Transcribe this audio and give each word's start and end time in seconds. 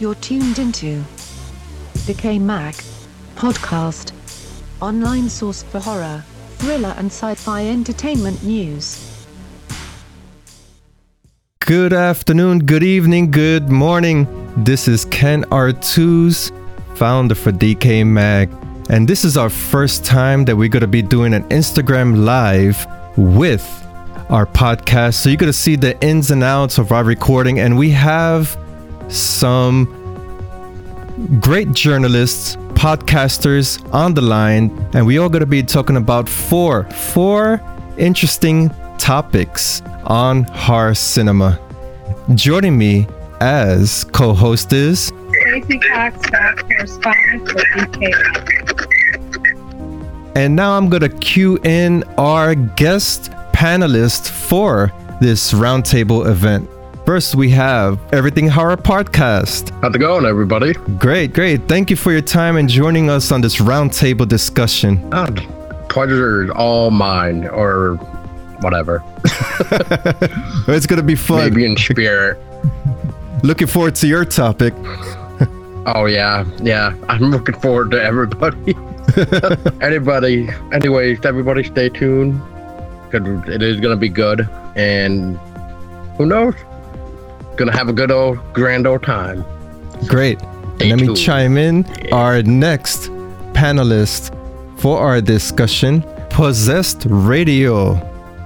You're 0.00 0.14
tuned 0.14 0.58
into 0.58 1.04
Decay 2.06 2.38
Mag 2.38 2.72
podcast, 3.36 4.14
online 4.80 5.28
source 5.28 5.62
for 5.62 5.78
horror, 5.78 6.24
thriller, 6.56 6.94
and 6.96 7.08
sci 7.08 7.34
fi 7.34 7.66
entertainment 7.66 8.42
news. 8.42 9.26
Good 11.66 11.92
afternoon, 11.92 12.60
good 12.60 12.82
evening, 12.82 13.30
good 13.30 13.68
morning. 13.68 14.26
This 14.64 14.88
is 14.88 15.04
Ken 15.04 15.44
Artuz 15.50 16.50
founder 16.96 17.34
for 17.34 17.52
DecayMag, 17.52 18.88
and 18.88 19.06
this 19.06 19.22
is 19.22 19.36
our 19.36 19.50
first 19.50 20.02
time 20.02 20.46
that 20.46 20.56
we're 20.56 20.70
going 20.70 20.80
to 20.80 20.86
be 20.86 21.02
doing 21.02 21.34
an 21.34 21.46
Instagram 21.50 22.24
live 22.24 22.86
with 23.18 23.66
our 24.30 24.46
podcast. 24.46 25.16
So 25.16 25.28
you're 25.28 25.36
going 25.36 25.52
to 25.52 25.58
see 25.58 25.76
the 25.76 26.02
ins 26.02 26.30
and 26.30 26.42
outs 26.42 26.78
of 26.78 26.90
our 26.90 27.04
recording, 27.04 27.60
and 27.60 27.76
we 27.76 27.90
have 27.90 28.56
some 29.10 29.86
great 31.40 31.72
journalists, 31.72 32.56
podcasters 32.74 33.78
on 33.92 34.14
the 34.14 34.22
line, 34.22 34.70
and 34.94 35.06
we 35.06 35.18
all 35.18 35.28
going 35.28 35.40
to 35.40 35.46
be 35.46 35.62
talking 35.62 35.96
about 35.96 36.28
four, 36.28 36.84
four 36.90 37.60
interesting 37.98 38.70
topics 38.98 39.82
on 40.04 40.44
horror 40.44 40.94
cinema. 40.94 41.58
Joining 42.34 42.78
me 42.78 43.06
as 43.40 44.04
co-host 44.04 44.72
is 44.72 45.12
Stacey 45.40 45.78
Cox. 45.78 46.18
And 50.36 50.54
now 50.54 50.76
I'm 50.76 50.88
going 50.88 51.02
to 51.02 51.08
cue 51.08 51.58
in 51.64 52.04
our 52.16 52.54
guest 52.54 53.30
panelist 53.52 54.30
for 54.30 54.92
this 55.20 55.52
roundtable 55.52 56.26
event. 56.26 56.68
First, 57.06 57.34
we 57.34 57.50
have 57.50 57.98
Everything 58.12 58.46
Horror 58.46 58.76
Podcast. 58.76 59.70
How's 59.80 59.94
it 59.94 59.98
going, 59.98 60.24
everybody? 60.26 60.74
Great, 60.98 61.32
great. 61.32 61.62
Thank 61.66 61.90
you 61.90 61.96
for 61.96 62.12
your 62.12 62.20
time 62.20 62.56
and 62.56 62.68
joining 62.68 63.10
us 63.10 63.32
on 63.32 63.40
this 63.40 63.56
roundtable 63.56 64.28
discussion. 64.28 65.08
Ah, 65.12 65.26
pleasure 65.88 66.52
all 66.52 66.90
mine, 66.90 67.48
or 67.48 67.96
whatever. 68.60 69.02
it's 70.68 70.86
going 70.86 70.98
to 70.98 71.02
be 71.02 71.16
fun. 71.16 71.38
Maybe 71.50 71.64
in 71.64 71.76
spirit. 71.76 72.38
Looking 73.42 73.66
forward 73.66 73.96
to 73.96 74.06
your 74.06 74.24
topic. 74.24 74.74
Oh 75.86 76.04
yeah, 76.04 76.44
yeah. 76.62 76.94
I'm 77.08 77.30
looking 77.30 77.58
forward 77.58 77.90
to 77.92 78.00
everybody. 78.02 78.76
Anybody, 79.80 80.46
anyways, 80.72 81.24
everybody, 81.24 81.64
stay 81.64 81.88
tuned 81.88 82.38
because 83.10 83.48
it 83.48 83.62
is 83.62 83.80
gonna 83.80 83.96
be 83.96 84.10
good, 84.10 84.46
and 84.76 85.38
who 86.18 86.26
knows? 86.26 86.54
Gonna 87.60 87.76
have 87.76 87.90
a 87.90 87.92
good 87.92 88.10
old 88.10 88.38
grand 88.54 88.86
old 88.86 89.02
time. 89.02 89.44
Great. 90.06 90.40
And 90.80 90.98
let 90.98 90.98
me 90.98 91.14
chime 91.14 91.58
in. 91.58 91.84
Our 92.10 92.42
next 92.42 93.10
panelist 93.52 94.34
for 94.80 94.98
our 94.98 95.20
discussion 95.20 96.02
Possessed 96.30 97.06
Radio. 97.10 97.96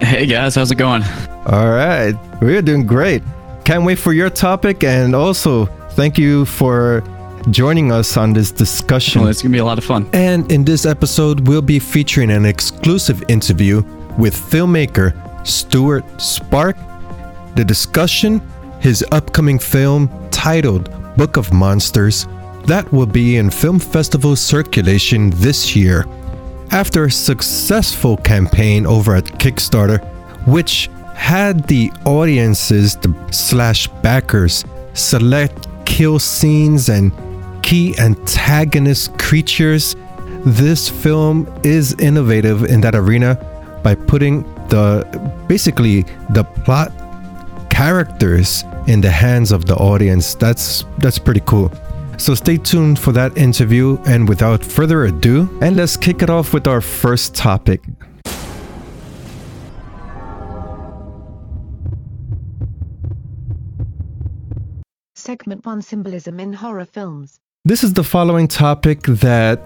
Hey 0.00 0.26
guys, 0.26 0.56
how's 0.56 0.72
it 0.72 0.78
going? 0.78 1.04
All 1.46 1.70
right. 1.70 2.14
We're 2.40 2.60
doing 2.60 2.88
great. 2.88 3.22
Can't 3.64 3.84
wait 3.84 4.00
for 4.00 4.12
your 4.12 4.30
topic. 4.30 4.82
And 4.82 5.14
also, 5.14 5.66
thank 5.90 6.18
you 6.18 6.44
for 6.44 7.04
joining 7.50 7.92
us 7.92 8.16
on 8.16 8.32
this 8.32 8.50
discussion. 8.50 9.22
Well, 9.22 9.30
it's 9.30 9.42
gonna 9.42 9.52
be 9.52 9.58
a 9.58 9.64
lot 9.64 9.78
of 9.78 9.84
fun. 9.84 10.10
And 10.12 10.50
in 10.50 10.64
this 10.64 10.84
episode, 10.84 11.46
we'll 11.46 11.62
be 11.62 11.78
featuring 11.78 12.32
an 12.32 12.44
exclusive 12.44 13.22
interview 13.28 13.82
with 14.18 14.34
filmmaker 14.34 15.14
Stewart 15.46 16.04
Sparke. 16.16 16.76
The 17.54 17.64
discussion, 17.64 18.42
his 18.84 19.02
upcoming 19.12 19.58
film 19.58 20.10
titled 20.30 20.90
Book 21.16 21.38
of 21.38 21.54
Monsters, 21.54 22.26
that 22.66 22.86
will 22.92 23.06
be 23.06 23.38
in 23.38 23.48
film 23.48 23.78
festival 23.78 24.36
circulation 24.36 25.30
this 25.36 25.74
year. 25.74 26.04
After 26.70 27.04
a 27.04 27.10
successful 27.10 28.18
campaign 28.18 28.84
over 28.84 29.14
at 29.14 29.24
Kickstarter, 29.24 30.04
which 30.46 30.90
had 31.14 31.66
the 31.66 31.90
audiences 32.04 32.98
slash 33.30 33.88
backers 34.02 34.66
select 34.92 35.66
kill 35.86 36.18
scenes 36.18 36.90
and 36.90 37.10
key 37.62 37.98
antagonist 37.98 39.18
creatures, 39.18 39.96
this 40.44 40.90
film 40.90 41.50
is 41.64 41.94
innovative 41.94 42.64
in 42.64 42.82
that 42.82 42.94
arena 42.94 43.36
by 43.82 43.94
putting 43.94 44.42
the 44.68 45.06
basically 45.48 46.02
the 46.28 46.44
plot 46.44 46.92
characters 47.74 48.64
in 48.86 49.00
the 49.00 49.10
hands 49.10 49.50
of 49.50 49.64
the 49.64 49.74
audience. 49.74 50.34
That's 50.34 50.84
that's 50.98 51.18
pretty 51.18 51.42
cool. 51.44 51.72
So 52.18 52.34
stay 52.34 52.58
tuned 52.58 52.98
for 52.98 53.12
that 53.12 53.36
interview 53.36 53.98
and 54.06 54.28
without 54.28 54.64
further 54.64 55.04
ado, 55.06 55.48
and 55.60 55.76
let's 55.76 55.96
kick 55.96 56.22
it 56.22 56.30
off 56.30 56.54
with 56.54 56.68
our 56.68 56.80
first 56.80 57.34
topic. 57.34 57.82
Segment 65.16 65.64
1 65.66 65.82
Symbolism 65.82 66.38
in 66.38 66.52
Horror 66.52 66.84
Films. 66.84 67.40
This 67.64 67.82
is 67.82 67.94
the 67.94 68.04
following 68.04 68.46
topic 68.46 69.02
that 69.04 69.58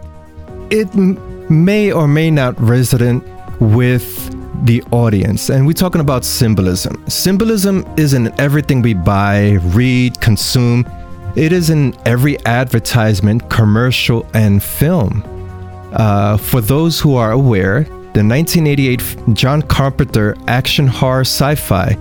it 0.71 0.89
m- 0.95 1.19
may 1.51 1.93
or 1.93 2.07
may 2.07 2.31
not 2.31 2.55
resonate 2.57 3.23
with 3.61 4.38
the 4.65 4.83
audience. 4.91 5.51
And 5.51 5.67
we're 5.67 5.73
talking 5.73 6.01
about 6.01 6.25
symbolism. 6.25 7.03
Symbolism 7.09 7.87
is 7.97 8.15
in 8.15 8.33
everything 8.41 8.83
we 8.83 8.95
buy, 8.95 9.59
read, 9.75 10.21
consume. 10.21 10.87
It 11.37 11.53
is 11.53 11.71
in 11.71 11.95
every 12.07 12.45
advertisement, 12.47 13.49
commercial, 13.51 14.27
and 14.35 14.63
film. 14.63 15.23
Uh, 15.93 16.37
for 16.37 16.61
those 16.61 17.01
who 17.01 17.15
are 17.15 17.33
aware, 17.33 17.85
the 18.15 18.25
1988 18.25 19.35
John 19.35 19.63
Carpenter 19.63 20.37
action 20.47 20.87
horror 20.87 21.21
sci 21.21 21.55
fi 21.55 21.97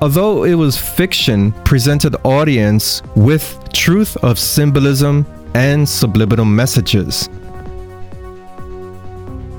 although 0.00 0.44
it 0.44 0.54
was 0.54 0.78
fiction, 0.78 1.52
presented 1.64 2.14
audience 2.24 3.02
with 3.16 3.58
truth 3.72 4.16
of 4.18 4.38
symbolism 4.38 5.26
and 5.54 5.88
subliminal 5.88 6.44
messages. 6.44 7.28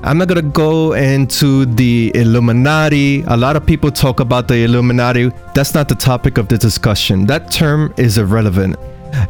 I'm 0.02 0.16
not 0.16 0.28
gonna 0.28 0.40
go 0.40 0.94
into 0.94 1.66
the 1.66 2.10
Illuminati. 2.14 3.22
A 3.26 3.36
lot 3.36 3.54
of 3.54 3.66
people 3.66 3.90
talk 3.90 4.20
about 4.20 4.48
the 4.48 4.64
Illuminati. 4.64 5.30
That's 5.54 5.74
not 5.74 5.88
the 5.90 5.94
topic 5.94 6.38
of 6.38 6.48
the 6.48 6.56
discussion. 6.56 7.26
That 7.26 7.50
term 7.50 7.92
is 7.98 8.16
irrelevant, 8.16 8.76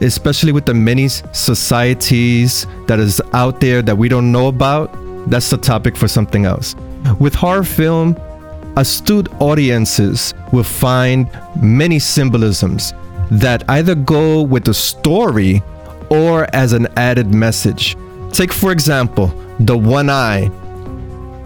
especially 0.01 0.53
with 0.53 0.67
the 0.67 0.75
many 0.75 1.09
societies 1.09 2.69
that 2.87 3.01
is 3.01 3.21
out 3.33 3.59
there 3.61 3.83
that 3.83 3.99
we 3.99 4.09
don't 4.09 4.31
know 4.31 4.47
about. 4.47 4.93
That's 5.29 5.51
the 5.51 5.57
topic 5.57 5.97
for 5.97 6.07
something 6.07 6.45
else. 6.45 6.77
With 7.19 7.35
horror 7.35 7.65
film, 7.65 8.17
astute 8.77 9.29
audiences 9.41 10.35
will 10.53 10.63
find 10.63 11.29
many 11.61 11.99
symbolisms 11.99 12.95
that 13.33 13.65
either 13.69 13.97
go 13.97 14.43
with 14.43 14.65
the 14.67 14.75
story 14.75 15.65
or 16.11 16.47
as 16.55 16.73
an 16.73 16.87
added 16.97 17.35
message. 17.35 17.97
Take, 18.33 18.53
for 18.53 18.73
example, 18.73 19.29
the 19.59 19.77
one 19.77 20.09
eye. 20.09 20.51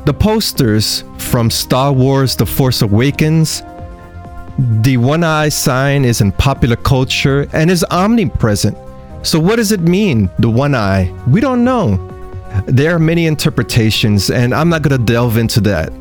The 0.05 0.15
posters 0.15 1.03
from 1.19 1.51
Star 1.51 1.93
Wars 1.93 2.37
The 2.37 2.47
Force 2.47 2.83
Awakens, 2.83 3.63
the 4.83 4.99
one 4.99 5.25
eye 5.25 5.49
sign 5.49 6.05
is 6.05 6.21
in 6.21 6.31
popular 6.33 6.77
culture 6.77 7.49
and 7.53 7.71
is 7.71 7.85
omnipresent. 7.91 8.77
So, 9.23 9.41
what 9.41 9.57
does 9.57 9.73
it 9.73 9.81
mean, 9.81 10.29
the 10.39 10.51
one 10.51 10.75
eye? 10.75 11.13
We 11.27 11.41
don't 11.41 11.65
know. 11.65 11.97
There 12.67 12.95
are 12.95 12.99
many 12.99 13.27
interpretations, 13.27 14.31
and 14.31 14.55
I'm 14.55 14.69
not 14.69 14.83
going 14.83 14.97
to 14.99 15.05
delve 15.05 15.39
into 15.39 15.61
that. 15.63 15.93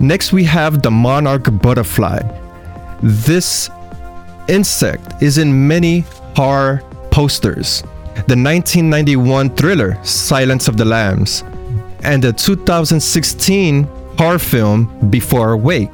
Next, 0.00 0.32
we 0.32 0.44
have 0.44 0.82
the 0.82 0.90
monarch 0.90 1.48
butterfly. 1.60 2.20
This 3.02 3.70
insect 4.48 5.22
is 5.22 5.38
in 5.38 5.66
many 5.66 6.04
horror 6.36 6.82
posters. 7.10 7.82
The 8.14 8.36
1991 8.36 9.56
thriller 9.56 9.98
Silence 10.04 10.68
of 10.68 10.76
the 10.76 10.84
Lambs 10.84 11.44
and 12.02 12.22
the 12.22 12.32
2016 12.32 13.84
horror 14.18 14.38
film 14.38 15.10
Before 15.10 15.52
Awake. 15.52 15.90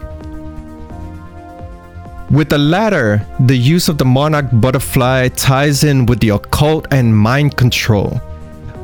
With 2.30 2.50
the 2.50 2.58
latter, 2.58 3.26
the 3.40 3.56
use 3.56 3.88
of 3.88 3.96
the 3.96 4.04
monarch 4.04 4.46
butterfly 4.52 5.28
ties 5.28 5.84
in 5.84 6.04
with 6.06 6.20
the 6.20 6.30
occult 6.30 6.86
and 6.90 7.16
mind 7.16 7.56
control. 7.56 8.20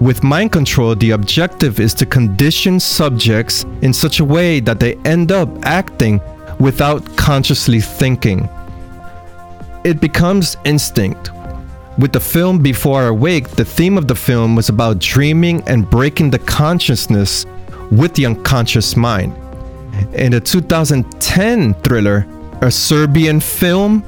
With 0.01 0.25
mind 0.25 0.53
control, 0.53 0.95
the 0.95 1.11
objective 1.11 1.79
is 1.79 1.93
to 1.95 2.07
condition 2.07 2.81
subjects 2.81 3.65
in 3.83 3.93
such 3.93 4.21
a 4.21 4.25
way 4.25 4.61
that 4.61 4.81
they 4.81 4.95
end 5.05 5.31
up 5.31 5.49
acting 5.65 6.21
without 6.59 7.05
consciously 7.17 7.81
thinking. 7.81 8.49
It 9.85 10.01
becomes 10.01 10.57
instinct. 10.65 11.31
With 11.97 12.13
the 12.13 12.19
film 12.19 12.59
Before 12.59 13.03
I 13.03 13.07
Awake, 13.07 13.51
the 13.51 13.65
theme 13.65 13.97
of 13.97 14.09
the 14.09 14.17
film 14.17 14.57
was 14.57 14.69
about 14.69 14.99
dreaming 14.99 15.63
and 15.69 15.89
breaking 15.89 16.31
the 16.31 16.41
consciousness 16.41 17.47
with 17.93 18.15
the 18.15 18.27
unconscious 18.27 18.97
mind. 18.97 19.33
In 20.13 20.33
the 20.33 20.41
2010 20.41 21.75
thriller, 21.75 22.27
a 22.63 22.71
Serbian 22.71 23.39
film, 23.39 24.03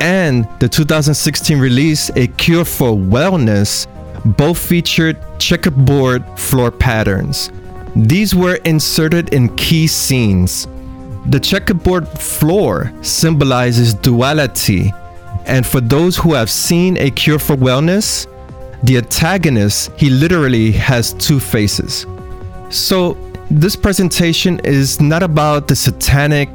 and 0.00 0.48
the 0.60 0.68
2016 0.68 1.58
release 1.58 2.10
A 2.16 2.26
Cure 2.26 2.64
for 2.64 2.92
Wellness 2.92 3.86
both 4.38 4.56
featured 4.56 5.18
checkerboard 5.38 6.24
floor 6.38 6.70
patterns. 6.70 7.50
These 7.94 8.34
were 8.34 8.56
inserted 8.64 9.34
in 9.34 9.54
key 9.56 9.86
scenes. 9.88 10.66
The 11.26 11.40
checkerboard 11.40 12.08
floor 12.08 12.92
symbolizes 13.02 13.92
duality, 13.92 14.92
and 15.46 15.66
for 15.66 15.80
those 15.80 16.16
who 16.16 16.34
have 16.34 16.50
seen 16.50 16.96
A 16.98 17.10
Cure 17.10 17.38
for 17.38 17.56
Wellness, 17.56 18.26
the 18.82 18.98
antagonist, 18.98 19.90
he 19.96 20.10
literally 20.10 20.72
has 20.72 21.14
two 21.14 21.40
faces. 21.40 22.06
So, 22.70 23.16
this 23.50 23.76
presentation 23.76 24.60
is 24.64 25.00
not 25.00 25.22
about 25.22 25.68
the 25.68 25.76
satanic 25.76 26.48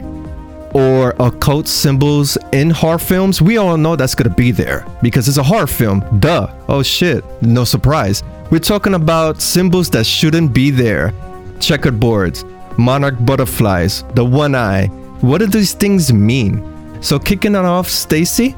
or 0.73 1.15
occult 1.19 1.67
symbols 1.67 2.37
in 2.51 2.69
horror 2.69 2.97
films. 2.97 3.41
We 3.41 3.57
all 3.57 3.77
know 3.77 3.95
that's 3.95 4.15
gonna 4.15 4.35
be 4.35 4.51
there 4.51 4.85
because 5.01 5.27
it's 5.27 5.37
a 5.37 5.43
horror 5.43 5.67
film. 5.67 6.03
Duh. 6.19 6.47
Oh 6.67 6.83
shit. 6.83 7.23
No 7.41 7.63
surprise. 7.63 8.23
We're 8.49 8.59
talking 8.59 8.93
about 8.93 9.41
symbols 9.41 9.89
that 9.91 10.05
shouldn't 10.05 10.53
be 10.53 10.71
there. 10.71 11.13
Checkered 11.59 11.99
boards, 11.99 12.43
monarch 12.77 13.15
butterflies, 13.25 14.03
the 14.15 14.25
one 14.25 14.55
eye. 14.55 14.87
What 15.21 15.39
do 15.39 15.47
these 15.47 15.73
things 15.73 16.11
mean? 16.11 16.67
So 17.01 17.19
kicking 17.19 17.55
it 17.55 17.65
off, 17.65 17.89
Stacy, 17.89 18.55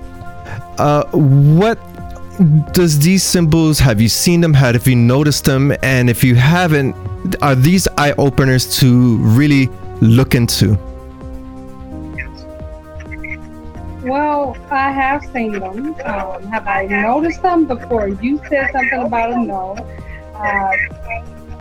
uh, 0.80 1.04
what 1.12 1.78
does 2.74 3.00
these 3.00 3.24
symbols 3.24 3.80
have 3.80 4.02
you 4.02 4.10
seen 4.10 4.42
them 4.42 4.54
have 4.54 4.88
you 4.88 4.96
noticed 4.96 5.46
them 5.46 5.72
and 5.84 6.10
if 6.10 6.24
you 6.24 6.36
haven't 6.36 6.96
are 7.42 7.56
these 7.56 7.88
eye 7.98 8.14
openers 8.18 8.78
to 8.80 9.18
really 9.18 9.70
look 10.02 10.34
into 10.34 10.78
Well, 14.04 14.58
I 14.70 14.92
have 14.92 15.24
seen 15.32 15.54
them. 15.54 15.96
Um, 16.04 16.44
have 16.52 16.68
I 16.68 16.88
noticed 16.88 17.42
them 17.42 17.66
before 17.66 18.10
you 18.10 18.38
said 18.50 18.70
something 18.74 19.00
about 19.00 19.30
them? 19.30 19.48
No. 19.48 19.78
Uh, 20.36 20.72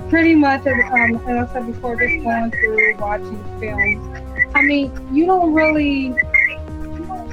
pretty 0.08 0.34
much, 0.34 0.66
as, 0.66 0.74
um, 0.90 1.16
as 1.28 1.48
I 1.48 1.52
said 1.52 1.66
before, 1.68 1.94
just 1.94 2.24
going 2.24 2.50
through 2.50 2.96
watching 2.96 3.60
films. 3.60 4.18
I 4.56 4.62
mean, 4.62 4.90
you 5.14 5.24
don't 5.26 5.54
really, 5.54 6.16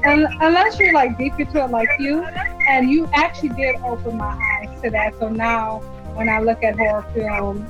unless 0.09 0.79
you're 0.79 0.93
like 0.93 1.17
deep 1.17 1.39
into 1.39 1.63
it 1.63 1.71
like 1.71 1.89
you, 1.99 2.23
and 2.67 2.89
you 2.89 3.07
actually 3.13 3.49
did 3.49 3.75
open 3.77 4.17
my 4.17 4.37
eyes 4.61 4.81
to 4.81 4.89
that. 4.91 5.17
So 5.19 5.29
now, 5.29 5.79
when 6.15 6.29
I 6.29 6.39
look 6.39 6.63
at 6.63 6.77
horror 6.77 7.05
films, 7.13 7.69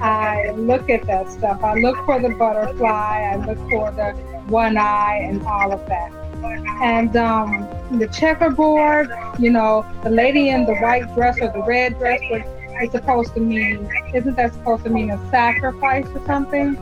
I 0.00 0.50
look 0.50 0.90
at 0.90 1.06
that 1.06 1.30
stuff. 1.30 1.62
I 1.62 1.74
look 1.74 1.96
for 2.04 2.20
the 2.20 2.30
butterfly. 2.30 3.32
I 3.32 3.36
look 3.36 3.58
for 3.70 3.90
the 3.92 4.12
one 4.46 4.76
eye 4.76 5.20
and 5.22 5.42
all 5.46 5.72
of 5.72 5.86
that 5.88 6.12
and 6.44 7.16
um, 7.16 7.68
the 7.98 8.08
checkerboard, 8.08 9.10
you 9.38 9.50
know, 9.50 9.86
the 10.02 10.10
lady 10.10 10.50
in 10.50 10.66
the 10.66 10.74
white 10.76 11.12
dress 11.14 11.38
or 11.40 11.48
the 11.48 11.62
red 11.62 11.98
dress, 11.98 12.20
what 12.28 12.42
it's 12.82 12.92
supposed 12.92 13.34
to 13.34 13.40
mean, 13.40 13.88
isn't 14.12 14.36
that 14.36 14.52
supposed 14.52 14.84
to 14.84 14.90
mean 14.90 15.10
a 15.10 15.30
sacrifice 15.30 16.06
or 16.14 16.24
something? 16.26 16.76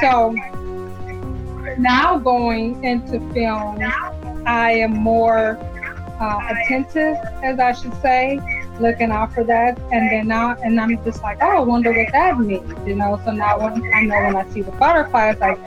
So 0.00 0.34
now 1.78 2.18
going 2.18 2.84
into 2.84 3.20
film, 3.32 3.78
I 4.46 4.72
am 4.72 4.92
more 4.92 5.58
uh, 6.20 6.40
attentive, 6.50 7.16
as 7.42 7.58
I 7.58 7.72
should 7.72 7.94
say, 8.02 8.38
looking 8.78 9.10
out 9.10 9.32
for 9.32 9.44
that. 9.44 9.78
And 9.92 10.10
then 10.10 10.28
now, 10.28 10.56
and 10.62 10.80
I'm 10.80 11.02
just 11.04 11.22
like, 11.22 11.38
oh, 11.40 11.48
I 11.48 11.60
wonder 11.60 11.92
what 11.92 12.12
that 12.12 12.38
means, 12.38 12.72
you 12.86 12.94
know? 12.94 13.20
So 13.24 13.32
now 13.32 13.58
when 13.58 13.82
I 13.94 14.02
know 14.02 14.16
when 14.16 14.36
I 14.36 14.48
see 14.50 14.62
the 14.62 14.72
butterfly, 14.72 15.30
it's 15.30 15.40
like, 15.40 15.58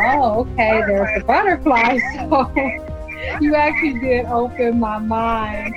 oh, 0.00 0.46
okay, 0.52 0.82
there's 0.86 1.18
the 1.18 1.24
butterfly. 1.24 1.98
So 3.18 3.40
you 3.40 3.56
actually 3.56 3.98
did 3.98 4.26
open 4.26 4.78
my 4.78 4.98
mind 4.98 5.74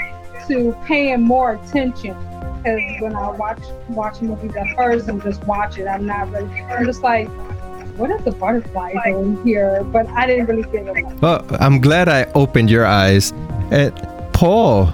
to 0.48 0.76
paying 0.86 1.22
more 1.22 1.54
attention. 1.54 2.16
Because 2.58 3.02
when 3.02 3.16
I 3.16 3.32
watch 3.32 3.64
watch 3.90 4.22
movies 4.22 4.56
at 4.56 4.76
first 4.76 5.08
and 5.08 5.22
just 5.24 5.44
watch 5.46 5.80
it, 5.80 5.88
I'm 5.88 6.06
not 6.06 6.30
really. 6.30 6.62
I'm 6.62 6.86
just 6.86 7.02
like, 7.02 7.28
what 7.98 8.10
is 8.12 8.24
the 8.24 8.32
butterfly 8.32 8.94
doing 9.06 9.42
here? 9.44 9.84
But 9.86 10.08
I 10.10 10.28
didn't 10.28 10.48
really 10.48 10.64
get 10.64 10.88
it. 10.88 11.06
Well, 11.22 11.46
I'm 11.60 11.80
glad 11.80 12.10
I 12.10 12.26
opened 12.34 12.70
your 12.70 12.86
eyes. 12.86 13.32
And 13.72 13.94
Paul, 14.34 14.88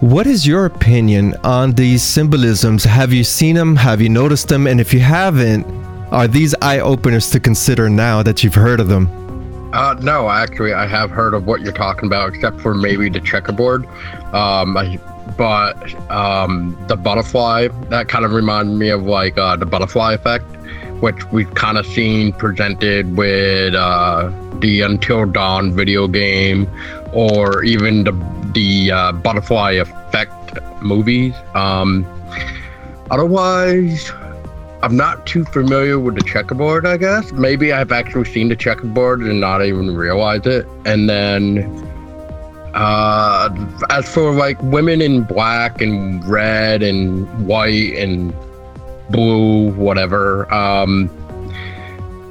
what 0.00 0.26
is 0.26 0.46
your 0.46 0.66
opinion 0.66 1.34
on 1.44 1.72
these 1.72 2.02
symbolisms? 2.02 2.84
Have 2.84 3.12
you 3.12 3.24
seen 3.24 3.56
them? 3.56 3.76
Have 3.76 4.00
you 4.00 4.08
noticed 4.08 4.48
them? 4.48 4.66
And 4.66 4.80
if 4.80 4.92
you 4.92 5.00
haven't, 5.00 5.66
are 6.12 6.28
these 6.28 6.54
eye 6.62 6.80
openers 6.80 7.30
to 7.30 7.40
consider 7.40 7.88
now 7.88 8.22
that 8.22 8.44
you've 8.44 8.54
heard 8.54 8.80
of 8.80 8.88
them? 8.88 9.08
Uh, 9.72 9.94
no, 10.00 10.30
actually, 10.30 10.72
I 10.72 10.86
have 10.86 11.10
heard 11.10 11.34
of 11.34 11.46
what 11.46 11.60
you're 11.60 11.72
talking 11.72 12.06
about, 12.06 12.34
except 12.34 12.60
for 12.60 12.74
maybe 12.74 13.08
the 13.08 13.20
checkerboard. 13.20 13.86
Um, 14.32 14.76
I, 14.76 14.98
but 15.36 15.94
um, 16.10 16.76
the 16.88 16.96
butterfly 16.96 17.68
that 17.88 18.08
kind 18.08 18.24
of 18.24 18.32
reminded 18.32 18.78
me 18.78 18.90
of 18.90 19.02
like 19.02 19.36
uh, 19.36 19.56
the 19.56 19.66
butterfly 19.66 20.14
effect, 20.14 20.44
which 21.00 21.24
we've 21.32 21.52
kind 21.54 21.78
of 21.78 21.86
seen 21.86 22.32
presented 22.32 23.16
with 23.16 23.74
uh, 23.74 24.30
the 24.60 24.80
Until 24.82 25.26
Dawn 25.26 25.72
video 25.72 26.08
game, 26.08 26.68
or 27.12 27.64
even 27.64 28.04
the 28.04 28.12
the 28.54 28.90
uh, 28.90 29.12
butterfly 29.12 29.72
effect 29.72 30.32
movies. 30.82 31.34
Um, 31.54 32.06
otherwise, 33.10 34.10
I'm 34.82 34.96
not 34.96 35.26
too 35.26 35.44
familiar 35.44 35.98
with 35.98 36.14
the 36.14 36.22
checkerboard, 36.22 36.86
I 36.86 36.96
guess. 36.96 37.32
Maybe 37.32 37.72
I've 37.72 37.92
actually 37.92 38.26
seen 38.26 38.48
the 38.48 38.56
checkerboard 38.56 39.20
and 39.20 39.40
not 39.40 39.64
even 39.64 39.96
realized 39.96 40.46
it. 40.46 40.66
And 40.84 41.08
then, 41.08 41.64
uh, 42.74 43.48
as 43.90 44.08
for 44.12 44.32
like 44.32 44.62
women 44.62 45.00
in 45.00 45.22
black 45.22 45.80
and 45.80 46.24
red 46.26 46.82
and 46.82 47.26
white 47.46 47.94
and 47.96 48.32
blue, 49.10 49.72
whatever, 49.72 50.52
um, 50.52 51.10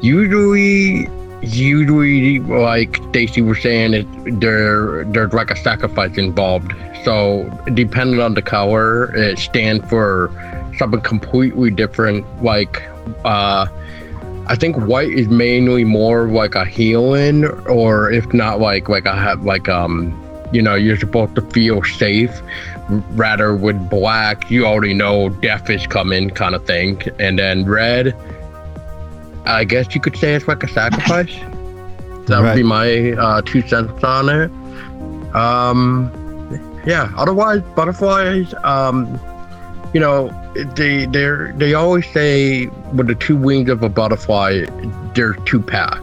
usually, 0.01 1.07
usually, 1.41 2.39
like 2.39 2.97
Stacy 3.09 3.41
was 3.41 3.61
saying, 3.61 3.93
it, 3.93 4.39
there, 4.39 5.05
there's 5.05 5.33
like 5.33 5.51
a 5.51 5.55
sacrifice 5.55 6.17
involved. 6.17 6.73
So, 7.03 7.49
depending 7.73 8.19
on 8.19 8.33
the 8.33 8.41
color, 8.41 9.15
it 9.15 9.37
stands 9.37 9.87
for 9.89 10.31
something 10.77 11.01
completely 11.01 11.71
different. 11.71 12.25
Like, 12.43 12.81
uh, 13.23 13.67
I 14.47 14.55
think 14.55 14.75
white 14.77 15.09
is 15.09 15.27
mainly 15.27 15.83
more 15.83 16.27
like 16.27 16.55
a 16.55 16.65
healing, 16.65 17.45
or 17.67 18.11
if 18.11 18.31
not, 18.33 18.59
like 18.59 18.89
like 18.89 19.07
I 19.07 19.15
have 19.15 19.43
like 19.43 19.67
um, 19.69 20.13
you 20.51 20.61
know, 20.61 20.75
you're 20.75 20.97
supposed 20.97 21.35
to 21.35 21.41
feel 21.41 21.83
safe. 21.83 22.41
Rather 22.87 23.55
with 23.55 23.89
black, 23.89 24.51
you 24.51 24.65
already 24.65 24.93
know 24.93 25.29
death 25.29 25.69
is 25.69 25.87
coming, 25.87 26.29
kind 26.29 26.53
of 26.53 26.65
thing. 26.65 27.01
And 27.19 27.39
then 27.39 27.65
red, 27.65 28.15
I 29.45 29.63
guess 29.63 29.95
you 29.95 30.01
could 30.01 30.15
say 30.17 30.35
it's 30.35 30.47
like 30.47 30.63
a 30.63 30.67
sacrifice. 30.67 31.35
That 32.27 32.41
would 32.41 32.55
be 32.55 32.63
my 32.63 33.11
uh, 33.11 33.43
two 33.43 33.61
cents 33.61 34.03
on 34.03 34.29
it. 34.29 34.49
Um, 35.35 36.11
yeah. 36.85 37.11
Otherwise, 37.15 37.61
butterflies. 37.75 38.51
Um, 38.63 39.19
you 39.93 39.99
know, 39.99 40.29
they 40.75 41.05
they 41.05 41.51
they 41.55 41.73
always 41.73 42.05
say 42.11 42.67
with 42.93 43.07
the 43.07 43.15
two 43.15 43.37
wings 43.37 43.69
of 43.69 43.83
a 43.83 43.89
butterfly, 43.89 44.65
there's 45.13 45.37
two 45.45 45.61
paths, 45.61 46.01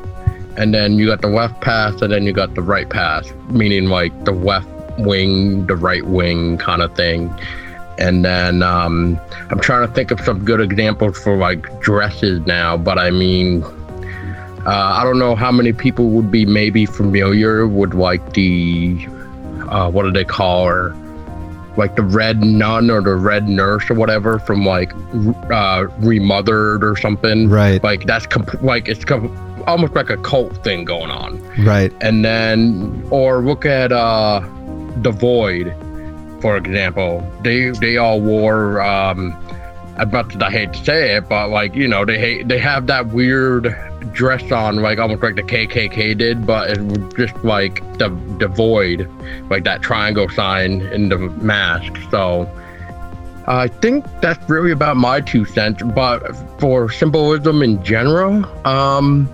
and 0.57 0.73
then 0.73 0.95
you 0.95 1.07
got 1.07 1.21
the 1.21 1.29
left 1.29 1.61
path, 1.61 2.01
and 2.03 2.12
then 2.12 2.25
you 2.25 2.33
got 2.33 2.55
the 2.55 2.62
right 2.62 2.89
path, 2.89 3.35
meaning 3.49 3.87
like 3.87 4.25
the 4.25 4.33
left 4.33 4.69
wing, 4.99 5.67
the 5.67 5.77
right 5.77 6.05
wing 6.05 6.59
kind 6.59 6.83
of 6.83 6.95
thing. 6.97 7.33
And 7.99 8.25
then 8.25 8.63
um, 8.63 9.21
I'm 9.51 9.61
trying 9.61 9.87
to 9.87 9.93
think 9.95 10.11
of 10.11 10.21
some 10.21 10.45
good 10.45 10.61
examples 10.61 11.19
for 11.19 11.37
like 11.37 11.81
dresses 11.81 12.41
now, 12.47 12.77
but 12.77 12.99
I 12.99 13.11
mean, 13.11 13.63
uh, 14.65 14.95
I 14.99 15.05
don't 15.05 15.19
know 15.19 15.35
how 15.35 15.53
many 15.53 15.73
people 15.73 16.09
would 16.11 16.31
be 16.31 16.47
maybe 16.47 16.87
familiar 16.87 17.67
with 17.67 17.95
like 17.95 18.33
the 18.35 18.97
uh, 19.69 19.91
what 19.91 20.03
do 20.05 20.11
they 20.11 20.25
call 20.25 20.67
her? 20.67 20.95
like 21.79 21.97
the 21.97 22.03
red 22.03 22.45
nun 22.45 22.91
or 22.91 23.01
the 23.01 23.15
red 23.15 23.49
nurse 23.49 23.89
or 23.89 23.95
whatever 23.95 24.39
from 24.41 24.63
like 24.63 24.93
uh 25.51 25.87
remothered 26.01 26.85
or 26.85 26.95
something 26.99 27.49
Right. 27.49 27.83
like 27.83 28.05
that's 28.05 28.27
comp- 28.27 28.63
like 28.63 28.89
it's 28.89 29.07
com- 29.07 29.35
almost 29.67 29.95
like 29.95 30.11
a 30.11 30.19
cult 30.19 30.63
thing 30.63 30.85
going 30.85 31.11
on 31.11 31.41
Right. 31.65 31.91
and 32.03 32.23
then 32.27 33.03
or 33.11 33.41
look 33.41 33.65
at 33.65 33.91
uh 33.91 34.43
the 34.99 35.11
void 35.11 35.75
for 36.41 36.57
example 36.57 37.21
they 37.43 37.71
they 37.71 37.97
all 37.97 38.21
wore 38.21 38.81
um 38.81 39.37
much 40.11 40.35
as 40.35 40.43
I 40.43 40.51
hate 40.51 40.73
to 40.73 40.85
say 40.85 41.17
it, 41.17 41.29
but 41.29 41.51
like 41.51 41.75
you 41.75 41.87
know, 41.87 42.05
they 42.05 42.19
hate 42.19 42.49
they 42.49 42.59
have 42.59 42.87
that 42.87 43.09
weird 43.09 43.77
dress 44.13 44.51
on, 44.51 44.77
like 44.77 44.99
almost 44.99 45.23
like 45.23 45.37
the 45.37 45.43
KKK 45.43 46.17
did, 46.17 46.47
but 46.47 46.71
it 46.71 46.81
was 46.81 47.13
just 47.15 47.37
like 47.45 47.77
the 47.99 48.09
the 48.39 48.49
void, 48.49 49.09
like 49.51 49.65
that 49.65 49.83
triangle 49.83 50.29
sign 50.29 50.83
in 50.93 51.09
the 51.09 51.19
mask. 51.19 51.93
So 52.11 52.51
I 53.47 53.69
think 53.69 54.05
that's 54.21 54.49
really 54.49 54.73
about 54.73 54.97
my 54.97 55.21
two 55.21 55.45
cents. 55.45 55.83
But 55.83 56.21
for 56.59 56.91
symbolism 56.91 57.63
in 57.63 57.83
general, 57.85 58.45
um, 58.67 59.29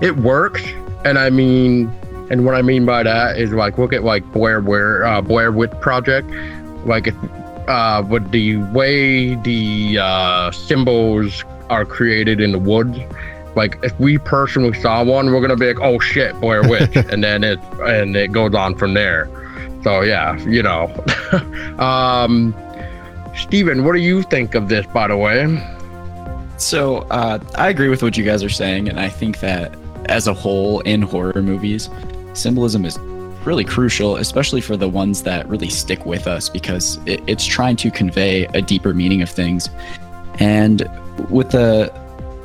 it 0.00 0.16
works, 0.16 0.62
and 1.04 1.18
I 1.18 1.30
mean, 1.30 1.92
And 2.32 2.46
what 2.46 2.54
I 2.54 2.62
mean 2.62 2.86
by 2.86 3.02
that 3.02 3.38
is 3.38 3.52
like 3.52 3.76
look 3.76 3.92
at 3.92 4.04
like 4.04 4.24
Blair 4.32 4.62
Where 4.62 5.04
uh, 5.04 5.20
Blair 5.20 5.52
Witch 5.52 5.70
Project, 5.82 6.30
like 6.86 7.06
if, 7.06 7.14
uh, 7.68 8.02
with 8.08 8.30
the 8.30 8.56
way 8.72 9.34
the 9.34 9.98
uh, 9.98 10.50
symbols 10.50 11.44
are 11.68 11.84
created 11.84 12.40
in 12.40 12.52
the 12.52 12.58
woods. 12.58 12.98
Like 13.54 13.78
if 13.82 13.98
we 14.00 14.16
personally 14.16 14.72
saw 14.80 15.04
one, 15.04 15.30
we're 15.30 15.42
gonna 15.42 15.56
be 15.56 15.74
like, 15.74 15.82
"Oh 15.82 15.98
shit, 15.98 16.34
Blair 16.40 16.62
Witch," 16.68 16.96
and 16.96 17.22
then 17.22 17.44
it 17.44 17.58
and 17.82 18.16
it 18.16 18.32
goes 18.32 18.54
on 18.54 18.76
from 18.76 18.94
there. 18.94 19.28
So 19.82 20.00
yeah, 20.00 20.38
you 20.38 20.62
know. 20.62 20.88
um, 21.78 22.54
Stephen, 23.36 23.84
what 23.84 23.92
do 23.92 23.98
you 23.98 24.22
think 24.22 24.54
of 24.54 24.70
this, 24.70 24.86
by 24.86 25.08
the 25.08 25.18
way? 25.18 25.62
So 26.56 27.00
uh, 27.10 27.40
I 27.56 27.68
agree 27.68 27.90
with 27.90 28.02
what 28.02 28.16
you 28.16 28.24
guys 28.24 28.42
are 28.42 28.48
saying, 28.48 28.88
and 28.88 28.98
I 28.98 29.10
think 29.10 29.40
that 29.40 29.74
as 30.06 30.26
a 30.26 30.34
whole 30.34 30.80
in 30.80 31.02
horror 31.02 31.42
movies, 31.42 31.90
symbolism 32.34 32.84
is 32.84 32.98
really 33.44 33.64
crucial, 33.64 34.16
especially 34.16 34.60
for 34.60 34.76
the 34.76 34.88
ones 34.88 35.22
that 35.22 35.48
really 35.48 35.68
stick 35.68 36.06
with 36.06 36.26
us 36.26 36.48
because 36.48 36.98
it, 37.06 37.22
it's 37.26 37.44
trying 37.44 37.76
to 37.76 37.90
convey 37.90 38.44
a 38.54 38.62
deeper 38.62 38.94
meaning 38.94 39.22
of 39.22 39.30
things. 39.30 39.68
And 40.38 40.88
with 41.28 41.50
the 41.50 41.92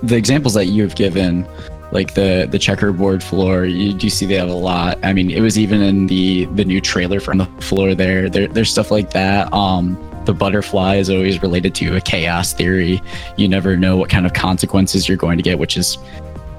the 0.03 0.15
examples 0.15 0.53
that 0.53 0.65
you 0.65 0.83
have 0.83 0.95
given, 0.95 1.47
like 1.91 2.13
the 2.13 2.47
the 2.49 2.59
checkerboard 2.59 3.23
floor, 3.23 3.65
you 3.65 3.93
do 3.93 4.09
see 4.09 4.25
that 4.27 4.47
a 4.47 4.53
lot. 4.53 4.99
I 5.03 5.13
mean, 5.13 5.31
it 5.31 5.41
was 5.41 5.57
even 5.57 5.81
in 5.81 6.07
the 6.07 6.45
the 6.45 6.65
new 6.65 6.81
trailer 6.81 7.19
from 7.19 7.39
the 7.39 7.45
floor 7.61 7.95
there. 7.95 8.29
There 8.29 8.47
there's 8.47 8.71
stuff 8.71 8.91
like 8.91 9.11
that. 9.11 9.51
Um, 9.53 9.97
the 10.25 10.33
butterfly 10.33 10.97
is 10.97 11.09
always 11.09 11.41
related 11.41 11.73
to 11.75 11.95
a 11.95 12.01
chaos 12.01 12.51
theory. 12.53 13.01
You 13.37 13.47
never 13.47 13.77
know 13.77 13.95
what 13.95 14.09
kind 14.09 14.25
of 14.25 14.33
consequences 14.33 15.07
you're 15.07 15.17
going 15.17 15.37
to 15.37 15.43
get, 15.43 15.57
which 15.57 15.77
is 15.77 15.97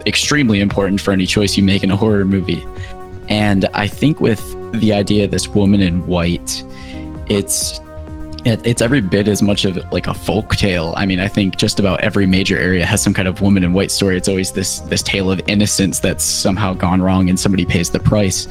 extremely 0.07 0.61
important 0.61 1.03
for 1.03 1.13
any 1.13 1.27
choice 1.27 1.57
you 1.57 1.63
make 1.63 1.85
in 1.85 1.91
a 1.91 1.97
horror 1.97 2.25
movie. 2.25 2.67
And 3.29 3.67
I 3.75 3.87
think 3.87 4.21
with 4.21 4.41
the 4.73 4.93
idea 4.93 5.25
of 5.25 5.31
this 5.31 5.49
woman 5.49 5.81
in 5.81 6.07
white, 6.07 6.65
it's 7.29 7.81
it, 8.45 8.65
it's 8.67 8.81
every 8.81 9.01
bit 9.01 9.29
as 9.29 9.43
much 9.43 9.65
of 9.65 9.77
like 9.93 10.07
a 10.07 10.15
folk 10.15 10.57
tale. 10.57 10.95
I 10.97 11.07
mean, 11.07 11.21
I 11.21 11.29
think 11.29 11.57
just 11.57 11.79
about 11.79 12.01
every 12.01 12.27
major 12.27 12.57
area 12.57 12.87
has 12.87 13.03
some 13.03 13.13
kind 13.13 13.29
of 13.29 13.41
woman 13.41 13.65
in 13.65 13.73
white 13.73 13.91
story. 13.91 14.17
It's 14.17 14.29
always 14.29 14.53
this 14.53 14.81
this 14.81 15.03
tale 15.03 15.31
of 15.31 15.41
innocence 15.47 16.01
that's 16.01 16.25
somehow 16.25 16.75
gone 16.75 17.03
wrong 17.03 17.29
and 17.29 17.39
somebody 17.39 17.65
pays 17.65 17.91
the 17.91 18.01
price. 18.01 18.49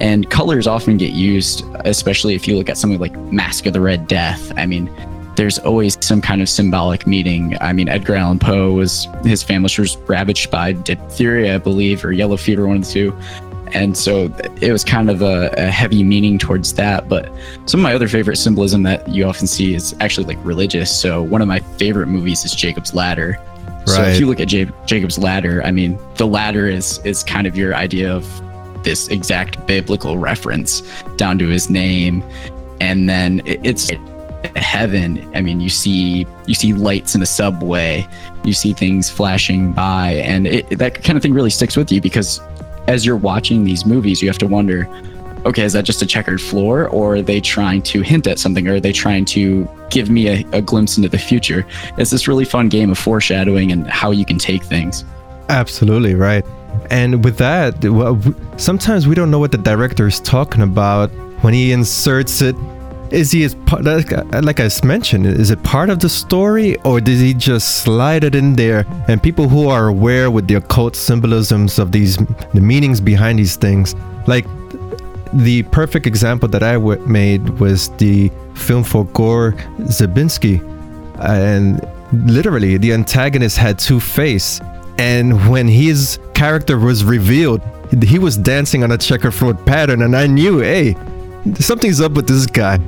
And 0.00 0.28
colors 0.30 0.66
often 0.66 0.96
get 0.96 1.12
used, 1.12 1.64
especially 1.84 2.34
if 2.34 2.48
you 2.48 2.56
look 2.56 2.68
at 2.68 2.78
something 2.78 2.98
like 2.98 3.16
Mask 3.30 3.66
of 3.66 3.72
the 3.72 3.80
Red 3.80 4.08
Death. 4.08 4.52
I 4.56 4.66
mean, 4.66 4.90
there's 5.36 5.58
always 5.58 5.98
some 6.00 6.22
kind 6.22 6.40
of 6.40 6.48
symbolic 6.48 7.06
meaning. 7.06 7.56
I 7.60 7.72
mean, 7.74 7.88
Edgar 7.88 8.14
Allan 8.14 8.38
Poe 8.38 8.72
was 8.72 9.06
his 9.22 9.42
family 9.42 9.70
was 9.78 9.96
ravaged 10.08 10.50
by 10.50 10.72
diphtheria, 10.72 11.56
I 11.56 11.58
believe, 11.58 12.04
or 12.04 12.12
yellow 12.12 12.38
fever, 12.38 12.66
one 12.66 12.78
of 12.78 12.84
the 12.84 12.90
two 12.90 13.16
and 13.72 13.96
so 13.96 14.24
it 14.60 14.72
was 14.72 14.84
kind 14.84 15.10
of 15.10 15.22
a, 15.22 15.50
a, 15.56 15.70
heavy 15.70 16.02
meaning 16.04 16.38
towards 16.38 16.72
that 16.74 17.08
but 17.08 17.30
some 17.66 17.80
of 17.80 17.82
my 17.82 17.94
other 17.94 18.08
favorite 18.08 18.36
symbolism 18.36 18.82
that 18.82 19.06
you 19.08 19.24
often 19.26 19.46
see 19.46 19.74
is 19.74 19.94
actually 20.00 20.26
like 20.26 20.38
religious. 20.44 20.94
So 20.94 21.22
one 21.22 21.42
of 21.42 21.48
my 21.48 21.60
favorite 21.60 22.06
movies 22.06 22.44
is 22.44 22.54
jacob's 22.54 22.94
ladder. 22.94 23.38
Right. 23.66 23.88
so 23.88 24.02
if 24.02 24.20
you 24.20 24.26
look 24.26 24.40
at 24.40 24.48
J- 24.48 24.70
jacob's 24.84 25.16
ladder 25.16 25.62
i 25.64 25.70
mean 25.70 25.96
the 26.16 26.26
ladder 26.26 26.66
is 26.66 26.98
is 27.04 27.22
kind 27.22 27.46
of 27.46 27.56
your 27.56 27.74
idea 27.74 28.12
of 28.12 28.24
this 28.86 29.08
exact 29.08 29.66
biblical 29.66 30.16
reference 30.16 30.80
down 31.16 31.38
to 31.40 31.48
his 31.48 31.68
name. 31.68 32.22
And 32.80 33.08
then 33.08 33.42
it's 33.44 33.90
heaven. 34.54 35.28
I 35.34 35.40
mean 35.42 35.60
you 35.60 35.68
see 35.68 36.24
you 36.46 36.54
see 36.54 36.72
lights 36.72 37.14
in 37.14 37.20
the 37.20 37.26
subway. 37.26 38.06
You 38.44 38.52
see 38.52 38.72
things 38.72 39.10
flashing 39.10 39.72
by. 39.72 40.12
And 40.24 40.46
it, 40.46 40.78
that 40.78 41.02
kind 41.02 41.16
of 41.16 41.22
thing 41.22 41.34
really 41.34 41.50
sticks 41.50 41.76
with 41.76 41.90
you 41.90 42.00
because 42.00 42.40
as 42.88 43.04
you're 43.04 43.16
watching 43.16 43.64
these 43.64 43.84
movies, 43.84 44.22
you 44.22 44.28
have 44.28 44.38
to 44.38 44.46
wonder, 44.46 44.88
okay, 45.44 45.62
is 45.62 45.72
that 45.72 45.84
just 45.84 46.02
a 46.02 46.06
checkered 46.06 46.40
floor, 46.40 46.88
or 46.88 47.16
are 47.16 47.22
they 47.22 47.40
trying 47.40 47.82
to 47.82 48.02
hint 48.02 48.26
at 48.26 48.38
something, 48.38 48.66
or 48.68 48.74
are 48.74 48.80
they 48.80 48.92
trying 48.92 49.24
to 49.26 49.68
give 49.90 50.10
me 50.10 50.28
a, 50.28 50.46
a 50.52 50.62
glimpse 50.62 50.96
into 50.96 51.08
the 51.08 51.18
future? 51.18 51.66
It's 51.98 52.10
this 52.10 52.28
really 52.28 52.44
fun 52.44 52.68
game 52.68 52.90
of 52.90 52.98
foreshadowing 52.98 53.72
and 53.72 53.86
how 53.88 54.10
you 54.10 54.24
can 54.24 54.38
take 54.38 54.62
things. 54.62 55.04
Absolutely 55.48 56.14
right. 56.14 56.44
And 56.90 57.24
with 57.24 57.38
that, 57.38 57.84
well, 57.84 58.20
sometimes 58.56 59.06
we 59.06 59.14
don't 59.14 59.30
know 59.30 59.38
what 59.38 59.52
the 59.52 59.58
director 59.58 60.06
is 60.06 60.20
talking 60.20 60.62
about 60.62 61.10
when 61.42 61.54
he 61.54 61.72
inserts 61.72 62.42
it 62.42 62.56
is 63.10 63.32
he 63.32 63.48
part 63.66 63.84
like, 63.84 64.12
uh, 64.12 64.24
like 64.42 64.60
I 64.60 64.68
mentioned 64.84 65.26
is 65.26 65.50
it 65.50 65.62
part 65.62 65.90
of 65.90 66.00
the 66.00 66.08
story 66.08 66.76
or 66.80 67.00
did 67.00 67.18
he 67.18 67.34
just 67.34 67.82
slide 67.82 68.24
it 68.24 68.34
in 68.34 68.54
there? 68.54 68.84
And 69.08 69.22
people 69.22 69.48
who 69.48 69.68
are 69.68 69.88
aware 69.88 70.30
with 70.30 70.48
the 70.48 70.54
occult 70.54 70.96
symbolisms 70.96 71.78
of 71.78 71.92
these 71.92 72.16
the 72.54 72.60
meanings 72.60 73.00
behind 73.00 73.38
these 73.38 73.56
things 73.56 73.94
like 74.26 74.46
the 75.32 75.62
perfect 75.64 76.06
example 76.06 76.48
that 76.48 76.62
I 76.62 76.74
w- 76.74 77.04
made 77.06 77.48
was 77.60 77.88
the 77.96 78.30
film 78.54 78.84
for 78.84 79.04
Gore 79.06 79.52
Verbinski. 79.78 80.60
And 81.20 81.86
literally 82.12 82.76
the 82.76 82.92
antagonist 82.92 83.56
had 83.56 83.78
two 83.78 84.00
faces 84.00 84.60
and 84.98 85.48
when 85.50 85.68
his 85.68 86.18
character 86.34 86.78
was 86.78 87.04
revealed 87.04 87.60
he 88.02 88.18
was 88.18 88.36
dancing 88.36 88.82
on 88.82 88.92
a 88.92 88.98
checkerboard 88.98 89.64
pattern 89.66 90.02
and 90.02 90.16
I 90.16 90.26
knew 90.26 90.60
hey 90.60 90.96
Something's 91.54 92.00
up 92.00 92.12
with 92.12 92.26
this 92.26 92.46
guy. 92.46 92.78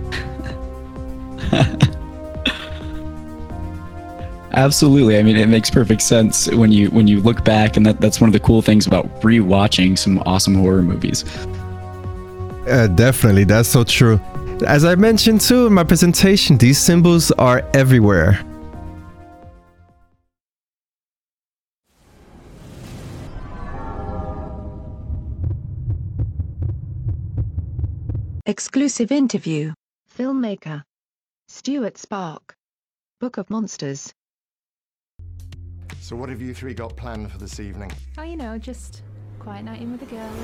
Absolutely. 4.52 5.18
I 5.18 5.22
mean, 5.22 5.36
it 5.36 5.48
makes 5.48 5.70
perfect 5.70 6.02
sense 6.02 6.50
when 6.50 6.72
you 6.72 6.90
when 6.90 7.06
you 7.06 7.20
look 7.20 7.44
back, 7.44 7.76
and 7.76 7.86
that, 7.86 8.00
that's 8.00 8.20
one 8.20 8.28
of 8.28 8.32
the 8.32 8.40
cool 8.40 8.60
things 8.60 8.86
about 8.86 9.06
rewatching 9.20 9.96
some 9.96 10.20
awesome 10.26 10.54
horror 10.56 10.82
movies. 10.82 11.24
Uh, 12.66 12.88
definitely, 12.94 13.44
that's 13.44 13.68
so 13.68 13.84
true. 13.84 14.20
As 14.66 14.84
I 14.84 14.96
mentioned 14.96 15.40
too 15.40 15.68
in 15.68 15.72
my 15.74 15.84
presentation, 15.84 16.58
these 16.58 16.78
symbols 16.78 17.30
are 17.32 17.62
everywhere. 17.72 18.40
Exclusive 28.58 29.12
interview. 29.12 29.72
Filmmaker. 30.18 30.82
Stewart 31.46 31.94
Sparke. 31.94 32.54
Book 33.20 33.36
of 33.36 33.48
Monsters. 33.50 34.12
So 36.00 36.16
what 36.16 36.28
have 36.28 36.42
you 36.42 36.52
three 36.52 36.74
got 36.74 36.96
planned 36.96 37.30
for 37.30 37.38
this 37.38 37.60
evening? 37.60 37.92
Oh, 38.18 38.24
you 38.24 38.36
know, 38.36 38.58
just 38.58 39.02
quiet 39.38 39.64
night 39.64 39.80
in 39.80 39.92
with 39.92 40.00
the 40.00 40.06
girls. 40.06 40.36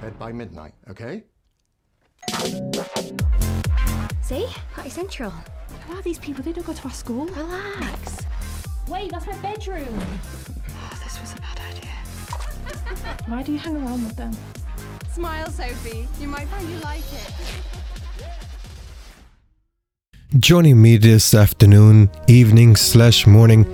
Bed 0.00 0.18
by 0.18 0.32
midnight, 0.32 0.72
okay? 0.88 1.24
See? 4.22 4.46
Party 4.72 4.88
Central. 4.88 5.30
Who 5.86 5.98
are 5.98 6.00
these 6.00 6.18
people? 6.18 6.42
They 6.42 6.52
don't 6.52 6.66
go 6.66 6.72
to 6.72 6.84
our 6.84 6.94
school. 6.94 7.26
Relax. 7.26 8.16
Wait, 8.88 9.10
that's 9.10 9.26
my 9.26 9.36
bedroom. 9.42 10.00
Oh, 10.70 11.00
this 11.04 11.20
was 11.20 11.34
a 11.34 11.36
bad 11.36 11.58
idea. 11.58 11.63
Why 13.26 13.42
do 13.42 13.52
you 13.52 13.58
hang 13.58 13.76
around 13.76 14.04
with 14.04 14.16
them? 14.16 14.32
Smile, 15.12 15.48
Sophie. 15.50 16.06
You 16.20 16.28
might 16.28 16.48
find 16.48 16.68
you 16.68 16.78
like 16.78 17.04
it. 17.12 17.32
Joining 20.38 20.82
me 20.82 20.96
this 20.96 21.32
afternoon, 21.34 22.10
evening 22.26 22.76
slash 22.76 23.26
morning 23.26 23.64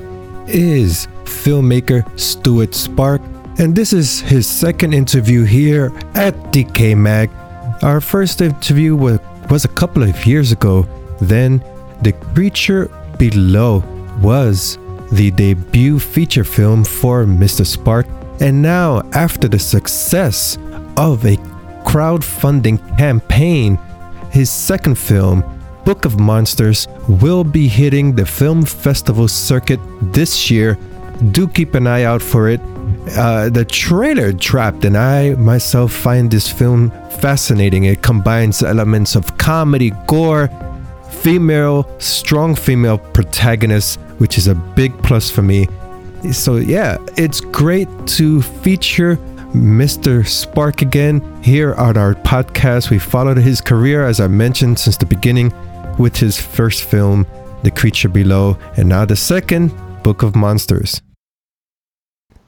is 0.46 1.08
filmmaker 1.24 2.04
Stewart 2.20 2.70
Sparke, 2.70 3.24
and 3.58 3.74
this 3.74 3.92
is 3.92 4.20
his 4.20 4.46
second 4.46 4.92
interview 4.92 5.44
here 5.44 5.86
at 6.14 6.34
DecayMag. 6.52 7.30
Our 7.82 8.00
first 8.00 8.42
interview 8.42 8.94
was, 8.94 9.18
was 9.48 9.64
a 9.64 9.68
couple 9.68 10.02
of 10.02 10.26
years 10.26 10.52
ago. 10.52 10.86
Then, 11.20 11.64
The 12.02 12.12
Creature 12.12 12.90
Below 13.18 13.82
was 14.20 14.78
the 15.12 15.30
debut 15.30 15.98
feature 15.98 16.44
film 16.44 16.84
for 16.84 17.24
Mr. 17.24 17.64
Sparke 17.64 18.19
and 18.40 18.62
now, 18.62 19.02
after 19.12 19.48
the 19.48 19.58
success 19.58 20.56
of 20.96 21.26
a 21.26 21.36
crowdfunding 21.84 22.78
campaign, 22.96 23.78
his 24.30 24.50
second 24.50 24.96
film, 24.96 25.44
Book 25.84 26.06
of 26.06 26.18
Monsters, 26.18 26.88
will 27.06 27.44
be 27.44 27.68
hitting 27.68 28.14
the 28.14 28.24
film 28.24 28.64
festival 28.64 29.28
circuit 29.28 29.80
this 30.00 30.50
year. 30.50 30.78
Do 31.32 31.48
keep 31.48 31.74
an 31.74 31.86
eye 31.86 32.04
out 32.04 32.22
for 32.22 32.48
it. 32.48 32.60
Uh, 33.16 33.50
the 33.50 33.64
trailer 33.64 34.32
trapped, 34.32 34.86
and 34.86 34.96
I 34.96 35.34
myself 35.34 35.92
find 35.92 36.30
this 36.30 36.48
film 36.48 36.90
fascinating. 37.20 37.84
It 37.84 38.02
combines 38.02 38.62
elements 38.62 39.16
of 39.16 39.36
comedy, 39.36 39.90
gore, 40.06 40.48
female, 41.10 41.86
strong 41.98 42.54
female 42.54 42.96
protagonists, 42.96 43.96
which 44.16 44.38
is 44.38 44.46
a 44.46 44.54
big 44.54 44.96
plus 45.02 45.30
for 45.30 45.42
me 45.42 45.66
so 46.32 46.56
yeah, 46.56 46.98
it's 47.16 47.40
great 47.40 47.88
to 48.18 48.42
feature 48.42 49.16
Mr. 49.54 50.22
Sparke 50.24 50.82
again 50.82 51.20
here 51.42 51.74
on 51.74 51.96
our 51.96 52.14
podcast. 52.14 52.90
We 52.90 52.98
followed 52.98 53.38
his 53.38 53.60
career, 53.60 54.06
as 54.06 54.20
I 54.20 54.28
mentioned, 54.28 54.78
since 54.78 54.96
the 54.96 55.06
beginning 55.06 55.52
with 55.98 56.16
his 56.16 56.40
first 56.40 56.84
film, 56.84 57.26
The 57.62 57.70
Creature 57.70 58.10
Below, 58.10 58.56
and 58.76 58.88
now 58.88 59.04
the 59.04 59.16
second, 59.16 59.72
Book 60.02 60.22
of 60.22 60.36
Monsters. 60.36 61.02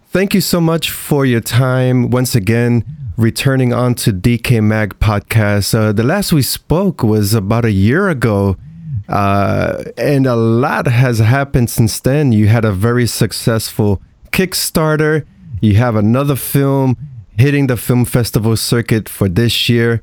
thank 0.06 0.34
you 0.34 0.40
so 0.40 0.60
much 0.60 0.90
for 0.90 1.24
your 1.26 1.40
time 1.40 2.10
once 2.10 2.34
again. 2.34 2.84
Returning 3.16 3.72
on 3.72 3.94
to 3.96 4.12
DecayMag 4.12 4.94
podcast. 4.94 5.74
Uh, 5.74 5.92
the 5.92 6.02
last 6.02 6.32
we 6.32 6.42
spoke 6.42 7.02
was 7.02 7.34
about 7.34 7.64
a 7.64 7.70
year 7.72 8.08
ago, 8.08 8.56
uh, 9.12 9.84
and 9.98 10.26
a 10.26 10.34
lot 10.34 10.86
has 10.86 11.18
happened 11.18 11.68
since 11.68 12.00
then. 12.00 12.32
You 12.32 12.48
had 12.48 12.64
a 12.64 12.72
very 12.72 13.06
successful 13.06 14.00
Kickstarter. 14.30 15.26
You 15.60 15.74
have 15.74 15.96
another 15.96 16.34
film 16.34 16.96
hitting 17.38 17.66
the 17.66 17.76
film 17.76 18.06
festival 18.06 18.56
circuit 18.56 19.10
for 19.10 19.28
this 19.28 19.68
year. 19.68 20.00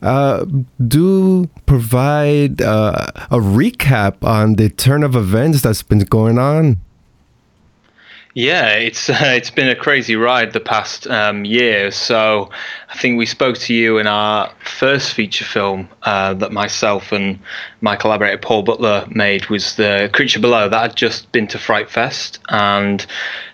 Uh, 0.00 0.46
do 0.86 1.50
provide 1.66 2.62
uh, 2.62 3.08
a 3.32 3.38
recap 3.38 4.22
on 4.22 4.54
the 4.54 4.68
turn 4.68 5.02
of 5.02 5.16
events 5.16 5.62
that's 5.62 5.82
been 5.82 5.98
going 6.00 6.38
on. 6.38 6.76
Yeah, 8.34 8.74
it's 8.74 9.10
uh, 9.10 9.18
it's 9.22 9.50
been 9.50 9.68
a 9.68 9.74
crazy 9.74 10.16
ride 10.16 10.52
the 10.52 10.60
past 10.60 11.06
um, 11.08 11.44
year. 11.44 11.90
So 11.90 12.50
I 12.92 12.96
think 12.96 13.16
we 13.16 13.24
spoke 13.24 13.56
to 13.56 13.74
you 13.74 13.96
in 13.96 14.06
our 14.06 14.52
first 14.62 15.14
feature 15.14 15.46
film 15.46 15.88
uh, 16.02 16.34
that 16.34 16.52
myself 16.52 17.10
and 17.10 17.38
my 17.80 17.96
collaborator 17.96 18.36
Paul 18.36 18.64
Butler 18.64 19.06
made 19.10 19.48
was 19.48 19.76
the 19.76 20.10
Creature 20.12 20.40
Below. 20.40 20.68
That 20.68 20.82
had 20.82 20.94
just 20.94 21.32
been 21.32 21.46
to 21.48 21.58
Fright 21.58 21.88
Fest, 21.88 22.38
and 22.50 23.04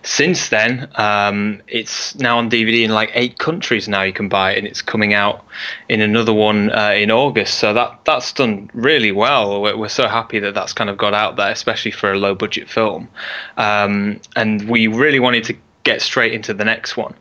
since 0.03 0.49
then 0.49 0.89
um, 0.97 1.63
it's 1.69 2.17
now 2.17 2.39
on 2.39 2.51
DVD 2.51 2.83
in 2.83 2.91
like 2.91 3.13
eight 3.15 3.39
countries. 3.39 3.89
Now 3.89 4.03
you 4.03 4.13
can 4.13 4.29
buy 4.29 4.55
it, 4.55 4.59
and 4.59 4.67
it's 4.67 4.83
coming 4.83 5.15
out 5.15 5.47
in 5.89 6.01
another 6.01 6.35
one 6.35 6.73
uh, 6.73 6.95
in 6.97 7.13
August. 7.13 7.59
So 7.61 7.73
that 7.75 8.01
that's 8.05 8.33
done 8.33 8.69
really 8.75 9.13
well. 9.13 9.63
We're, 9.63 9.77
we're, 9.77 9.89
so 9.89 10.09
happy 10.09 10.41
that 10.41 10.55
that's 10.55 10.73
kind 10.73 10.91
of 10.91 10.99
got 10.99 11.15
out 11.15 11.37
there, 11.37 11.53
especially 11.53 11.93
for 11.93 12.11
a 12.11 12.19
low 12.19 12.35
budget 12.35 12.69
film. 12.69 13.09
Um, 13.57 14.21
and 14.35 14.69
we 14.69 14.89
really 14.89 15.21
wanted 15.21 15.45
to 15.45 15.57
get 15.85 16.03
straight 16.03 16.33
into 16.33 16.53
the 16.53 16.65
next 16.65 16.97
one. 16.97 17.15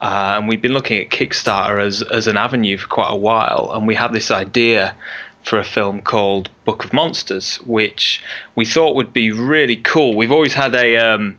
Uh, 0.00 0.36
and 0.38 0.48
we've 0.48 0.62
been 0.62 0.72
looking 0.72 1.00
at 1.00 1.10
Kickstarter 1.10 1.84
as, 1.84 2.02
as 2.02 2.26
an 2.26 2.36
avenue 2.36 2.78
for 2.78 2.86
quite 2.86 3.10
a 3.10 3.16
while. 3.16 3.70
And 3.74 3.86
we 3.86 3.94
had 3.94 4.12
this 4.12 4.30
idea 4.30 4.96
for 5.42 5.58
a 5.58 5.64
film 5.64 6.02
called 6.02 6.50
Book 6.64 6.84
of 6.84 6.92
Monsters, 6.92 7.56
which 7.62 8.22
we 8.54 8.64
thought 8.64 8.94
would 8.94 9.12
be 9.12 9.32
really 9.32 9.76
cool. 9.76 10.14
We've 10.14 10.32
always 10.32 10.54
had 10.54 10.74
a 10.74 10.96
um, 10.96 11.38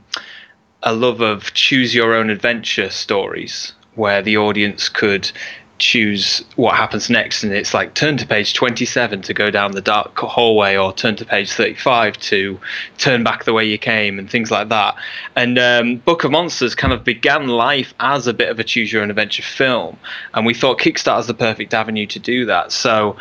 a 0.84 0.94
love 0.94 1.22
of 1.22 1.54
choose 1.54 1.94
your 1.94 2.14
own 2.14 2.30
adventure 2.30 2.90
stories 2.90 3.74
where 3.96 4.22
the 4.22 4.38
audience 4.38 4.90
could 4.90 5.32
choose 5.80 6.44
what 6.56 6.76
happens 6.76 7.10
next 7.10 7.44
and 7.44 7.54
it's 7.54 7.74
like 7.74 7.94
turn 7.94 8.18
to 8.18 8.28
page 8.28 8.54
27 8.54 9.22
to 9.22 9.34
go 9.34 9.50
down 9.50 9.72
the 9.72 9.82
dark 9.82 10.16
hallway 10.18 10.76
or 10.76 10.94
turn 10.94 11.16
to 11.16 11.26
page 11.26 11.52
35 11.52 12.18
to 12.18 12.60
turn 12.98 13.24
back 13.24 13.46
the 13.46 13.54
way 13.54 13.66
you 13.66 13.78
came 13.78 14.20
and 14.20 14.30
things 14.30 14.52
like 14.52 14.70
that. 14.70 14.96
And 15.36 15.58
um, 15.58 15.96
book 15.98 16.24
of 16.24 16.32
monsters 16.32 16.76
kind 16.76 16.94
of 16.94 17.04
began 17.04 17.48
life 17.48 17.94
as 18.00 18.28
a 18.28 18.34
bit 18.34 18.50
of 18.50 18.60
a 18.60 18.64
choose 18.64 18.92
your 18.92 19.02
own 19.02 19.10
adventure 19.10 19.44
film 19.44 19.98
and 20.34 20.46
we 20.46 20.54
thought 20.54 20.80
kickstarter 20.80 21.22
is 21.22 21.28
the 21.28 21.34
perfect 21.34 21.74
avenue 21.74 22.06
to 22.08 22.20
do 22.20 22.46
that. 22.46 22.72
So 22.72 23.16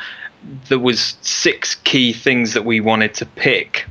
there 0.69 0.79
was 0.79 1.17
six 1.23 1.77
key 1.77 2.13
things 2.13 2.55
that 2.55 2.65
we 2.65 2.81
wanted 2.81 3.15
to 3.15 3.27
pick 3.27 3.87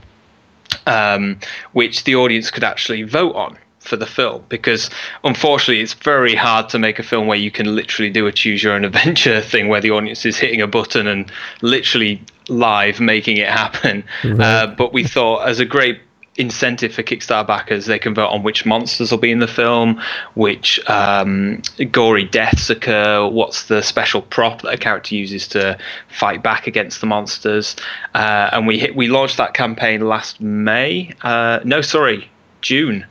um, 0.85 1.39
which 1.73 2.03
the 2.03 2.15
audience 2.15 2.51
could 2.51 2.63
actually 2.63 3.03
vote 3.03 3.35
on 3.35 3.57
for 3.87 3.95
the 3.95 4.05
film 4.05 4.43
because 4.49 4.89
unfortunately 5.23 5.81
it's 5.81 5.93
very 5.93 6.35
hard 6.35 6.69
to 6.69 6.77
make 6.77 6.99
a 6.99 7.03
film 7.03 7.27
where 7.27 7.37
you 7.37 7.51
can 7.51 7.75
literally 7.75 8.09
do 8.09 8.27
a 8.27 8.31
choose 8.31 8.61
your 8.61 8.73
own 8.73 8.85
adventure 8.91 9.41
thing 9.41 9.67
where 9.67 9.81
the 9.81 9.91
audience 9.91 10.25
is 10.25 10.37
hitting 10.37 10.61
a 10.61 10.67
button 10.67 11.07
and 11.07 11.31
literally 11.61 12.21
live 12.49 12.99
making 12.99 13.37
it 13.37 13.49
happen 13.49 14.03
right. 14.23 14.41
uh, 14.41 14.67
but 14.77 14.93
we 14.93 15.03
thought 15.03 15.47
as 15.47 15.59
a 15.59 15.65
great 15.65 15.99
incentive 16.37 16.93
for 16.93 17.03
Kickstarter 17.03 17.47
backers. 17.47 17.85
They 17.85 17.99
can 17.99 18.13
vote 18.13 18.29
on 18.29 18.43
which 18.43 18.65
monsters 18.65 19.11
will 19.11 19.17
be 19.17 19.31
in 19.31 19.39
the 19.39 19.47
film, 19.47 20.01
which 20.35 20.79
um, 20.89 21.61
gory 21.91 22.23
deaths 22.23 22.69
occur, 22.69 23.27
what's 23.27 23.67
the 23.67 23.81
special 23.81 24.21
prop 24.21 24.61
that 24.61 24.73
a 24.73 24.77
character 24.77 25.15
uses 25.15 25.47
to 25.49 25.77
fight 26.09 26.43
back 26.43 26.67
against 26.67 27.01
the 27.01 27.07
monsters. 27.07 27.75
Uh, 28.13 28.49
and 28.53 28.67
we 28.67 28.79
hit, 28.79 28.95
we 28.95 29.07
launched 29.07 29.37
that 29.37 29.53
campaign 29.53 30.01
last 30.01 30.39
May. 30.39 31.11
Uh, 31.21 31.59
no, 31.63 31.81
sorry, 31.81 32.29
June, 32.61 33.05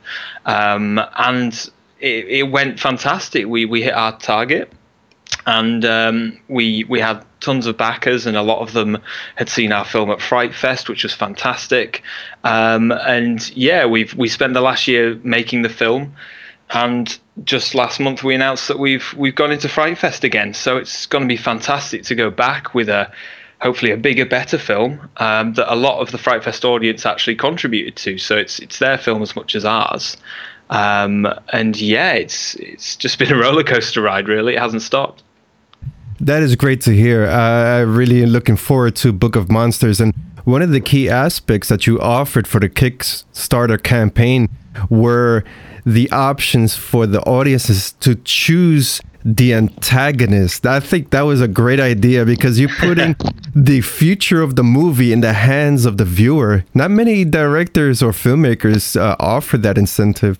um, 0.45 1.01
and 1.17 1.53
it, 1.99 2.25
it, 2.27 2.43
went 2.43 2.79
fantastic. 2.79 3.47
We 3.47 3.65
we 3.65 3.81
hit 3.81 3.93
our 3.93 4.17
target, 4.17 4.71
and 5.45 5.83
um, 5.85 6.39
we 6.47 6.83
we 6.85 6.99
had 6.99 7.23
tons 7.39 7.65
of 7.67 7.77
backers, 7.77 8.25
and 8.25 8.37
a 8.37 8.41
lot 8.41 8.59
of 8.59 8.73
them 8.73 8.97
had 9.35 9.49
seen 9.49 9.71
our 9.71 9.85
film 9.85 10.09
at 10.11 10.21
Fright 10.21 10.53
Fest, 10.53 10.89
which 10.89 11.03
was 11.03 11.13
fantastic. 11.13 12.03
Um, 12.43 12.91
and 12.91 13.49
yeah, 13.55 13.85
we've 13.85 14.13
we 14.13 14.27
spent 14.27 14.53
the 14.53 14.61
last 14.61 14.87
year 14.87 15.19
making 15.23 15.61
the 15.61 15.69
film, 15.69 16.15
and 16.69 17.17
just 17.43 17.75
last 17.75 17.99
month 17.99 18.23
we 18.23 18.35
announced 18.35 18.67
that 18.67 18.79
we've 18.79 19.13
we've 19.15 19.35
gone 19.35 19.51
into 19.51 19.69
Fright 19.69 19.97
Fest 19.97 20.23
again. 20.23 20.53
So 20.53 20.77
it's 20.77 21.05
going 21.05 21.23
to 21.23 21.27
be 21.27 21.37
fantastic 21.37 22.03
to 22.03 22.15
go 22.15 22.29
back 22.29 22.73
with 22.73 22.89
a 22.89 23.11
hopefully 23.61 23.91
a 23.91 23.97
bigger, 23.97 24.25
better 24.25 24.57
film 24.57 25.09
um, 25.17 25.53
that 25.53 25.71
a 25.71 25.75
lot 25.75 25.99
of 25.99 26.11
the 26.11 26.17
Fright 26.17 26.43
Fest 26.43 26.63
audience 26.63 27.05
actually 27.05 27.35
contributed 27.35 27.95
to. 27.97 28.17
So 28.17 28.37
it's 28.37 28.59
it's 28.59 28.79
their 28.79 28.97
film 28.97 29.21
as 29.21 29.35
much 29.35 29.55
as 29.55 29.65
ours. 29.65 30.17
Um, 30.69 31.27
and 31.53 31.79
yeah, 31.79 32.13
it's 32.13 32.55
it's 32.55 32.95
just 32.95 33.19
been 33.19 33.31
a 33.31 33.37
roller 33.37 33.63
coaster 33.63 34.01
ride. 34.01 34.27
Really, 34.27 34.55
it 34.55 34.59
hasn't 34.59 34.81
stopped. 34.81 35.23
That 36.19 36.41
is 36.41 36.55
great 36.55 36.81
to 36.81 36.91
hear. 36.91 37.27
Uh, 37.27 37.83
really 37.83 38.25
looking 38.25 38.57
forward 38.57 38.95
to 38.97 39.13
Book 39.13 39.35
of 39.35 39.51
Monsters. 39.51 40.01
And 40.01 40.15
one 40.45 40.61
of 40.61 40.71
the 40.71 40.81
key 40.81 41.09
aspects 41.09 41.69
that 41.69 41.85
you 41.85 41.99
offered 41.99 42.47
for 42.47 42.59
the 42.59 42.69
Kickstarter 42.69 43.81
campaign 43.81 44.49
were 44.89 45.43
the 45.85 46.09
options 46.11 46.75
for 46.75 47.05
the 47.05 47.21
audiences 47.21 47.93
to 47.99 48.15
choose 48.15 48.99
the 49.27 49.53
antagonist. 49.53 50.65
I 50.65 50.79
think 50.79 51.09
that 51.09 51.23
was 51.23 51.41
a 51.41 51.49
great 51.49 51.81
idea 51.81 52.25
because 52.25 52.59
you're 52.59 52.69
putting 52.79 53.15
the 53.53 53.81
future 53.81 54.41
of 54.41 54.55
the 54.55 54.63
movie 54.63 55.11
in 55.11 55.19
the 55.19 55.33
hands 55.33 55.85
of 55.85 55.97
the 55.97 56.05
viewer. 56.05 56.63
Not 56.73 56.91
many 56.91 57.25
directors 57.25 58.01
or 58.01 58.11
filmmakers 58.11 58.99
uh, 58.99 59.17
offer 59.19 59.57
that 59.57 59.77
incentive. 59.77 60.39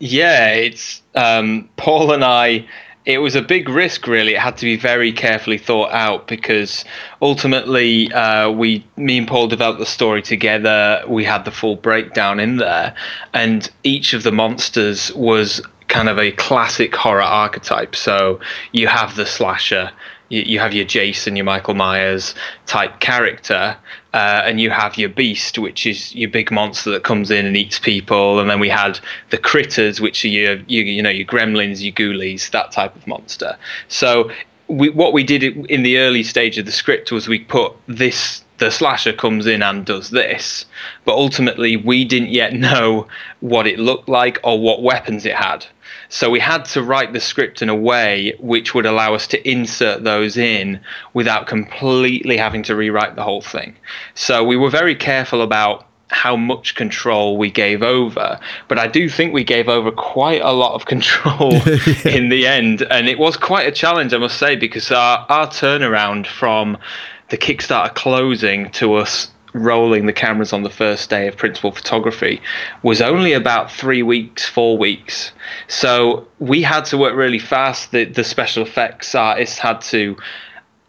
Yeah, 0.00 0.50
it's 0.54 1.02
um, 1.14 1.68
Paul 1.76 2.12
and 2.12 2.24
I. 2.24 2.66
It 3.04 3.18
was 3.18 3.34
a 3.34 3.42
big 3.42 3.68
risk, 3.68 4.06
really. 4.06 4.34
It 4.34 4.40
had 4.40 4.56
to 4.58 4.66
be 4.66 4.76
very 4.76 5.12
carefully 5.12 5.56
thought 5.56 5.92
out 5.92 6.26
because 6.26 6.84
ultimately, 7.22 8.12
uh, 8.12 8.50
we, 8.50 8.84
me 8.96 9.18
and 9.18 9.26
Paul 9.26 9.46
developed 9.46 9.78
the 9.78 9.86
story 9.86 10.20
together. 10.20 11.02
We 11.08 11.24
had 11.24 11.44
the 11.44 11.50
full 11.50 11.76
breakdown 11.76 12.38
in 12.38 12.58
there, 12.58 12.94
and 13.32 13.70
each 13.82 14.12
of 14.12 14.24
the 14.24 14.32
monsters 14.32 15.10
was 15.14 15.62
kind 15.88 16.08
of 16.08 16.18
a 16.18 16.30
classic 16.32 16.94
horror 16.94 17.22
archetype. 17.22 17.96
So 17.96 18.40
you 18.72 18.86
have 18.86 19.16
the 19.16 19.26
slasher, 19.26 19.90
you, 20.28 20.42
you 20.42 20.58
have 20.58 20.74
your 20.74 20.84
Jason, 20.84 21.36
your 21.36 21.44
Michael 21.44 21.74
Myers 21.74 22.34
type 22.66 23.00
character, 23.00 23.76
uh, 24.14 24.42
and 24.44 24.60
you 24.60 24.70
have 24.70 24.96
your 24.96 25.08
beast, 25.08 25.58
which 25.58 25.86
is 25.86 26.14
your 26.14 26.30
big 26.30 26.50
monster 26.50 26.90
that 26.90 27.04
comes 27.04 27.30
in 27.30 27.46
and 27.46 27.56
eats 27.56 27.78
people. 27.78 28.38
And 28.38 28.48
then 28.48 28.60
we 28.60 28.68
had 28.68 29.00
the 29.30 29.38
critters, 29.38 30.00
which 30.00 30.24
are 30.24 30.28
your, 30.28 30.56
you, 30.66 30.82
you 30.82 31.02
know, 31.02 31.10
your 31.10 31.26
gremlins, 31.26 31.82
your 31.82 31.94
ghoulies, 31.94 32.50
that 32.50 32.70
type 32.72 32.94
of 32.94 33.06
monster. 33.06 33.56
So 33.88 34.30
we, 34.68 34.90
what 34.90 35.12
we 35.12 35.24
did 35.24 35.42
in 35.42 35.82
the 35.82 35.98
early 35.98 36.22
stage 36.22 36.58
of 36.58 36.66
the 36.66 36.72
script 36.72 37.10
was 37.10 37.26
we 37.26 37.40
put 37.40 37.72
this 37.86 38.44
the 38.58 38.70
slasher 38.70 39.12
comes 39.12 39.46
in 39.46 39.62
and 39.62 39.86
does 39.86 40.10
this. 40.10 40.66
But 41.04 41.14
ultimately, 41.14 41.76
we 41.76 42.04
didn't 42.04 42.30
yet 42.30 42.52
know 42.52 43.06
what 43.40 43.66
it 43.66 43.78
looked 43.78 44.08
like 44.08 44.38
or 44.42 44.60
what 44.60 44.82
weapons 44.82 45.24
it 45.24 45.34
had. 45.34 45.64
So 46.08 46.30
we 46.30 46.40
had 46.40 46.64
to 46.66 46.82
write 46.82 47.12
the 47.12 47.20
script 47.20 47.62
in 47.62 47.68
a 47.68 47.74
way 47.74 48.34
which 48.40 48.74
would 48.74 48.86
allow 48.86 49.14
us 49.14 49.26
to 49.28 49.48
insert 49.48 50.04
those 50.04 50.36
in 50.36 50.80
without 51.12 51.46
completely 51.46 52.36
having 52.36 52.62
to 52.64 52.74
rewrite 52.74 53.14
the 53.16 53.22
whole 53.22 53.42
thing. 53.42 53.76
So 54.14 54.42
we 54.42 54.56
were 54.56 54.70
very 54.70 54.94
careful 54.94 55.42
about 55.42 55.86
how 56.10 56.36
much 56.36 56.74
control 56.74 57.36
we 57.36 57.50
gave 57.50 57.82
over. 57.82 58.40
But 58.66 58.78
I 58.78 58.86
do 58.86 59.08
think 59.08 59.34
we 59.34 59.44
gave 59.44 59.68
over 59.68 59.90
quite 59.90 60.40
a 60.40 60.52
lot 60.52 60.74
of 60.74 60.86
control 60.86 61.52
yeah. 61.66 62.08
in 62.08 62.28
the 62.30 62.46
end. 62.46 62.82
And 62.90 63.08
it 63.08 63.18
was 63.18 63.36
quite 63.36 63.68
a 63.68 63.72
challenge, 63.72 64.14
I 64.14 64.18
must 64.18 64.38
say, 64.38 64.56
because 64.56 64.90
our, 64.90 65.26
our 65.28 65.46
turnaround 65.46 66.26
from 66.26 66.78
the 67.28 67.36
Kickstarter 67.36 67.94
closing 67.94 68.70
to 68.72 68.94
us 68.94 69.30
rolling 69.58 70.06
the 70.06 70.12
cameras 70.12 70.52
on 70.52 70.62
the 70.62 70.70
first 70.70 71.10
day 71.10 71.28
of 71.28 71.36
principal 71.36 71.72
photography 71.72 72.40
was 72.82 73.00
only 73.00 73.32
about 73.32 73.70
three 73.70 74.02
weeks, 74.02 74.46
four 74.46 74.78
weeks. 74.78 75.32
So 75.66 76.26
we 76.38 76.62
had 76.62 76.84
to 76.86 76.98
work 76.98 77.14
really 77.14 77.38
fast. 77.38 77.90
The, 77.92 78.04
the 78.04 78.24
special 78.24 78.62
effects 78.62 79.14
artists 79.14 79.58
had 79.58 79.80
to 79.82 80.16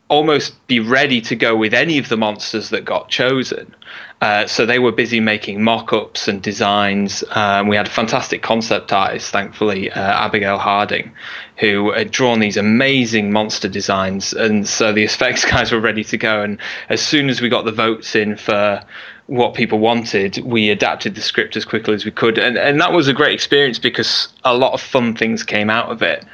almost 0.10 0.56
be 0.68 0.80
ready 0.80 1.22
to 1.22 1.36
go 1.36 1.56
with 1.56 1.74
any 1.74 1.98
of 1.98 2.10
the 2.10 2.18
monsters 2.18 2.70
that 2.70 2.84
got 2.84 3.10
chosen. 3.10 3.76
Uh, 4.22 4.46
so 4.46 4.66
they 4.66 4.80
were 4.80 4.92
busy 4.92 5.22
making 5.22 5.64
mock-ups 5.64 6.28
and 6.28 6.42
designs. 6.42 7.24
Um, 7.32 7.68
we 7.68 7.78
had 7.78 7.88
a 7.88 7.90
fantastic 7.90 8.42
concept 8.42 8.92
artist, 8.92 9.32
thankfully, 9.32 9.90
uh, 9.92 10.26
Abigail 10.26 10.58
Harding, 10.58 11.14
who 11.58 11.92
had 11.92 12.12
drawn 12.12 12.40
these 12.40 12.58
amazing 12.58 13.32
monster 13.32 13.70
designs. 13.70 14.34
And 14.34 14.68
so 14.68 14.92
the 14.92 15.04
effects 15.04 15.46
guys 15.50 15.72
were 15.72 15.80
ready 15.80 16.04
to 16.04 16.18
go. 16.18 16.42
And 16.42 16.60
as 16.90 17.02
soon 17.02 17.30
as 17.30 17.40
we 17.40 17.48
got 17.48 17.64
the 17.64 17.72
votes 17.72 18.14
in 18.14 18.36
for 18.36 18.84
what 19.30 19.54
people 19.54 19.80
wanted, 19.80 20.40
we 20.44 20.70
adapted 20.70 21.16
the 21.16 21.22
script 21.22 21.56
as 21.56 21.64
quickly 21.64 21.94
as 21.94 22.04
we 22.04 22.12
could, 22.12 22.38
and 22.38 22.58
and 22.58 22.82
that 22.82 22.92
was 22.92 23.08
a 23.08 23.14
great 23.14 23.34
experience 23.34 23.78
because 23.78 24.28
a 24.44 24.58
lot 24.58 24.74
of 24.74 24.82
fun 24.82 25.16
things 25.16 25.44
came 25.44 25.70
out 25.70 25.90
of 25.92 26.02
it. 26.02 26.26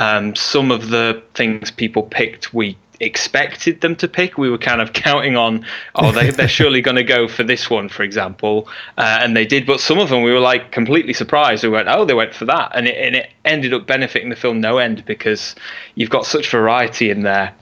Um, 0.00 0.34
some 0.34 0.72
of 0.72 0.88
the 0.88 1.22
things 1.34 1.70
people 1.70 2.02
picked, 2.02 2.52
we 2.52 2.76
expected 3.00 3.80
them 3.80 3.96
to 3.96 4.08
pick. 4.08 4.38
We 4.38 4.50
were 4.50 4.58
kind 4.58 4.80
of 4.80 4.92
counting 4.94 5.36
on, 5.36 5.66
oh, 5.94 6.12
they, 6.12 6.30
they're 6.30 6.48
surely 6.48 6.80
going 6.88 6.96
to 6.96 7.04
go 7.04 7.26
for 7.26 7.42
this 7.42 7.68
one, 7.68 7.88
for 7.88 8.02
example, 8.02 8.68
uh, 8.96 9.18
and 9.20 9.36
they 9.36 9.46
did. 9.46 9.66
But 9.66 9.80
some 9.80 9.98
of 9.98 10.10
them, 10.10 10.22
we 10.22 10.32
were 10.32 10.40
like 10.40 10.70
completely 10.70 11.12
surprised. 11.12 11.64
We 11.64 11.70
went, 11.70 11.88
oh, 11.88 12.04
they 12.04 12.14
went 12.14 12.34
for 12.34 12.44
that, 12.44 12.72
and 12.74 12.86
it, 12.86 12.96
and 12.96 13.16
it 13.16 13.30
ended 13.44 13.74
up 13.74 13.86
benefiting 13.86 14.28
the 14.28 14.36
film 14.36 14.60
no 14.60 14.78
end 14.78 15.04
because 15.06 15.54
you've 15.94 16.10
got 16.10 16.26
such 16.26 16.50
variety 16.50 17.10
in 17.10 17.22
there 17.22 17.54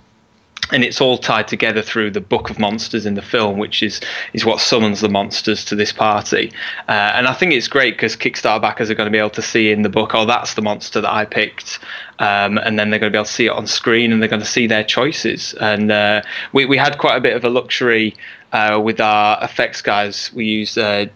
and 0.72 0.84
it's 0.84 1.00
all 1.00 1.18
tied 1.18 1.48
together 1.48 1.82
through 1.82 2.10
the 2.10 2.20
book 2.20 2.50
of 2.50 2.58
monsters 2.58 3.06
in 3.06 3.14
the 3.14 3.22
film, 3.22 3.58
which 3.58 3.82
is 3.82 4.00
is 4.32 4.44
what 4.44 4.60
summons 4.60 5.00
the 5.00 5.08
monsters 5.08 5.64
to 5.66 5.74
this 5.74 5.92
party. 5.92 6.52
Uh, 6.88 7.12
and 7.14 7.26
I 7.26 7.32
think 7.32 7.52
it's 7.52 7.68
great 7.68 7.94
because 7.94 8.16
Kickstarter 8.16 8.60
backers 8.60 8.90
are 8.90 8.94
going 8.94 9.06
to 9.06 9.10
be 9.10 9.18
able 9.18 9.30
to 9.30 9.42
see 9.42 9.70
in 9.70 9.82
the 9.82 9.88
book, 9.88 10.14
oh, 10.14 10.26
that's 10.26 10.54
the 10.54 10.62
monster 10.62 11.00
that 11.00 11.12
I 11.12 11.24
picked, 11.24 11.78
um, 12.18 12.58
and 12.58 12.78
then 12.78 12.90
they're 12.90 13.00
going 13.00 13.12
to 13.12 13.16
be 13.16 13.18
able 13.18 13.26
to 13.26 13.32
see 13.32 13.46
it 13.46 13.52
on 13.52 13.66
screen, 13.66 14.12
and 14.12 14.20
they're 14.20 14.28
going 14.28 14.42
to 14.42 14.46
see 14.46 14.66
their 14.66 14.84
choices. 14.84 15.54
And 15.54 15.90
uh, 15.90 16.22
we 16.52 16.66
we 16.66 16.76
had 16.76 16.98
quite 16.98 17.16
a 17.16 17.20
bit 17.20 17.36
of 17.36 17.44
a 17.44 17.50
luxury 17.50 18.14
uh, 18.52 18.80
with 18.82 19.00
our 19.00 19.42
effects 19.42 19.82
guys. 19.82 20.30
We 20.34 20.46
used. 20.46 20.78
Uh, 20.78 21.06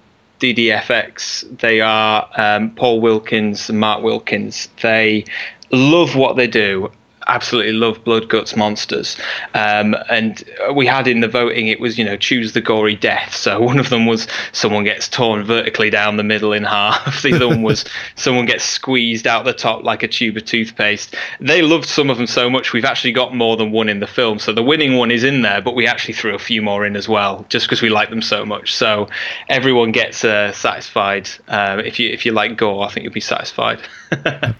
DDFX. 0.41 1.61
They 1.61 1.81
are 1.81 2.29
um, 2.37 2.75
Paul 2.75 3.01
Wilkins 3.01 3.71
and 3.71 3.79
Mark 3.79 4.03
Wilkins. 4.03 4.69
They 4.83 5.25
love 5.71 6.17
what 6.17 6.35
they 6.35 6.49
do 6.49 6.91
absolutely 7.27 7.73
love 7.73 8.03
blood 8.05 8.29
guts 8.29 8.57
monsters. 8.57 9.17
Um, 9.55 9.97
and 10.11 10.43
we 10.75 10.87
had 10.87 11.07
in 11.07 11.21
the 11.21 11.29
voting 11.29 11.69
it 11.69 11.81
was 11.81 11.99
you 11.99 12.05
know 12.05 12.17
choose 12.17 12.53
the 12.53 12.61
gory 12.61 12.95
death. 12.95 13.35
So 13.35 13.61
one 13.73 13.79
of 13.79 13.91
them 13.91 14.07
was 14.07 14.27
someone 14.53 14.85
gets 14.85 15.09
torn 15.09 15.45
vertically 15.45 15.91
down 15.91 16.17
the 16.17 16.23
middle 16.23 16.53
in 16.53 16.65
half. 16.65 17.23
The 17.33 17.35
other 17.35 17.49
one 17.49 17.63
was 17.63 17.85
someone 18.17 18.47
gets 18.47 18.65
squeezed 18.65 19.27
out 19.27 19.45
the 19.45 19.53
top 19.53 19.85
like 19.85 20.03
a 20.03 20.09
tube 20.09 20.37
of 20.37 20.45
toothpaste. 20.45 21.15
They 21.41 21.63
loved 21.63 21.87
some 21.89 22.11
of 22.11 22.17
them 22.19 22.27
so 22.27 22.51
much 22.51 22.73
we've 22.73 22.85
actually 22.85 23.13
got 23.13 23.35
more 23.35 23.57
than 23.57 23.71
one 23.71 23.89
in 23.89 24.01
the 24.01 24.07
film. 24.07 24.39
So 24.39 24.53
the 24.53 24.63
winning 24.63 24.97
one 24.97 25.11
is 25.11 25.23
in 25.25 25.43
there 25.43 25.63
but 25.63 25.75
we 25.75 25.87
actually 25.87 26.15
threw 26.15 26.35
a 26.35 26.39
few 26.39 26.63
more 26.63 26.85
in 26.85 26.97
as 26.97 27.09
well 27.09 27.47
just 27.49 27.67
because 27.67 27.81
we 27.81 27.91
like 27.91 28.11
them 28.11 28.23
so 28.23 28.45
much. 28.45 28.75
So 28.75 29.09
everyone 29.49 29.93
gets 29.93 30.25
uh, 30.25 30.53
satisfied. 30.53 31.31
Um, 31.49 31.81
if 31.81 32.01
you 32.01 32.11
if 32.11 32.27
you 32.27 32.33
like 32.33 32.57
gore 32.57 32.85
i 32.85 32.91
think 32.91 33.05
you'll 33.05 33.13
be 33.13 33.21
satisfied. 33.21 33.81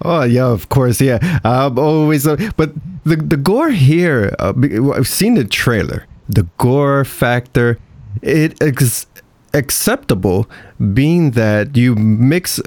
Oh 0.01 0.23
yeah 0.23 0.47
of 0.47 0.69
course 0.69 0.99
yeah. 0.99 1.19
Um, 1.43 1.77
always 1.77 2.25
uh, 2.25 2.37
but 2.57 2.62
the 3.03 3.15
the 3.15 3.37
gore 3.37 3.71
here, 3.71 4.35
uh, 4.39 4.53
I've 4.95 5.07
seen 5.07 5.35
the 5.35 5.45
trailer. 5.45 6.05
The 6.29 6.47
gore 6.57 7.03
factor, 7.05 7.77
it 8.21 8.61
is 8.61 9.05
acceptable, 9.53 10.49
being 10.93 11.31
that 11.31 11.75
you 11.75 11.95
mix 11.95 12.59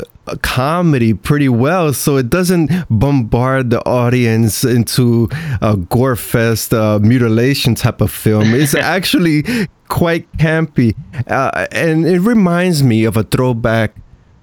comedy 0.43 1.15
pretty 1.15 1.49
well, 1.49 1.93
so 1.93 2.17
it 2.17 2.29
doesn't 2.29 2.71
bombard 2.91 3.71
the 3.71 3.85
audience 3.87 4.65
into 4.65 5.29
a 5.63 5.77
gore 5.77 6.17
fest 6.17 6.75
uh, 6.75 6.99
mutilation 7.01 7.75
type 7.75 8.01
of 8.01 8.11
film. 8.11 8.55
It's 8.55 8.75
actually 8.97 9.45
quite 9.89 10.31
campy, 10.37 10.97
uh, 11.29 11.67
and 11.73 12.07
it 12.07 12.21
reminds 12.21 12.83
me 12.83 13.05
of 13.05 13.17
a 13.17 13.23
throwback 13.23 13.95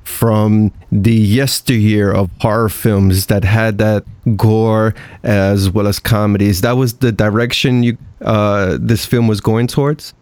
from 0.04 0.72
the 0.92 1.14
yesteryear 1.14 2.12
of 2.12 2.30
horror 2.40 2.70
films 2.70 3.28
that 3.28 3.44
had 3.44 3.78
that 3.78 4.04
gore 4.36 4.94
as 5.24 5.70
well 5.70 5.88
as 5.88 6.00
comedies. 6.00 6.62
That 6.62 6.74
was 6.74 6.96
the 6.96 7.12
direction 7.12 7.84
you 7.84 7.98
uh, 8.22 8.78
this 8.80 9.06
film 9.06 9.28
was 9.28 9.42
going 9.42 9.68
towards. 9.68 10.14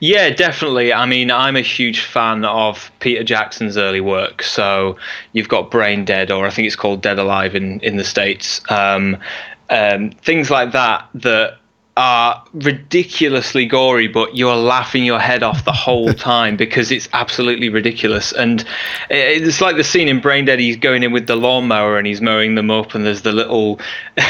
Yeah, 0.00 0.30
definitely. 0.30 0.92
I 0.92 1.06
mean, 1.06 1.30
I'm 1.30 1.56
a 1.56 1.62
huge 1.62 2.00
fan 2.00 2.44
of 2.44 2.90
Peter 3.00 3.24
Jackson's 3.24 3.76
early 3.76 4.00
work. 4.00 4.42
So 4.42 4.96
you've 5.32 5.48
got 5.48 5.70
Brain 5.70 6.04
Dead, 6.04 6.30
or 6.30 6.46
I 6.46 6.50
think 6.50 6.66
it's 6.66 6.76
called 6.76 7.00
Dead 7.00 7.18
Alive 7.18 7.54
in 7.54 7.80
in 7.80 7.96
the 7.96 8.04
states. 8.04 8.60
Um, 8.70 9.16
um, 9.70 10.10
things 10.10 10.50
like 10.50 10.72
that 10.72 11.08
that 11.14 11.58
are 11.96 12.42
ridiculously 12.54 13.66
gory, 13.66 14.08
but 14.08 14.34
you're 14.34 14.56
laughing 14.56 15.04
your 15.04 15.18
head 15.18 15.42
off 15.42 15.64
the 15.64 15.72
whole 15.72 16.12
time 16.14 16.56
because 16.56 16.90
it's 16.90 17.08
absolutely 17.12 17.68
ridiculous. 17.68 18.32
And 18.32 18.64
it's 19.10 19.60
like 19.60 19.76
the 19.76 19.84
scene 19.84 20.08
in 20.08 20.20
Brain 20.20 20.46
Dead. 20.46 20.58
He's 20.58 20.76
going 20.76 21.02
in 21.02 21.12
with 21.12 21.26
the 21.26 21.36
lawnmower 21.36 21.98
and 21.98 22.06
he's 22.06 22.20
mowing 22.20 22.54
them 22.54 22.70
up, 22.70 22.94
and 22.94 23.04
there's 23.04 23.22
the 23.22 23.32
little 23.32 23.78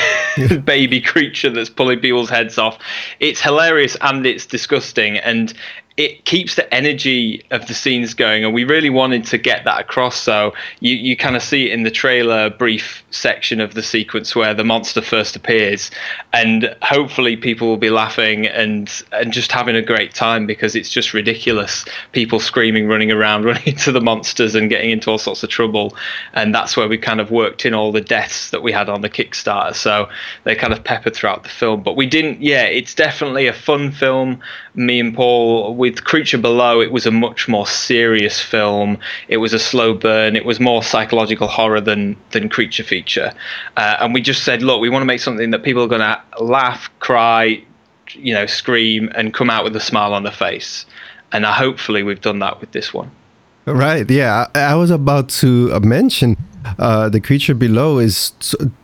baby 0.64 1.00
creature 1.00 1.50
that's 1.50 1.70
pulling 1.70 2.00
people's 2.00 2.30
heads 2.30 2.58
off. 2.58 2.78
It's 3.20 3.40
hilarious 3.40 3.96
and 4.00 4.26
it's 4.26 4.46
disgusting. 4.46 5.18
And 5.18 5.54
it 5.96 6.24
keeps 6.24 6.54
the 6.54 6.72
energy 6.72 7.44
of 7.50 7.66
the 7.68 7.74
scenes 7.74 8.14
going 8.14 8.44
and 8.44 8.54
we 8.54 8.64
really 8.64 8.90
wanted 8.90 9.24
to 9.26 9.38
get 9.38 9.64
that 9.64 9.80
across. 9.80 10.16
So 10.16 10.54
you, 10.80 10.94
you 10.94 11.16
kind 11.16 11.36
of 11.36 11.42
see 11.42 11.66
it 11.66 11.72
in 11.72 11.82
the 11.82 11.90
trailer 11.90 12.48
brief 12.50 13.04
section 13.10 13.60
of 13.60 13.74
the 13.74 13.82
sequence 13.82 14.34
where 14.34 14.54
the 14.54 14.64
monster 14.64 15.02
first 15.02 15.36
appears 15.36 15.90
and 16.32 16.74
hopefully 16.82 17.36
people 17.36 17.68
will 17.68 17.76
be 17.76 17.90
laughing 17.90 18.46
and 18.46 19.02
and 19.12 19.32
just 19.32 19.52
having 19.52 19.76
a 19.76 19.82
great 19.82 20.14
time 20.14 20.46
because 20.46 20.74
it's 20.74 20.88
just 20.88 21.12
ridiculous 21.12 21.84
people 22.12 22.40
screaming 22.40 22.88
running 22.88 23.12
around 23.12 23.44
running 23.44 23.66
into 23.66 23.92
the 23.92 24.00
monsters 24.00 24.54
and 24.54 24.70
getting 24.70 24.90
into 24.90 25.10
all 25.10 25.18
sorts 25.18 25.42
of 25.42 25.50
trouble 25.50 25.94
and 26.32 26.54
that's 26.54 26.76
where 26.76 26.88
we 26.88 26.96
kind 26.96 27.20
of 27.20 27.30
worked 27.30 27.66
in 27.66 27.74
all 27.74 27.92
the 27.92 28.00
deaths 28.00 28.50
that 28.50 28.62
we 28.62 28.72
had 28.72 28.88
on 28.88 29.02
the 29.02 29.10
kickstarter. 29.10 29.74
So 29.74 30.08
they 30.44 30.54
kind 30.54 30.72
of 30.72 30.82
peppered 30.82 31.14
throughout 31.14 31.42
the 31.42 31.48
film. 31.48 31.82
But 31.82 31.96
we 31.96 32.06
didn't 32.06 32.40
yeah 32.40 32.64
it's 32.64 32.94
definitely 32.94 33.46
a 33.46 33.52
fun 33.52 33.92
film. 33.92 34.40
Me 34.74 34.98
and 35.00 35.14
paul 35.14 35.74
with 35.82 36.04
Creature 36.04 36.38
Below, 36.38 36.80
it 36.80 36.92
was 36.92 37.06
a 37.06 37.10
much 37.10 37.48
more 37.48 37.66
serious 37.66 38.40
film. 38.40 38.98
It 39.26 39.38
was 39.38 39.52
a 39.52 39.58
slow 39.58 39.94
burn. 39.94 40.36
It 40.36 40.44
was 40.44 40.60
more 40.60 40.80
psychological 40.80 41.48
horror 41.48 41.80
than 41.80 42.16
than 42.30 42.48
Creature 42.48 42.84
Feature. 42.84 43.32
Uh, 43.76 43.96
and 43.98 44.14
we 44.14 44.20
just 44.20 44.44
said, 44.44 44.62
look, 44.62 44.80
we 44.80 44.88
want 44.88 45.02
to 45.02 45.06
make 45.06 45.18
something 45.18 45.50
that 45.50 45.64
people 45.64 45.82
are 45.82 45.88
going 45.88 46.08
to 46.12 46.22
laugh, 46.40 46.88
cry, 47.00 47.60
you 48.12 48.32
know, 48.32 48.46
scream, 48.46 49.10
and 49.16 49.34
come 49.34 49.50
out 49.50 49.64
with 49.64 49.74
a 49.74 49.80
smile 49.80 50.14
on 50.14 50.22
their 50.22 50.38
face. 50.48 50.86
And 51.32 51.44
uh, 51.44 51.52
hopefully, 51.52 52.04
we've 52.04 52.20
done 52.20 52.38
that 52.38 52.60
with 52.60 52.70
this 52.70 52.94
one. 52.94 53.10
Right. 53.66 54.08
Yeah, 54.08 54.46
I, 54.54 54.76
was 54.76 54.92
about 54.92 55.30
to 55.40 55.70
uh, 55.72 55.80
mention 55.80 56.36
uh, 56.78 57.08
the 57.08 57.20
creature 57.20 57.56
below 57.56 57.98
is 57.98 58.32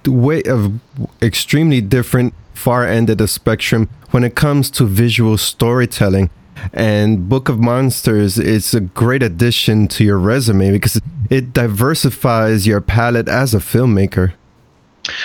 way 0.04 0.42
of 0.42 0.80
extremely 1.22 1.80
different 1.80 2.34
far 2.54 2.84
end 2.84 3.08
of 3.08 3.18
the 3.18 3.28
spectrum 3.28 3.88
when 4.10 4.24
it 4.24 4.34
comes 4.34 4.68
to 4.78 4.84
visual 4.84 5.38
storytelling. 5.38 6.30
And 6.72 7.28
Book 7.28 7.48
of 7.48 7.58
Monsters 7.58 8.38
is 8.38 8.74
a 8.74 8.80
great 8.80 9.22
addition 9.22 9.88
to 9.88 10.04
your 10.04 10.18
resume 10.18 10.70
because 10.72 11.00
it 11.30 11.52
diversifies 11.52 12.66
your 12.66 12.80
palette 12.80 13.28
as 13.28 13.54
a 13.54 13.58
filmmaker. 13.58 14.32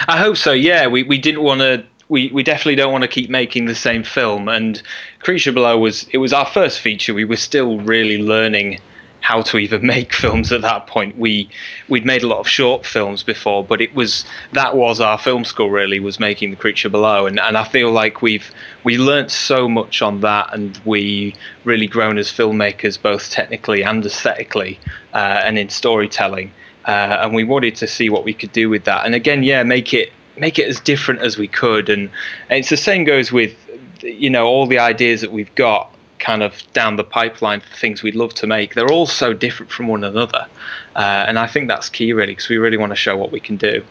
I 0.08 0.17
hope 0.17 0.38
so. 0.38 0.52
Yeah, 0.52 0.88
we, 0.88 1.04
we 1.04 1.17
didn't 1.17 1.43
want 1.43 1.62
to. 1.62 1.86
We, 2.10 2.30
we 2.30 2.43
definitely 2.43 2.76
don't 2.76 2.91
want 2.91 3.04
to 3.04 3.08
keep 3.08 3.30
making 3.30 3.65
the 3.65 3.76
same 3.76 4.04
film. 4.04 4.48
And 4.48 4.82
Creature 5.19 5.54
Below 5.54 5.78
was 5.80 6.08
it 6.12 6.17
was 6.17 6.34
our 6.34 6.46
first 6.46 6.80
feature. 6.80 7.13
We 7.13 7.26
were 7.26 7.38
still 7.38 7.80
really 7.80 8.22
learning 8.22 8.80
how 9.23 9.41
to 9.41 9.57
even 9.57 9.86
make 9.95 10.13
films 10.13 10.51
at 10.51 10.62
that 10.62 10.86
point. 10.86 11.17
We 11.17 11.49
we'd 11.89 12.05
made 12.05 12.21
a 12.21 12.27
lot 12.27 12.39
of 12.39 12.47
short 12.47 12.86
films 12.86 13.23
before, 13.23 13.63
but 13.63 13.81
it 13.81 13.95
was 13.95 14.25
that 14.51 14.75
was 14.75 14.99
our 14.99 15.17
film 15.17 15.43
school 15.45 15.71
really 15.71 15.99
was 15.99 16.19
making 16.19 16.51
The 16.51 16.57
Creature 16.57 16.89
Below, 16.89 17.25
and 17.25 17.39
and 17.39 17.57
I 17.57 17.63
feel 17.63 17.91
like 17.91 18.21
we've 18.21 18.51
we 18.83 18.97
learnt 18.97 19.31
so 19.31 19.67
much 19.67 20.01
on 20.01 20.21
that, 20.21 20.53
and 20.53 20.79
we 20.86 21.33
really 21.63 21.88
grown 21.88 22.19
as 22.19 22.27
filmmakers 22.27 23.01
both 23.01 23.31
technically 23.31 23.83
and 23.83 24.05
aesthetically, 24.05 24.79
uh, 25.13 25.41
and 25.43 25.57
in 25.57 25.69
storytelling. 25.69 26.51
Uh, 26.86 27.17
and 27.21 27.33
we 27.33 27.45
wanted 27.45 27.75
to 27.77 27.88
see 27.88 28.09
what 28.09 28.25
we 28.25 28.33
could 28.33 28.51
do 28.51 28.69
with 28.69 28.83
that, 28.83 29.05
and 29.05 29.15
again, 29.15 29.41
yeah, 29.41 29.63
make 29.63 29.93
it 29.93 30.12
make 30.36 30.59
it 30.59 30.67
as 30.67 30.79
different 30.81 31.21
as 31.21 31.38
we 31.38 31.47
could, 31.47 31.89
and, 31.89 32.09
and 32.49 32.59
it's 32.59 32.69
the 32.69 32.77
same 32.77 33.05
goes 33.05 33.31
with 33.31 33.55
you 34.01 34.29
know 34.29 34.45
all 34.45 34.67
the 34.67 34.79
ideas 34.79 35.21
that 35.21 35.31
we've 35.31 35.55
got 35.55 35.93
kind 36.23 36.41
of 36.41 36.63
down 36.73 36.95
the 36.95 37.03
pipeline 37.03 37.59
for 37.59 37.75
things 37.75 38.01
we'd 38.01 38.15
love 38.15 38.33
to 38.36 38.47
make, 38.47 38.73
they're 38.73 38.91
all 38.91 39.05
so 39.05 39.33
different 39.33 39.71
from 39.71 39.88
one 39.88 40.03
another. 40.03 40.47
Uh, 40.95 41.25
and 41.27 41.38
I 41.38 41.47
think 41.47 41.67
that's 41.67 41.89
key, 41.89 42.13
really, 42.13 42.33
because 42.33 42.49
we 42.49 42.57
really 42.57 42.77
want 42.77 42.91
to 42.91 42.95
show 42.95 43.17
what 43.17 43.31
we 43.31 43.39
can 43.39 43.57
do. 43.57 43.83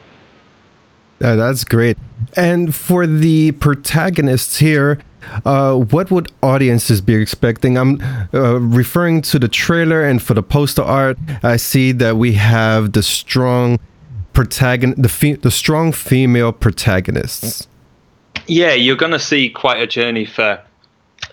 Uh, 1.22 1.36
that's 1.36 1.62
great. 1.62 1.96
And 2.34 2.74
for 2.74 3.06
the 3.06 3.52
protagonists 3.52 4.56
here, 4.58 4.98
uh, 5.44 5.76
what 5.76 6.10
would 6.10 6.32
audiences 6.42 7.00
be 7.00 7.14
expecting? 7.14 7.78
I'm 7.78 8.00
uh, 8.34 8.58
referring 8.58 9.22
to 9.22 9.38
the 9.38 9.48
trailer 9.48 10.02
and 10.02 10.20
for 10.20 10.34
the 10.34 10.42
poster 10.42 10.82
art. 10.82 11.18
I 11.42 11.58
see 11.58 11.92
that 11.92 12.16
we 12.16 12.32
have 12.32 12.92
the 12.92 13.02
strong 13.02 13.78
protagonist, 14.32 15.02
the 15.02 15.08
fe- 15.08 15.34
the 15.34 15.50
strong 15.50 15.92
female 15.92 16.52
protagonists. 16.52 17.68
Yeah, 18.48 18.72
you're 18.72 18.96
going 18.96 19.12
to 19.12 19.20
see 19.20 19.48
quite 19.48 19.80
a 19.80 19.86
journey 19.86 20.24
for 20.24 20.60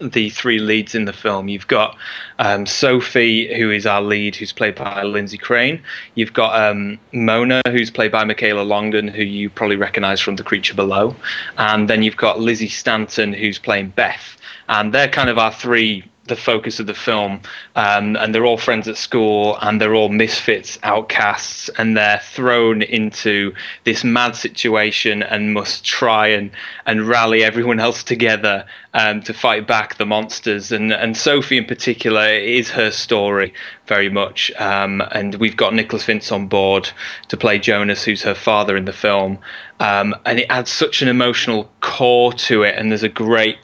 the 0.02 0.30
three 0.30 0.60
leads 0.60 0.96
in 0.96 1.06
the 1.06 1.14
film. 1.14 1.48
You've 1.48 1.68
got 1.68 1.98
um, 2.40 2.66
Sophie, 2.66 3.54
who 3.56 3.72
is 3.72 3.86
our 3.86 4.02
lead, 4.02 4.36
who's 4.36 4.52
played 4.52 4.76
by 4.76 5.04
Lyndsey 5.04 5.40
Craine. 5.40 5.82
You've 6.16 6.34
got 6.34 6.60
um, 6.60 7.00
Mona, 7.12 7.62
who's 7.68 7.92
played 7.92 8.12
by 8.12 8.24
Michaela 8.24 8.64
Longden, 8.64 9.08
who 9.10 9.24
you 9.24 9.50
probably 9.50 9.76
recognise 9.76 10.20
from 10.22 10.36
The 10.36 10.44
Creature 10.44 10.76
Below. 10.76 11.16
And 11.58 11.90
then 11.90 12.04
you've 12.04 12.18
got 12.18 12.40
Lizzie 12.40 12.70
Stanton, 12.70 13.34
who's 13.34 13.60
playing 13.60 13.90
Beth. 13.90 14.38
And 14.68 14.94
they're 14.94 15.10
kind 15.10 15.30
of 15.30 15.38
our 15.38 15.52
three 15.52 16.06
the 16.30 16.36
focus 16.36 16.80
of 16.80 16.88
the 16.88 16.94
film, 16.94 17.42
um, 17.76 18.16
and 18.16 18.34
they're 18.34 18.46
all 18.46 18.58
friends 18.58 18.88
at 18.88 18.98
school, 18.98 19.58
and 19.62 19.82
they're 19.82 19.96
all 19.96 20.10
misfits, 20.10 20.80
outcasts, 20.84 21.70
and 21.78 21.98
they're 21.98 22.22
thrown 22.24 22.82
into 22.82 23.54
this 23.84 24.04
mad 24.04 24.36
situation 24.36 25.22
and 25.24 25.54
must 25.54 25.84
try 25.84 26.28
and 26.28 26.52
and 26.86 27.08
rally 27.08 27.44
everyone 27.44 27.80
else 27.80 28.04
together 28.04 28.66
um, 28.94 29.22
to 29.22 29.34
fight 29.34 29.68
back 29.68 29.98
the 29.98 30.06
monsters. 30.06 30.72
And 30.72 30.94
and 30.94 31.18
Sophie 31.18 31.58
in 31.58 31.66
particular 31.66 32.28
is 32.30 32.70
her 32.70 32.92
story 32.92 33.54
very 33.88 34.10
much, 34.10 34.52
um, 34.58 35.02
and 35.12 35.36
we've 35.36 35.58
got 35.58 35.74
Nicholas 35.74 36.06
Vince 36.06 36.32
on 36.32 36.48
board 36.48 36.90
to 37.28 37.36
play 37.36 37.60
Jonas, 37.60 38.04
who's 38.04 38.22
her 38.24 38.36
father 38.36 38.78
in 38.78 38.86
the 38.86 38.94
film, 38.94 39.40
um, 39.80 40.16
and 40.26 40.40
it 40.40 40.46
adds 40.50 40.72
such 40.72 41.02
an 41.02 41.08
emotional 41.08 41.70
core 41.82 42.32
to 42.34 42.64
it, 42.64 42.76
and 42.78 42.92
there's 42.92 43.04
a 43.04 43.10
great 43.10 43.58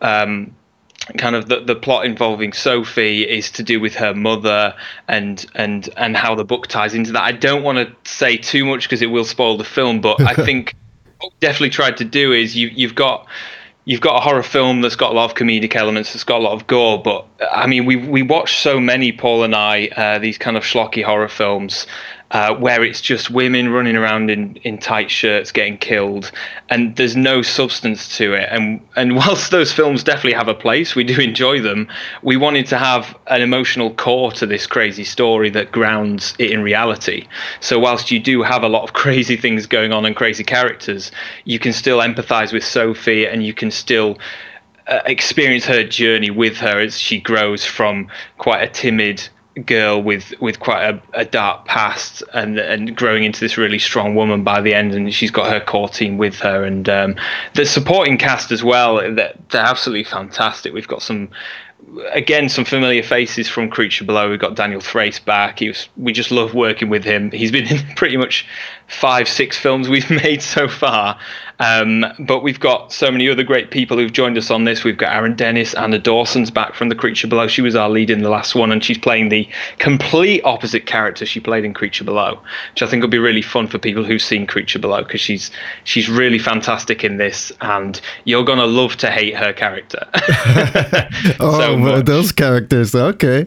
um, 0.00 0.54
kind 1.18 1.36
of 1.36 1.48
the, 1.48 1.60
the 1.60 1.76
plot 1.76 2.06
involving 2.06 2.52
Sophie 2.52 3.22
is 3.22 3.50
to 3.52 3.62
do 3.62 3.78
with 3.80 3.94
her 3.94 4.14
mother 4.14 4.74
and 5.08 5.44
and 5.54 5.88
and 5.96 6.16
how 6.16 6.34
the 6.34 6.44
book 6.44 6.66
ties 6.66 6.94
into 6.94 7.12
that. 7.12 7.22
I 7.22 7.32
don't 7.32 7.62
want 7.62 7.78
to 7.78 8.10
say 8.10 8.36
too 8.36 8.64
much 8.64 8.84
because 8.84 9.02
it 9.02 9.06
will 9.06 9.24
spoil 9.24 9.56
the 9.56 9.64
film, 9.64 10.00
but 10.00 10.20
I 10.20 10.34
think 10.44 10.74
what 11.20 11.32
we 11.32 11.38
definitely 11.40 11.70
tried 11.70 11.98
to 11.98 12.04
do 12.04 12.32
is 12.32 12.56
you 12.56 12.68
you've 12.68 12.94
got 12.94 13.26
you've 13.84 14.00
got 14.00 14.16
a 14.16 14.20
horror 14.20 14.42
film 14.42 14.80
that's 14.80 14.96
got 14.96 15.12
a 15.12 15.14
lot 15.14 15.30
of 15.30 15.36
comedic 15.36 15.76
elements, 15.76 16.14
that's 16.14 16.24
got 16.24 16.40
a 16.40 16.44
lot 16.44 16.52
of 16.52 16.66
gore, 16.66 17.02
but 17.02 17.26
I 17.52 17.66
mean 17.66 17.84
we 17.84 17.96
we 17.96 18.22
watch 18.22 18.60
so 18.60 18.80
many 18.80 19.12
Paul 19.12 19.44
and 19.44 19.54
I 19.54 19.88
uh, 19.88 20.18
these 20.18 20.38
kind 20.38 20.56
of 20.56 20.62
schlocky 20.62 21.04
horror 21.04 21.28
films 21.28 21.86
uh, 22.30 22.54
where 22.54 22.82
it's 22.82 23.00
just 23.00 23.30
women 23.30 23.68
running 23.68 23.96
around 23.96 24.30
in, 24.30 24.56
in 24.56 24.78
tight 24.78 25.10
shirts 25.10 25.52
getting 25.52 25.78
killed, 25.78 26.32
and 26.68 26.96
there's 26.96 27.14
no 27.14 27.42
substance 27.42 28.16
to 28.16 28.32
it. 28.32 28.48
And 28.50 28.80
and 28.96 29.16
whilst 29.16 29.50
those 29.50 29.72
films 29.72 30.02
definitely 30.02 30.32
have 30.32 30.48
a 30.48 30.54
place, 30.54 30.94
we 30.94 31.04
do 31.04 31.20
enjoy 31.20 31.60
them. 31.60 31.88
We 32.22 32.36
wanted 32.36 32.66
to 32.68 32.78
have 32.78 33.16
an 33.28 33.42
emotional 33.42 33.94
core 33.94 34.32
to 34.32 34.46
this 34.46 34.66
crazy 34.66 35.04
story 35.04 35.50
that 35.50 35.70
grounds 35.70 36.34
it 36.38 36.50
in 36.50 36.62
reality. 36.62 37.26
So 37.60 37.78
whilst 37.78 38.10
you 38.10 38.18
do 38.18 38.42
have 38.42 38.62
a 38.62 38.68
lot 38.68 38.82
of 38.82 38.92
crazy 39.04 39.36
things 39.36 39.66
going 39.66 39.92
on 39.92 40.04
and 40.04 40.16
crazy 40.16 40.44
characters, 40.44 41.12
you 41.44 41.58
can 41.58 41.72
still 41.72 41.98
empathise 41.98 42.52
with 42.52 42.64
Sophie, 42.64 43.26
and 43.26 43.44
you 43.44 43.54
can 43.54 43.70
still. 43.70 44.18
Uh, 44.86 45.00
experience 45.06 45.64
her 45.64 45.82
journey 45.82 46.28
with 46.28 46.58
her 46.58 46.78
as 46.78 46.98
she 46.98 47.18
grows 47.18 47.64
from 47.64 48.06
quite 48.36 48.62
a 48.62 48.68
timid 48.68 49.26
girl 49.66 50.02
with 50.02 50.34
with 50.40 50.58
quite 50.58 50.82
a, 50.82 51.02
a, 51.12 51.24
dark 51.24 51.64
past 51.66 52.22
and 52.32 52.58
and 52.58 52.96
growing 52.96 53.22
into 53.22 53.38
this 53.38 53.56
really 53.56 53.78
strong 53.78 54.14
woman 54.14 54.42
by 54.42 54.60
the 54.60 54.74
end 54.74 54.94
and 54.94 55.14
she's 55.14 55.30
got 55.30 55.50
her 55.52 55.60
core 55.60 55.88
team 55.88 56.18
with 56.18 56.36
her. 56.40 56.64
And 56.64 56.88
um, 56.88 57.16
the 57.54 57.64
supporting 57.64 58.18
cast 58.18 58.50
as 58.50 58.64
well 58.64 58.96
they're, 58.96 59.34
they're 59.50 59.62
absolutely 59.62 60.04
fantastic. 60.04 60.72
We've 60.72 60.88
got 60.88 61.02
some 61.02 61.30
again 62.12 62.48
some 62.48 62.64
familiar 62.64 63.02
faces 63.02 63.48
from 63.48 63.70
creature 63.70 64.04
below. 64.04 64.30
We've 64.30 64.40
got 64.40 64.56
daniel 64.56 64.80
thrace 64.80 65.18
back. 65.18 65.60
He 65.60 65.68
was 65.68 65.88
we 65.96 66.12
just 66.12 66.30
love 66.30 66.54
working 66.54 66.88
with 66.88 67.04
him. 67.04 67.30
He's 67.30 67.52
been 67.52 67.66
in 67.66 67.86
pretty 67.96 68.16
much 68.16 68.46
five 68.88 69.28
six 69.28 69.56
films 69.56 69.88
we've 69.88 70.10
made 70.22 70.42
so 70.42 70.68
far 70.68 71.18
um, 71.60 72.04
but 72.18 72.42
we've 72.42 72.58
got 72.58 72.92
so 72.92 73.10
many 73.10 73.28
other 73.28 73.44
great 73.44 73.70
people 73.70 73.96
who've 73.96 74.12
joined 74.12 74.36
us 74.36 74.50
on 74.50 74.64
this. 74.64 74.82
We've 74.82 74.96
got 74.96 75.14
Aaron 75.14 75.36
Dennis, 75.36 75.74
Anna 75.74 75.98
Dawson's 75.98 76.50
back 76.50 76.74
from 76.74 76.88
The 76.88 76.94
Creature 76.94 77.28
Below. 77.28 77.46
She 77.46 77.62
was 77.62 77.76
our 77.76 77.88
lead 77.88 78.10
in 78.10 78.22
the 78.22 78.28
last 78.28 78.54
one, 78.54 78.72
and 78.72 78.82
she's 78.82 78.98
playing 78.98 79.28
the 79.28 79.48
complete 79.78 80.42
opposite 80.44 80.86
character 80.86 81.24
she 81.24 81.38
played 81.38 81.64
in 81.64 81.72
Creature 81.72 82.04
Below, 82.04 82.40
which 82.72 82.82
I 82.82 82.86
think 82.86 83.02
will 83.02 83.10
be 83.10 83.18
really 83.18 83.42
fun 83.42 83.68
for 83.68 83.78
people 83.78 84.02
who've 84.02 84.22
seen 84.22 84.46
Creature 84.46 84.80
Below 84.80 85.04
because 85.04 85.20
she's 85.20 85.50
she's 85.84 86.08
really 86.08 86.38
fantastic 86.38 87.04
in 87.04 87.18
this, 87.18 87.52
and 87.60 88.00
you're 88.24 88.44
gonna 88.44 88.66
love 88.66 88.96
to 88.96 89.10
hate 89.10 89.36
her 89.36 89.52
character. 89.52 90.06
oh, 91.40 91.58
so 91.58 91.78
well, 91.78 92.02
those 92.02 92.32
characters, 92.32 92.94
okay. 92.94 93.46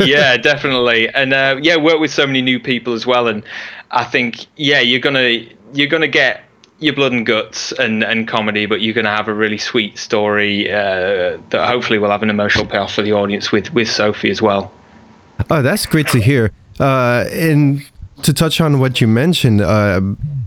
yeah, 0.00 0.36
definitely, 0.36 1.08
and 1.08 1.32
uh, 1.32 1.58
yeah, 1.62 1.76
work 1.76 2.00
with 2.00 2.12
so 2.12 2.26
many 2.26 2.42
new 2.42 2.60
people 2.60 2.92
as 2.92 3.06
well, 3.06 3.28
and 3.28 3.42
I 3.90 4.04
think 4.04 4.46
yeah, 4.56 4.80
you're 4.80 5.00
gonna 5.00 5.46
you're 5.72 5.88
gonna 5.88 6.08
get 6.08 6.46
your 6.78 6.94
blood 6.94 7.12
and 7.12 7.24
guts 7.24 7.72
and, 7.72 8.04
and 8.04 8.28
comedy, 8.28 8.66
but 8.66 8.80
you're 8.80 8.94
going 8.94 9.06
to 9.06 9.10
have 9.10 9.28
a 9.28 9.34
really 9.34 9.58
sweet 9.58 9.96
story 9.98 10.70
uh, 10.70 11.38
that 11.50 11.68
hopefully 11.68 11.98
will 11.98 12.10
have 12.10 12.22
an 12.22 12.30
emotional 12.30 12.66
payoff 12.66 12.94
for 12.94 13.02
the 13.02 13.12
audience 13.12 13.50
with, 13.50 13.72
with 13.72 13.88
Sophie 13.88 14.30
as 14.30 14.42
well. 14.42 14.72
Oh, 15.50 15.62
that's 15.62 15.86
great 15.86 16.08
to 16.08 16.20
hear. 16.20 16.52
Uh, 16.78 17.24
and 17.32 17.82
to 18.22 18.32
touch 18.32 18.60
on 18.60 18.78
what 18.78 19.00
you 19.00 19.06
mentioned, 19.06 19.60
uh, 19.62 20.00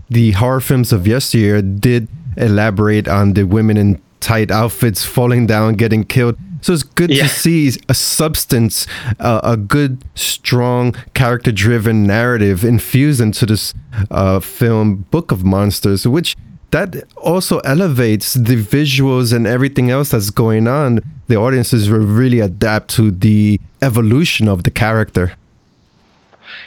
the 0.08 0.32
horror 0.32 0.60
films 0.60 0.92
of 0.92 1.06
yesteryear 1.06 1.62
did 1.62 2.08
elaborate 2.36 3.08
on 3.08 3.32
the 3.32 3.44
women 3.44 3.76
in 3.76 4.00
tight 4.20 4.50
outfits 4.50 5.04
falling 5.04 5.46
down, 5.46 5.74
getting 5.74 6.04
killed. 6.04 6.36
So 6.60 6.72
it's 6.72 6.82
good 6.82 7.10
yeah. 7.10 7.22
to 7.22 7.28
see 7.28 7.72
a 7.88 7.94
substance, 7.94 8.86
uh, 9.18 9.40
a 9.42 9.56
good, 9.56 10.04
strong, 10.14 10.94
character 11.14 11.52
driven 11.52 12.06
narrative 12.06 12.64
infused 12.64 13.20
into 13.20 13.46
this 13.46 13.74
uh, 14.10 14.40
film, 14.40 15.06
Book 15.10 15.32
of 15.32 15.44
Monsters, 15.44 16.06
which 16.06 16.36
that 16.70 17.02
also 17.16 17.58
elevates 17.60 18.34
the 18.34 18.56
visuals 18.56 19.34
and 19.34 19.46
everything 19.46 19.90
else 19.90 20.10
that's 20.10 20.30
going 20.30 20.68
on. 20.68 21.00
The 21.26 21.36
audiences 21.36 21.90
will 21.90 21.98
really 21.98 22.40
adapt 22.40 22.90
to 22.90 23.10
the 23.10 23.60
evolution 23.82 24.48
of 24.48 24.62
the 24.62 24.70
character. 24.70 25.32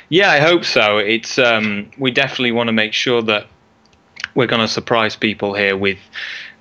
Yeah, 0.10 0.32
I 0.32 0.40
hope 0.40 0.66
so. 0.66 0.98
It's 0.98 1.40
um, 1.40 1.90
we 1.98 2.12
definitely 2.12 2.52
want 2.52 2.68
to 2.68 2.74
make 2.74 2.94
sure 2.94 3.22
that 3.24 3.48
we're 4.36 4.48
going 4.48 4.62
to 4.62 4.68
surprise 4.68 5.16
people 5.16 5.54
here 5.54 5.78
with 5.78 5.98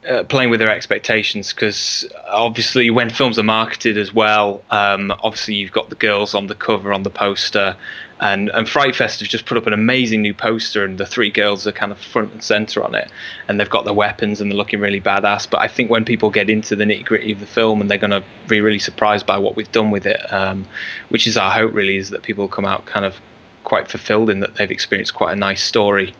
uh, 0.08 0.24
playing 0.24 0.50
with 0.50 0.58
their 0.58 0.70
expectations 0.70 1.52
because 1.52 2.04
obviously 2.26 2.90
when 2.90 3.08
films 3.08 3.38
are 3.38 3.44
marketed 3.44 3.96
as 3.96 4.12
well, 4.12 4.62
um, 4.70 5.12
obviously 5.22 5.54
you've 5.54 5.72
got 5.72 5.90
the 5.90 5.96
girls 5.96 6.34
on 6.34 6.48
the 6.48 6.54
cover 6.54 6.92
on 6.92 7.02
the 7.02 7.10
poster, 7.10 7.76
and 8.20 8.50
and 8.50 8.68
Fright 8.68 8.96
Fest 8.96 9.20
have 9.20 9.28
just 9.28 9.46
put 9.46 9.56
up 9.56 9.66
an 9.66 9.72
amazing 9.72 10.22
new 10.22 10.34
poster, 10.34 10.84
and 10.84 10.98
the 10.98 11.06
three 11.06 11.30
girls 11.30 11.66
are 11.66 11.72
kind 11.72 11.92
of 11.92 12.00
front 12.00 12.32
and 12.32 12.42
center 12.42 12.82
on 12.82 12.94
it, 12.94 13.10
and 13.48 13.60
they've 13.60 13.70
got 13.70 13.84
their 13.84 13.94
weapons 13.94 14.40
and 14.40 14.50
they're 14.50 14.56
looking 14.56 14.80
really 14.80 15.00
badass. 15.00 15.48
But 15.48 15.60
I 15.60 15.68
think 15.68 15.90
when 15.90 16.04
people 16.04 16.30
get 16.30 16.50
into 16.50 16.74
the 16.74 16.84
nitty 16.84 17.04
gritty 17.04 17.32
of 17.32 17.40
the 17.40 17.46
film, 17.46 17.80
and 17.80 17.90
they're 17.90 17.98
going 17.98 18.10
to 18.10 18.24
be 18.48 18.60
really 18.60 18.80
surprised 18.80 19.26
by 19.26 19.38
what 19.38 19.56
we've 19.56 19.70
done 19.72 19.90
with 19.90 20.06
it, 20.06 20.32
um, 20.32 20.66
which 21.10 21.26
is 21.26 21.36
our 21.36 21.50
hope 21.50 21.72
really, 21.74 21.96
is 21.96 22.10
that 22.10 22.22
people 22.22 22.48
come 22.48 22.64
out 22.64 22.86
kind 22.86 23.04
of 23.04 23.16
quite 23.64 23.88
fulfilled 23.88 24.30
in 24.30 24.40
that 24.40 24.56
they've 24.56 24.70
experienced 24.70 25.14
quite 25.14 25.32
a 25.32 25.36
nice 25.36 25.62
story 25.62 26.14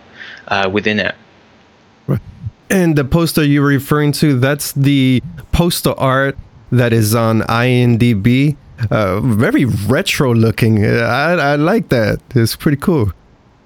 uh, 0.48 0.70
within 0.72 1.00
it. 1.00 1.14
And 2.72 2.96
the 2.96 3.04
poster 3.04 3.44
you're 3.44 3.66
referring 3.66 4.12
to, 4.12 4.38
that's 4.38 4.72
the 4.72 5.22
poster 5.52 5.92
art 5.98 6.38
that 6.70 6.94
is 6.94 7.14
on 7.14 7.42
IMDb. 7.42 8.56
Uh, 8.90 9.20
very 9.20 9.66
retro 9.66 10.34
looking. 10.34 10.82
I, 10.82 11.32
I 11.32 11.56
like 11.56 11.90
that. 11.90 12.20
It's 12.34 12.56
pretty 12.56 12.78
cool. 12.78 13.12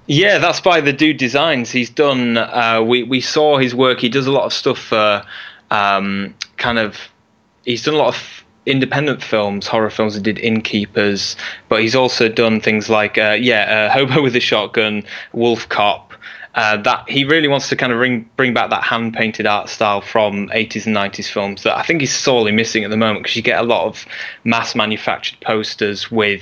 Yeah, 0.07 0.39
that's 0.39 0.59
by 0.59 0.81
the 0.81 0.91
dude 0.91 1.15
designs. 1.15 1.71
He's 1.71 1.89
done. 1.89 2.35
Uh, 2.35 2.83
we 2.85 3.03
we 3.03 3.21
saw 3.21 3.57
his 3.57 3.73
work. 3.73 3.99
He 3.99 4.09
does 4.09 4.27
a 4.27 4.31
lot 4.31 4.43
of 4.43 4.51
stuff 4.51 4.77
for 4.77 5.23
um, 5.71 6.35
kind 6.57 6.77
of. 6.77 6.97
He's 7.63 7.83
done 7.83 7.93
a 7.93 7.97
lot 7.97 8.13
of 8.13 8.43
independent 8.65 9.23
films, 9.23 9.67
horror 9.67 9.89
films. 9.89 10.15
He 10.15 10.21
did 10.21 10.37
Innkeepers, 10.39 11.37
but 11.69 11.81
he's 11.81 11.95
also 11.95 12.27
done 12.27 12.59
things 12.59 12.89
like 12.89 13.17
uh, 13.17 13.37
yeah, 13.39 13.89
uh, 13.89 13.93
Hobo 13.93 14.21
with 14.21 14.35
a 14.35 14.41
Shotgun, 14.41 15.03
Wolf 15.31 15.67
Cop, 15.69 16.06
uh, 16.57 16.75
that 16.75 17.07
he 17.07 17.23
really 17.23 17.47
wants 17.47 17.69
to 17.69 17.75
kind 17.75 17.93
of 17.93 17.99
bring 17.99 18.27
bring 18.35 18.51
back 18.51 18.71
that 18.71 18.83
hand 18.83 19.13
painted 19.13 19.45
art 19.45 19.69
style 19.69 20.01
from 20.01 20.47
80s 20.49 20.87
and 20.87 20.95
90s 20.95 21.29
films 21.29 21.61
that 21.61 21.77
I 21.77 21.83
think 21.83 22.01
is 22.01 22.11
sorely 22.11 22.51
missing 22.51 22.83
at 22.83 22.89
the 22.89 22.97
moment 22.97 23.23
because 23.23 23.35
you 23.35 23.43
get 23.43 23.59
a 23.59 23.63
lot 23.63 23.85
of 23.85 24.07
mass 24.43 24.73
manufactured 24.73 25.39
posters 25.41 26.09
with 26.09 26.41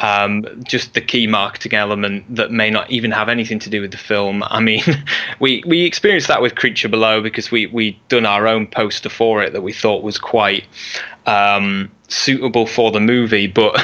um, 0.00 0.46
just 0.64 0.94
the 0.94 1.02
key 1.02 1.26
marketing 1.26 1.74
element 1.74 2.34
that 2.34 2.50
may 2.50 2.70
not 2.70 2.90
even 2.90 3.10
have 3.10 3.28
anything 3.28 3.58
to 3.58 3.68
do 3.68 3.82
with 3.82 3.90
the 3.90 3.98
film. 3.98 4.42
I 4.44 4.60
mean, 4.60 4.82
we 5.38 5.62
we 5.66 5.84
experienced 5.84 6.28
that 6.28 6.40
with 6.40 6.54
Creature 6.54 6.88
Below 6.88 7.20
because 7.20 7.50
we 7.50 7.66
we 7.66 8.00
done 8.08 8.24
our 8.24 8.46
own 8.46 8.66
poster 8.66 9.10
for 9.10 9.42
it 9.42 9.52
that 9.52 9.60
we 9.60 9.74
thought 9.74 10.02
was 10.02 10.16
quite 10.16 10.64
um, 11.26 11.90
suitable 12.12 12.66
for 12.66 12.90
the 12.90 13.00
movie, 13.00 13.46
but 13.46 13.80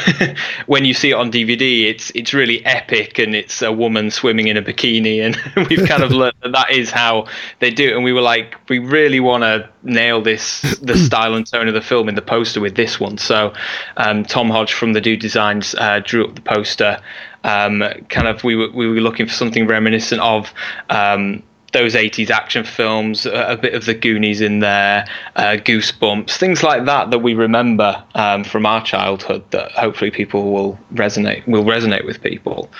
when 0.67 0.85
you 0.85 0.95
see 0.95 1.11
it 1.11 1.14
on 1.14 1.31
DVD, 1.31 1.85
it's 1.85 2.11
it's 2.14 2.33
really 2.35 2.64
epic, 2.64 3.19
and 3.19 3.35
it's 3.35 3.62
a 3.62 3.73
woman 3.73 4.11
swimming 4.11 4.49
in 4.49 4.57
a 4.57 4.62
bikini, 4.62 5.21
and 5.21 5.37
we've 5.69 5.87
kind 5.88 6.03
of 6.03 6.12
learned 6.12 6.37
that 6.43 6.53
that 6.53 6.71
is 6.71 6.91
how 6.91 7.27
they 7.61 7.71
do 7.71 7.88
it. 7.88 7.95
And 7.95 8.05
we 8.05 8.12
were 8.12 8.21
like, 8.21 8.57
we 8.69 8.79
really 8.79 9.21
want 9.21 9.43
to 9.43 9.69
nail 9.83 10.23
this 10.23 10.62
the 10.83 10.97
style 11.07 11.35
and 11.35 11.47
tone 11.47 11.69
of 11.69 11.75
the 11.75 11.81
film 11.81 12.09
in 12.09 12.14
the 12.14 12.23
poster 12.23 12.61
with 12.61 12.77
this 12.77 13.01
one. 13.01 13.19
So 13.19 13.53
um, 13.97 14.25
Tom 14.25 14.51
Hodge 14.51 14.73
from 14.73 14.93
the 14.93 15.01
Dude 15.01 15.21
Designs 15.21 15.75
uh, 15.75 16.01
drew 16.05 16.27
up 16.27 16.35
the 16.35 16.43
poster. 16.43 17.01
Um, 17.45 17.83
kind 18.09 18.27
of, 18.27 18.45
we 18.45 18.57
were 18.57 18.71
we 18.71 18.88
were 18.88 19.01
looking 19.01 19.27
for 19.27 19.33
something 19.33 19.67
reminiscent 19.67 20.21
of. 20.21 20.53
Um, 20.91 21.43
those 21.73 21.95
80s 21.95 22.31
action 22.31 22.65
films, 22.65 23.27
a, 23.27 23.59
bit 23.61 23.75
of 23.75 23.85
the 23.85 23.95
Goonies 23.95 24.41
in 24.41 24.61
there, 24.61 25.07
uh, 25.37 25.57
Goosebumps, 25.59 26.37
things 26.37 26.63
like 26.63 26.87
that 26.87 27.11
that 27.11 27.19
we 27.19 27.35
remember 27.35 28.03
um, 28.15 28.45
from 28.45 28.65
our 28.65 28.83
childhood 28.83 29.45
that 29.51 29.73
hopefully 29.73 30.11
people 30.11 30.53
will 30.53 30.79
resonate 30.95 31.47
will 31.47 31.65
resonate 31.65 32.05
with 32.05 32.23
people. 32.23 32.71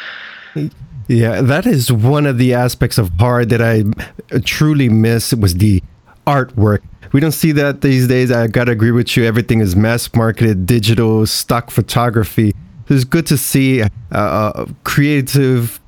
Yeah, 1.09 1.41
that 1.41 1.67
is 1.67 1.93
one 1.93 2.27
of 2.27 2.39
the 2.39 2.55
aspects 2.55 2.99
of 2.99 3.11
horror 3.19 3.45
that 3.47 3.63
I 3.63 3.85
truly 4.41 4.89
miss 4.89 5.33
was 5.33 5.55
the 5.55 5.83
artwork. 6.27 6.81
We 7.13 7.21
don't 7.21 7.33
see 7.33 7.53
that 7.53 7.81
these 7.81 8.07
days. 8.07 8.31
I 8.31 8.47
gotta 8.47 8.73
agree 8.73 8.91
with 8.91 9.17
you. 9.17 9.25
Everything 9.25 9.61
is 9.61 9.75
mass 9.75 10.13
marketed, 10.15 10.67
digital, 10.67 11.27
stock 11.27 11.71
photography. 11.71 12.55
It's 12.91 13.05
good 13.05 13.27
to 13.27 13.39
see 13.39 13.83
uh, 13.83 13.89
uh, 14.13 14.67
creative 14.85 15.81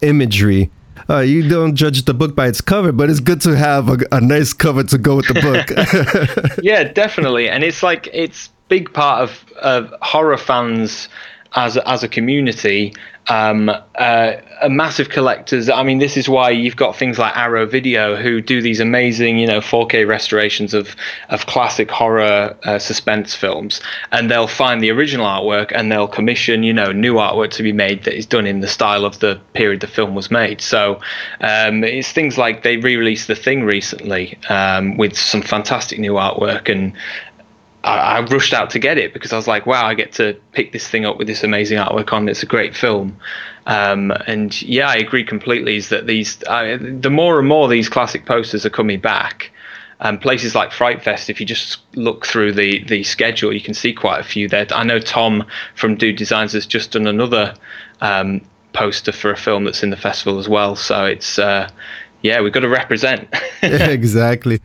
imagery. 0.00 0.70
Uh, 1.10 1.18
you 1.18 1.48
don't 1.48 1.74
judge 1.74 2.04
the 2.04 2.14
book 2.14 2.36
by 2.36 2.46
its 2.46 2.60
cover, 2.60 2.92
but 2.92 3.10
it's 3.10 3.18
good 3.18 3.40
to 3.40 3.56
have 3.56 3.88
a, 3.88 3.98
a 4.12 4.20
nice 4.20 4.52
cover 4.52 4.84
to 4.84 4.96
go 4.96 5.16
with 5.16 5.26
the 5.26 5.34
book. 5.34 6.58
yeah, 6.62 6.84
definitely, 6.84 7.48
and 7.48 7.64
it's 7.64 7.82
like 7.82 8.08
it's 8.12 8.48
big 8.68 8.92
part 8.92 9.20
of, 9.20 9.44
of 9.54 9.92
horror 10.02 10.38
fans 10.38 11.08
as 11.56 11.76
as 11.78 12.04
a 12.04 12.08
community 12.08 12.94
um, 13.28 13.70
uh, 13.94 14.32
massive 14.68 15.08
collectors. 15.08 15.68
I 15.68 15.82
mean, 15.82 15.98
this 15.98 16.16
is 16.16 16.28
why 16.28 16.50
you've 16.50 16.76
got 16.76 16.96
things 16.96 17.18
like 17.18 17.36
Arrow 17.36 17.66
Video 17.66 18.16
who 18.16 18.40
do 18.40 18.60
these 18.60 18.80
amazing, 18.80 19.38
you 19.38 19.46
know, 19.46 19.60
4K 19.60 20.06
restorations 20.06 20.74
of 20.74 20.96
of 21.28 21.46
classic 21.46 21.90
horror 21.90 22.56
uh, 22.64 22.78
suspense 22.78 23.34
films, 23.34 23.80
and 24.12 24.30
they'll 24.30 24.48
find 24.48 24.82
the 24.82 24.90
original 24.90 25.26
artwork 25.26 25.72
and 25.74 25.90
they'll 25.92 26.08
commission, 26.08 26.62
you 26.62 26.72
know, 26.72 26.92
new 26.92 27.14
artwork 27.14 27.50
to 27.50 27.62
be 27.62 27.72
made 27.72 28.04
that 28.04 28.16
is 28.16 28.26
done 28.26 28.46
in 28.46 28.60
the 28.60 28.68
style 28.68 29.04
of 29.04 29.18
the 29.20 29.40
period 29.52 29.80
the 29.80 29.86
film 29.86 30.14
was 30.14 30.30
made. 30.30 30.60
So 30.60 31.00
um, 31.40 31.84
it's 31.84 32.12
things 32.12 32.36
like 32.38 32.62
they 32.62 32.76
re-released 32.78 33.28
The 33.28 33.36
Thing 33.36 33.64
recently 33.64 34.38
um, 34.48 34.96
with 34.96 35.16
some 35.16 35.42
fantastic 35.42 35.98
new 35.98 36.14
artwork 36.14 36.68
and 36.68 36.92
I, 37.84 38.18
I, 38.18 38.20
rushed 38.20 38.52
out 38.52 38.70
to 38.70 38.78
get 38.78 38.98
it 38.98 39.14
because 39.14 39.32
I 39.32 39.36
was 39.36 39.48
like, 39.48 39.66
wow, 39.66 39.86
I 39.86 39.94
get 39.94 40.12
to 40.14 40.38
pick 40.52 40.72
this 40.72 40.86
thing 40.86 41.06
up 41.06 41.18
with 41.18 41.26
this 41.26 41.42
amazing 41.42 41.78
artwork 41.78 42.12
on. 42.12 42.28
It's 42.28 42.42
a 42.42 42.46
great 42.46 42.76
film. 42.76 43.18
Um, 43.66 44.10
and 44.26 44.60
yeah, 44.62 44.88
I 44.88 44.96
agree 44.96 45.24
completely. 45.24 45.76
Is 45.76 45.88
that 45.88 46.06
these 46.06 46.42
I, 46.44 46.76
the 46.76 47.10
more 47.10 47.38
and 47.38 47.48
more 47.48 47.68
these 47.68 47.88
classic 47.88 48.26
posters 48.26 48.66
are 48.66 48.70
coming 48.70 49.00
back. 49.00 49.50
Um, 50.02 50.18
places 50.18 50.54
like 50.54 50.72
Fright 50.72 51.02
Fest, 51.02 51.28
if 51.28 51.40
you 51.40 51.46
just 51.46 51.80
look 51.94 52.26
through 52.26 52.52
the 52.52 52.82
the 52.84 53.04
schedule, 53.04 53.52
you 53.52 53.60
can 53.60 53.74
see 53.74 53.92
quite 53.92 54.20
a 54.20 54.24
few 54.24 54.48
there. 54.48 54.66
I 54.70 54.82
know 54.82 54.98
Tom 54.98 55.46
from 55.74 55.96
Dude 55.96 56.16
Designs 56.16 56.52
has 56.54 56.66
just 56.66 56.92
done 56.92 57.06
another 57.06 57.54
um, 58.00 58.40
poster 58.72 59.12
for 59.12 59.30
a 59.30 59.36
film 59.36 59.64
that's 59.64 59.82
in 59.82 59.90
the 59.90 59.96
festival 59.96 60.38
as 60.38 60.48
well. 60.48 60.74
So 60.74 61.04
it's 61.04 61.38
uh, 61.38 61.68
yeah, 62.22 62.40
we've 62.40 62.52
got 62.52 62.60
to 62.60 62.68
represent. 62.68 63.28
exactly. 63.62 64.60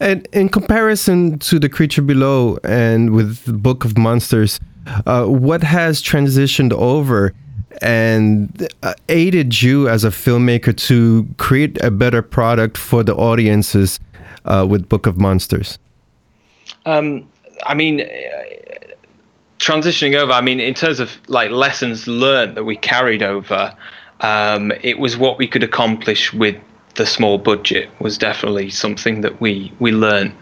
And 0.00 0.26
in 0.32 0.48
comparison 0.48 1.38
to 1.40 1.58
the 1.58 1.68
creature 1.68 2.02
below 2.02 2.58
and 2.64 3.10
with 3.10 3.44
the 3.44 3.52
Book 3.52 3.84
of 3.84 3.96
Monsters, 3.98 4.60
uh, 5.06 5.26
what 5.26 5.62
has 5.62 6.02
transitioned 6.02 6.72
over 6.72 7.34
and 7.82 8.68
uh, 8.82 8.94
aided 9.08 9.62
you 9.62 9.88
as 9.88 10.04
a 10.04 10.08
filmmaker 10.08 10.76
to 10.76 11.26
create 11.36 11.82
a 11.82 11.90
better 11.90 12.22
product 12.22 12.76
for 12.76 13.02
the 13.02 13.14
audiences 13.14 14.00
uh, 14.44 14.66
with 14.68 14.88
Book 14.88 15.06
of 15.06 15.18
Monsters? 15.18 15.78
Um, 16.86 17.28
I 17.66 17.74
mean, 17.74 18.00
uh, 18.00 18.06
transitioning 19.58 20.14
over. 20.14 20.32
I 20.32 20.40
mean, 20.40 20.60
in 20.60 20.74
terms 20.74 21.00
of 21.00 21.18
like 21.28 21.50
lessons 21.50 22.06
learned 22.06 22.56
that 22.56 22.64
we 22.64 22.76
carried 22.76 23.22
over, 23.22 23.76
um, 24.20 24.72
it 24.82 24.98
was 24.98 25.16
what 25.16 25.38
we 25.38 25.46
could 25.46 25.62
accomplish 25.62 26.32
with 26.32 26.56
the 26.98 27.06
small 27.06 27.38
budget 27.38 27.88
was 28.00 28.18
definitely 28.18 28.68
something 28.68 29.22
that 29.22 29.40
we 29.40 29.72
we 29.78 29.92
learned 29.92 30.34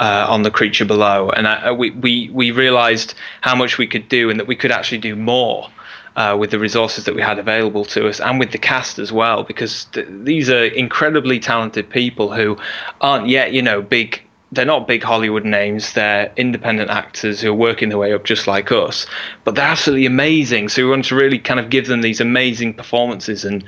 uh, 0.00 0.26
on 0.28 0.42
the 0.42 0.50
creature 0.50 0.84
below, 0.84 1.30
and 1.30 1.48
I, 1.48 1.72
we 1.72 1.90
we 1.92 2.28
we 2.30 2.50
realised 2.50 3.14
how 3.40 3.54
much 3.54 3.78
we 3.78 3.86
could 3.86 4.08
do, 4.08 4.28
and 4.28 4.38
that 4.38 4.46
we 4.46 4.56
could 4.56 4.70
actually 4.70 4.98
do 4.98 5.16
more. 5.16 5.68
Uh, 6.14 6.36
with 6.38 6.50
the 6.50 6.58
resources 6.58 7.06
that 7.06 7.14
we 7.14 7.22
had 7.22 7.38
available 7.38 7.86
to 7.86 8.06
us 8.06 8.20
and 8.20 8.38
with 8.38 8.52
the 8.52 8.58
cast 8.58 8.98
as 8.98 9.10
well 9.10 9.44
because 9.44 9.86
th- 9.94 10.06
these 10.10 10.50
are 10.50 10.66
incredibly 10.66 11.40
talented 11.40 11.88
people 11.88 12.30
who 12.34 12.54
aren't 13.00 13.28
yet 13.28 13.54
you 13.54 13.62
know 13.62 13.80
big 13.80 14.20
they're 14.52 14.66
not 14.66 14.86
big 14.86 15.02
Hollywood 15.02 15.46
names. 15.46 15.94
They're 15.94 16.30
independent 16.36 16.90
actors 16.90 17.40
who 17.40 17.50
are 17.50 17.54
working 17.54 17.88
their 17.88 17.96
way 17.96 18.12
up 18.12 18.24
just 18.24 18.46
like 18.46 18.70
us, 18.70 19.06
but 19.44 19.54
they're 19.54 19.64
absolutely 19.64 20.04
amazing. 20.04 20.68
So 20.68 20.84
we 20.84 20.90
want 20.90 21.06
to 21.06 21.14
really 21.14 21.38
kind 21.38 21.58
of 21.58 21.70
give 21.70 21.86
them 21.86 22.02
these 22.02 22.20
amazing 22.20 22.74
performances 22.74 23.44
and 23.44 23.64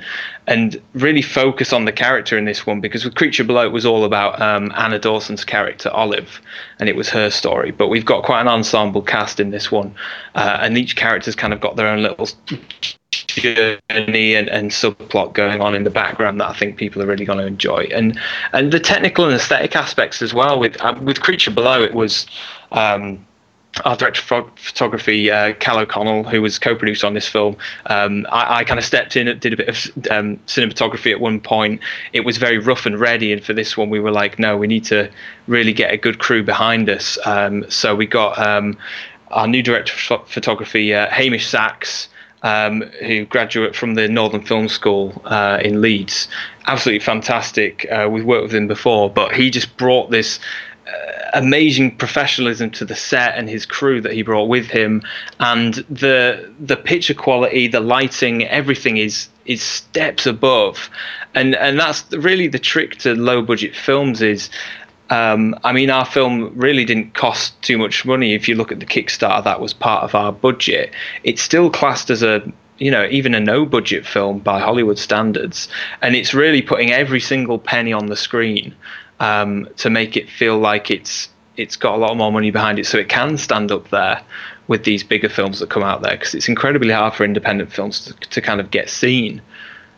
and 0.47 0.79
really 0.93 1.23
focus 1.23 1.73
on 1.73 1.85
the 1.85 1.91
character 1.91 2.37
in 2.37 2.45
this 2.45 2.67
one 2.67 2.79
because 2.79 3.03
with 3.03 3.15
Creature 3.15 3.45
Below 3.45 3.65
it 3.65 3.71
was 3.71 3.85
all 3.85 4.05
about 4.05 4.39
um, 4.39 4.71
Anna 4.75 4.99
Dawson's 4.99 5.43
character 5.43 5.89
Olive, 5.89 6.39
and 6.79 6.87
it 6.87 6.95
was 6.95 7.09
her 7.09 7.31
story. 7.31 7.71
But 7.71 7.87
we've 7.87 8.05
got 8.05 8.23
quite 8.23 8.41
an 8.41 8.47
ensemble 8.47 9.01
cast 9.01 9.39
in 9.39 9.49
this 9.49 9.71
one, 9.71 9.95
uh, 10.35 10.59
and 10.61 10.77
each 10.77 10.95
character's 10.95 11.35
kind 11.35 11.51
of 11.51 11.59
got 11.59 11.75
their 11.75 11.87
own 11.87 12.03
little 12.03 12.29
journey 13.35 14.35
and, 14.35 14.47
and 14.49 14.71
subplot 14.71 15.33
going 15.33 15.61
on 15.61 15.75
in 15.75 15.83
the 15.83 15.89
background 15.89 16.39
that 16.39 16.49
I 16.49 16.53
think 16.53 16.77
people 16.77 17.01
are 17.01 17.05
really 17.05 17.25
going 17.25 17.39
to 17.39 17.45
enjoy, 17.45 17.87
and 17.93 18.19
and 18.53 18.71
the 18.71 18.79
technical 18.79 19.25
and 19.25 19.33
aesthetic 19.33 19.75
aspects 19.75 20.21
as 20.21 20.33
well. 20.33 20.59
With 20.59 20.79
um, 20.81 21.05
with 21.05 21.21
Creature 21.21 21.51
Below, 21.51 21.83
it 21.83 21.93
was. 21.93 22.25
Um, 22.71 23.25
our 23.83 23.97
director 23.97 24.35
of 24.35 24.49
photography, 24.57 25.29
uh, 25.29 25.53
Cal 25.55 25.79
O'Connell, 25.79 26.23
who 26.23 26.41
was 26.41 26.57
co-producer 26.57 27.05
on 27.05 27.13
this 27.13 27.27
film, 27.27 27.57
um, 27.87 28.25
I, 28.31 28.59
I 28.59 28.63
kind 28.63 28.79
of 28.79 28.85
stepped 28.85 29.17
in, 29.17 29.27
and 29.27 29.39
did 29.39 29.51
a 29.51 29.57
bit 29.57 29.67
of 29.67 29.75
um, 30.09 30.37
cinematography 30.47 31.11
at 31.11 31.19
one 31.19 31.41
point. 31.41 31.81
It 32.13 32.21
was 32.21 32.37
very 32.37 32.57
rough 32.57 32.85
and 32.85 32.97
ready, 32.97 33.33
and 33.33 33.43
for 33.43 33.51
this 33.51 33.75
one, 33.75 33.89
we 33.89 33.99
were 33.99 34.11
like, 34.11 34.39
no, 34.39 34.55
we 34.55 34.67
need 34.67 34.85
to 34.85 35.11
really 35.47 35.73
get 35.73 35.93
a 35.93 35.97
good 35.97 36.19
crew 36.19 36.41
behind 36.41 36.89
us. 36.89 37.17
Um, 37.25 37.69
so 37.69 37.95
we 37.95 38.05
got 38.05 38.39
um, 38.39 38.77
our 39.31 39.47
new 39.47 39.61
director 39.61 40.13
of 40.13 40.29
photography, 40.29 40.93
uh, 40.93 41.09
Hamish 41.09 41.47
Sachs 41.47 42.07
um, 42.45 42.81
who 43.03 43.25
graduate 43.25 43.75
from 43.75 43.95
the 43.95 44.07
Northern 44.07 44.45
Film 44.45 44.69
School 44.69 45.19
uh, 45.25 45.59
in 45.63 45.81
Leeds. 45.81 46.27
Absolutely 46.67 47.03
fantastic. 47.03 47.87
Uh, 47.91 48.07
we've 48.09 48.23
worked 48.23 48.43
with 48.43 48.53
him 48.53 48.67
before, 48.67 49.09
but 49.09 49.33
he 49.33 49.49
just 49.49 49.75
brought 49.77 50.11
this 50.11 50.39
uh, 50.87 51.31
amazing 51.33 51.97
professionalism 51.97 52.69
to 52.69 52.85
the 52.85 52.95
set 52.95 53.35
and 53.35 53.49
his 53.49 53.65
crew 53.65 53.99
that 53.99 54.13
he 54.13 54.21
brought 54.21 54.47
with 54.47 54.67
him, 54.67 55.01
and 55.39 55.73
the 55.89 56.53
the 56.59 56.77
picture 56.77 57.15
quality, 57.15 57.67
the 57.67 57.79
lighting, 57.79 58.45
everything 58.45 58.97
is 58.97 59.27
is 59.47 59.63
steps 59.63 60.27
above, 60.27 60.91
and 61.33 61.55
and 61.55 61.79
that's 61.79 62.05
really 62.13 62.47
the 62.47 62.59
trick 62.59 62.97
to 62.99 63.15
low 63.15 63.41
budget 63.41 63.75
films 63.75 64.21
is 64.21 64.51
um, 65.09 65.57
I 65.63 65.71
mean, 65.71 65.89
our 65.89 66.05
film 66.05 66.51
really 66.55 66.83
didn't 66.83 67.13
cost 67.13 67.61
too 67.61 67.77
much 67.77 68.05
money. 68.05 68.33
If 68.33 68.47
you 68.47 68.55
look 68.55 68.71
at 68.71 68.79
the 68.79 68.85
Kickstarter, 68.85 69.43
that 69.43 69.61
was 69.61 69.73
part 69.73 70.03
of 70.03 70.15
our 70.15 70.31
budget. 70.31 70.93
It's 71.23 71.41
still 71.41 71.69
classed 71.69 72.09
as 72.09 72.23
a, 72.23 72.51
you 72.79 72.89
know, 72.89 73.07
even 73.11 73.35
a 73.35 73.39
no 73.39 73.65
budget 73.65 74.05
film 74.05 74.39
by 74.39 74.59
Hollywood 74.59 74.97
standards. 74.97 75.67
And 76.01 76.15
it's 76.15 76.33
really 76.33 76.61
putting 76.61 76.91
every 76.91 77.19
single 77.19 77.59
penny 77.59 77.93
on 77.93 78.07
the 78.07 78.15
screen 78.15 78.75
um, 79.19 79.67
to 79.77 79.89
make 79.89 80.17
it 80.17 80.29
feel 80.29 80.57
like 80.57 80.89
it's 80.89 81.29
it's 81.57 81.77
got 81.77 81.95
a 81.95 81.97
lot 81.97 82.17
more 82.17 82.33
money 82.33 82.51
behind 82.51 82.79
it 82.79 82.85
so 82.85 82.97
it 82.97 83.07
can 83.07 83.37
stand 83.37 83.71
up 83.71 83.89
there 83.89 84.21
with 84.67 84.83
these 84.83 85.05
bigger 85.05 85.29
films 85.29 85.59
that 85.59 85.69
come 85.69 85.83
out 85.83 86.01
there 86.01 86.11
because 86.11 86.35
it's 86.35 86.49
incredibly 86.49 86.91
hard 86.91 87.13
for 87.13 87.23
independent 87.23 87.71
films 87.71 88.03
to, 88.03 88.13
to 88.29 88.41
kind 88.41 88.59
of 88.59 88.71
get 88.71 88.89
seen. 88.89 89.41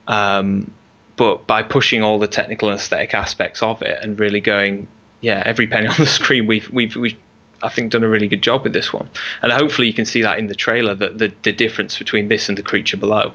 Um, 0.08 0.72
but 1.15 1.48
by 1.48 1.63
pushing 1.63 2.04
all 2.04 2.20
the 2.20 2.28
technical 2.28 2.70
and 2.70 2.78
aesthetic 2.80 3.15
aspects 3.15 3.63
of 3.63 3.82
it 3.82 4.04
and 4.04 4.20
really 4.20 4.39
going 4.39 4.88
yeah, 5.21 5.43
every 5.45 5.67
penny 5.67 5.88
on 5.93 5.95
the 5.97 6.06
screen, 6.06 6.47
we've 6.47 6.69
we've 6.69 6.95
we've 6.95 7.17
I 7.63 7.69
think 7.69 7.91
done 7.91 8.03
a 8.03 8.10
really 8.10 8.27
good 8.27 8.43
job 8.43 8.63
with 8.63 8.73
this 8.73 8.93
one, 8.93 9.10
and 9.41 9.51
hopefully 9.51 9.88
you 9.88 9.93
can 9.93 10.06
see 10.06 10.21
that 10.21 10.39
in 10.39 10.47
the 10.47 10.56
trailer 10.56 10.95
that 10.95 11.17
the 11.17 11.34
the 11.43 11.51
difference 11.51 11.97
between 11.97 12.27
this 12.27 12.49
and 12.49 12.58
the 12.58 12.63
creature 12.63 12.97
below. 12.97 13.34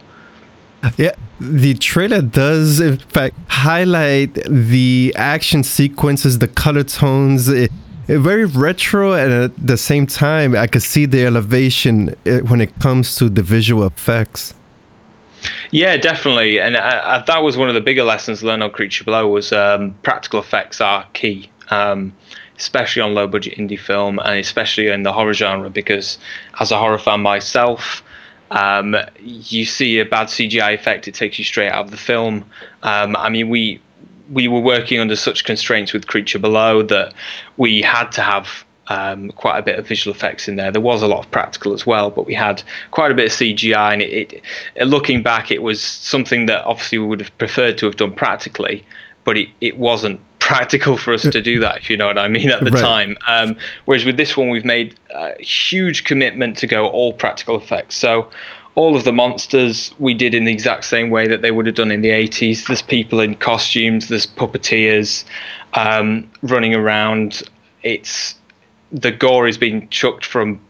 Yeah, 0.97 1.15
the 1.39 1.75
trailer 1.75 2.23
does 2.23 2.81
in 2.81 2.99
fact 2.99 3.37
highlight 3.49 4.35
the 4.49 5.13
action 5.17 5.63
sequences, 5.63 6.39
the 6.39 6.49
color 6.49 6.83
tones. 6.83 7.49
It, 7.49 7.71
it 8.09 8.19
very 8.19 8.47
retro, 8.47 9.13
and 9.13 9.33
at 9.33 9.67
the 9.67 9.77
same 9.77 10.07
time, 10.07 10.57
I 10.57 10.67
could 10.67 10.83
see 10.83 11.07
the 11.07 11.25
elevation 11.25 12.17
eh, 12.27 12.41
when 12.41 12.61
it 12.61 12.77
comes 12.81 13.15
to 13.17 13.29
the 13.29 13.43
visual 13.43 13.87
effects. 13.87 14.55
Yeah, 15.71 15.97
definitely, 15.97 16.61
and 16.61 16.77
I, 16.77 17.17
I, 17.17 17.25
that 17.27 17.43
was 17.43 17.57
one 17.57 17.69
of 17.69 17.75
the 17.75 17.81
bigger 17.81 18.03
lessons 18.03 18.43
learned 18.43 18.63
on 18.63 18.71
Creature 18.71 19.05
Below 19.05 19.29
was 19.29 19.53
um, 19.53 19.95
practical 20.03 20.41
effects 20.41 20.81
are 20.81 21.07
key, 21.15 21.49
um, 21.73 22.13
especially 22.59 23.03
on 23.03 23.15
low 23.15 23.27
budget 23.27 23.57
indie 23.59 23.79
film, 23.79 24.19
and 24.19 24.39
especially 24.39 24.89
in 24.89 25.03
the 25.03 25.13
horror 25.13 25.35
genre. 25.35 25.71
Because 25.71 26.19
as 26.61 26.71
a 26.71 26.79
horror 26.79 26.99
fan 26.99 27.21
myself, 27.21 28.03
um, 28.51 28.97
you 29.19 29.65
see 29.65 29.99
a 29.99 30.05
bad 30.05 30.29
CGI 30.29 30.75
effect, 30.75 31.09
it 31.09 31.15
takes 31.15 31.39
you 31.39 31.45
straight 31.45 31.71
out 31.71 31.87
of 31.87 31.91
the 31.91 31.97
film. 31.97 32.45
Um, 32.83 33.17
I 33.17 33.29
mean, 33.31 33.49
we 33.49 33.81
we 34.31 34.49
were 34.49 34.61
working 34.61 35.01
under 35.01 35.17
such 35.17 35.45
constraints 35.45 35.93
with 35.93 36.07
Creature 36.07 36.39
Below 36.39 36.83
that 36.83 37.13
we 37.57 37.83
had 37.83 38.11
to 38.13 38.23
have 38.23 38.65
um, 38.89 39.31
quite 39.31 39.59
a 39.59 39.63
bit 39.63 39.79
of 39.79 39.87
visual 39.87 40.15
effects 40.15 40.49
in 40.49 40.57
there. 40.57 40.71
There 40.71 40.81
was 40.81 41.03
a 41.03 41.07
lot 41.07 41.25
of 41.25 41.31
practical 41.31 41.73
as 41.73 41.87
well, 41.87 42.11
but 42.11 42.27
we 42.27 42.35
had 42.35 42.63
quite 42.91 43.11
a 43.11 43.15
bit 43.15 43.27
of 43.27 43.33
CGI. 43.33 43.93
And 43.93 44.03
it, 44.03 44.43
it, 44.75 44.87
looking 44.87 45.23
back, 45.23 45.51
it 45.51 45.63
was 45.63 45.81
something 45.83 46.47
that 46.47 46.65
obviously 46.65 46.99
we 46.99 47.07
would 47.07 47.21
have 47.21 47.37
preferred 47.39 47.79
to 47.79 47.87
have 47.87 47.97
done 47.97 48.13
practically, 48.13 48.85
but 49.25 49.37
it, 49.37 49.49
it 49.61 49.77
wasn't 49.79 50.21
practical 50.43 50.97
for 50.97 51.15
us 51.15 51.23
to 51.23 51.41
do 51.41 51.61
that, 51.61 51.79
if 51.79 51.89
you 51.89 51.97
know 51.97 52.09
what 52.09 52.19
I 52.19 52.27
mean, 52.29 52.51
at 52.51 52.65
the 52.65 52.73
right. 52.73 52.81
time. 52.81 53.17
Um, 53.29 53.57
whereas 53.85 54.05
with 54.05 54.17
this 54.17 54.37
one, 54.37 54.51
we've 54.51 54.65
made 54.65 54.99
a 55.11 55.41
huge 55.41 56.05
commitment 56.05 56.59
to 56.59 56.67
go 56.67 56.89
all 56.89 57.13
practical 57.13 57.57
effects. 57.57 57.95
So 57.97 58.29
all 58.75 58.97
of 58.97 59.05
the 59.05 59.13
monsters 59.13 59.95
we 60.01 60.15
did 60.15 60.35
in 60.35 60.45
the 60.45 60.53
exact 60.53 60.85
same 60.85 61.11
way 61.11 61.29
that 61.29 61.43
they 61.43 61.53
would 61.53 61.67
have 61.67 61.77
done 61.77 61.93
in 61.93 62.01
the 62.01 62.11
80s. 62.11 62.67
There's 62.67 62.83
people 62.83 63.21
in 63.21 63.37
costumes, 63.37 64.09
there's 64.09 64.27
puppeteers 64.27 65.25
um, 65.75 66.29
running 66.43 66.75
around. 66.75 67.43
It's 67.83 68.35
the 68.91 69.13
gore 69.13 69.47
is 69.47 69.57
being 69.57 69.89
chucked 69.91 70.25
from 70.25 70.61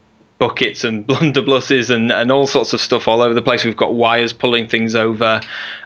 buckets 0.42 0.82
and 0.82 1.06
blunderbusses 1.06 1.88
and, 1.88 2.10
and 2.10 2.32
all 2.32 2.48
sorts 2.48 2.72
of 2.72 2.80
stuff 2.80 3.06
all 3.06 3.22
over 3.22 3.32
the 3.32 3.40
place. 3.40 3.64
We've 3.64 3.76
got 3.76 3.94
wires 3.94 4.32
pulling 4.32 4.66
things 4.66 4.96
over. 4.96 5.40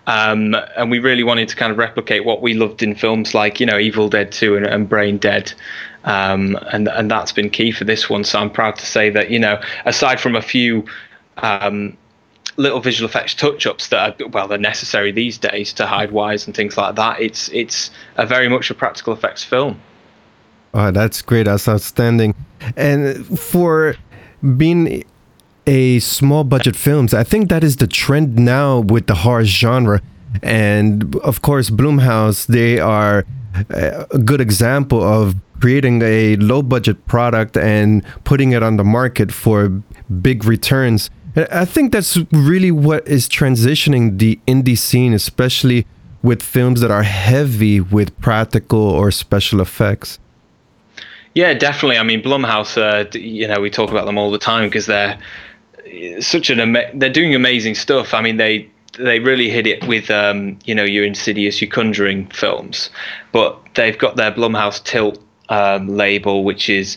Um, 0.07 0.57
and 0.77 0.91
we 0.91 0.99
really 0.99 1.25
wanted 1.25 1.49
to 1.51 1.57
kind 1.57 1.71
of 1.71 1.77
replicate 1.77 2.25
what 2.25 2.41
we 2.41 2.55
loved 2.55 2.83
in 2.83 2.95
films 2.95 3.35
like, 3.35 3.61
you 3.61 3.67
know, 3.67 3.79
Evil 3.79 4.09
Dead 4.09 4.33
2 4.33 4.57
and, 4.57 4.67
and 4.67 4.89
Brain 4.89 5.19
Dead. 5.19 5.53
Um, 6.05 6.59
and, 6.73 6.89
and 6.89 7.11
that's 7.11 7.33
been 7.33 7.51
key 7.51 7.71
for 7.71 7.85
this 7.85 8.09
one. 8.09 8.25
So 8.25 8.39
I'm 8.39 8.51
proud 8.51 8.77
to 8.77 8.87
say 8.87 9.11
that, 9.11 9.31
you 9.31 9.39
know, 9.39 9.61
aside 9.85 10.21
from 10.21 10.35
a 10.35 10.43
few 10.43 10.87
um, 11.37 11.95
little 12.57 12.81
visual 12.81 13.07
effects 13.11 13.35
touch-ups 13.35 13.89
that 13.89 14.23
are 14.23 14.29
well 14.29 14.49
they're 14.49 14.57
necessary 14.57 15.13
these 15.13 15.37
days 15.37 15.75
to 15.75 15.87
hide 15.87 16.11
wires 16.11 16.47
and 16.47 16.57
things 16.57 16.79
like 16.79 16.95
that 16.95 17.21
it's 17.21 17.51
it's 17.51 17.91
a 18.17 18.25
very 18.25 18.49
much 18.49 18.71
a 18.71 18.75
practical 18.75 19.13
effects 19.13 19.45
film 19.45 19.79
oh 20.73 20.91
that's 20.91 21.21
great 21.21 21.43
that's 21.43 21.69
outstanding 21.69 22.35
and 22.79 23.27
for 23.39 23.95
being 24.57 25.05
a 25.67 25.99
small 25.99 26.45
budget 26.45 26.77
films, 26.77 27.13
I 27.13 27.25
think 27.25 27.49
that 27.49 27.65
is 27.65 27.77
the 27.77 27.87
trend 27.87 28.37
now 28.37 28.81
with 28.81 29.07
the 29.07 29.15
horror 29.15 29.45
genre. 29.45 30.01
And 30.43 31.17
of 31.17 31.43
course, 31.43 31.71
Blumhouse, 31.71 32.47
they 32.47 32.79
are 32.79 33.25
uh, 33.71 34.05
a 34.11 34.19
good 34.19 34.41
example 34.41 35.03
of 35.03 35.35
creating 35.61 36.03
a 36.03 36.37
low 36.37 36.63
budget 36.63 37.07
product 37.07 37.57
and 37.57 38.05
putting 38.25 38.53
it 38.53 38.63
on 38.63 38.77
the 38.77 38.85
market 38.85 39.33
for 39.33 39.83
big 40.21 40.45
returns. 40.45 41.11
I 41.35 41.65
think 41.65 41.93
that's 41.93 42.19
really 42.33 42.71
what 42.71 43.07
is 43.07 43.29
transitioning 43.29 44.19
the 44.19 44.39
indie 44.47 44.79
scene, 44.79 45.13
especially 45.13 45.87
with 46.23 46.43
films 46.43 46.81
that 46.81 46.91
are 46.91 47.03
heavy 47.03 47.81
with 47.81 48.19
practical 48.21 48.81
or 48.81 49.11
special 49.11 49.61
effects. 49.61 50.19
Yeah, 51.37 51.53
definitely. 51.53 51.99
I 51.99 52.03
mean, 52.03 52.23
Blumhouse, 52.23 52.79
uh, 52.79 53.11
you 53.13 53.47
know, 53.47 53.61
we 53.61 53.69
talk 53.69 53.91
about 53.91 54.07
them 54.07 54.17
all 54.17 54.31
the 54.31 54.39
time 54.39 54.71
because 54.71 54.87
they're 54.87 55.19
such 56.19 56.49
an 56.49 56.61
ama- 56.61 56.91
they're 56.95 57.13
doing 57.13 57.35
amazing 57.35 57.75
stuff. 57.75 58.15
I 58.15 58.23
mean, 58.23 58.39
they 58.39 58.71
they 58.99 59.21
really 59.21 59.51
hit 59.51 59.67
it 59.67 59.87
with 59.87 60.11
um, 60.11 60.59
you 60.65 60.75
know 60.75 60.83
your 60.83 61.05
Insidious, 61.05 61.61
your 61.61 61.71
Conjuring 61.71 62.29
films, 62.29 62.89
but 63.33 63.55
they've 63.75 63.99
got 63.99 64.17
their 64.17 64.33
Blumhouse 64.33 64.83
Tilt 64.83 65.23
um, 65.51 65.89
label, 65.89 66.43
which 66.43 66.71
is 66.71 66.97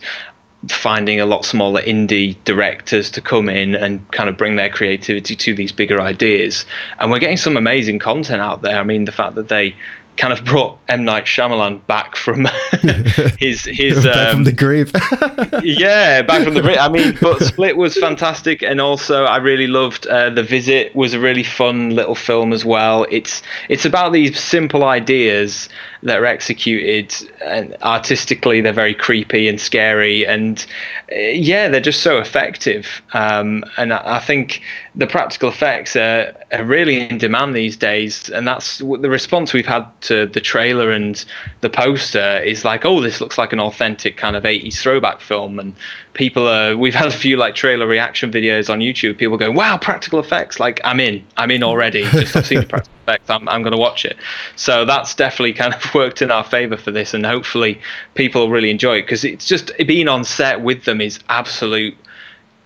finding 0.69 1.19
a 1.19 1.25
lot 1.25 1.43
smaller 1.43 1.81
indie 1.81 2.41
directors 2.45 3.11
to 3.11 3.21
come 3.21 3.49
in 3.49 3.75
and 3.75 4.09
kind 4.11 4.29
of 4.29 4.37
bring 4.37 4.55
their 4.55 4.69
creativity 4.69 5.35
to 5.35 5.53
these 5.53 5.73
bigger 5.73 5.99
ideas. 5.99 6.65
And 6.97 7.11
we're 7.11 7.19
getting 7.19 7.35
some 7.35 7.57
amazing 7.57 7.99
content 7.99 8.41
out 8.41 8.61
there. 8.61 8.77
I 8.77 8.83
mean, 8.85 9.03
the 9.03 9.11
fact 9.11 9.35
that 9.35 9.49
they 9.49 9.75
kind 10.19 10.33
of 10.33 10.43
brought 10.45 10.77
M 10.87 11.05
Night 11.05 11.25
Shyamalan 11.25 11.85
back 11.87 12.15
from 12.15 12.45
his 13.39 13.63
his 13.63 14.03
back 14.03 14.17
um, 14.17 14.35
from 14.35 14.43
the 14.43 14.51
grave. 14.51 14.91
yeah, 15.63 16.21
back 16.21 16.43
from 16.43 16.53
the 16.53 16.61
grave. 16.61 16.77
I 16.79 16.89
mean, 16.89 17.17
but 17.21 17.41
Split 17.41 17.77
was 17.77 17.97
fantastic, 17.97 18.61
and 18.61 18.79
also 18.79 19.23
I 19.23 19.37
really 19.37 19.67
loved 19.67 20.05
uh, 20.07 20.29
The 20.29 20.43
Visit. 20.43 20.95
Was 20.95 21.13
a 21.13 21.19
really 21.19 21.43
fun 21.43 21.91
little 21.91 22.15
film 22.15 22.53
as 22.53 22.65
well. 22.65 23.05
It's 23.09 23.41
it's 23.69 23.85
about 23.85 24.13
these 24.13 24.39
simple 24.39 24.83
ideas 24.83 25.69
that 26.03 26.19
are 26.19 26.25
executed 26.25 27.13
and 27.43 27.75
artistically 27.81 28.61
they're 28.61 28.71
very 28.71 28.93
creepy 28.93 29.49
and 29.49 29.59
scary 29.59 30.25
and 30.25 30.65
uh, 31.11 31.15
yeah 31.15 31.67
they're 31.67 31.81
just 31.81 32.01
so 32.01 32.19
effective 32.19 33.01
um, 33.13 33.65
and 33.77 33.91
I, 33.91 34.17
I, 34.17 34.19
think 34.19 34.61
the 34.95 35.07
practical 35.07 35.49
effects 35.49 35.95
are, 35.97 36.33
are, 36.53 36.63
really 36.63 37.01
in 37.01 37.17
demand 37.17 37.53
these 37.53 37.75
days 37.75 38.29
and 38.29 38.47
that's 38.47 38.77
the 38.77 39.09
response 39.09 39.51
we've 39.51 39.65
had 39.65 39.85
to 40.09 40.25
the 40.25 40.41
trailer 40.41 40.91
and 40.91 41.23
the 41.61 41.69
poster 41.69 42.39
is 42.39 42.65
like 42.65 42.83
oh 42.83 42.99
this 42.99 43.21
looks 43.21 43.37
like 43.37 43.53
an 43.53 43.59
authentic 43.59 44.17
kind 44.17 44.35
of 44.35 44.43
80s 44.43 44.77
throwback 44.79 45.21
film. 45.21 45.59
And 45.59 45.75
people 46.13 46.47
are 46.47 46.75
we've 46.75 46.95
had 46.95 47.07
a 47.07 47.11
few 47.11 47.37
like 47.37 47.55
trailer 47.55 47.87
reaction 47.87 48.31
videos 48.31 48.69
on 48.69 48.79
youtube 48.79 49.17
people 49.17 49.37
going 49.37 49.55
wow 49.55 49.77
practical 49.77 50.19
effects. 50.19 50.59
Like 50.59 50.81
i'm 50.83 50.99
in 50.99 51.25
i'm 51.37 51.51
in 51.51 51.63
already. 51.63 52.03
Just 52.03 52.35
i've 52.35 52.45
seen 52.45 52.61
the 52.61 52.65
practical 52.75 52.97
effects. 53.07 53.29
I'm, 53.29 53.47
I'm 53.47 53.61
going 53.61 53.71
to 53.71 53.77
watch 53.77 54.03
it. 54.03 54.17
So 54.55 54.83
that's 54.83 55.13
definitely 55.15 55.53
kind 55.53 55.73
of 55.73 55.93
worked 55.93 56.21
in 56.21 56.31
our 56.31 56.43
favor 56.43 56.75
for 56.75 56.91
this 56.91 57.13
and 57.13 57.25
hopefully 57.25 57.79
people 58.15 58.49
really 58.49 58.71
enjoy 58.71 58.97
it 58.97 59.03
because 59.03 59.23
it's 59.23 59.45
just 59.45 59.71
being 59.85 60.07
on 60.07 60.23
set 60.23 60.61
with 60.61 60.85
them 60.85 61.01
is 61.01 61.19
absolute 61.29 61.95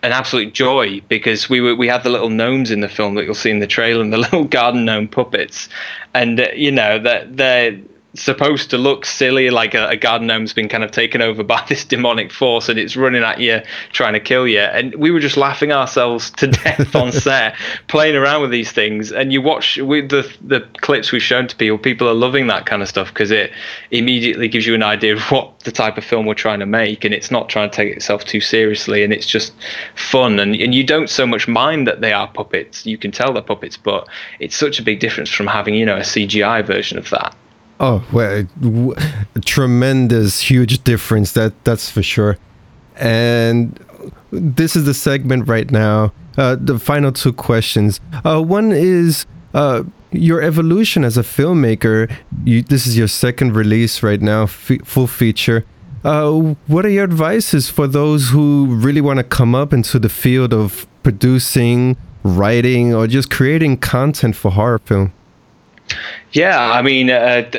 an 0.04 0.12
absolute 0.12 0.54
joy 0.54 1.02
because 1.08 1.50
we 1.50 1.62
were 1.62 1.76
we 1.76 1.88
had 1.88 2.04
the 2.04 2.10
little 2.10 2.30
gnomes 2.30 2.70
in 2.70 2.82
the 2.82 2.90
film 2.90 3.16
that 3.16 3.24
you'll 3.24 3.34
see 3.34 3.50
in 3.50 3.60
the 3.60 3.68
trailer 3.68 4.02
and 4.02 4.14
the 4.14 4.18
little 4.26 4.44
garden 4.44 4.86
gnome 4.86 5.08
puppets. 5.08 5.70
And 6.14 6.40
uh, 6.40 6.50
you 6.56 6.72
know 6.72 7.00
that 7.00 7.36
they're 7.38 7.80
supposed 8.16 8.70
to 8.70 8.78
look 8.78 9.06
silly, 9.06 9.50
like 9.50 9.74
a, 9.74 9.88
a 9.88 9.96
garden 9.96 10.28
gnome's 10.28 10.54
been 10.54 10.70
kind 10.70 10.84
of 10.84 10.92
taken 10.92 11.22
over 11.22 11.44
by 11.54 11.64
this 11.68 11.84
demonic 11.84 12.32
force 12.32 12.70
and 12.70 12.78
it's 12.78 12.96
running 12.96 13.24
at 13.24 13.40
you, 13.40 13.62
trying 13.92 14.14
to 14.14 14.20
kill 14.20 14.48
you. 14.48 14.60
And 14.60 14.94
we 14.96 15.12
were 15.12 15.20
just 15.20 15.38
laughing 15.38 15.72
ourselves 15.72 16.32
to 16.32 16.48
death 16.48 16.96
on 16.96 17.12
set, 17.12 17.56
playing 17.88 18.16
around 18.16 18.42
with 18.42 18.52
these 18.52 18.72
things. 18.72 19.12
And 19.12 19.34
you 19.34 19.42
watch 19.42 19.78
with 19.78 20.10
the 20.10 20.24
the 20.42 20.62
clips 20.82 21.12
we've 21.12 21.22
shown 21.22 21.48
to 21.48 21.56
people, 21.56 21.78
people 21.78 22.08
are 22.08 22.14
loving 22.14 22.48
that 22.48 22.66
kind 22.66 22.82
of 22.82 22.88
stuff 22.88 23.08
because 23.10 23.32
it 23.32 23.52
immediately 23.92 24.48
gives 24.48 24.66
you 24.66 24.76
an 24.76 24.84
idea 24.84 25.16
of 25.16 25.22
what 25.32 25.60
the 25.62 25.72
type 25.72 25.98
of 25.98 26.04
film 26.04 26.26
we're 26.26 26.34
trying 26.34 26.60
to 26.60 26.66
make, 26.66 27.04
and 27.04 27.14
it's 27.14 27.32
not 27.32 27.50
trying 27.50 27.70
to 27.70 27.76
take 27.76 27.96
itself 27.96 28.26
too 28.26 28.42
seriously, 28.42 29.04
and 29.04 29.14
it's 29.14 29.28
just 29.28 29.54
fun. 29.96 30.40
And 30.40 30.56
and 30.56 30.76
you 30.76 30.84
don't 30.84 31.10
so 31.10 31.26
much 31.26 31.48
mind 31.48 31.88
that 31.88 32.02
they 32.02 32.14
are 32.14 32.28
puppets. 32.28 32.86
You 32.86 32.98
can 32.98 33.12
tell 33.12 33.34
they're 33.34 33.42
puppets, 33.42 33.78
but 33.78 34.08
it's 34.40 34.56
such 34.56 34.80
a 34.80 34.84
big 34.84 35.00
difference 35.00 35.30
from 35.30 35.48
having 35.48 35.76
you 35.76 35.86
know 35.86 35.98
a 35.98 36.02
CGI 36.02 36.66
version 36.66 36.98
of 36.98 37.10
that. 37.10 37.36
Oh 37.80 38.06
well, 38.14 38.44
w- 38.62 38.96
tremendous, 39.46 40.40
huge 40.40 40.84
difference. 40.84 41.34
That 41.34 41.54
that's 41.64 41.90
for 41.90 42.04
sure. 42.04 42.38
And 42.96 43.78
this 44.32 44.76
is 44.76 44.86
the 44.86 44.94
segment 44.94 45.48
right 45.48 45.70
now. 45.72 46.14
Uh, 46.38 46.56
the 46.60 46.80
final 46.80 47.12
two 47.12 47.34
questions. 47.34 48.00
Uh, 48.26 48.42
one 48.42 48.72
is 48.72 49.26
uh, 49.54 49.84
your 50.12 50.42
evolution 50.42 51.04
as 51.04 51.18
a 51.18 51.22
filmmaker. 51.24 52.12
You, 52.46 52.62
this 52.64 52.88
is 52.88 52.98
your 52.98 53.08
second 53.08 53.56
release 53.56 54.02
right 54.04 54.22
now, 54.22 54.44
f- 54.44 54.72
full 54.84 55.08
feature. 55.08 55.66
Uh, 56.04 56.56
what 56.68 56.86
are 56.86 56.90
your 56.90 57.04
advices 57.04 57.70
for 57.70 57.88
those 57.88 58.30
who 58.30 58.68
really 58.76 59.02
want 59.02 59.18
to 59.18 59.24
come 59.24 59.56
up 59.56 59.72
into 59.74 60.00
the 60.00 60.10
field 60.10 60.54
of 60.54 60.86
producing, 61.04 61.96
writing, 62.24 62.94
or 62.94 63.08
just 63.08 63.30
creating 63.30 63.78
content 63.78 64.36
for 64.36 64.52
horror 64.52 64.80
film? 64.80 65.14
Yeah, 66.32 66.72
I 66.72 66.82
mean, 66.82 67.10
uh, 67.10 67.50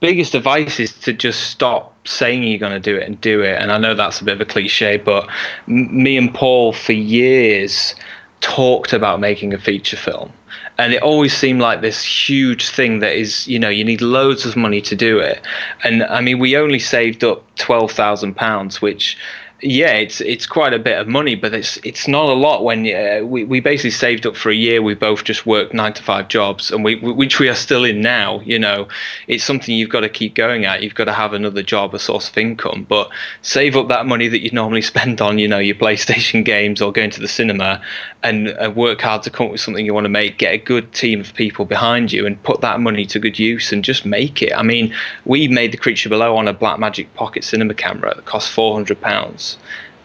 biggest 0.00 0.34
advice 0.34 0.80
is 0.80 0.92
to 1.00 1.12
just 1.12 1.50
stop 1.50 1.94
saying 2.06 2.42
you're 2.42 2.58
going 2.58 2.80
to 2.80 2.90
do 2.92 2.96
it 2.96 3.06
and 3.06 3.20
do 3.20 3.42
it. 3.42 3.60
And 3.60 3.72
I 3.72 3.78
know 3.78 3.94
that's 3.94 4.20
a 4.20 4.24
bit 4.24 4.34
of 4.34 4.40
a 4.40 4.44
cliche, 4.44 4.96
but 4.96 5.28
m- 5.66 6.02
me 6.02 6.16
and 6.16 6.32
Paul 6.34 6.72
for 6.72 6.92
years 6.92 7.94
talked 8.40 8.92
about 8.92 9.20
making 9.20 9.54
a 9.54 9.58
feature 9.58 9.96
film. 9.96 10.32
And 10.76 10.92
it 10.92 11.02
always 11.02 11.34
seemed 11.34 11.60
like 11.60 11.80
this 11.80 12.02
huge 12.02 12.68
thing 12.68 12.98
that 12.98 13.14
is, 13.14 13.46
you 13.46 13.58
know, 13.58 13.68
you 13.68 13.84
need 13.84 14.02
loads 14.02 14.44
of 14.44 14.56
money 14.56 14.80
to 14.82 14.94
do 14.94 15.18
it. 15.18 15.40
And 15.84 16.02
I 16.02 16.20
mean, 16.20 16.38
we 16.38 16.56
only 16.56 16.78
saved 16.80 17.24
up 17.24 17.42
£12,000, 17.56 18.82
which 18.82 19.16
yeah, 19.62 19.92
it's 19.92 20.20
it's 20.20 20.46
quite 20.46 20.74
a 20.74 20.78
bit 20.78 20.98
of 20.98 21.06
money, 21.06 21.36
but 21.36 21.54
it's 21.54 21.76
it's 21.78 22.08
not 22.08 22.28
a 22.28 22.32
lot 22.32 22.64
when 22.64 22.86
uh, 22.86 23.24
we 23.24 23.44
we 23.44 23.60
basically 23.60 23.90
saved 23.90 24.26
up 24.26 24.36
for 24.36 24.50
a 24.50 24.54
year. 24.54 24.82
We 24.82 24.94
both 24.94 25.24
just 25.24 25.46
worked 25.46 25.72
nine 25.72 25.92
to 25.94 26.02
five 26.02 26.28
jobs, 26.28 26.70
and 26.70 26.84
we, 26.84 26.96
which 26.96 27.38
we 27.38 27.48
are 27.48 27.54
still 27.54 27.84
in 27.84 28.00
now. 28.00 28.40
You 28.40 28.58
know, 28.58 28.88
it's 29.28 29.44
something 29.44 29.74
you've 29.74 29.90
got 29.90 30.00
to 30.00 30.08
keep 30.08 30.34
going 30.34 30.64
at. 30.64 30.82
You've 30.82 30.96
got 30.96 31.04
to 31.04 31.12
have 31.12 31.32
another 31.32 31.62
job, 31.62 31.94
a 31.94 31.98
source 31.98 32.28
of 32.28 32.36
income, 32.36 32.84
but 32.88 33.10
save 33.42 33.76
up 33.76 33.88
that 33.88 34.06
money 34.06 34.28
that 34.28 34.40
you 34.42 34.50
normally 34.50 34.82
spend 34.94 35.20
on, 35.20 35.38
you 35.38 35.48
know, 35.48 35.58
your 35.58 35.76
PlayStation 35.76 36.44
games 36.44 36.82
or 36.82 36.92
going 36.92 37.10
to 37.10 37.20
the 37.20 37.28
cinema, 37.28 37.80
and 38.22 38.48
uh, 38.48 38.72
work 38.74 39.00
hard 39.00 39.22
to 39.22 39.30
come 39.30 39.46
up 39.46 39.52
with 39.52 39.60
something 39.60 39.86
you 39.86 39.94
want 39.94 40.04
to 40.04 40.10
make. 40.10 40.38
Get 40.38 40.54
a 40.54 40.58
good 40.58 40.92
team 40.92 41.20
of 41.20 41.32
people 41.34 41.64
behind 41.64 42.12
you, 42.12 42.26
and 42.26 42.42
put 42.42 42.60
that 42.60 42.80
money 42.80 43.06
to 43.06 43.18
good 43.20 43.38
use, 43.38 43.72
and 43.72 43.84
just 43.84 44.04
make 44.04 44.42
it. 44.42 44.52
I 44.52 44.62
mean, 44.62 44.94
we 45.24 45.46
made 45.48 45.72
the 45.72 45.78
Creature 45.78 46.08
Below 46.08 46.36
on 46.36 46.48
a 46.48 46.54
Blackmagic 46.54 47.06
Pocket 47.14 47.44
cinema 47.44 47.74
camera 47.74 48.14
that 48.14 48.24
cost 48.24 48.50
four 48.50 48.74
hundred 48.74 49.00
pounds. 49.00 49.43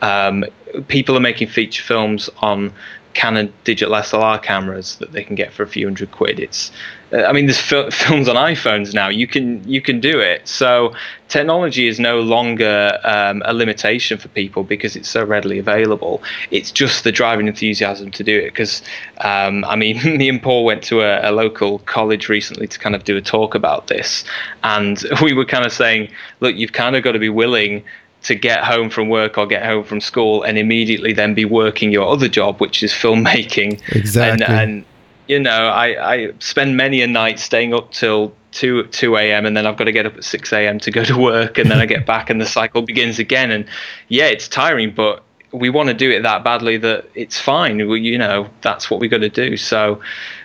Um, 0.02 0.46
people 0.88 1.16
are 1.18 1.22
making 1.22 1.50
feature 1.50 1.84
films 1.84 2.30
on 2.38 2.74
Canon 3.14 3.52
digital 3.64 3.96
SLR 3.96 4.42
cameras 4.42 4.96
that 4.98 5.12
they 5.12 5.24
can 5.24 5.36
get 5.36 5.52
for 5.52 5.64
a 5.64 5.68
few 5.68 5.86
hundred 5.86 6.12
quid. 6.12 6.40
It's, 6.40 6.72
uh, 7.12 7.24
I 7.24 7.34
mean, 7.34 7.48
there's 7.48 7.60
fil- 7.60 7.90
films 7.92 8.30
on 8.30 8.36
iPhones 8.36 8.94
now. 8.94 9.10
You 9.10 9.28
can 9.28 9.68
you 9.68 9.82
can 9.82 10.00
do 10.00 10.20
it. 10.20 10.48
So 10.48 10.94
technology 11.28 11.88
is 11.88 12.00
no 12.00 12.22
longer 12.22 13.00
um, 13.04 13.42
a 13.46 13.54
limitation 13.54 14.20
for 14.20 14.28
people 14.30 14.64
because 14.64 14.96
it's 14.96 15.10
so 15.10 15.26
readily 15.26 15.58
available. 15.58 16.22
It's 16.52 16.72
just 16.72 17.04
the 17.04 17.12
driving 17.12 17.48
enthusiasm 17.48 18.12
to 18.12 18.24
do 18.24 18.38
it. 18.40 18.46
Because 18.46 18.84
um, 19.22 19.66
I 19.66 19.76
mean, 19.76 19.98
me 20.18 20.30
and 20.30 20.42
Paul 20.42 20.64
went 20.64 20.84
to 20.84 21.02
a, 21.02 21.30
a 21.30 21.32
local 21.32 21.80
college 21.80 22.30
recently 22.30 22.68
to 22.68 22.78
kind 22.78 22.96
of 22.96 23.06
do 23.06 23.18
a 23.18 23.22
talk 23.22 23.56
about 23.56 23.88
this, 23.88 24.24
and 24.64 25.04
we 25.22 25.34
were 25.34 25.46
kind 25.46 25.66
of 25.66 25.74
saying, 25.74 26.12
look, 26.42 26.56
you've 26.56 26.74
kind 26.74 26.96
of 26.96 27.04
got 27.04 27.14
to 27.14 27.20
be 27.20 27.30
willing 27.30 27.84
to 28.24 28.36
get 28.36 28.64
home 28.64 28.90
from 28.90 29.10
work 29.10 29.38
or 29.38 29.48
get 29.48 29.66
home 29.66 29.84
from 29.84 30.02
school 30.02 30.44
and 30.44 30.58
immediately 30.58 31.14
then 31.14 31.34
be 31.34 31.46
working 31.46 31.92
your 31.92 32.08
other 32.08 32.28
job, 32.28 32.60
which 32.60 32.84
is 32.84 32.92
filmmaking. 32.92 33.82
Exactly. 33.96 34.46
And, 34.46 34.70
and 34.72 34.86
you 35.28 35.40
know, 35.40 35.68
I, 35.68 36.14
I 36.14 36.32
spend 36.40 36.76
many 36.76 37.02
a 37.02 37.08
night 37.08 37.40
staying 37.40 37.74
up 37.74 37.92
till 37.92 38.34
2 38.52 38.88
2 38.88 39.16
a.m. 39.16 39.46
and 39.46 39.56
then 39.56 39.68
I've 39.68 39.78
got 39.78 39.86
to 39.86 39.92
get 39.92 40.06
up 40.06 40.18
at 40.18 40.24
6 40.24 40.54
a.m. 40.54 40.80
to 40.80 40.92
go 40.92 41.04
to 41.04 41.18
work 41.18 41.58
and 41.58 41.70
then 41.70 41.80
I 41.80 41.86
get 41.86 42.06
back 42.14 42.30
and 42.30 42.42
the 42.42 42.46
cycle 42.46 42.82
begins 42.82 43.20
again. 43.20 43.52
And 43.52 43.66
yeah, 44.10 44.26
it's 44.26 44.48
tiring, 44.48 44.92
but 44.92 45.24
we 45.52 45.70
want 45.70 45.90
to 45.90 45.94
do 45.94 46.12
it 46.12 46.24
that 46.24 46.44
badly 46.44 46.78
that 46.78 47.06
it's 47.16 47.40
fine. 47.40 47.88
We, 47.88 48.02
you 48.02 48.18
know, 48.18 48.50
that's 48.62 48.90
what 48.90 49.00
we've 49.00 49.12
got 49.12 49.20
to 49.20 49.30
do. 49.30 49.58
So 49.58 50.02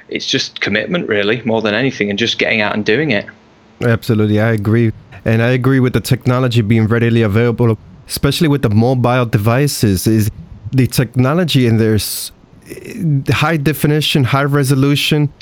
it's 0.08 0.26
just 0.26 0.60
commitment, 0.60 1.08
really, 1.08 1.42
more 1.42 1.62
than 1.62 1.74
anything, 1.74 2.10
and 2.10 2.18
just 2.18 2.38
getting 2.38 2.60
out 2.60 2.74
and 2.74 2.84
doing 2.84 3.10
it. 3.10 3.26
Absolutely, 3.80 4.40
I 4.40 4.52
agree. 4.52 4.92
And 5.24 5.42
I 5.42 5.48
agree 5.48 5.80
with 5.80 5.94
the 5.94 6.00
technology 6.00 6.60
being 6.60 6.86
readily 6.86 7.22
available, 7.22 7.78
especially 8.06 8.48
with 8.48 8.62
the 8.62 8.70
mobile 8.70 9.26
devices. 9.26 10.06
Is 10.06 10.30
the 10.72 10.86
technology 10.86 11.66
and 11.66 11.80
there's 11.80 12.32
eh, 12.68 13.32
high 13.32 13.56
definition, 13.56 14.24
high 14.24 14.44
resolution, 14.44 15.32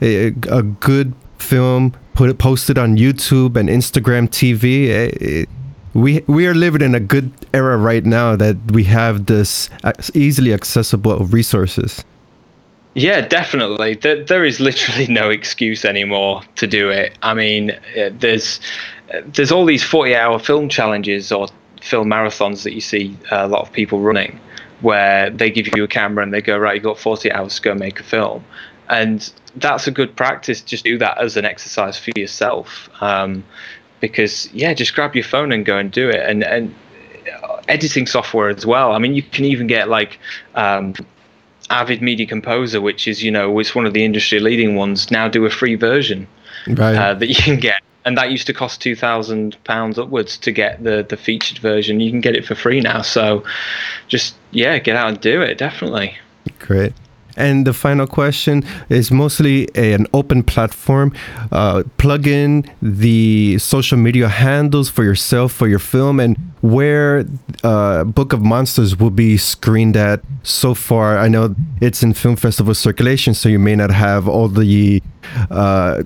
a, 0.00 0.26
a 0.50 0.62
good 0.62 1.14
film 1.38 1.94
put 2.14 2.28
it 2.28 2.38
posted 2.38 2.78
on 2.78 2.96
YouTube 2.96 3.56
and 3.56 3.68
Instagram 3.68 4.28
TV. 4.28 4.86
It, 4.86 5.22
eh, 5.22 5.26
eh, 5.26 5.44
we 5.94 6.22
we 6.26 6.46
are 6.46 6.54
living 6.54 6.80
in 6.80 6.94
a 6.94 7.00
good 7.00 7.30
era 7.52 7.76
right 7.76 8.04
now 8.04 8.34
that 8.36 8.56
we 8.72 8.84
have 8.84 9.26
this 9.26 9.68
easily 10.14 10.54
accessible 10.54 11.18
resources. 11.26 12.02
Yeah, 12.94 13.22
definitely. 13.22 13.94
There, 13.94 14.22
there 14.24 14.44
is 14.44 14.60
literally 14.60 15.06
no 15.06 15.30
excuse 15.30 15.84
anymore 15.84 16.42
to 16.56 16.66
do 16.66 16.90
it. 16.90 17.16
I 17.22 17.34
mean, 17.34 17.70
uh, 17.70 18.10
there's 18.12 18.60
uh, 19.12 19.22
there's 19.26 19.50
all 19.50 19.64
these 19.64 19.82
40-hour 19.82 20.38
film 20.38 20.68
challenges 20.68 21.32
or 21.32 21.48
film 21.80 22.08
marathons 22.08 22.62
that 22.64 22.74
you 22.74 22.80
see 22.80 23.16
a 23.30 23.48
lot 23.48 23.62
of 23.62 23.72
people 23.72 24.00
running, 24.00 24.38
where 24.82 25.30
they 25.30 25.50
give 25.50 25.68
you 25.74 25.84
a 25.84 25.88
camera 25.88 26.22
and 26.22 26.32
they 26.34 26.42
go, 26.42 26.58
right, 26.58 26.74
you've 26.74 26.84
got 26.84 26.98
40 26.98 27.32
hours 27.32 27.56
to 27.56 27.62
go 27.62 27.74
make 27.74 27.98
a 27.98 28.04
film, 28.04 28.44
and 28.88 29.32
that's 29.56 29.86
a 29.86 29.90
good 29.90 30.14
practice. 30.14 30.60
Just 30.60 30.84
do 30.84 30.98
that 30.98 31.18
as 31.18 31.36
an 31.36 31.44
exercise 31.46 31.98
for 31.98 32.10
yourself. 32.14 32.90
Um, 33.00 33.42
because 34.00 34.52
yeah, 34.52 34.74
just 34.74 34.94
grab 34.94 35.14
your 35.14 35.24
phone 35.24 35.52
and 35.52 35.64
go 35.64 35.78
and 35.78 35.90
do 35.90 36.10
it. 36.10 36.20
And 36.28 36.44
and 36.44 36.74
editing 37.68 38.06
software 38.06 38.48
as 38.48 38.66
well. 38.66 38.92
I 38.92 38.98
mean, 38.98 39.14
you 39.14 39.22
can 39.22 39.44
even 39.44 39.66
get 39.66 39.88
like 39.88 40.18
um, 40.54 40.94
Avid 41.72 42.02
Media 42.02 42.26
Composer, 42.26 42.80
which 42.80 43.08
is 43.08 43.22
you 43.22 43.30
know 43.30 43.58
it's 43.58 43.74
one 43.74 43.86
of 43.86 43.94
the 43.94 44.04
industry 44.04 44.40
leading 44.40 44.76
ones. 44.76 45.10
Now 45.10 45.28
do 45.28 45.44
a 45.46 45.50
free 45.50 45.74
version 45.74 46.28
right. 46.68 46.96
uh, 46.96 47.14
that 47.14 47.26
you 47.26 47.34
can 47.34 47.58
get. 47.58 47.82
And 48.04 48.18
that 48.18 48.32
used 48.32 48.48
to 48.48 48.52
cost 48.52 48.82
two 48.82 48.96
thousand 48.96 49.56
pounds 49.64 49.98
upwards 49.98 50.36
to 50.38 50.52
get 50.52 50.82
the 50.82 51.06
the 51.08 51.16
featured 51.16 51.58
version. 51.58 52.00
You 52.00 52.10
can 52.10 52.20
get 52.20 52.34
it 52.34 52.44
for 52.44 52.54
free 52.54 52.80
now. 52.80 53.02
So, 53.02 53.44
just 54.08 54.34
yeah, 54.50 54.78
get 54.78 54.96
out 54.96 55.08
and 55.08 55.20
do 55.20 55.40
it. 55.40 55.56
Definitely. 55.56 56.18
Great. 56.58 56.92
And 57.36 57.66
the 57.66 57.72
final 57.72 58.06
question 58.06 58.64
is 58.88 59.10
mostly 59.10 59.68
a, 59.74 59.92
an 59.92 60.06
open 60.12 60.42
platform. 60.42 61.14
Uh, 61.50 61.82
plug 61.98 62.26
in 62.26 62.64
the 62.80 63.58
social 63.58 63.98
media 63.98 64.28
handles 64.28 64.88
for 64.88 65.04
yourself, 65.04 65.52
for 65.52 65.68
your 65.68 65.78
film, 65.78 66.20
and 66.20 66.36
where 66.60 67.24
uh, 67.64 68.04
Book 68.04 68.32
of 68.32 68.42
Monsters 68.42 68.98
will 68.98 69.10
be 69.10 69.36
screened 69.36 69.96
at 69.96 70.20
so 70.42 70.74
far. 70.74 71.18
I 71.18 71.28
know 71.28 71.54
it's 71.80 72.02
in 72.02 72.12
film 72.12 72.36
festival 72.36 72.74
circulation, 72.74 73.34
so 73.34 73.48
you 73.48 73.58
may 73.58 73.76
not 73.76 73.90
have 73.90 74.28
all 74.28 74.48
the. 74.48 75.02
Uh, 75.50 76.02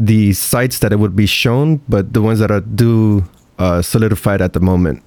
the 0.00 0.32
sites 0.32 0.80
that 0.80 0.92
it 0.92 0.98
would 0.98 1.14
be 1.14 1.26
shown, 1.26 1.76
but 1.88 2.12
the 2.12 2.20
ones 2.20 2.40
that 2.40 2.50
are 2.50 2.60
do 2.60 3.24
uh, 3.58 3.80
solidified 3.80 4.40
at 4.40 4.52
the 4.52 4.58
moment. 4.58 5.00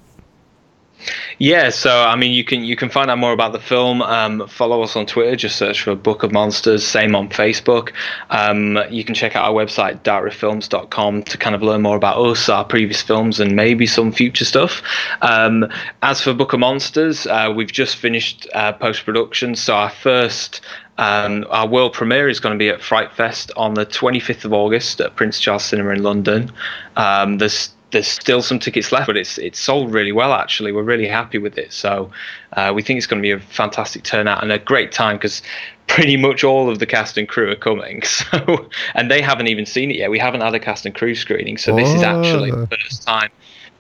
Yeah, 1.38 1.70
so 1.70 1.91
I 1.91 2.16
mean, 2.16 2.32
you 2.32 2.43
can 2.43 2.64
you 2.64 2.76
can 2.76 2.89
find 2.89 3.12
out 3.12 3.18
more 3.18 3.34
about 3.34 3.51
the 3.51 3.60
film. 3.60 4.01
Um, 4.01 4.47
follow 4.47 4.82
us 4.82 4.95
on 4.95 5.06
Twitter. 5.06 5.36
Just 5.36 5.58
search 5.58 5.82
for 5.82 5.95
Book 5.95 6.24
of 6.24 6.32
Monsters. 6.32 6.86
Same 6.86 7.16
on 7.16 7.30
Facebook. 7.30 7.91
Um, 8.30 8.80
you 8.89 9.03
can 9.03 9.16
check 9.16 9.36
out 9.36 9.45
our 9.45 9.53
website 9.53 10.01
darkriftfilms.com 10.01 11.24
to 11.24 11.38
kind 11.38 11.56
of 11.56 11.62
learn 11.62 11.82
more 11.82 11.97
about 11.97 12.18
us, 12.18 12.49
our 12.49 12.64
previous 12.64 13.01
films, 13.01 13.39
and 13.39 13.56
maybe 13.56 13.86
some 13.86 14.12
future 14.12 14.45
stuff. 14.45 14.82
Um, 15.22 15.68
as 16.01 16.22
for 16.22 16.34
Book 16.34 16.53
of 16.53 16.60
Monsters, 16.60 17.28
uh, 17.28 17.53
we've 17.56 17.72
just 17.72 17.97
finished 17.97 18.47
uh, 18.53 18.74
post 18.74 19.06
production. 19.06 19.56
So 19.56 19.76
our 19.76 19.89
first 19.89 20.62
um, 20.97 21.45
our 21.49 21.68
world 21.68 21.93
premiere 21.93 22.30
is 22.30 22.39
going 22.39 22.53
to 22.53 22.60
be 22.60 22.70
at 22.70 22.82
Fright 22.82 23.12
Fest 23.12 23.51
on 23.58 23.74
the 23.74 23.86
25th 23.86 24.45
of 24.45 24.53
August 24.53 25.01
at 25.01 25.16
Prince 25.16 25.39
Charles 25.39 25.66
Cinema 25.66 25.91
in 25.91 26.03
London. 26.03 26.51
Um, 26.95 27.38
there's 27.38 27.74
there's 27.95 28.09
still 28.09 28.41
some 28.41 28.59
tickets 28.59 28.91
left, 28.91 29.07
but 29.07 29.15
it's 29.15 29.37
it's 29.37 29.57
sold 29.57 29.93
really 29.93 30.11
well. 30.11 30.33
Actually, 30.33 30.73
we're 30.73 30.83
really 30.83 31.07
happy 31.07 31.37
with 31.37 31.57
it. 31.57 31.71
So 31.71 32.11
uh, 32.53 32.73
we 32.75 32.81
think 32.81 32.97
it's 32.97 33.07
going 33.07 33.21
to 33.21 33.25
be 33.25 33.31
a 33.31 33.39
fantastic 33.39 34.03
turnout 34.03 34.43
and 34.43 34.51
a 34.51 34.59
great 34.59 34.91
time 34.91 35.15
because 35.15 35.41
pretty 35.87 36.17
much 36.17 36.43
all 36.43 36.69
of 36.69 36.79
the 36.79 36.85
cast 36.85 37.17
and 37.17 37.27
crew 37.27 37.49
are 37.49 37.55
coming. 37.55 38.03
So 38.15 38.69
and 38.95 39.09
they 39.09 39.21
haven't 39.21 39.47
even 39.47 39.65
seen 39.65 39.91
it 39.91 39.97
yet. 39.97 40.11
We 40.11 40.19
haven't 40.19 40.41
had 40.41 40.53
a 40.53 40.59
cast 40.59 40.85
and 40.85 40.93
crew 40.93 41.15
screening, 41.15 41.57
so 41.57 41.73
this 41.73 41.89
is 41.89 42.03
actually 42.03 42.51
the 42.51 42.67
first 42.67 43.03
time 43.03 43.29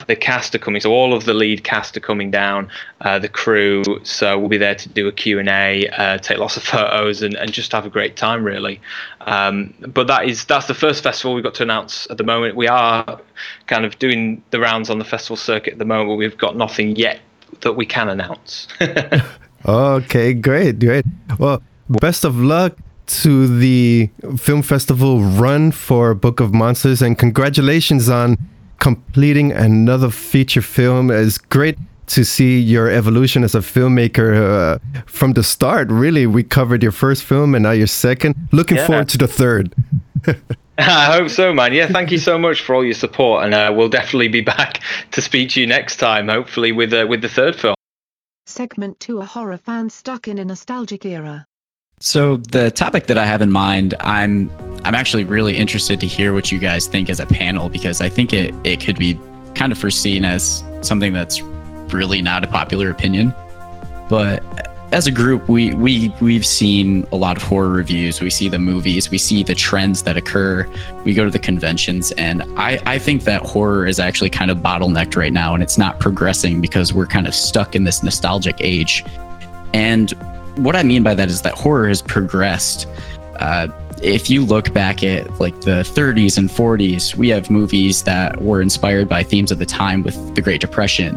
the 0.07 0.15
cast 0.15 0.55
are 0.55 0.59
coming. 0.59 0.81
So 0.81 0.91
all 0.91 1.13
of 1.13 1.25
the 1.25 1.33
lead 1.33 1.63
cast 1.63 1.97
are 1.97 2.01
coming 2.01 2.31
down, 2.31 2.69
uh, 3.01 3.19
the 3.19 3.29
crew. 3.29 3.83
So 4.03 4.37
we'll 4.37 4.49
be 4.49 4.57
there 4.57 4.75
to 4.75 4.89
do 4.89 5.07
a 5.07 5.11
Q&A, 5.11 5.89
uh, 5.89 6.17
take 6.19 6.37
lots 6.37 6.57
of 6.57 6.63
photos 6.73 7.21
and, 7.21 7.35
and 7.35 7.51
just 7.51 7.71
have 7.71 7.85
a 7.85 7.89
great 7.89 8.15
time 8.15 8.43
really. 8.43 8.81
Um, 9.21 9.73
but 9.79 10.07
that 10.07 10.25
is 10.25 10.45
that's 10.45 10.67
the 10.67 10.73
first 10.73 11.03
festival 11.03 11.33
we've 11.33 11.43
got 11.43 11.55
to 11.55 11.63
announce 11.63 12.07
at 12.09 12.17
the 12.17 12.23
moment. 12.23 12.55
We 12.55 12.67
are 12.67 13.19
kind 13.67 13.85
of 13.85 13.97
doing 13.99 14.43
the 14.51 14.59
rounds 14.59 14.89
on 14.89 14.99
the 14.99 15.05
festival 15.05 15.35
circuit 15.35 15.73
at 15.73 15.79
the 15.79 15.85
moment, 15.85 16.09
but 16.09 16.15
we've 16.15 16.37
got 16.37 16.55
nothing 16.55 16.95
yet 16.95 17.19
that 17.61 17.73
we 17.73 17.85
can 17.85 18.09
announce. 18.09 18.67
okay, 19.65 20.33
great, 20.33 20.79
great. 20.79 21.05
Well, 21.39 21.61
best 21.89 22.23
of 22.23 22.37
luck 22.37 22.77
to 23.07 23.59
the 23.59 24.09
film 24.37 24.61
festival 24.61 25.21
run 25.21 25.71
for 25.71 26.13
Book 26.15 26.39
of 26.39 26.53
Monsters 26.53 27.01
and 27.01 27.17
congratulations 27.17 28.09
on 28.09 28.37
completing 28.79 29.51
another 29.51 30.09
feature 30.09 30.61
film. 30.61 31.11
It's 31.11 31.37
great 31.37 31.77
to 32.07 32.23
see 32.23 32.59
your 32.59 32.89
evolution 32.89 33.43
as 33.43 33.55
a 33.55 33.59
filmmaker 33.59 34.35
uh, 34.35 34.79
from 35.05 35.33
the 35.33 35.43
start. 35.43 35.89
Really, 35.89 36.27
we 36.27 36.43
covered 36.43 36.83
your 36.83 36.91
first 36.91 37.23
film 37.23 37.55
and 37.55 37.63
now 37.63 37.71
your 37.71 37.87
second. 37.87 38.35
Looking 38.51 38.77
yeah. 38.77 38.87
forward 38.87 39.09
to 39.09 39.17
the 39.17 39.27
third. 39.27 39.73
I 40.77 41.05
hope 41.05 41.29
so, 41.29 41.53
man. 41.53 41.73
Yeah, 41.73 41.87
thank 41.87 42.11
you 42.11 42.17
so 42.17 42.37
much 42.37 42.61
for 42.61 42.75
all 42.75 42.83
your 42.83 42.93
support, 42.93 43.45
and 43.45 43.53
uh, 43.53 43.73
we'll 43.75 43.89
definitely 43.89 44.27
be 44.27 44.41
back 44.41 44.81
to 45.11 45.21
speak 45.21 45.51
to 45.51 45.61
you 45.61 45.67
next 45.67 45.97
time. 45.97 46.27
Hopefully, 46.27 46.71
with 46.71 46.93
uh, 46.93 47.05
with 47.07 47.21
the 47.21 47.29
third 47.29 47.55
film. 47.55 47.75
Segment 48.45 48.99
two: 48.99 49.19
A 49.19 49.25
horror 49.25 49.57
fan 49.57 49.89
stuck 49.89 50.27
in 50.27 50.37
a 50.37 50.45
nostalgic 50.45 51.05
era. 51.05 51.45
So 51.99 52.37
the 52.37 52.71
topic 52.71 53.07
that 53.07 53.17
I 53.17 53.25
have 53.25 53.41
in 53.41 53.51
mind, 53.51 53.95
I'm 54.01 54.51
I'm 54.83 54.93
actually 54.93 55.23
really 55.23 55.57
interested 55.57 55.99
to 56.01 56.07
hear 56.07 56.33
what 56.33 56.51
you 56.51 56.59
guys 56.59 56.87
think 56.87 57.09
as 57.09 57.19
a 57.19 57.25
panel 57.25 57.69
because 57.69 58.01
I 58.01 58.09
think 58.09 58.33
it 58.33 58.53
it 58.63 58.81
could 58.81 58.99
be 58.99 59.19
kind 59.55 59.71
of 59.71 59.77
foreseen 59.77 60.25
as 60.25 60.63
something 60.81 61.13
that's 61.13 61.41
really 61.41 62.21
not 62.21 62.43
a 62.43 62.47
popular 62.47 62.89
opinion. 62.89 63.33
But 64.09 64.43
as 64.91 65.07
a 65.07 65.11
group, 65.11 65.47
we 65.49 65.73
we 65.73 66.13
we've 66.21 66.45
seen 66.45 67.07
a 67.11 67.15
lot 67.15 67.37
of 67.37 67.43
horror 67.43 67.69
reviews. 67.69 68.21
We 68.21 68.29
see 68.29 68.49
the 68.49 68.59
movies, 68.59 69.09
we 69.09 69.17
see 69.17 69.43
the 69.43 69.55
trends 69.55 70.03
that 70.03 70.17
occur. 70.17 70.69
We 71.05 71.13
go 71.13 71.23
to 71.25 71.31
the 71.31 71.39
conventions, 71.39 72.11
and 72.13 72.43
I 72.57 72.79
I 72.85 72.99
think 72.99 73.23
that 73.23 73.41
horror 73.41 73.87
is 73.87 73.99
actually 73.99 74.29
kind 74.29 74.51
of 74.51 74.57
bottlenecked 74.57 75.15
right 75.15 75.33
now, 75.33 75.53
and 75.53 75.63
it's 75.63 75.77
not 75.77 75.99
progressing 75.99 76.61
because 76.61 76.93
we're 76.93 77.07
kind 77.07 77.25
of 77.25 77.33
stuck 77.33 77.75
in 77.75 77.85
this 77.85 78.03
nostalgic 78.03 78.57
age. 78.59 79.03
And 79.73 80.13
what 80.57 80.75
I 80.75 80.83
mean 80.83 81.03
by 81.03 81.13
that 81.15 81.29
is 81.29 81.41
that 81.41 81.53
horror 81.53 81.87
has 81.87 82.01
progressed. 82.01 82.87
Uh, 83.39 83.67
if 84.01 84.29
you 84.29 84.45
look 84.45 84.73
back 84.73 85.03
at 85.03 85.39
like 85.39 85.61
the 85.61 85.81
30s 85.81 86.37
and 86.37 86.49
40s, 86.49 87.15
we 87.15 87.29
have 87.29 87.49
movies 87.49 88.03
that 88.03 88.41
were 88.41 88.61
inspired 88.61 89.07
by 89.07 89.23
themes 89.23 89.51
of 89.51 89.59
the 89.59 89.65
time 89.65 90.03
with 90.03 90.35
the 90.35 90.41
Great 90.41 90.61
Depression. 90.61 91.15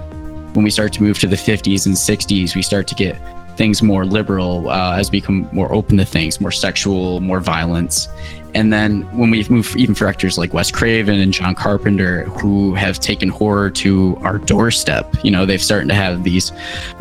When 0.54 0.64
we 0.64 0.70
start 0.70 0.92
to 0.94 1.02
move 1.02 1.18
to 1.20 1.26
the 1.26 1.36
50s 1.36 1.86
and 1.86 1.94
60s, 1.94 2.54
we 2.54 2.62
start 2.62 2.86
to 2.88 2.94
get 2.94 3.16
things 3.56 3.82
more 3.82 4.06
liberal 4.06 4.70
uh, 4.70 4.96
as 4.96 5.10
we 5.10 5.20
become 5.20 5.48
more 5.52 5.72
open 5.74 5.96
to 5.98 6.04
things, 6.04 6.40
more 6.40 6.52
sexual, 6.52 7.20
more 7.20 7.40
violence. 7.40 8.08
And 8.54 8.72
then 8.72 9.02
when 9.16 9.30
we 9.30 9.46
move 9.48 9.76
even 9.76 9.94
for 9.94 10.06
actors 10.06 10.38
like 10.38 10.54
Wes 10.54 10.70
Craven 10.70 11.20
and 11.20 11.32
John 11.32 11.54
Carpenter, 11.54 12.24
who 12.24 12.74
have 12.74 12.98
taken 12.98 13.28
horror 13.28 13.70
to 13.70 14.16
our 14.22 14.38
doorstep, 14.38 15.14
you 15.22 15.30
know, 15.30 15.44
they've 15.44 15.62
started 15.62 15.88
to 15.88 15.94
have 15.94 16.24
these 16.24 16.52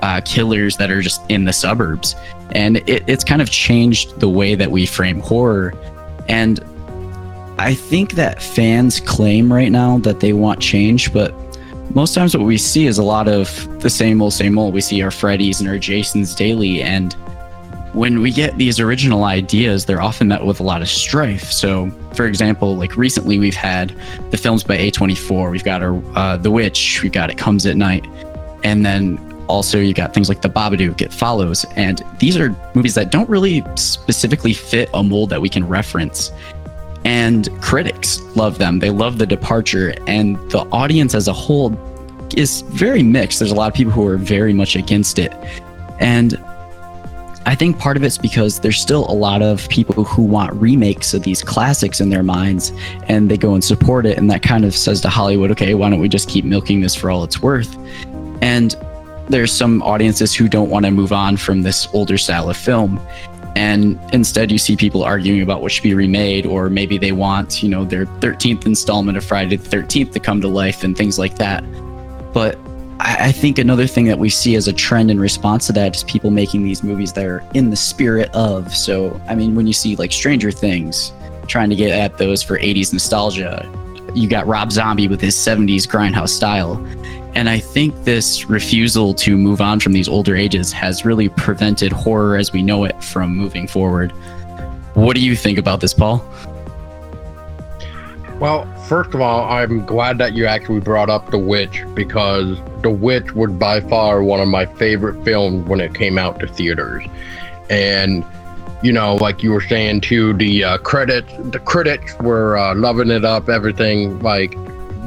uh, 0.03 0.21
killers 0.25 0.77
that 0.77 0.91
are 0.91 1.01
just 1.01 1.21
in 1.29 1.45
the 1.45 1.53
suburbs. 1.53 2.15
And 2.51 2.77
it, 2.89 3.03
it's 3.07 3.23
kind 3.23 3.41
of 3.41 3.49
changed 3.49 4.19
the 4.19 4.29
way 4.29 4.55
that 4.55 4.71
we 4.71 4.85
frame 4.85 5.19
horror. 5.19 5.73
And 6.27 6.59
I 7.59 7.73
think 7.73 8.13
that 8.13 8.41
fans 8.41 8.99
claim 8.99 9.51
right 9.51 9.71
now 9.71 9.97
that 9.99 10.19
they 10.19 10.33
want 10.33 10.59
change, 10.61 11.11
but 11.13 11.33
most 11.95 12.13
times 12.13 12.35
what 12.35 12.45
we 12.45 12.57
see 12.57 12.85
is 12.85 12.97
a 12.97 13.03
lot 13.03 13.27
of 13.27 13.81
the 13.81 13.89
same 13.89 14.21
old, 14.21 14.33
same 14.33 14.59
old. 14.59 14.73
We 14.73 14.81
see 14.81 15.01
our 15.01 15.09
Freddys 15.09 15.59
and 15.59 15.69
our 15.69 15.77
Jasons 15.77 16.35
daily, 16.35 16.81
and 16.81 17.15
when 17.97 18.21
we 18.21 18.29
get 18.29 18.55
these 18.59 18.79
original 18.79 19.23
ideas, 19.23 19.85
they're 19.85 20.03
often 20.03 20.27
met 20.27 20.45
with 20.45 20.59
a 20.59 20.63
lot 20.63 20.83
of 20.83 20.87
strife. 20.87 21.51
So, 21.51 21.89
for 22.13 22.27
example, 22.27 22.75
like 22.77 22.95
recently 22.95 23.39
we've 23.39 23.55
had 23.55 23.89
the 24.29 24.37
films 24.37 24.63
by 24.63 24.77
A24, 24.77 25.49
we've 25.49 25.63
got 25.63 25.81
our 25.81 25.99
uh, 26.15 26.37
The 26.37 26.51
Witch, 26.51 27.01
we've 27.01 27.11
got 27.11 27.31
It 27.31 27.39
Comes 27.39 27.65
at 27.65 27.75
Night, 27.75 28.05
and 28.63 28.85
then 28.85 29.17
also 29.47 29.79
you 29.79 29.95
got 29.95 30.13
things 30.13 30.29
like 30.29 30.43
The 30.43 30.49
Babadook, 30.49 31.01
It 31.01 31.11
Follows, 31.11 31.65
and 31.75 32.03
these 32.19 32.37
are 32.37 32.55
movies 32.75 32.93
that 32.93 33.09
don't 33.09 33.27
really 33.27 33.63
specifically 33.73 34.53
fit 34.53 34.91
a 34.93 35.01
mold 35.01 35.31
that 35.31 35.41
we 35.41 35.49
can 35.49 35.67
reference. 35.67 36.31
And 37.03 37.49
critics 37.63 38.21
love 38.35 38.59
them. 38.59 38.77
They 38.77 38.91
love 38.91 39.17
the 39.17 39.25
departure, 39.25 39.95
and 40.05 40.35
the 40.51 40.59
audience 40.71 41.15
as 41.15 41.27
a 41.27 41.33
whole 41.33 41.75
is 42.35 42.61
very 42.61 43.01
mixed. 43.01 43.39
There's 43.39 43.49
a 43.49 43.55
lot 43.55 43.69
of 43.69 43.73
people 43.73 43.91
who 43.91 44.05
are 44.05 44.17
very 44.17 44.53
much 44.53 44.75
against 44.75 45.17
it. 45.17 45.33
And 45.99 46.39
I 47.47 47.55
think 47.55 47.79
part 47.79 47.95
of 47.95 48.03
it's 48.03 48.17
because 48.17 48.59
there's 48.59 48.77
still 48.77 49.09
a 49.09 49.15
lot 49.15 49.41
of 49.41 49.69
people 49.69 50.03
who 50.03 50.21
want 50.21 50.53
remakes 50.53 51.13
of 51.13 51.23
these 51.23 51.41
classics 51.41 52.01
in 52.01 52.09
their 52.09 52.21
minds 52.21 52.73
and 53.03 53.31
they 53.31 53.37
go 53.37 53.53
and 53.53 53.63
support 53.63 54.05
it. 54.05 54.17
And 54.17 54.29
that 54.29 54.43
kind 54.43 54.65
of 54.65 54.75
says 54.75 54.99
to 55.01 55.09
Hollywood, 55.09 55.49
okay, 55.51 55.73
why 55.73 55.89
don't 55.89 56.01
we 56.01 56.09
just 56.09 56.27
keep 56.27 56.43
milking 56.43 56.81
this 56.81 56.93
for 56.93 57.09
all 57.09 57.23
it's 57.23 57.41
worth? 57.41 57.73
And 58.41 58.75
there's 59.29 59.53
some 59.53 59.81
audiences 59.81 60.35
who 60.35 60.49
don't 60.49 60.69
want 60.69 60.87
to 60.87 60.91
move 60.91 61.13
on 61.13 61.37
from 61.37 61.61
this 61.61 61.87
older 61.93 62.17
style 62.17 62.49
of 62.49 62.57
film. 62.57 62.99
And 63.55 63.97
instead, 64.11 64.51
you 64.51 64.57
see 64.57 64.75
people 64.75 65.03
arguing 65.03 65.41
about 65.41 65.61
what 65.61 65.71
should 65.71 65.83
be 65.83 65.93
remade, 65.93 66.45
or 66.45 66.69
maybe 66.69 66.97
they 66.97 67.13
want, 67.13 67.63
you 67.63 67.69
know, 67.69 67.85
their 67.85 68.05
13th 68.05 68.65
installment 68.65 69.17
of 69.17 69.23
Friday 69.23 69.55
the 69.55 69.69
13th 69.69 70.11
to 70.11 70.19
come 70.19 70.41
to 70.41 70.49
life 70.49 70.83
and 70.83 70.97
things 70.97 71.17
like 71.17 71.37
that. 71.37 71.63
But 72.33 72.59
I 72.99 73.31
think 73.31 73.59
another 73.59 73.85
thing 73.85 74.05
that 74.05 74.17
we 74.17 74.29
see 74.29 74.55
as 74.55 74.67
a 74.67 74.73
trend 74.73 75.11
in 75.11 75.19
response 75.19 75.67
to 75.67 75.73
that 75.73 75.95
is 75.95 76.03
people 76.03 76.31
making 76.31 76.63
these 76.63 76.83
movies 76.83 77.13
that 77.13 77.25
are 77.25 77.43
in 77.53 77.69
the 77.69 77.75
spirit 77.75 78.29
of. 78.33 78.75
So, 78.75 79.19
I 79.27 79.35
mean, 79.35 79.55
when 79.55 79.67
you 79.67 79.73
see 79.73 79.95
like 79.95 80.11
Stranger 80.11 80.51
Things 80.51 81.13
trying 81.47 81.69
to 81.69 81.75
get 81.75 81.91
at 81.91 82.17
those 82.17 82.41
for 82.41 82.57
80s 82.57 82.91
nostalgia, 82.91 83.71
you 84.15 84.27
got 84.27 84.47
Rob 84.47 84.71
Zombie 84.71 85.07
with 85.07 85.21
his 85.21 85.35
70s 85.35 85.83
grindhouse 85.87 86.29
style. 86.29 86.77
And 87.35 87.49
I 87.49 87.59
think 87.59 88.03
this 88.03 88.49
refusal 88.49 89.13
to 89.15 89.37
move 89.37 89.61
on 89.61 89.79
from 89.79 89.93
these 89.93 90.07
older 90.07 90.35
ages 90.35 90.71
has 90.71 91.05
really 91.05 91.29
prevented 91.29 91.91
horror 91.91 92.35
as 92.35 92.51
we 92.51 92.63
know 92.63 92.83
it 92.83 93.03
from 93.03 93.35
moving 93.35 93.67
forward. 93.67 94.11
What 94.95 95.15
do 95.15 95.21
you 95.21 95.35
think 95.35 95.59
about 95.59 95.81
this, 95.81 95.93
Paul? 95.93 96.25
Well, 98.39 98.71
first 98.83 99.15
of 99.15 99.21
all, 99.21 99.49
I'm 99.49 99.83
glad 99.85 100.19
that 100.19 100.33
you 100.33 100.45
actually 100.45 100.79
brought 100.79 101.09
up 101.09 101.31
The 101.31 101.39
Witch 101.39 101.83
because 101.95 102.59
The 102.83 102.91
Witch 102.91 103.33
was 103.33 103.51
by 103.51 103.81
far 103.81 104.21
one 104.21 104.39
of 104.39 104.47
my 104.47 104.67
favorite 104.67 105.23
films 105.25 105.67
when 105.67 105.81
it 105.81 105.95
came 105.95 106.19
out 106.19 106.39
to 106.41 106.47
theaters. 106.47 107.03
And 107.69 108.23
you 108.83 108.91
know, 108.91 109.15
like 109.15 109.41
you 109.41 109.51
were 109.51 109.61
saying 109.61 110.01
too, 110.01 110.33
the 110.33 110.63
uh, 110.63 110.77
credits, 110.77 111.33
the 111.51 111.59
critics 111.59 112.15
were 112.19 112.57
uh, 112.57 112.75
loving 112.75 113.09
it 113.09 113.25
up, 113.25 113.49
everything. 113.49 114.19
Like 114.19 114.55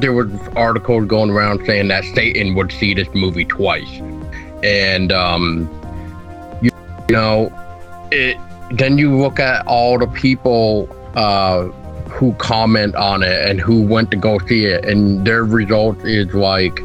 there 0.01 0.13
was 0.13 0.29
articles 0.57 1.07
going 1.07 1.31
around 1.31 1.65
saying 1.67 1.89
that 1.89 2.05
Satan 2.05 2.55
would 2.57 2.73
see 2.73 2.95
this 2.95 3.09
movie 3.15 3.45
twice, 3.45 4.01
and 4.65 5.13
um, 5.13 5.69
you, 6.63 6.71
you 7.09 7.15
know, 7.15 7.53
it. 8.11 8.37
Then 8.73 8.99
you 8.99 9.17
look 9.17 9.41
at 9.41 9.67
all 9.67 9.99
the 9.99 10.07
people 10.07 10.89
uh, 11.17 11.69
who 12.11 12.33
comment 12.35 12.95
on 12.97 13.23
it 13.23 13.49
and 13.49 13.61
who 13.61 13.83
went 13.83 14.11
to 14.11 14.17
go 14.17 14.39
see 14.41 14.67
it, 14.67 14.85
and 14.85 15.27
their 15.27 15.45
result 15.45 16.05
is 16.05 16.33
like, 16.35 16.79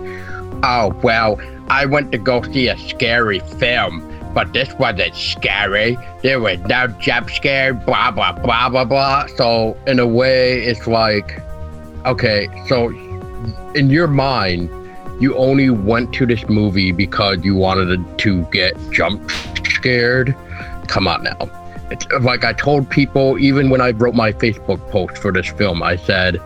oh 0.63 0.97
well, 1.03 1.39
I 1.67 1.85
went 1.85 2.11
to 2.11 2.17
go 2.17 2.41
see 2.43 2.67
a 2.67 2.77
scary 2.77 3.39
film 3.39 4.11
but 4.35 4.51
this 4.51 4.71
wasn't 4.73 5.15
scary. 5.15 5.97
There 6.21 6.41
was 6.41 6.59
no 6.67 6.87
jump 6.99 7.29
scare, 7.29 7.73
blah, 7.73 8.11
blah, 8.11 8.33
blah, 8.33 8.67
blah, 8.67 8.83
blah. 8.83 9.27
So, 9.27 9.77
in 9.87 9.97
a 9.97 10.05
way, 10.05 10.61
it's 10.61 10.85
like, 10.85 11.41
okay, 12.05 12.49
so 12.67 12.89
in 13.75 13.89
your 13.89 14.07
mind, 14.07 14.69
you 15.21 15.35
only 15.37 15.69
went 15.69 16.13
to 16.15 16.25
this 16.25 16.47
movie 16.49 16.91
because 16.91 17.45
you 17.45 17.55
wanted 17.55 18.05
to 18.17 18.43
get 18.51 18.75
jump 18.91 19.31
scared. 19.65 20.35
Come 20.87 21.07
on 21.07 21.23
now. 21.23 21.64
Like 22.21 22.43
I 22.43 22.53
told 22.53 22.89
people, 22.89 23.37
even 23.37 23.69
when 23.69 23.81
I 23.81 23.91
wrote 23.91 24.15
my 24.15 24.31
Facebook 24.31 24.79
post 24.89 25.17
for 25.17 25.31
this 25.31 25.47
film, 25.47 25.83
I 25.83 25.95
said, 25.95 26.41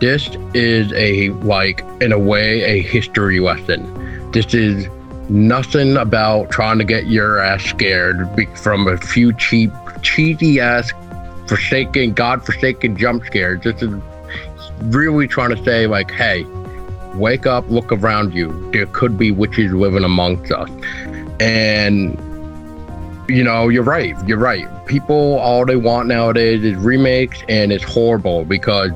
this 0.00 0.28
is 0.54 0.92
a, 0.94 1.28
like, 1.44 1.84
in 2.00 2.10
a 2.10 2.18
way, 2.18 2.62
a 2.62 2.82
history 2.82 3.38
lesson. 3.38 4.30
This 4.32 4.52
is 4.52 4.88
nothing 5.28 5.96
about 5.96 6.50
trying 6.50 6.78
to 6.78 6.84
get 6.84 7.06
your 7.06 7.38
ass 7.38 7.62
scared 7.62 8.28
from 8.58 8.88
a 8.88 8.96
few 8.96 9.32
cheap, 9.34 9.70
cheesy 10.02 10.58
ass, 10.58 10.90
forsaken, 11.46 12.14
god-forsaken 12.14 12.96
jump 12.96 13.24
scares. 13.24 13.62
This 13.62 13.80
is 13.82 13.94
really 14.86 15.28
trying 15.28 15.54
to 15.54 15.64
say, 15.64 15.86
like, 15.86 16.10
hey, 16.10 16.44
wake 17.14 17.46
up, 17.46 17.70
look 17.70 17.92
around 17.92 18.34
you. 18.34 18.70
There 18.72 18.86
could 18.86 19.16
be 19.16 19.30
witches 19.30 19.72
living 19.72 20.02
amongst 20.02 20.50
us. 20.50 20.68
And, 21.38 22.18
you 23.28 23.44
know, 23.44 23.68
you're 23.68 23.82
right. 23.82 24.16
You're 24.26 24.38
right. 24.38 24.68
People, 24.86 25.38
all 25.38 25.64
they 25.64 25.76
want 25.76 26.08
nowadays 26.08 26.64
is 26.64 26.76
remakes, 26.76 27.42
and 27.48 27.72
it's 27.72 27.84
horrible 27.84 28.44
because 28.44 28.92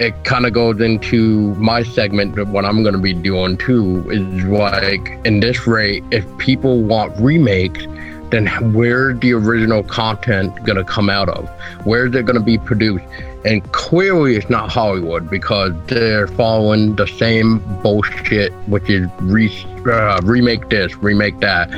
it 0.00 0.24
kind 0.24 0.44
of 0.44 0.52
goes 0.52 0.80
into 0.80 1.54
my 1.54 1.82
segment 1.82 2.38
of 2.38 2.50
what 2.50 2.64
I'm 2.64 2.82
going 2.82 2.94
to 2.94 3.00
be 3.00 3.14
doing 3.14 3.56
too. 3.56 4.04
Is 4.10 4.44
like 4.44 5.20
in 5.24 5.40
this 5.40 5.66
rate, 5.66 6.02
if 6.10 6.26
people 6.38 6.82
want 6.82 7.16
remakes, 7.20 7.86
then 8.30 8.46
where's 8.72 9.18
the 9.20 9.32
original 9.34 9.84
content 9.84 10.64
going 10.64 10.78
to 10.78 10.84
come 10.84 11.08
out 11.08 11.28
of? 11.28 11.48
Where's 11.84 12.14
it 12.14 12.26
going 12.26 12.38
to 12.38 12.44
be 12.44 12.58
produced? 12.58 13.04
And 13.44 13.62
clearly, 13.72 14.36
it's 14.36 14.48
not 14.48 14.72
Hollywood 14.72 15.30
because 15.30 15.72
they're 15.86 16.26
following 16.28 16.96
the 16.96 17.06
same 17.06 17.58
bullshit, 17.82 18.52
which 18.66 18.88
is 18.88 19.06
re- 19.20 19.66
uh, 19.86 20.20
remake 20.24 20.70
this, 20.70 20.96
remake 20.96 21.38
that 21.40 21.70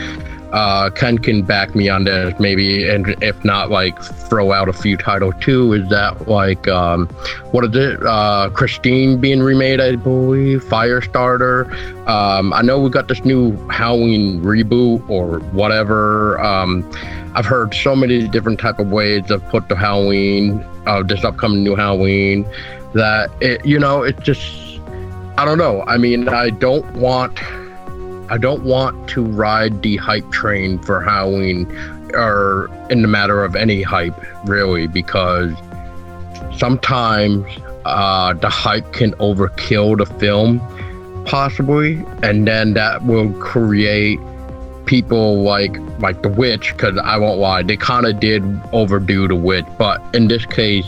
uh, 0.53 0.91
Ken 0.91 1.19
can 1.19 1.43
back 1.43 1.75
me 1.75 1.89
on 1.89 2.05
this, 2.05 2.39
maybe, 2.39 2.89
and 2.89 3.17
if 3.23 3.45
not, 3.45 3.71
like 3.71 4.01
throw 4.03 4.53
out 4.53 4.69
a 4.69 4.73
few 4.73 4.97
title 4.97 5.33
too. 5.33 5.73
Is 5.73 5.89
that 5.91 6.29
like 6.29 6.69
um, 6.69 7.09
what 7.51 7.65
is 7.65 7.75
it? 7.75 8.05
Uh, 8.05 8.51
Christine 8.51 9.21
being 9.21 9.43
remade, 9.43 9.81
I 9.81 9.97
believe. 9.97 10.65
Firestarter. 10.65 11.71
Um, 12.07 12.53
I 12.53 12.63
know 12.63 12.81
we 12.81 12.91
got 12.91 13.09
this 13.09 13.25
new 13.25 13.57
Halloween 13.69 14.41
reboot 14.43 15.09
or 15.09 15.41
whatever. 15.51 16.41
Um, 16.41 16.89
I've 17.35 17.47
heard 17.47 17.75
so 17.75 17.95
many 17.95 18.27
different 18.29 18.59
type 18.59 18.79
of 18.79 18.91
ways 18.91 19.31
of 19.31 19.47
put 19.49 19.69
the 19.69 19.77
Halloween, 19.77 20.65
uh, 20.87 21.03
this 21.03 21.23
upcoming 21.25 21.63
new 21.63 21.75
Halloween, 21.75 22.45
that 22.95 23.31
it, 23.41 23.65
you 23.67 23.79
know, 23.79 24.03
it's 24.03 24.23
just, 24.23 24.81
I 25.37 25.45
don't 25.45 25.59
know. 25.59 25.83
I 25.87 25.99
mean, 25.99 26.29
I 26.31 26.51
don't 26.51 26.91
want 26.95 27.39
I 28.29 28.39
don't 28.39 28.65
want 28.65 29.09
to 29.11 29.25
ride 29.25 29.83
the 29.83 29.97
hype 29.97 30.31
train 30.33 30.79
for 30.79 31.01
Halloween 31.01 31.67
or 32.15 32.71
in 32.91 33.03
the 33.03 33.09
matter 33.09 33.45
of 33.45 33.57
any 33.57 33.83
hype, 33.83 34.15
really, 34.47 34.87
because 34.87 35.53
sometimes 36.57 37.47
uh, 37.85 38.33
the 38.35 38.49
hype 38.49 38.93
can 38.93 39.13
overkill 39.15 39.99
the 39.99 40.07
film, 40.19 40.61
possibly, 41.27 42.05
and 42.23 42.47
then 42.47 42.75
that 42.75 43.05
will 43.05 43.33
create 43.35 44.19
people 44.87 45.43
like 45.43 45.77
like 45.99 46.23
the 46.23 46.29
witch 46.29 46.71
because 46.71 46.97
i 46.99 47.17
won't 47.19 47.41
lie 47.41 47.61
they 47.61 47.77
kind 47.77 48.07
of 48.07 48.21
did 48.21 48.45
overdo 48.71 49.27
the 49.27 49.35
witch 49.35 49.67
but 49.79 50.01
in 50.15 50.29
this 50.29 50.47
case 50.47 50.87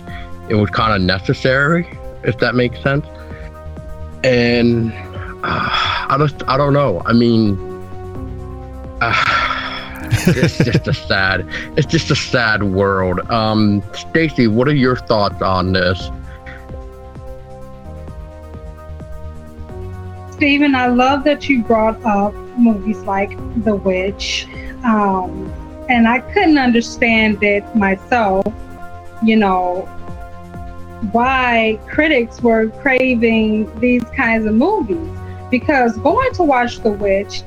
it 0.49 0.55
was 0.55 0.71
kind 0.71 0.95
of 0.95 1.03
necessary 1.03 1.85
if 2.25 2.39
that 2.39 2.55
makes 2.55 2.81
sense. 2.83 3.07
And 4.25 4.93
uh, 5.43 6.07
I 6.09 6.17
just 6.19 6.43
I 6.49 6.57
don't 6.57 6.73
know. 6.73 7.03
I 7.07 7.13
mean, 7.13 7.57
uh, 9.01 9.15
it's 10.11 10.59
just 10.59 10.89
a 10.89 10.95
sad 11.09 11.49
it's 11.77 11.87
just 11.87 12.11
a 12.11 12.17
sad 12.17 12.63
world. 12.63 13.21
Um, 13.31 13.83
Stacy, 13.95 14.47
what 14.47 14.69
are 14.69 14.75
your 14.75 14.97
thoughts 14.97 15.43
on 15.43 15.73
this? 15.73 16.11
Stephen, 20.33 20.75
I 20.77 20.87
love 20.87 21.25
that 21.25 21.49
you 21.49 21.63
brought 21.65 22.01
up 22.05 22.33
movies 22.57 22.99
like 22.99 23.31
The 23.65 23.75
Witch. 23.75 24.47
Um, 24.85 25.53
and 25.89 26.07
I 26.07 26.21
couldn't 26.21 26.59
understand 26.59 27.43
it 27.43 27.65
myself, 27.75 28.47
you 29.23 29.37
know, 29.37 29.83
why 31.13 31.81
critics 31.89 32.41
were 32.41 32.69
craving 32.69 33.81
these 33.81 34.05
kinds 34.17 34.47
of 34.47 34.55
movies 34.55 35.18
because 35.51 35.97
going 35.99 36.33
to 36.35 36.43
watch 36.43 36.81
The 36.81 36.91
Witch, 36.91 37.43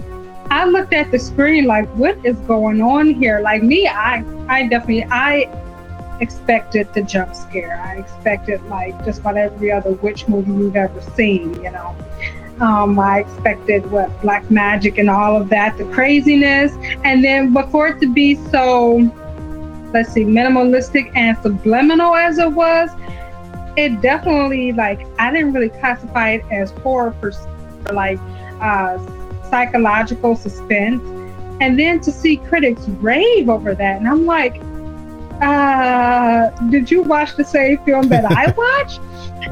I 0.49 0.65
looked 0.65 0.93
at 0.93 1.11
the 1.11 1.19
screen 1.19 1.65
like, 1.65 1.87
what 1.95 2.17
is 2.25 2.37
going 2.39 2.81
on 2.81 3.13
here? 3.13 3.39
Like 3.39 3.63
me, 3.63 3.87
I, 3.87 4.23
I 4.49 4.67
definitely, 4.67 5.05
I 5.05 5.49
expected 6.21 6.93
the 6.93 7.01
jump 7.01 7.35
scare. 7.35 7.81
I 7.81 7.97
expected 7.97 8.61
like 8.65 9.03
just 9.03 9.21
about 9.21 9.37
every 9.37 9.71
other 9.71 9.91
witch 9.91 10.27
movie 10.27 10.51
you've 10.51 10.75
ever 10.75 11.01
seen, 11.15 11.53
you 11.63 11.71
know. 11.71 11.95
Um, 12.59 12.99
I 12.99 13.21
expected 13.21 13.89
what 13.89 14.21
black 14.21 14.49
magic 14.51 14.99
and 14.99 15.09
all 15.09 15.41
of 15.41 15.49
that, 15.49 15.77
the 15.77 15.85
craziness, 15.85 16.73
and 17.03 17.23
then 17.23 17.53
before 17.53 17.87
it 17.87 17.99
to 18.01 18.13
be 18.13 18.35
so, 18.51 18.97
let's 19.93 20.13
see, 20.13 20.23
minimalistic 20.23 21.11
and 21.15 21.35
subliminal 21.39 22.13
as 22.15 22.37
it 22.37 22.51
was, 22.51 22.91
it 23.77 23.99
definitely 24.01 24.73
like 24.73 24.99
I 25.17 25.31
didn't 25.31 25.53
really 25.53 25.69
classify 25.69 26.31
it 26.31 26.45
as 26.51 26.71
horror 26.71 27.15
for 27.83 27.93
like 27.93 28.19
uh, 28.59 28.97
psychological 29.49 30.35
suspense, 30.35 31.01
and 31.61 31.77
then 31.77 31.99
to 32.01 32.11
see 32.11 32.37
critics 32.37 32.87
rave 32.87 33.49
over 33.49 33.75
that, 33.75 33.97
and 33.97 34.07
I'm 34.07 34.25
like, 34.25 34.61
uh, 35.41 36.49
did 36.69 36.89
you 36.91 37.03
watch 37.03 37.35
the 37.35 37.45
same 37.45 37.77
film 37.85 38.07
that 38.09 38.25
I 38.25 38.51
watched? 38.57 39.01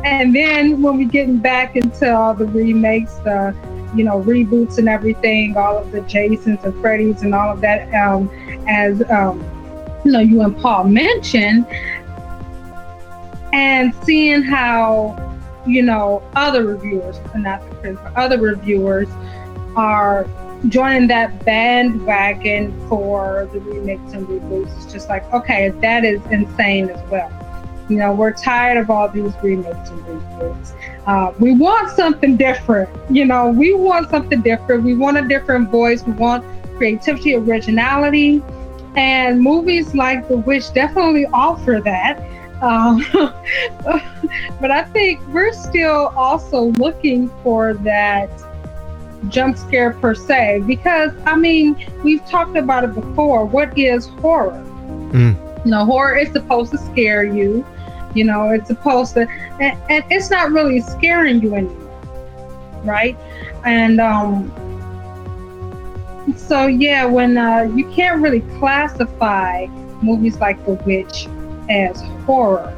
and 0.04 0.36
then 0.36 0.82
when 0.82 0.98
we 0.98 1.06
getting 1.06 1.38
back 1.38 1.76
into 1.76 2.16
all 2.16 2.34
the 2.34 2.46
remakes, 2.46 3.16
the 3.20 3.56
you 3.96 4.04
know 4.04 4.22
reboots 4.22 4.78
and 4.78 4.88
everything, 4.88 5.58
all 5.58 5.78
of 5.78 5.92
the 5.92 6.02
Jasons 6.02 6.64
and 6.64 6.74
Freddys 6.76 7.22
and 7.22 7.34
all 7.34 7.52
of 7.52 7.62
that, 7.62 7.94
um, 7.96 8.30
as 8.68 9.02
um, 9.10 9.40
you 10.06 10.12
know, 10.12 10.20
you 10.20 10.42
and 10.42 10.56
Paul 10.58 10.86
mentioned, 10.86 11.66
and 13.54 13.94
seeing 14.04 14.42
how 14.44 15.29
you 15.68 15.82
know 15.82 16.24
other 16.36 16.66
reviewers, 16.66 17.18
not 17.36 17.68
the 17.68 17.76
critics, 17.76 18.02
but 18.04 18.16
other 18.16 18.40
reviewers 18.40 19.08
are 19.76 20.28
joining 20.68 21.08
that 21.08 21.46
bandwagon 21.46 22.74
for 22.90 23.50
the 23.54 23.60
remakes 23.62 24.14
and 24.14 24.28
reboots. 24.28 24.76
It's 24.84 24.92
just 24.92 25.08
like, 25.10 25.24
okay, 25.34 25.70
that 25.70 26.04
is 26.04 26.22
insane 26.32 26.90
as 26.90 27.10
well. 27.10 27.32
You 27.88 27.98
know, 27.98 28.14
we're 28.14 28.34
tired 28.34 28.78
of 28.78 28.90
all 28.90 29.08
these 29.10 29.34
remakes 29.42 29.90
and 29.90 30.00
reboots. 30.04 30.74
Uh, 31.08 31.34
we 31.40 31.56
want 31.56 31.90
something 31.96 32.38
different. 32.38 32.90
You 33.10 33.26
know, 33.26 33.50
we 33.50 33.74
want 33.74 34.10
something 34.10 34.42
different. 34.42 34.84
We 34.84 34.96
want 34.96 35.18
a 35.18 35.28
different 35.28 35.70
voice. 35.70 36.04
We 36.04 36.14
want 36.14 36.46
creativity, 36.78 37.36
originality. 37.36 38.44
And 38.96 39.42
movies 39.42 39.96
like 39.96 40.28
The 40.28 40.38
Witch 40.38 40.72
definitely 40.74 41.26
offer 41.28 41.80
that. 41.84 42.20
Um, 42.62 43.06
but 44.60 44.72
I 44.72 44.84
think 44.92 45.26
we're 45.28 45.54
still 45.54 46.12
also 46.16 46.64
looking 46.74 47.30
for 47.44 47.74
that 47.76 48.30
jump 49.28 49.58
scare 49.58 49.92
per 49.94 50.16
se 50.16 50.64
because 50.66 51.12
I 51.26 51.36
mean 51.36 51.76
we've 52.04 52.26
talked 52.26 52.58
about 52.58 52.84
it 52.84 52.94
before. 52.94 53.46
What 53.46 53.78
is 53.78 54.08
horror? 54.08 54.64
Mm. 55.12 55.66
You 55.66 55.72
know, 55.72 55.86
horror 55.86 56.18
is 56.18 56.32
supposed 56.32 56.72
to 56.72 56.78
scare 56.78 57.24
you. 57.24 57.66
You 58.16 58.24
know, 58.24 58.50
it's 58.50 58.68
supposed 58.68 59.14
to, 59.14 59.28
and, 59.60 59.78
and 59.90 60.04
it's 60.10 60.32
not 60.32 60.52
really 60.52 60.82
scaring 60.82 61.42
you 61.42 61.54
anymore, 61.54 62.02
right? 62.84 63.16
And 63.66 64.02
um, 64.02 64.52
so 66.36 66.66
yeah, 66.68 67.06
when 67.06 67.38
uh, 67.38 67.70
you 67.76 67.88
can't 67.92 68.22
really 68.22 68.42
classify 68.58 69.68
movies 70.02 70.38
like 70.38 70.64
The 70.66 70.74
Witch 70.74 71.28
as 71.70 72.02
horror, 72.26 72.74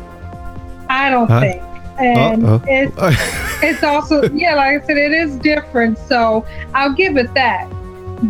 I 0.89 1.09
don't 1.09 1.27
huh? 1.27 1.39
think 1.39 1.63
and 2.01 2.45
Uh-oh. 2.45 2.61
it's 2.67 2.95
it's 3.63 3.83
also 3.83 4.23
yeah, 4.31 4.55
like 4.55 4.81
I 4.81 4.85
said, 4.85 4.97
it 4.97 5.11
is 5.11 5.35
different. 5.37 5.97
So 5.97 6.45
I'll 6.73 6.93
give 6.93 7.17
it 7.17 7.33
that. 7.33 7.67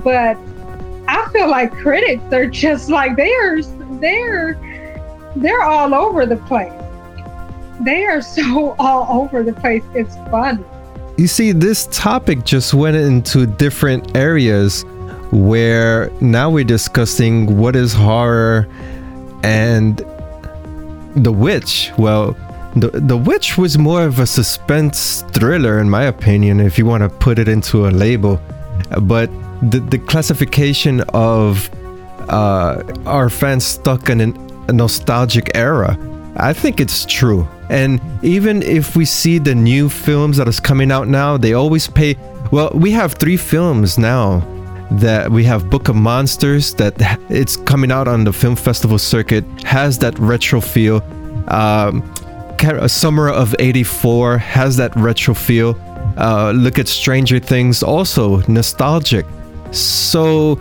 But 0.04 0.38
I 1.08 1.30
feel 1.32 1.50
like 1.50 1.72
critics 1.72 2.24
are 2.34 2.48
just 2.48 2.90
like 2.90 3.16
they 3.16 3.32
are 3.34 3.62
they're 4.00 4.54
they're 5.36 5.64
all 5.64 5.94
over 5.94 6.26
the 6.26 6.38
place. 6.38 6.74
They 7.82 8.06
are 8.06 8.22
so 8.22 8.76
all 8.80 9.22
over 9.22 9.44
the 9.44 9.54
place. 9.54 9.84
It's 9.94 10.16
fun. 10.30 10.66
You 11.18 11.28
see, 11.28 11.52
this 11.52 11.88
topic 11.92 12.46
just 12.46 12.74
went 12.74 12.96
into 12.96 13.46
different 13.46 14.16
areas 14.16 14.86
where 15.32 16.10
now 16.20 16.50
we're 16.50 16.64
discussing 16.64 17.58
what 17.58 17.76
is 17.76 17.94
horror 17.94 18.68
and 19.44 20.04
the 21.16 21.32
witch. 21.32 21.92
Well, 21.98 22.36
the 22.76 22.90
The 22.90 23.18
Witch 23.18 23.58
was 23.58 23.78
more 23.78 24.06
of 24.06 24.20
a 24.20 24.26
suspense 24.26 25.24
thriller, 25.32 25.80
in 25.80 25.90
my 25.90 26.04
opinion, 26.04 26.60
if 26.60 26.78
you 26.78 26.86
want 26.86 27.04
to 27.04 27.10
put 27.10 27.38
it 27.38 27.48
into 27.48 27.88
a 27.88 27.92
label. 27.92 28.40
But 29.02 29.30
the 29.62 29.80
the 29.80 29.98
classification 30.00 31.02
of 31.14 31.70
uh, 32.30 32.84
our 33.06 33.30
fans 33.30 33.66
stuck 33.66 34.10
in 34.10 34.22
an, 34.22 34.34
a 34.70 34.74
nostalgic 34.74 35.52
era, 35.54 35.98
I 36.38 36.54
think 36.54 36.80
it's 36.80 37.06
true. 37.06 37.46
And 37.70 38.00
even 38.24 38.62
if 38.64 38.96
we 38.96 39.06
see 39.06 39.40
the 39.40 39.56
new 39.56 39.90
films 39.90 40.38
that 40.38 40.48
is 40.48 40.60
coming 40.60 40.92
out 40.92 41.08
now, 41.08 41.38
they 41.38 41.54
always 41.54 41.88
pay. 41.88 42.16
Well, 42.52 42.72
we 42.74 42.92
have 42.92 43.14
three 43.14 43.38
films 43.38 43.98
now 43.98 44.42
that 44.92 45.32
we 45.32 45.44
have 45.46 45.70
Book 45.70 45.88
of 45.88 45.96
Monsters 45.96 46.74
that 46.76 46.94
it's 47.30 47.56
coming 47.56 47.92
out 47.92 48.08
on 48.08 48.24
the 48.24 48.34
film 48.34 48.56
festival 48.56 48.98
circuit 48.98 49.46
has 49.64 49.98
that 50.00 50.18
retro 50.20 50.60
feel. 50.60 51.02
Um, 51.48 52.04
summer 52.88 53.30
of 53.30 53.56
84 53.60 54.38
has 54.38 54.78
that 54.78 54.96
retro 54.96 55.34
feel. 55.34 55.76
Uh, 56.18 56.52
look 56.52 56.78
at 56.78 56.88
Stranger 56.88 57.40
Things, 57.40 57.82
also 57.82 58.42
nostalgic. 58.48 59.26
So 59.72 60.60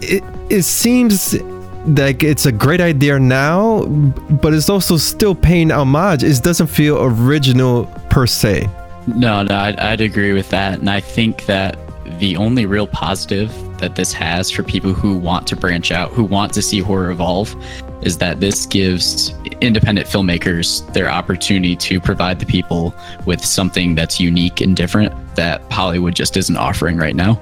it, 0.00 0.24
it 0.50 0.62
seems 0.62 1.38
like 1.86 2.22
it's 2.22 2.46
a 2.46 2.52
great 2.52 2.80
idea 2.80 3.18
now, 3.18 3.84
but 3.84 4.54
it's 4.54 4.68
also 4.68 4.96
still 4.96 5.34
paying 5.34 5.70
homage. 5.70 6.22
It 6.22 6.42
doesn't 6.42 6.68
feel 6.68 7.02
original 7.02 7.84
per 8.08 8.26
se. 8.26 8.68
No, 9.06 9.42
no, 9.42 9.54
I'd, 9.54 9.78
I'd 9.78 10.00
agree 10.00 10.32
with 10.32 10.48
that. 10.50 10.78
And 10.78 10.88
I 10.88 11.00
think 11.00 11.46
that 11.46 11.76
the 12.18 12.36
only 12.36 12.66
real 12.66 12.86
positive 12.86 13.50
that 13.78 13.96
this 13.96 14.12
has 14.12 14.50
for 14.50 14.62
people 14.62 14.92
who 14.92 15.16
want 15.16 15.46
to 15.48 15.56
branch 15.56 15.90
out, 15.90 16.10
who 16.10 16.24
want 16.24 16.52
to 16.54 16.62
see 16.62 16.80
horror 16.80 17.10
evolve, 17.10 17.54
is 18.02 18.18
that 18.18 18.40
this 18.40 18.66
gives 18.66 19.34
independent 19.60 20.06
filmmakers 20.06 20.90
their 20.92 21.08
opportunity 21.08 21.76
to 21.76 22.00
provide 22.00 22.38
the 22.38 22.46
people 22.46 22.94
with 23.26 23.44
something 23.44 23.94
that's 23.94 24.18
unique 24.20 24.60
and 24.60 24.76
different 24.76 25.12
that 25.36 25.60
Hollywood 25.70 26.14
just 26.14 26.36
isn't 26.36 26.56
offering 26.56 26.96
right 26.96 27.16
now. 27.16 27.40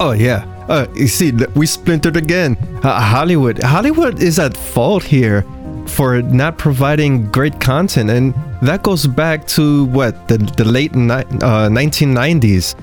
Oh 0.00 0.12
yeah. 0.12 0.44
Uh, 0.68 0.86
you 0.94 1.08
see, 1.08 1.32
we 1.54 1.66
splintered 1.66 2.16
again. 2.16 2.56
Uh, 2.82 3.00
Hollywood, 3.00 3.62
Hollywood 3.62 4.22
is 4.22 4.38
at 4.38 4.56
fault 4.56 5.02
here 5.02 5.44
for 5.86 6.20
not 6.20 6.58
providing 6.58 7.30
great 7.30 7.58
content, 7.58 8.10
and 8.10 8.34
that 8.60 8.82
goes 8.82 9.06
back 9.06 9.46
to 9.48 9.86
what 9.86 10.28
the 10.28 10.36
the 10.38 10.64
late 10.64 10.94
ni- 10.94 11.14
uh, 11.40 11.68
1990s 11.70 12.74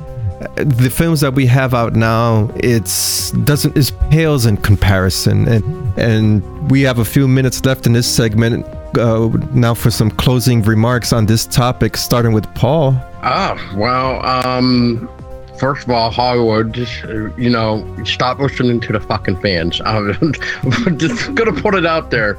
the 0.56 0.90
films 0.90 1.22
that 1.22 1.34
we 1.34 1.46
have 1.46 1.74
out 1.74 1.94
now 1.94 2.50
it's 2.56 3.32
doesn't 3.32 3.76
is 3.78 3.92
pales 4.10 4.46
in 4.46 4.58
comparison 4.58 5.48
and 5.48 6.00
and 6.00 6.72
we 6.72 6.82
have 6.82 7.00
a 7.00 7.06
few 7.06 7.28
minutes 7.28 7.64
left 7.66 7.86
in 7.86 7.94
this 7.94 8.08
segment 8.08 8.66
uh, 8.98 9.28
now 9.52 9.74
for 9.74 9.92
some 9.92 10.10
closing 10.10 10.62
remarks 10.64 11.12
on 11.14 11.26
this 11.26 11.46
topic 11.46 11.98
starting 11.98 12.34
with 12.34 12.46
paul 12.56 12.94
ah 13.24 13.58
well 13.76 14.26
um 14.26 15.10
first 15.58 15.84
of 15.84 15.90
all, 15.90 16.12
Hollywood, 16.12 16.74
just 16.74 17.04
you 17.38 17.50
know, 17.50 18.04
stop 18.04 18.40
listening 18.40 18.80
to 18.82 18.94
the 18.94 19.00
fucking 19.00 19.40
fans. 19.42 19.82
I'm 19.86 20.14
just 20.98 21.34
gonna 21.36 21.54
put 21.54 21.76
it 21.76 21.86
out 21.86 22.12
there. 22.12 22.38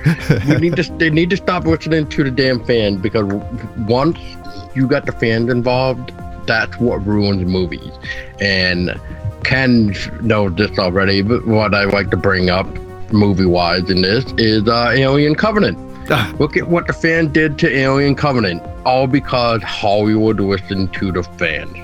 We 0.48 0.56
need 0.56 0.76
to 0.76 0.82
they 0.98 1.10
need 1.10 1.30
to 1.30 1.36
stop 1.36 1.64
listening 1.64 2.08
to 2.08 2.24
the 2.24 2.30
damn 2.30 2.64
fan 2.64 2.96
because 2.98 3.24
once 3.86 4.18
you 4.74 4.86
got 4.86 5.06
the 5.06 5.12
fans 5.12 5.50
involved, 5.50 6.12
that's 6.46 6.76
what 6.78 7.04
ruins 7.06 7.44
movies. 7.44 7.92
And 8.40 8.98
Ken 9.44 9.94
knows 10.22 10.54
this 10.56 10.78
already, 10.78 11.22
but 11.22 11.46
what 11.46 11.74
I 11.74 11.84
like 11.84 12.10
to 12.10 12.16
bring 12.16 12.50
up 12.50 12.66
movie 13.12 13.46
wise 13.46 13.88
in 13.90 14.02
this 14.02 14.24
is 14.38 14.66
uh, 14.68 14.90
Alien 14.94 15.34
Covenant. 15.34 15.78
Ah. 16.10 16.32
Look 16.38 16.56
at 16.56 16.68
what 16.68 16.86
the 16.86 16.92
fan 16.92 17.32
did 17.32 17.58
to 17.60 17.70
Alien 17.70 18.14
Covenant, 18.14 18.62
all 18.84 19.06
because 19.06 19.62
Hollywood 19.62 20.40
listened 20.40 20.92
to 20.94 21.12
the 21.12 21.22
fans. 21.22 21.76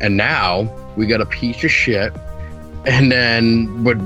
And 0.00 0.16
now 0.16 0.72
we 0.96 1.06
got 1.06 1.20
a 1.20 1.26
piece 1.26 1.62
of 1.64 1.70
shit, 1.70 2.12
and 2.86 3.10
then 3.10 3.84
with 3.84 4.00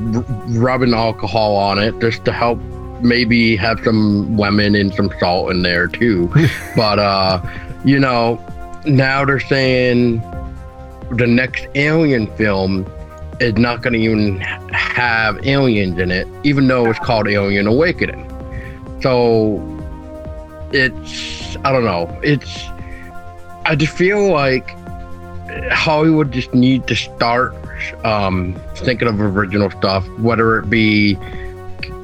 rubbing 0.57 0.95
alcohol 0.95 1.57
on 1.57 1.78
it 1.78 1.99
just 2.01 2.24
to 2.24 2.32
help 2.32 2.59
maybe 3.01 3.57
have 3.57 3.82
some 3.84 4.36
lemon 4.36 4.74
and 4.74 4.92
some 4.95 5.11
salt 5.20 5.51
in 5.51 5.62
there 5.62 5.86
too. 5.86 6.32
but 6.76 6.99
uh, 6.99 7.40
you 7.84 7.99
know, 7.99 8.40
now 8.87 9.24
they're 9.24 9.41
saying 9.41 10.20
the 11.11 11.26
next 11.26 11.66
Alien 11.74 12.26
film 12.37 12.87
is 13.41 13.55
not 13.55 13.82
going 13.82 13.93
to 13.95 13.99
even 13.99 14.39
have 14.41 15.45
aliens 15.47 15.99
in 15.99 16.11
it, 16.11 16.26
even 16.45 16.68
though 16.68 16.89
it's 16.89 16.99
called 16.99 17.28
Alien 17.28 17.66
Awakening. 17.66 18.30
So 19.01 19.61
it's, 20.72 21.57
I 21.59 21.72
don't 21.72 21.85
know, 21.85 22.18
it's, 22.22 22.64
I 23.66 23.74
just 23.74 23.97
feel 23.97 24.30
like 24.30 24.70
Hollywood 25.70 26.32
just 26.32 26.55
need 26.55 26.87
to 26.87 26.97
start 26.97 27.55
um, 28.05 28.59
thinking 28.76 29.09
of 29.09 29.20
original 29.20 29.70
stuff, 29.70 30.07
whether 30.18 30.59
it 30.59 30.70
be 30.70 31.18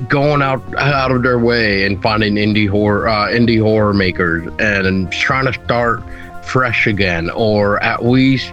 going 0.09 0.41
out 0.41 0.63
out 0.79 1.11
of 1.11 1.23
their 1.23 1.39
way 1.39 1.85
and 1.85 2.01
finding 2.03 2.35
indie 2.35 2.69
horror 2.69 3.07
uh, 3.07 3.29
indie 3.29 3.61
horror 3.61 3.93
makers 3.93 4.51
and 4.59 5.13
trying 5.13 5.45
to 5.45 5.53
start 5.65 6.03
fresh 6.51 6.87
again, 6.87 7.31
or 7.31 7.83
at 7.83 8.05
least 8.05 8.53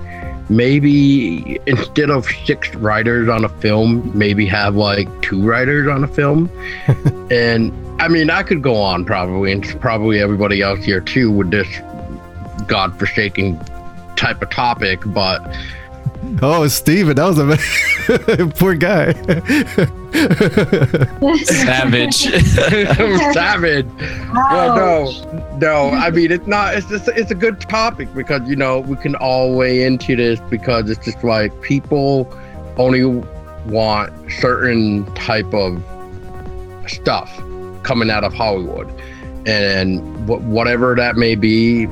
maybe 0.50 1.60
instead 1.66 2.10
of 2.10 2.26
six 2.46 2.74
writers 2.76 3.28
on 3.28 3.44
a 3.44 3.50
film, 3.50 4.16
maybe 4.18 4.46
have 4.46 4.76
like 4.76 5.10
two 5.22 5.42
writers 5.42 5.88
on 5.88 6.04
a 6.04 6.08
film. 6.08 6.50
and 7.32 7.74
I 8.00 8.08
mean, 8.08 8.30
I 8.30 8.44
could 8.44 8.62
go 8.62 8.76
on 8.76 9.04
probably, 9.04 9.52
and 9.52 9.64
probably 9.82 10.20
everybody 10.20 10.62
else 10.62 10.84
here 10.84 11.02
too 11.02 11.32
with 11.32 11.52
this 11.52 11.68
godforsaken 12.68 13.60
type 14.16 14.42
of 14.42 14.50
topic, 14.50 15.02
but. 15.08 15.42
Oh, 16.42 16.68
Stephen, 16.68 17.16
that 17.16 17.26
was 17.26 17.40
a 17.40 18.48
poor 18.58 18.76
guy. 18.76 19.14
Savage. 21.44 22.16
Savage. 23.34 23.86
Well, 24.34 24.76
no, 24.76 25.58
no. 25.58 25.90
I 25.90 26.10
mean, 26.12 26.32
it's 26.32 26.48
not. 26.48 26.76
It's 26.76 26.88
just. 26.88 27.08
It's 27.10 27.32
a 27.32 27.36
good 27.36 27.60
topic 27.62 28.14
because 28.14 28.48
you 28.48 28.56
know 28.56 28.82
we 28.82 28.96
can 28.98 29.16
all 29.16 29.56
weigh 29.56 29.84
into 29.84 30.16
this 30.16 30.40
because 30.50 30.90
it's 30.90 31.04
just 31.04 31.24
like 31.24 31.60
people 31.62 32.32
only 32.78 33.04
want 33.66 34.14
certain 34.32 35.06
type 35.16 35.54
of 35.54 35.84
stuff 36.88 37.36
coming 37.84 38.10
out 38.10 38.24
of 38.24 38.34
Hollywood, 38.34 38.90
and 39.48 40.28
whatever 40.28 40.96
that 40.96 41.16
may 41.16 41.36
be. 41.36 41.88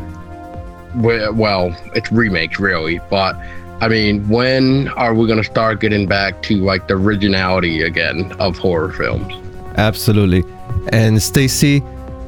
Well, 0.96 1.76
it's 1.94 2.12
remakes 2.12 2.60
really, 2.60 3.00
but 3.10 3.36
I 3.82 3.90
mean, 3.90 4.28
when 4.30 4.88
are 4.90 5.14
we 5.14 5.28
going 5.28 5.42
to 5.42 5.50
start 5.50 5.82
getting 5.82 6.08
back 6.08 6.42
to 6.44 6.56
like 6.58 6.88
the 6.88 6.96
originality 6.96 7.82
again 7.82 8.32
of 8.40 8.58
horror 8.58 8.92
films? 8.94 9.34
Absolutely. 9.78 10.44
And 10.90 11.22
Stacy, 11.22 11.84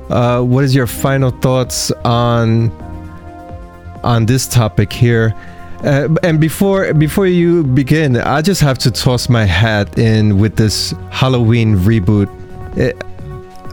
uh, 0.10 0.42
what 0.42 0.64
is 0.64 0.76
your 0.76 0.88
final 0.88 1.32
thoughts 1.32 1.92
on 2.04 2.72
on 4.04 4.26
this 4.26 4.48
topic 4.48 4.92
here? 4.92 5.34
Uh, 5.84 6.10
and 6.24 6.42
before 6.42 6.94
before 6.94 7.28
you 7.28 7.64
begin, 7.64 8.18
I 8.18 8.42
just 8.42 8.62
have 8.62 8.78
to 8.80 8.92
toss 8.92 9.30
my 9.30 9.46
hat 9.46 9.98
in 9.98 10.40
with 10.40 10.58
this 10.58 10.94
Halloween 11.12 11.76
reboot. 11.76 12.28
It, 12.78 13.02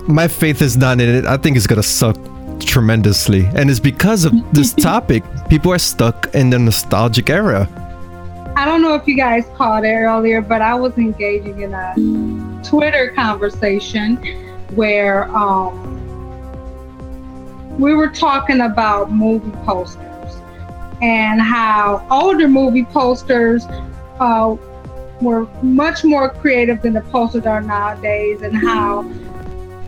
my 0.08 0.28
faith 0.28 0.62
is 0.62 0.76
not 0.76 1.00
in 1.00 1.08
it. 1.08 1.24
I 1.24 1.38
think 1.38 1.56
it's 1.56 1.66
gonna 1.66 1.82
suck 1.82 2.16
tremendously, 2.60 3.46
and 3.54 3.70
it's 3.70 3.80
because 3.80 4.24
of 4.24 4.32
this 4.52 4.72
topic. 4.90 5.22
People 5.48 5.72
are 5.72 5.78
stuck 5.78 6.34
in 6.34 6.50
the 6.50 6.58
nostalgic 6.58 7.30
era. 7.30 7.68
I 8.56 8.64
don't 8.64 8.82
know 8.82 8.94
if 8.94 9.06
you 9.08 9.16
guys 9.16 9.44
caught 9.56 9.84
it 9.84 9.88
earlier, 9.88 10.40
but 10.40 10.62
I 10.62 10.74
was 10.74 10.96
engaging 10.96 11.60
in 11.60 11.74
a 11.74 11.94
Twitter 12.62 13.12
conversation 13.14 14.16
where 14.76 15.24
um, 15.36 16.04
we 17.78 17.94
were 17.94 18.10
talking 18.10 18.60
about 18.60 19.10
movie 19.10 19.50
posters 19.64 20.04
and 21.02 21.40
how 21.40 22.06
older 22.10 22.46
movie 22.46 22.84
posters 22.84 23.66
uh, 24.20 24.56
were 25.20 25.46
much 25.62 26.04
more 26.04 26.30
creative 26.30 26.82
than 26.82 26.92
the 26.92 27.00
posters 27.00 27.46
are 27.46 27.60
nowadays, 27.60 28.42
and 28.42 28.56
how 28.56 29.02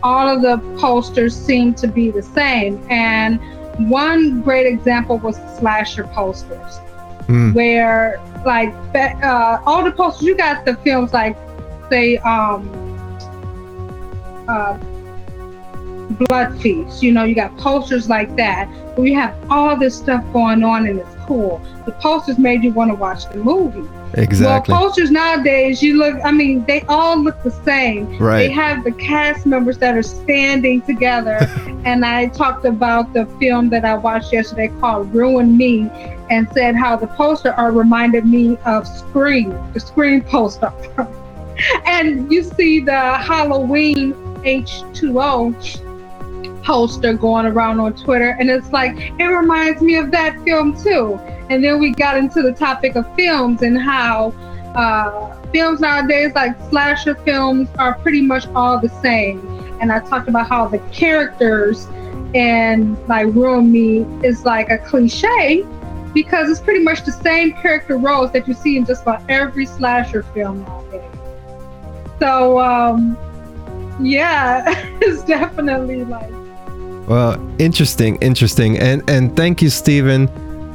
all 0.02 0.28
of 0.28 0.42
the 0.42 0.58
posters 0.78 1.36
seem 1.36 1.74
to 1.74 1.88
be 1.88 2.10
the 2.10 2.22
same. 2.22 2.84
And 2.90 3.40
one 3.90 4.42
great 4.42 4.66
example 4.66 5.18
was 5.18 5.38
the 5.38 5.56
slasher 5.56 6.04
posters, 6.04 6.78
mm. 7.26 7.54
where 7.54 8.20
like 8.44 8.72
uh, 8.94 9.58
all 9.66 9.84
the 9.84 9.92
posters 9.92 10.26
you 10.26 10.36
got 10.36 10.64
the 10.64 10.76
films 10.76 11.12
like 11.12 11.36
say 11.90 12.16
um 12.18 12.68
uh 14.48 14.78
blood 16.10 16.60
feast. 16.60 17.02
You 17.02 17.12
know 17.12 17.24
you 17.24 17.34
got 17.34 17.56
posters 17.58 18.08
like 18.08 18.34
that. 18.36 18.68
You 18.98 19.14
have 19.14 19.34
all 19.50 19.76
this 19.76 19.96
stuff 19.96 20.24
going 20.32 20.64
on 20.64 20.86
and 20.86 20.98
it's 21.00 21.14
cool. 21.26 21.60
The 21.84 21.92
posters 21.92 22.38
made 22.38 22.64
you 22.64 22.72
want 22.72 22.90
to 22.90 22.94
watch 22.94 23.28
the 23.28 23.38
movie. 23.38 23.88
Exactly. 24.14 24.72
well 24.72 24.84
posters 24.84 25.10
nowadays 25.10 25.82
you 25.82 25.98
look 25.98 26.16
i 26.24 26.30
mean 26.30 26.64
they 26.64 26.82
all 26.82 27.18
look 27.22 27.42
the 27.42 27.50
same. 27.50 28.16
Right. 28.18 28.46
they 28.46 28.52
have 28.52 28.84
the 28.84 28.92
cast 28.92 29.44
members 29.46 29.78
that 29.78 29.96
are 29.96 30.02
standing 30.02 30.82
together. 30.82 31.38
And 31.86 32.04
i 32.04 32.26
talked 32.26 32.64
about 32.64 33.12
the 33.12 33.26
film 33.38 33.68
that 33.70 33.84
i 33.84 33.94
watched 33.94 34.32
yesterday 34.32 34.72
called 34.80 35.14
ruin 35.14 35.56
me 35.56 35.88
and 36.30 36.48
said 36.52 36.74
how 36.74 36.96
the 36.96 37.06
poster 37.06 37.52
art 37.52 37.74
reminded 37.74 38.26
me 38.26 38.56
of 38.64 38.86
Scream, 38.86 39.50
the 39.72 39.80
Scream 39.80 40.22
poster. 40.22 40.72
and 41.86 42.30
you 42.32 42.42
see 42.42 42.80
the 42.80 43.14
Halloween 43.18 44.12
H2O 44.42 45.60
poster 46.66 47.14
going 47.14 47.46
around 47.46 47.78
on 47.78 47.94
Twitter, 47.94 48.36
and 48.40 48.50
it's 48.50 48.72
like, 48.72 48.96
it 49.20 49.24
reminds 49.24 49.80
me 49.80 49.94
of 49.94 50.10
that 50.10 50.42
film 50.42 50.76
too. 50.76 51.14
And 51.48 51.62
then 51.62 51.78
we 51.78 51.92
got 51.92 52.16
into 52.16 52.42
the 52.42 52.52
topic 52.52 52.96
of 52.96 53.06
films 53.14 53.62
and 53.62 53.80
how 53.80 54.30
uh, 54.74 55.40
films 55.52 55.78
nowadays, 55.78 56.32
like 56.34 56.56
slasher 56.68 57.14
films, 57.14 57.68
are 57.78 57.94
pretty 58.00 58.20
much 58.20 58.48
all 58.48 58.80
the 58.80 58.88
same. 59.00 59.38
And 59.80 59.92
I 59.92 60.00
talked 60.00 60.28
about 60.28 60.48
how 60.48 60.66
the 60.66 60.80
characters 60.90 61.86
and 62.34 62.98
like 63.06 63.26
Ruin 63.26 63.70
Me 63.70 64.00
is 64.26 64.44
like 64.44 64.68
a 64.68 64.78
cliche, 64.78 65.64
because 66.12 66.50
it's 66.50 66.60
pretty 66.60 66.82
much 66.82 67.04
the 67.04 67.12
same 67.12 67.52
character 67.52 67.96
roles 67.96 68.32
that 68.32 68.48
you 68.48 68.54
see 68.54 68.76
in 68.76 68.84
just 68.84 69.02
about 69.02 69.22
every 69.30 69.66
slasher 69.66 70.24
film 70.34 70.64
nowadays. 70.64 71.02
So, 72.18 72.58
um, 72.58 73.16
yeah, 74.00 74.64
it's 75.00 75.22
definitely 75.22 76.04
like. 76.04 76.45
Well, 77.06 77.40
interesting, 77.58 78.16
interesting, 78.16 78.78
and 78.78 79.08
and 79.08 79.36
thank 79.36 79.62
you, 79.62 79.70
Stephen, 79.70 80.28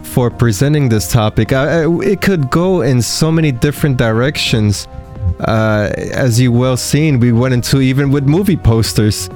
for 0.04 0.30
presenting 0.30 0.90
this 0.90 1.12
topic. 1.12 1.52
I, 1.52 1.84
I, 1.84 2.00
it 2.02 2.22
could 2.22 2.50
go 2.50 2.82
in 2.82 3.02
so 3.02 3.32
many 3.32 3.52
different 3.52 3.98
directions. 3.98 4.88
Uh, 5.42 5.92
as 5.96 6.40
you 6.40 6.52
well 6.52 6.78
seen, 6.78 7.20
we 7.20 7.32
went 7.32 7.54
into 7.54 7.82
even 7.82 8.12
with 8.12 8.26
movie 8.26 8.58
posters. 8.58 9.30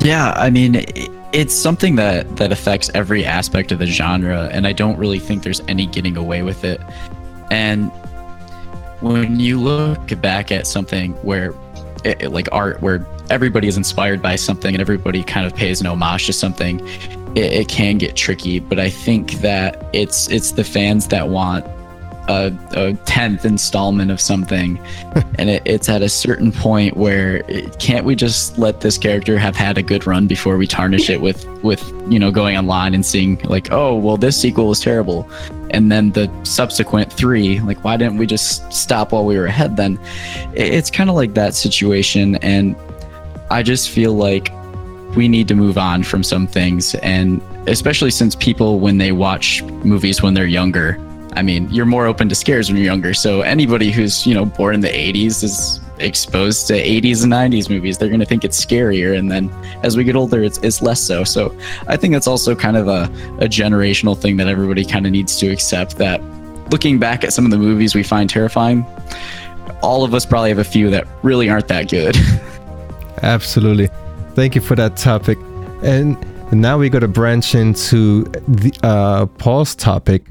Yeah, 0.00 0.32
I 0.36 0.50
mean. 0.50 0.84
It's 1.32 1.54
something 1.54 1.94
that 1.94 2.38
that 2.38 2.50
affects 2.50 2.90
every 2.92 3.24
aspect 3.24 3.70
of 3.70 3.78
the 3.78 3.86
genre 3.86 4.48
and 4.50 4.66
i 4.66 4.72
don't 4.72 4.98
really 4.98 5.20
think 5.20 5.44
there's 5.44 5.60
any 5.68 5.86
getting 5.86 6.16
away 6.16 6.42
with 6.42 6.64
it 6.64 6.80
and 7.52 7.92
when 9.00 9.38
you 9.38 9.60
look 9.60 10.20
back 10.20 10.50
at 10.50 10.66
something 10.66 11.12
where 11.22 11.54
it, 12.04 12.32
like 12.32 12.48
art 12.52 12.80
where 12.82 13.06
everybody 13.30 13.68
is 13.68 13.76
inspired 13.76 14.20
by 14.20 14.36
something 14.36 14.74
and 14.74 14.80
everybody 14.80 15.22
kind 15.22 15.46
of 15.46 15.54
pays 15.54 15.80
an 15.80 15.86
homage 15.86 16.26
to 16.26 16.32
something 16.32 16.80
it, 17.36 17.52
it 17.52 17.68
can 17.68 17.98
get 17.98 18.16
tricky. 18.16 18.58
But 18.58 18.78
i 18.78 18.90
think 18.90 19.32
that 19.40 19.86
it's 19.92 20.28
it's 20.30 20.52
the 20.52 20.64
fans 20.64 21.08
that 21.08 21.28
want 21.28 21.64
a, 22.28 22.56
a 22.72 22.94
tenth 23.06 23.44
installment 23.44 24.10
of 24.10 24.20
something, 24.20 24.78
and 25.38 25.50
it, 25.50 25.62
it's 25.64 25.88
at 25.88 26.02
a 26.02 26.08
certain 26.08 26.52
point 26.52 26.96
where 26.96 27.38
it, 27.48 27.78
can't 27.78 28.04
we 28.04 28.14
just 28.14 28.56
let 28.58 28.80
this 28.80 28.96
character 28.98 29.38
have 29.38 29.56
had 29.56 29.78
a 29.78 29.82
good 29.82 30.06
run 30.06 30.26
before 30.26 30.56
we 30.56 30.66
tarnish 30.66 31.10
it 31.10 31.20
with 31.20 31.44
with 31.62 31.82
you 32.08 32.18
know 32.18 32.30
going 32.30 32.56
online 32.56 32.94
and 32.94 33.04
seeing 33.04 33.38
like 33.44 33.72
oh 33.72 33.96
well 33.96 34.16
this 34.16 34.40
sequel 34.40 34.68
was 34.68 34.80
terrible, 34.80 35.28
and 35.70 35.90
then 35.90 36.10
the 36.12 36.30
subsequent 36.44 37.12
three 37.12 37.60
like 37.60 37.82
why 37.82 37.96
didn't 37.96 38.16
we 38.16 38.26
just 38.26 38.72
stop 38.72 39.12
while 39.12 39.24
we 39.24 39.36
were 39.36 39.46
ahead 39.46 39.76
then? 39.76 39.98
It, 40.54 40.74
it's 40.74 40.90
kind 40.90 41.10
of 41.10 41.16
like 41.16 41.34
that 41.34 41.54
situation, 41.54 42.36
and 42.36 42.76
I 43.50 43.62
just 43.62 43.90
feel 43.90 44.14
like 44.14 44.52
we 45.16 45.28
need 45.28 45.48
to 45.48 45.54
move 45.54 45.76
on 45.76 46.02
from 46.02 46.22
some 46.22 46.46
things 46.46 46.94
and 46.96 47.42
especially 47.66 48.10
since 48.12 48.36
people 48.36 48.78
when 48.78 48.98
they 48.98 49.12
watch 49.12 49.62
movies 49.62 50.22
when 50.22 50.34
they're 50.34 50.46
younger 50.46 50.98
I 51.34 51.42
mean, 51.42 51.68
you're 51.70 51.86
more 51.86 52.06
open 52.06 52.28
to 52.28 52.34
scares 52.34 52.68
when 52.68 52.76
you're 52.76 52.86
younger. 52.86 53.14
So 53.14 53.42
anybody 53.42 53.90
who's, 53.92 54.26
you 54.26 54.34
know, 54.34 54.44
born 54.44 54.74
in 54.74 54.80
the 54.80 54.88
80s 54.88 55.44
is 55.44 55.80
exposed 55.98 56.66
to 56.68 56.74
80s 56.74 57.22
and 57.22 57.32
90s 57.32 57.70
movies. 57.70 57.98
They're 57.98 58.08
going 58.08 58.20
to 58.20 58.26
think 58.26 58.44
it's 58.44 58.62
scarier. 58.62 59.16
And 59.16 59.30
then 59.30 59.50
as 59.82 59.96
we 59.96 60.04
get 60.04 60.16
older, 60.16 60.42
it's, 60.42 60.58
it's 60.58 60.82
less 60.82 61.00
so. 61.00 61.24
So 61.24 61.56
I 61.86 61.96
think 61.96 62.14
that's 62.14 62.26
also 62.26 62.54
kind 62.54 62.76
of 62.76 62.88
a, 62.88 63.04
a 63.38 63.48
generational 63.48 64.18
thing 64.18 64.36
that 64.38 64.48
everybody 64.48 64.84
kind 64.84 65.06
of 65.06 65.12
needs 65.12 65.36
to 65.38 65.48
accept 65.48 65.98
that 65.98 66.20
looking 66.72 66.98
back 66.98 67.22
at 67.22 67.32
some 67.32 67.44
of 67.44 67.50
the 67.50 67.58
movies 67.58 67.94
we 67.94 68.02
find 68.02 68.28
terrifying, 68.28 68.84
all 69.82 70.04
of 70.04 70.14
us 70.14 70.26
probably 70.26 70.48
have 70.48 70.58
a 70.58 70.64
few 70.64 70.90
that 70.90 71.06
really 71.22 71.48
aren't 71.48 71.68
that 71.68 71.88
good. 71.88 72.16
Absolutely. 73.22 73.88
Thank 74.34 74.54
you 74.54 74.60
for 74.60 74.74
that 74.76 74.96
topic. 74.96 75.38
And 75.82 76.16
now 76.52 76.78
we 76.78 76.88
got 76.88 77.00
to 77.00 77.08
branch 77.08 77.54
into 77.54 78.24
the 78.48 78.72
uh, 78.82 79.26
Paul's 79.26 79.74
topic 79.74 80.26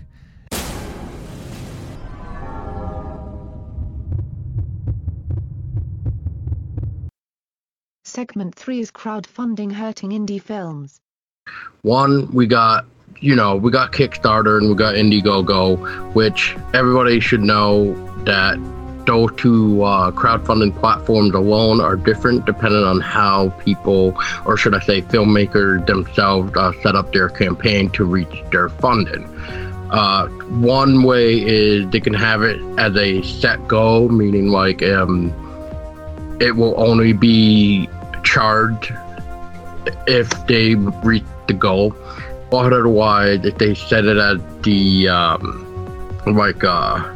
Segment 8.09 8.55
3 8.55 8.79
is 8.79 8.91
crowdfunding 8.91 9.71
hurting 9.71 10.09
indie 10.09 10.41
films. 10.41 10.99
One, 11.83 12.29
we 12.33 12.47
got, 12.47 12.85
you 13.21 13.35
know, 13.35 13.55
we 13.55 13.71
got 13.71 13.93
Kickstarter 13.93 14.57
and 14.57 14.67
we 14.67 14.75
got 14.75 14.95
Indiegogo, 14.95 16.13
which 16.13 16.57
everybody 16.73 17.19
should 17.19 17.41
know 17.41 17.93
that 18.25 18.57
two 19.09 19.83
uh, 19.83 20.11
crowdfunding 20.11 20.77
platforms 20.79 21.33
alone 21.33 21.81
are 21.81 21.95
different 21.95 22.45
depending 22.45 22.83
on 22.83 22.99
how 22.99 23.49
people, 23.65 24.15
or 24.45 24.55
should 24.55 24.75
I 24.75 24.79
say, 24.79 25.01
filmmakers 25.01 25.85
themselves, 25.87 26.51
uh, 26.55 26.71
set 26.83 26.95
up 26.95 27.11
their 27.11 27.29
campaign 27.29 27.89
to 27.91 28.05
reach 28.05 28.43
their 28.51 28.69
funding. 28.69 29.25
Uh, 29.89 30.27
one 30.27 31.01
way 31.01 31.33
is 31.41 31.89
they 31.89 31.99
can 31.99 32.13
have 32.13 32.43
it 32.43 32.61
as 32.77 32.95
a 32.95 33.23
set 33.23 33.67
goal, 33.67 34.09
meaning 34.09 34.49
like 34.49 34.83
um, 34.83 35.33
it 36.39 36.55
will 36.55 36.79
only 36.79 37.11
be 37.11 37.89
charged 38.23 38.93
if 40.07 40.29
they 40.45 40.75
reach 40.75 41.23
the 41.47 41.53
goal. 41.53 41.95
But 42.51 42.73
otherwise, 42.73 43.43
if 43.45 43.57
they 43.57 43.73
set 43.73 44.05
it 44.05 44.17
as 44.17 44.39
the 44.61 45.07
um, 45.07 45.65
like 46.27 46.63
uh, 46.63 47.15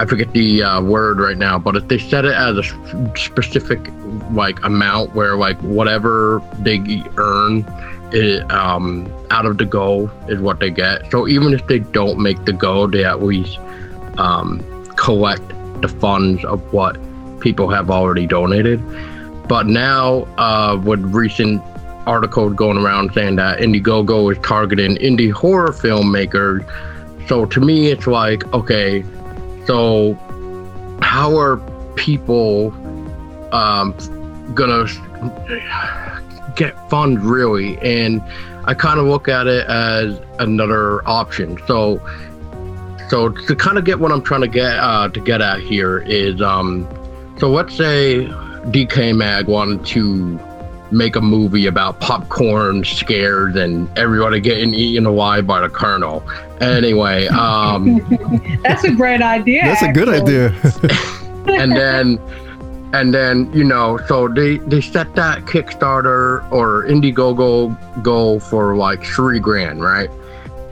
I 0.00 0.06
forget 0.06 0.32
the 0.32 0.62
uh, 0.62 0.80
word 0.80 1.20
right 1.20 1.36
now, 1.36 1.58
but 1.58 1.76
if 1.76 1.88
they 1.88 1.98
set 1.98 2.24
it 2.24 2.32
as 2.32 2.56
a 2.56 3.16
specific 3.18 3.86
like 4.30 4.58
amount 4.64 5.14
where 5.14 5.36
like 5.36 5.60
whatever 5.60 6.42
they 6.60 6.78
earn 7.18 7.66
it, 8.10 8.50
um, 8.50 9.12
out 9.30 9.44
of 9.44 9.58
the 9.58 9.66
goal 9.66 10.10
is 10.26 10.40
what 10.40 10.58
they 10.58 10.70
get. 10.70 11.10
So 11.10 11.28
even 11.28 11.52
if 11.52 11.66
they 11.66 11.80
don't 11.80 12.18
make 12.18 12.46
the 12.46 12.54
goal, 12.54 12.88
they 12.88 13.04
at 13.04 13.22
least 13.22 13.58
um, 14.16 14.86
collect 14.96 15.46
the 15.82 15.88
funds 15.88 16.46
of 16.46 16.72
what 16.72 16.96
people 17.40 17.68
have 17.68 17.90
already 17.90 18.26
donated. 18.26 18.80
But 19.48 19.66
now, 19.66 20.22
uh, 20.38 20.80
with 20.82 21.00
recent 21.14 21.62
articles 22.06 22.54
going 22.54 22.78
around 22.78 23.12
saying 23.12 23.36
that 23.36 23.58
Indiegogo 23.58 24.32
is 24.32 24.38
targeting 24.38 24.96
indie 24.96 25.30
horror 25.30 25.72
filmmakers, 25.72 26.66
so 27.28 27.44
to 27.44 27.60
me, 27.60 27.88
it's 27.88 28.06
like, 28.06 28.50
okay, 28.54 29.04
so 29.70 30.14
how 31.00 31.38
are 31.38 31.58
people 31.94 32.72
um, 33.54 33.94
gonna 34.52 34.88
get 36.56 36.90
funds 36.90 37.22
really? 37.22 37.78
And 37.78 38.20
I 38.64 38.74
kind 38.74 38.98
of 38.98 39.06
look 39.06 39.28
at 39.28 39.46
it 39.46 39.64
as 39.68 40.20
another 40.40 41.08
option. 41.08 41.56
So, 41.68 42.04
so 43.10 43.28
to 43.28 43.54
kind 43.54 43.78
of 43.78 43.84
get 43.84 44.00
what 44.00 44.10
I'm 44.10 44.22
trying 44.22 44.40
to 44.40 44.48
get 44.48 44.76
uh, 44.76 45.08
to 45.08 45.20
get 45.20 45.40
at 45.40 45.60
here 45.60 46.00
is, 46.00 46.42
um, 46.42 46.88
so 47.38 47.48
let's 47.48 47.76
say 47.76 48.26
DecayMag 48.72 49.46
wanted 49.46 49.86
to 49.86 50.36
make 50.92 51.16
a 51.16 51.20
movie 51.20 51.66
about 51.66 52.00
popcorn 52.00 52.84
scared 52.84 53.56
and 53.56 53.88
everybody 53.98 54.40
getting 54.40 54.74
eaten 54.74 55.06
alive 55.06 55.46
by 55.46 55.60
the 55.60 55.68
colonel. 55.68 56.22
Anyway, 56.60 57.26
um, 57.28 57.98
that's 58.62 58.84
a 58.84 58.90
great 58.90 59.22
idea. 59.22 59.62
That's 59.62 59.82
a 59.82 59.92
good 59.92 60.08
idea. 60.08 60.48
and 61.46 61.72
then 61.72 62.18
and 62.92 63.14
then 63.14 63.50
you 63.52 63.64
know 63.64 63.98
so 64.08 64.28
they 64.28 64.58
they 64.58 64.80
set 64.80 65.14
that 65.14 65.44
kickstarter 65.44 66.50
or 66.50 66.84
indiegogo 66.84 68.02
goal 68.02 68.40
for 68.40 68.76
like 68.76 69.04
three 69.04 69.38
grand 69.38 69.80
right 69.80 70.10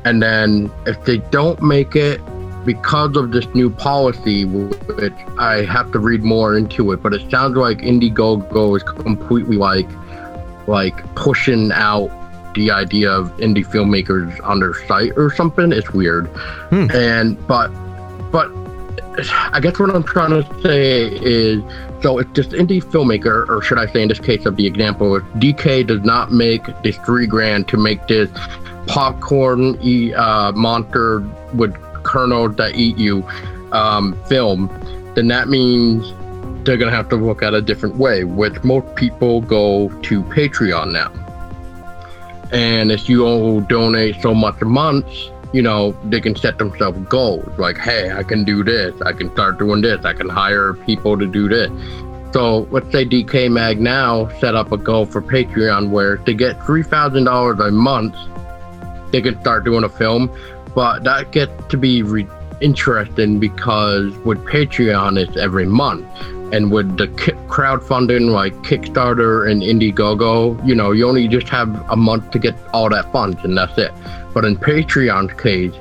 and 0.05 0.23
then 0.23 0.71
if 0.87 1.03
they 1.05 1.19
don't 1.31 1.62
make 1.62 1.95
it 1.95 2.21
because 2.64 3.16
of 3.16 3.31
this 3.31 3.47
new 3.55 3.71
policy 3.71 4.45
which 4.45 5.12
i 5.39 5.62
have 5.62 5.93
to 5.93 5.99
read 5.99 6.23
more 6.25 6.57
into 6.57 6.91
it 6.91 7.03
but 7.03 7.14
it 7.14 7.31
sounds 7.31 7.57
like 7.57 7.79
indiegogo 7.79 8.77
is 8.77 8.83
completely 8.83 9.57
like 9.57 9.89
like 10.69 11.03
pushing 11.16 11.73
out 11.73 12.11
the 12.55 12.71
idea 12.71 13.11
of 13.11 13.37
indie 13.39 13.64
filmmakers 13.66 14.43
on 14.45 14.61
their 14.61 14.75
site 14.87 15.12
or 15.16 15.33
something 15.35 15.73
it's 15.73 15.91
weird 15.93 16.27
Hmm. 16.71 16.91
and 16.93 17.47
but 17.47 17.69
but 18.31 18.51
I 19.53 19.59
guess 19.61 19.79
what 19.81 19.91
I'm 19.91 20.05
trying 20.05 20.31
to 20.31 20.61
say 20.62 21.09
is 21.09 21.62
so 22.03 22.19
if 22.19 22.33
this 22.35 22.47
indie 22.49 22.83
filmmaker, 22.83 23.49
or 23.49 23.61
should 23.62 23.79
I 23.79 23.87
say 23.87 24.03
in 24.03 24.09
this 24.09 24.21
case 24.21 24.47
of 24.47 24.55
the 24.57 24.64
example, 24.66 25.16
if 25.16 25.25
Decay 25.41 25.83
does 25.83 26.03
not 26.03 26.31
make 26.31 26.62
this 26.85 26.97
three 26.99 27.27
grand 27.27 27.66
to 27.69 27.77
make 27.77 28.07
this 28.07 28.31
popcorn 28.87 29.77
e, 29.83 30.14
uh, 30.14 30.53
monster 30.53 31.21
with 31.55 31.75
kernels 32.05 32.55
that 32.57 32.77
eat 32.77 32.97
you 32.97 33.27
um, 33.73 34.16
film, 34.27 34.69
then 35.16 35.27
that 35.29 35.49
means 35.49 36.07
they're 36.69 36.77
going 36.77 36.91
to 36.91 36.97
have 36.97 37.09
to 37.09 37.16
look 37.16 37.43
at 37.43 37.55
a 37.55 37.62
different 37.62 37.97
way, 37.97 38.25
which 38.25 38.62
most 38.62 38.95
people 38.95 39.41
go 39.41 39.89
to 40.03 40.23
Patreon 40.25 40.93
now. 40.93 41.11
And 42.53 42.93
if 42.93 43.09
you 43.09 43.25
all 43.25 43.62
donate 43.62 44.21
so 44.21 44.35
much 44.35 44.61
a 44.61 44.66
month, 44.66 45.07
you 45.55 45.62
know, 45.62 45.93
they 46.05 46.21
can 46.21 46.37
set 46.37 46.59
themselves 46.59 46.99
goals 47.09 47.49
like, 47.59 47.79
hey, 47.79 48.12
I 48.12 48.23
can 48.23 48.45
do 48.45 48.62
this, 48.62 49.01
I 49.01 49.14
can 49.14 49.33
start 49.33 49.59
doing 49.59 49.81
this, 49.81 50.05
I 50.05 50.12
can 50.12 50.29
hire 50.29 50.75
people 50.75 51.19
to 51.19 51.27
do 51.27 51.49
this. 51.49 51.71
So 52.35 52.69
let's 52.71 52.93
say 52.93 53.07
DecayMag 53.07 53.79
now 53.79 54.29
set 54.39 54.55
up 54.55 54.71
a 54.71 54.77
goal 54.77 55.07
for 55.07 55.23
Patreon 55.23 55.89
where 55.89 56.19
to 56.19 56.35
get 56.35 56.59
$3,000 56.61 57.66
a 57.66 57.71
month, 57.71 58.14
they 59.11 59.23
can 59.23 59.41
start 59.41 59.64
doing 59.64 59.85
a 59.85 59.89
film. 59.89 60.31
But 60.75 61.05
that 61.05 61.33
gets 61.33 61.66
to 61.69 61.79
be 61.79 62.03
re- 62.03 62.29
interesting 62.61 63.41
because 63.41 64.14
with 64.19 64.45
Patreon, 64.45 65.19
it's 65.19 65.39
every 65.39 65.64
month. 65.64 66.07
And 66.53 66.73
with 66.73 66.97
the 66.97 67.09
crowdfunding 67.49 68.31
like 68.31 68.55
Kickstarter 68.63 69.51
and 69.51 69.63
Indiegogo, 69.63 70.67
you 70.67 70.75
know, 70.75 70.93
you 70.93 71.07
only 71.07 71.29
just 71.29 71.49
have 71.49 71.69
a 71.91 71.97
month 71.97 72.31
to 72.31 72.39
get 72.39 72.55
all 72.73 72.89
that 72.89 73.13
funds 73.13 73.39
and 73.45 73.57
that's 73.57 73.77
it. 73.77 73.93
But 74.33 74.45
in 74.45 74.57
Patreon's 74.57 75.39
case, 75.41 75.75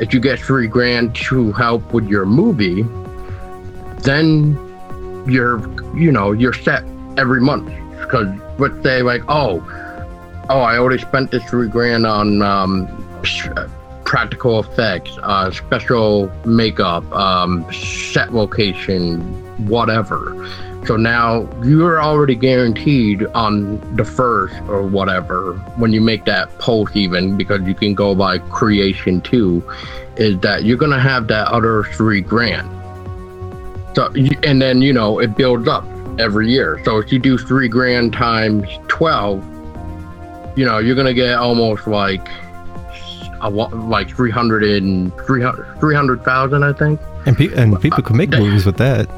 if 0.00 0.12
you 0.12 0.20
get 0.20 0.40
three 0.40 0.66
grand 0.66 1.14
to 1.16 1.52
help 1.52 1.92
with 1.92 2.08
your 2.08 2.26
movie, 2.26 2.82
then 4.02 4.54
you're, 5.28 5.60
you 5.96 6.10
know, 6.10 6.32
you're 6.32 6.52
set 6.52 6.84
every 7.16 7.40
month. 7.40 7.68
Because 8.00 8.26
let's 8.58 8.82
say 8.82 9.02
like, 9.02 9.22
oh, 9.28 9.62
oh, 10.50 10.60
I 10.60 10.78
already 10.78 11.00
spent 11.00 11.30
this 11.30 11.44
three 11.44 11.68
grand 11.68 12.06
on 12.06 12.42
um, 12.42 12.86
practical 14.04 14.60
effects, 14.60 15.18
uh, 15.22 15.50
special 15.50 16.30
makeup, 16.44 17.04
um, 17.12 17.70
set 17.72 18.32
location, 18.32 19.20
whatever. 19.66 20.48
So 20.86 20.96
now 20.96 21.48
you're 21.62 22.02
already 22.02 22.34
guaranteed 22.34 23.24
on 23.28 23.80
the 23.96 24.04
first 24.04 24.54
or 24.68 24.82
whatever 24.82 25.54
when 25.76 25.92
you 25.94 26.02
make 26.02 26.26
that 26.26 26.58
post, 26.58 26.94
even 26.94 27.38
because 27.38 27.62
you 27.62 27.74
can 27.74 27.94
go 27.94 28.14
by 28.14 28.38
creation 28.38 29.22
too, 29.22 29.62
is 30.16 30.38
that 30.40 30.64
you're 30.64 30.76
gonna 30.76 31.00
have 31.00 31.28
that 31.28 31.48
other 31.48 31.84
three 31.84 32.20
grand. 32.20 32.68
So 33.94 34.12
and 34.42 34.60
then 34.60 34.82
you 34.82 34.92
know 34.92 35.20
it 35.20 35.36
builds 35.36 35.68
up 35.68 35.86
every 36.18 36.50
year. 36.50 36.80
So 36.84 36.98
if 36.98 37.10
you 37.10 37.18
do 37.18 37.38
three 37.38 37.68
grand 37.68 38.12
times 38.12 38.68
twelve, 38.88 39.42
you 40.56 40.66
know 40.66 40.78
you're 40.78 40.96
gonna 40.96 41.14
get 41.14 41.34
almost 41.36 41.86
like 41.86 42.28
a 43.40 43.50
wa- 43.50 43.68
like 43.68 44.14
300 44.14 44.62
and 44.64 45.12
300 45.26 45.80
300,000 45.80 46.62
I 46.62 46.72
think. 46.72 47.00
And, 47.26 47.36
pe- 47.36 47.54
and 47.54 47.80
people 47.80 48.02
can 48.02 48.16
make 48.16 48.30
movies 48.30 48.66
with 48.66 48.76
that. 48.78 49.08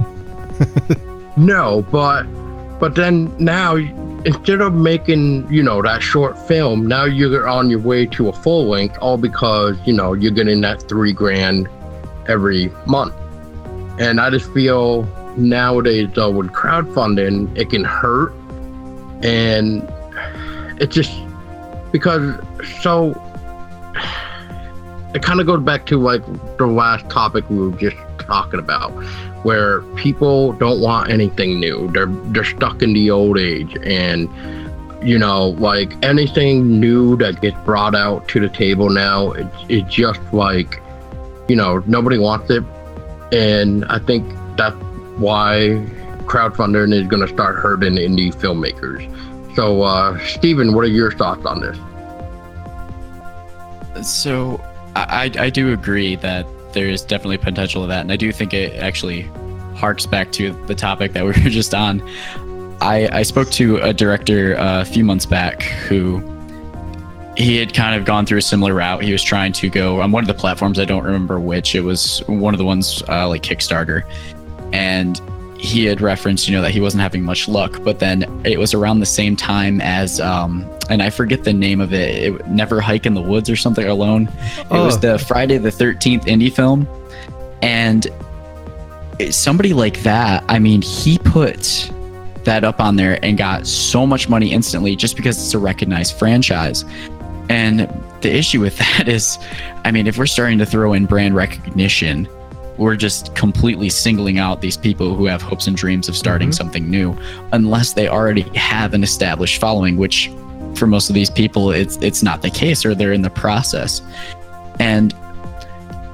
No, 1.36 1.82
but 1.92 2.22
but 2.78 2.94
then 2.94 3.34
now 3.38 3.76
instead 3.76 4.60
of 4.62 4.74
making 4.74 5.46
you 5.52 5.62
know 5.62 5.82
that 5.82 6.02
short 6.02 6.38
film, 6.48 6.86
now 6.86 7.04
you're 7.04 7.46
on 7.46 7.68
your 7.68 7.80
way 7.80 8.06
to 8.06 8.28
a 8.28 8.32
full 8.32 8.68
length, 8.68 8.96
all 8.98 9.18
because 9.18 9.76
you 9.84 9.92
know 9.92 10.14
you're 10.14 10.32
getting 10.32 10.62
that 10.62 10.88
three 10.88 11.12
grand 11.12 11.68
every 12.26 12.70
month. 12.86 13.14
And 14.00 14.18
I 14.18 14.30
just 14.30 14.50
feel 14.52 15.02
nowadays 15.36 16.08
though 16.14 16.30
with 16.30 16.48
crowdfunding, 16.52 17.54
it 17.56 17.68
can 17.68 17.84
hurt, 17.84 18.32
and 19.22 19.86
it 20.80 20.90
just 20.90 21.12
because 21.92 22.34
so 22.80 23.12
it 25.14 25.22
kind 25.22 25.40
of 25.40 25.46
goes 25.46 25.62
back 25.62 25.86
to 25.86 25.98
like 25.98 26.24
the 26.58 26.66
last 26.66 27.08
topic 27.08 27.48
we 27.48 27.56
were 27.58 27.76
just 27.78 27.96
talking 28.18 28.60
about 28.60 28.90
where 29.44 29.80
people 29.94 30.52
don't 30.54 30.80
want 30.80 31.10
anything 31.10 31.60
new. 31.60 31.88
They're 31.92 32.06
they're 32.06 32.44
stuck 32.44 32.82
in 32.82 32.92
the 32.92 33.10
old 33.10 33.38
age 33.38 33.76
and 33.82 34.28
you 35.06 35.18
know 35.18 35.50
like 35.50 35.92
anything 36.04 36.80
new 36.80 37.16
that 37.16 37.40
gets 37.40 37.56
brought 37.64 37.94
out 37.94 38.28
to 38.28 38.40
the 38.40 38.48
table 38.48 38.88
now 38.90 39.30
it's, 39.32 39.56
it's 39.68 39.94
just 39.94 40.20
like 40.32 40.82
you 41.48 41.56
know 41.56 41.82
nobody 41.86 42.18
wants 42.18 42.50
it. 42.50 42.64
And 43.32 43.84
i 43.86 43.98
think 43.98 44.28
that's 44.56 44.76
why 45.16 45.84
crowdfunding 46.26 46.92
is 46.92 47.06
going 47.06 47.26
to 47.26 47.32
start 47.32 47.56
hurting 47.56 47.94
indie 47.94 48.34
filmmakers. 48.34 49.04
So 49.54 49.82
uh 49.82 50.18
Stephen 50.26 50.74
what 50.74 50.84
are 50.84 50.88
your 50.88 51.12
thoughts 51.12 51.46
on 51.46 51.60
this 51.60 51.78
So 54.02 54.60
I, 54.94 55.30
I 55.38 55.50
do 55.50 55.72
agree 55.72 56.16
that 56.16 56.46
there 56.72 56.88
is 56.88 57.02
definitely 57.02 57.38
potential 57.38 57.82
of 57.82 57.88
that, 57.88 58.00
and 58.00 58.12
I 58.12 58.16
do 58.16 58.32
think 58.32 58.54
it 58.54 58.74
actually 58.76 59.22
harks 59.74 60.06
back 60.06 60.32
to 60.32 60.52
the 60.66 60.74
topic 60.74 61.12
that 61.12 61.24
we 61.24 61.28
were 61.28 61.32
just 61.50 61.74
on. 61.74 62.02
I 62.80 63.08
I 63.12 63.22
spoke 63.22 63.50
to 63.52 63.78
a 63.78 63.92
director 63.92 64.56
uh, 64.58 64.82
a 64.82 64.84
few 64.84 65.04
months 65.04 65.26
back 65.26 65.62
who 65.62 66.22
he 67.36 67.56
had 67.56 67.74
kind 67.74 67.94
of 67.94 68.06
gone 68.06 68.24
through 68.24 68.38
a 68.38 68.42
similar 68.42 68.74
route. 68.74 69.02
He 69.02 69.12
was 69.12 69.22
trying 69.22 69.52
to 69.54 69.68
go 69.68 70.00
on 70.00 70.10
one 70.10 70.22
of 70.22 70.28
the 70.28 70.34
platforms. 70.34 70.78
I 70.78 70.86
don't 70.86 71.04
remember 71.04 71.38
which. 71.38 71.74
It 71.74 71.82
was 71.82 72.22
one 72.26 72.54
of 72.54 72.58
the 72.58 72.64
ones 72.64 73.02
uh, 73.08 73.28
like 73.28 73.42
Kickstarter, 73.42 74.02
and 74.72 75.20
he 75.58 75.84
had 75.84 76.00
referenced, 76.00 76.48
you 76.48 76.54
know, 76.54 76.62
that 76.62 76.70
he 76.70 76.80
wasn't 76.80 77.02
having 77.02 77.22
much 77.22 77.48
luck. 77.48 77.82
But 77.82 77.98
then 77.98 78.24
it 78.44 78.58
was 78.58 78.74
around 78.74 79.00
the 79.00 79.06
same 79.06 79.36
time 79.36 79.80
as, 79.80 80.20
um, 80.20 80.68
and 80.90 81.02
I 81.02 81.10
forget 81.10 81.44
the 81.44 81.52
name 81.52 81.80
of 81.80 81.92
it. 81.92 82.34
it 82.34 82.46
Never 82.48 82.80
Hike 82.80 83.06
in 83.06 83.14
the 83.14 83.22
Woods 83.22 83.50
or 83.50 83.56
something 83.56 83.86
alone. 83.86 84.28
It 84.58 84.66
oh. 84.70 84.84
was 84.84 85.00
the 85.00 85.18
Friday 85.18 85.58
the 85.58 85.70
Thirteenth 85.70 86.26
indie 86.26 86.52
film, 86.52 86.86
and 87.62 88.06
somebody 89.30 89.72
like 89.72 90.02
that. 90.02 90.44
I 90.48 90.58
mean, 90.58 90.82
he 90.82 91.18
put 91.18 91.90
that 92.44 92.64
up 92.64 92.80
on 92.80 92.96
there 92.96 93.18
and 93.24 93.36
got 93.36 93.66
so 93.66 94.06
much 94.06 94.28
money 94.28 94.52
instantly 94.52 94.96
just 94.96 95.16
because 95.16 95.36
it's 95.36 95.54
a 95.54 95.58
recognized 95.58 96.18
franchise. 96.18 96.84
And 97.48 97.80
the 98.22 98.34
issue 98.34 98.60
with 98.60 98.78
that 98.96 99.08
is, 99.08 99.38
I 99.84 99.90
mean, 99.90 100.06
if 100.06 100.18
we're 100.18 100.26
starting 100.26 100.58
to 100.58 100.66
throw 100.66 100.92
in 100.92 101.06
brand 101.06 101.34
recognition 101.34 102.28
we're 102.78 102.96
just 102.96 103.34
completely 103.34 103.88
singling 103.88 104.38
out 104.38 104.60
these 104.60 104.76
people 104.76 105.14
who 105.14 105.26
have 105.26 105.42
hopes 105.42 105.66
and 105.66 105.76
dreams 105.76 106.08
of 106.08 106.16
starting 106.16 106.48
mm-hmm. 106.48 106.54
something 106.54 106.90
new 106.90 107.16
unless 107.52 107.92
they 107.94 108.08
already 108.08 108.42
have 108.54 108.94
an 108.94 109.02
established 109.02 109.60
following 109.60 109.96
which 109.96 110.30
for 110.74 110.86
most 110.86 111.08
of 111.08 111.14
these 111.14 111.30
people 111.30 111.70
it's 111.70 111.96
it's 111.98 112.22
not 112.22 112.42
the 112.42 112.50
case 112.50 112.84
or 112.84 112.94
they're 112.94 113.12
in 113.12 113.22
the 113.22 113.30
process 113.30 114.02
and 114.78 115.14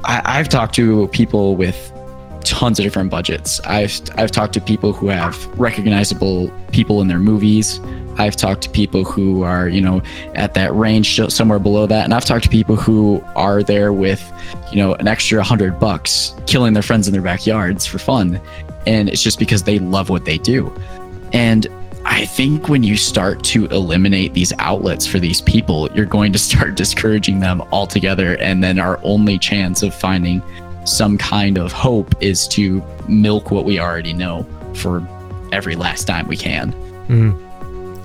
I, 0.04 0.22
i've 0.24 0.48
talked 0.48 0.74
to 0.76 1.08
people 1.08 1.56
with 1.56 1.88
tons 2.44 2.78
of 2.78 2.84
different 2.84 3.10
budgets 3.10 3.60
i've 3.60 4.00
i've 4.16 4.30
talked 4.30 4.52
to 4.54 4.60
people 4.60 4.92
who 4.92 5.08
have 5.08 5.46
recognizable 5.58 6.50
people 6.72 7.00
in 7.00 7.08
their 7.08 7.18
movies 7.18 7.80
I've 8.18 8.36
talked 8.36 8.62
to 8.62 8.70
people 8.70 9.04
who 9.04 9.42
are, 9.42 9.68
you 9.68 9.80
know, 9.80 10.02
at 10.34 10.54
that 10.54 10.74
range 10.74 11.20
somewhere 11.32 11.58
below 11.58 11.86
that, 11.86 12.04
and 12.04 12.14
I've 12.14 12.24
talked 12.24 12.44
to 12.44 12.50
people 12.50 12.76
who 12.76 13.22
are 13.34 13.62
there 13.62 13.92
with, 13.92 14.22
you 14.70 14.76
know, 14.76 14.94
an 14.94 15.08
extra 15.08 15.42
hundred 15.42 15.80
bucks, 15.80 16.34
killing 16.46 16.74
their 16.74 16.82
friends 16.82 17.06
in 17.06 17.12
their 17.12 17.22
backyards 17.22 17.86
for 17.86 17.98
fun, 17.98 18.40
and 18.86 19.08
it's 19.08 19.22
just 19.22 19.38
because 19.38 19.62
they 19.62 19.78
love 19.78 20.10
what 20.10 20.24
they 20.24 20.38
do. 20.38 20.72
And 21.32 21.66
I 22.04 22.26
think 22.26 22.68
when 22.68 22.82
you 22.82 22.96
start 22.96 23.42
to 23.44 23.66
eliminate 23.66 24.34
these 24.34 24.52
outlets 24.58 25.06
for 25.06 25.18
these 25.18 25.40
people, 25.40 25.88
you're 25.94 26.04
going 26.04 26.32
to 26.32 26.38
start 26.50 26.74
discouraging 26.74 27.40
them 27.40 27.62
altogether, 27.72 28.36
and 28.38 28.62
then 28.62 28.78
our 28.78 29.00
only 29.02 29.38
chance 29.38 29.82
of 29.82 29.94
finding 29.94 30.42
some 30.84 31.16
kind 31.16 31.58
of 31.58 31.72
hope 31.72 32.12
is 32.20 32.48
to 32.48 32.82
milk 33.08 33.50
what 33.50 33.64
we 33.64 33.78
already 33.78 34.12
know 34.12 34.46
for 34.74 35.06
every 35.52 35.76
last 35.76 36.04
time 36.04 36.26
we 36.26 36.36
can. 36.36 36.72
Mm. 37.08 37.51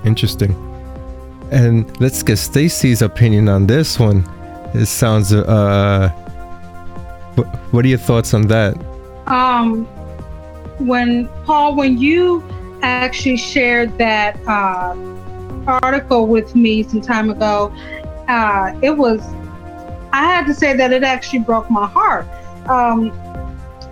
Interesting. 0.04 0.52
And 1.50 1.98
let's 2.00 2.22
get 2.22 2.36
Stacy's 2.36 3.02
opinion 3.02 3.48
on 3.48 3.66
this 3.66 3.98
one. 3.98 4.24
It 4.74 4.86
sounds 4.86 5.32
uh 5.32 6.10
what, 7.70 7.84
are 7.84 7.88
your 7.88 7.98
thoughts 7.98 8.34
on 8.34 8.48
that? 8.48 8.76
Um 9.26 9.86
when 10.78 11.28
Paul 11.44 11.74
when 11.74 11.98
you 11.98 12.44
actually 12.82 13.36
shared 13.36 13.96
that 13.98 14.38
uh, 14.46 14.94
article 15.82 16.26
with 16.26 16.54
me 16.54 16.82
some 16.82 17.00
time 17.00 17.30
ago, 17.30 17.72
uh, 18.28 18.78
it 18.82 18.90
was 18.90 19.20
I 20.12 20.24
had 20.24 20.46
to 20.46 20.54
say 20.54 20.76
that 20.76 20.92
it 20.92 21.02
actually 21.02 21.40
broke 21.40 21.70
my 21.70 21.86
heart. 21.86 22.26
Um, 22.68 23.12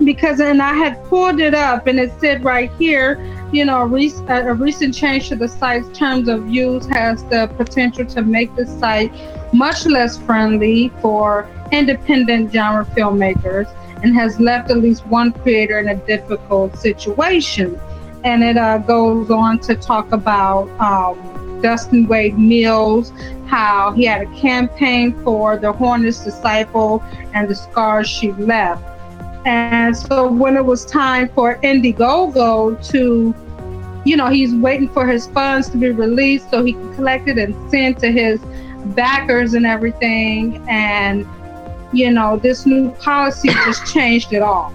because 0.04 0.40
and 0.40 0.61
I 0.62 0.74
had 0.74 1.02
pulled 1.04 1.40
it 1.40 1.54
up 1.54 1.86
and 1.86 1.98
it 1.98 2.12
said 2.20 2.44
right 2.44 2.70
here 2.72 3.16
you 3.53 3.64
know, 3.64 3.82
a, 3.82 3.86
rec- 3.86 4.28
a, 4.28 4.55
recent 4.55 4.94
change 4.94 5.28
to 5.28 5.36
the 5.36 5.49
site's 5.49 5.97
terms 5.97 6.28
of 6.28 6.49
use 6.49 6.86
has 6.86 7.22
the 7.24 7.49
potential 7.57 8.05
to 8.07 8.22
make 8.22 8.55
the 8.57 8.66
site 8.66 9.12
much 9.55 9.86
less 9.86 10.18
friendly 10.18 10.90
for 11.01 11.49
independent 11.72 12.53
genre 12.53 12.84
filmmakers 12.84 13.72
and 14.03 14.14
has 14.14 14.38
left 14.40 14.70
at 14.70 14.78
least 14.78 15.07
one 15.07 15.32
creator 15.32 15.78
in 15.78 15.88
a 15.88 15.94
difficult 16.07 16.76
situation. 16.76 17.78
And 18.24 18.42
it 18.42 18.57
uh, 18.57 18.78
goes 18.78 19.30
on 19.30 19.61
to 19.61 19.74
talk 19.76 20.12
about 20.12 20.68
um, 20.80 21.61
Dustin 21.62 22.07
Wade 22.07 22.38
Mills, 22.38 23.12
how 23.47 23.92
he 23.92 24.05
had 24.05 24.22
a 24.22 24.40
campaign 24.40 25.14
for 25.22 25.57
the 25.57 25.72
Hornet's 25.72 26.24
Disciple 26.24 27.03
and 27.32 27.49
the 27.49 27.55
scars 27.55 28.09
she 28.09 28.32
left. 28.32 28.82
And 29.47 29.97
so 29.97 30.26
when 30.26 30.57
it 30.57 30.64
was 30.64 30.84
time 30.84 31.28
for 31.28 31.61
Indiegogo 31.62 32.84
to, 32.90 33.32
you 34.05 34.16
know, 34.16 34.26
he's 34.26 34.53
waiting 34.53 34.88
for 34.88 35.07
his 35.07 35.28
funds 35.28 35.70
to 35.70 35.76
be 35.76 35.90
released 35.90 36.51
so 36.51 36.64
he 36.64 36.72
can 36.72 36.94
collect 36.97 37.28
it 37.28 37.38
and 37.38 37.70
send 37.70 38.01
to 38.01 38.11
his 38.11 38.40
backers 38.97 39.55
and 39.55 39.64
everything. 39.64 40.66
And, 40.68 41.24
you 41.92 42.11
know, 42.11 42.36
this 42.36 42.66
new 42.66 42.90
policy 42.94 43.49
just 43.49 43.86
changed 43.94 44.32
it 44.32 44.42
all. 44.42 44.74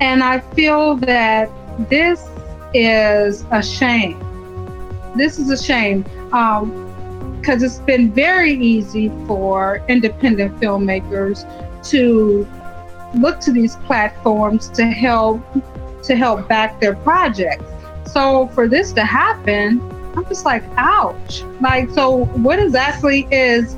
And 0.00 0.24
I 0.24 0.40
feel 0.40 0.96
that 0.96 1.50
this 1.90 2.26
is 2.72 3.44
a 3.50 3.62
shame. 3.62 4.18
This 5.14 5.38
is 5.38 5.50
a 5.50 5.62
shame 5.62 6.04
because 6.30 6.62
um, 6.62 7.64
it's 7.64 7.80
been 7.80 8.12
very 8.12 8.54
easy 8.54 9.10
for 9.26 9.84
independent 9.88 10.58
filmmakers 10.58 11.44
to 11.90 12.48
look 13.16 13.40
to 13.40 13.52
these 13.52 13.76
platforms 13.76 14.68
to 14.70 14.86
help 14.86 15.42
to 16.04 16.14
help 16.14 16.48
back 16.48 16.80
their 16.80 16.94
projects. 16.94 17.64
So 18.06 18.48
for 18.48 18.68
this 18.68 18.92
to 18.92 19.04
happen, 19.04 19.80
I'm 20.16 20.24
just 20.26 20.44
like, 20.44 20.62
ouch. 20.76 21.42
Like, 21.60 21.90
so 21.90 22.24
what 22.36 22.58
exactly 22.58 23.26
is 23.30 23.74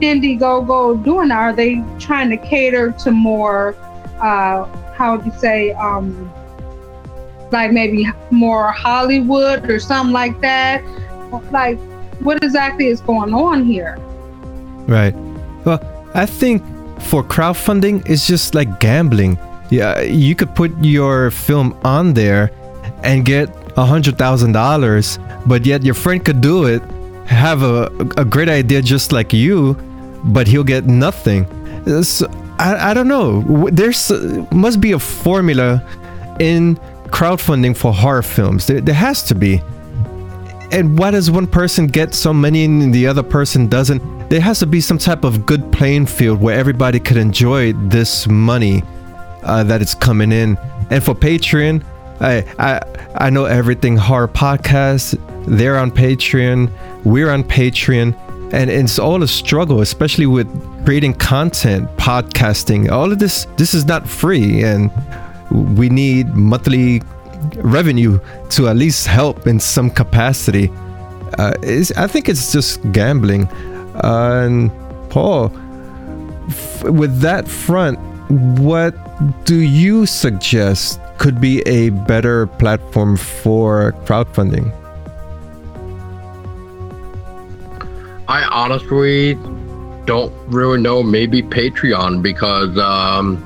Indiegogo 0.00 1.02
doing? 1.04 1.30
Are 1.30 1.52
they 1.52 1.82
trying 1.98 2.30
to 2.30 2.36
cater 2.36 2.92
to 2.92 3.10
more, 3.10 3.74
uh, 4.20 4.64
how 4.92 5.16
would 5.16 5.26
you 5.26 5.32
say, 5.38 5.72
um, 5.72 6.32
like 7.50 7.72
maybe 7.72 8.08
more 8.30 8.70
Hollywood 8.70 9.68
or 9.68 9.78
something 9.80 10.12
like 10.12 10.40
that? 10.40 10.82
Like, 11.50 11.78
what 12.20 12.42
exactly 12.42 12.86
is 12.86 13.00
going 13.00 13.34
on 13.34 13.64
here? 13.64 13.96
Right. 14.86 15.14
Well, 15.64 15.80
I 16.14 16.26
think 16.26 16.62
for 17.00 17.22
crowdfunding 17.22 18.08
it's 18.08 18.26
just 18.26 18.54
like 18.54 18.80
gambling. 18.80 19.38
Yeah 19.70 20.00
you 20.00 20.34
could 20.34 20.54
put 20.54 20.72
your 20.80 21.30
film 21.30 21.78
on 21.84 22.14
there 22.14 22.50
and 23.02 23.24
get 23.24 23.48
a 23.76 23.84
hundred 23.84 24.16
thousand 24.18 24.52
dollars 24.52 25.18
but 25.44 25.66
yet 25.66 25.82
your 25.82 25.94
friend 25.94 26.24
could 26.24 26.40
do 26.40 26.64
it 26.64 26.82
have 27.26 27.62
a, 27.62 27.86
a 28.16 28.24
great 28.24 28.48
idea 28.48 28.80
just 28.80 29.12
like 29.12 29.32
you 29.32 29.76
but 30.26 30.46
he'll 30.46 30.64
get 30.64 30.86
nothing. 30.86 31.46
So, 32.02 32.26
I, 32.58 32.90
I 32.90 32.94
don't 32.94 33.08
know. 33.08 33.68
There's 33.70 34.10
must 34.50 34.80
be 34.80 34.92
a 34.92 34.98
formula 34.98 35.82
in 36.40 36.76
crowdfunding 37.06 37.76
for 37.76 37.92
horror 37.92 38.22
films. 38.22 38.66
There, 38.66 38.80
there 38.80 38.94
has 38.94 39.22
to 39.24 39.34
be. 39.34 39.62
And 40.72 40.98
why 40.98 41.12
does 41.12 41.30
one 41.30 41.46
person 41.46 41.86
get 41.86 42.12
so 42.12 42.34
many 42.34 42.64
and 42.64 42.92
the 42.92 43.06
other 43.06 43.22
person 43.22 43.68
doesn't 43.68 44.02
there 44.28 44.40
has 44.40 44.58
to 44.58 44.66
be 44.66 44.80
some 44.80 44.98
type 44.98 45.24
of 45.24 45.46
good 45.46 45.72
playing 45.72 46.06
field 46.06 46.40
where 46.40 46.58
everybody 46.58 46.98
could 46.98 47.16
enjoy 47.16 47.72
this 47.74 48.26
money 48.26 48.82
uh, 49.44 49.62
that 49.64 49.80
is 49.80 49.94
coming 49.94 50.32
in. 50.32 50.58
And 50.90 51.02
for 51.02 51.14
Patreon, 51.14 51.84
I 52.20 52.44
I 52.58 52.80
I 53.26 53.30
know 53.30 53.44
everything 53.44 53.96
horror 53.96 54.28
podcast. 54.28 55.18
They're 55.46 55.78
on 55.78 55.90
Patreon. 55.90 56.70
We're 57.04 57.30
on 57.30 57.44
Patreon, 57.44 58.16
and 58.52 58.70
it's 58.70 58.98
all 58.98 59.22
a 59.22 59.28
struggle, 59.28 59.80
especially 59.80 60.26
with 60.26 60.48
creating 60.84 61.14
content, 61.14 61.88
podcasting. 61.96 62.90
All 62.90 63.12
of 63.12 63.18
this 63.18 63.46
this 63.56 63.74
is 63.74 63.84
not 63.84 64.08
free, 64.08 64.64
and 64.64 64.90
we 65.78 65.88
need 65.88 66.34
monthly 66.34 67.02
revenue 67.56 68.18
to 68.50 68.68
at 68.68 68.76
least 68.76 69.06
help 69.06 69.46
in 69.46 69.60
some 69.60 69.90
capacity. 69.90 70.70
Uh, 71.38 71.54
I 71.96 72.06
think 72.06 72.28
it's 72.28 72.50
just 72.52 72.80
gambling. 72.92 73.48
Uh, 74.04 74.42
and 74.44 74.70
Paul, 75.10 75.52
f- 76.48 76.84
with 76.84 77.20
that 77.20 77.48
front, 77.48 77.98
what 78.58 78.94
do 79.44 79.56
you 79.56 80.06
suggest 80.06 81.00
could 81.18 81.40
be 81.40 81.60
a 81.62 81.90
better 81.90 82.46
platform 82.46 83.16
for 83.16 83.92
crowdfunding? 84.04 84.72
I 88.28 88.42
honestly 88.44 89.34
don't 90.04 90.32
really 90.48 90.80
know. 90.80 91.02
Maybe 91.02 91.42
Patreon 91.42 92.22
because, 92.22 92.76
um, 92.78 93.42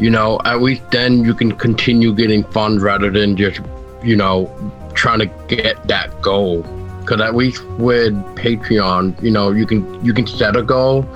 you 0.00 0.10
know, 0.10 0.40
at 0.44 0.62
least 0.62 0.90
then 0.90 1.24
you 1.24 1.34
can 1.34 1.52
continue 1.52 2.14
getting 2.14 2.42
funds 2.44 2.82
rather 2.82 3.10
than 3.10 3.36
just, 3.36 3.60
you 4.02 4.16
know, 4.16 4.50
trying 4.94 5.18
to 5.20 5.26
get 5.48 5.86
that 5.88 6.22
goal 6.22 6.62
because 7.02 7.20
at 7.20 7.34
least 7.34 7.64
with 7.78 8.14
Patreon, 8.36 9.20
you 9.22 9.30
know, 9.30 9.50
you 9.50 9.66
can 9.66 10.04
you 10.04 10.14
can 10.14 10.26
set 10.26 10.56
a 10.56 10.62
goal, 10.62 11.06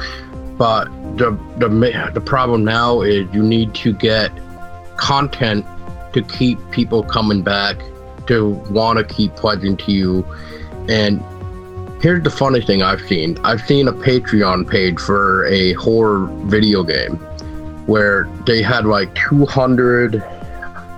but 0.59 0.85
the 1.17 1.31
the 1.59 2.11
the 2.13 2.21
problem 2.21 2.65
now 2.65 3.01
is 3.01 3.27
you 3.33 3.43
need 3.43 3.75
to 3.77 3.93
get 3.93 4.31
content 4.97 5.65
to 6.13 6.23
keep 6.23 6.59
people 6.71 7.03
coming 7.03 7.43
back 7.43 7.77
to 8.27 8.51
want 8.71 8.99
to 8.99 9.05
keep 9.15 9.35
pledging 9.37 9.77
to 9.77 9.93
you. 9.93 10.27
And 10.89 11.23
here's 12.03 12.23
the 12.23 12.31
funny 12.31 12.61
thing 12.61 12.83
I've 12.83 13.03
seen: 13.03 13.39
I've 13.45 13.63
seen 13.63 13.89
a 13.89 13.93
Patreon 13.93 14.69
page 14.69 14.99
for 14.99 15.47
a 15.47 15.73
horror 15.75 16.27
video 16.47 16.83
game 16.83 17.17
where 17.87 18.29
they 18.47 18.63
had 18.63 18.85
like 18.85 19.15
200 19.15 20.23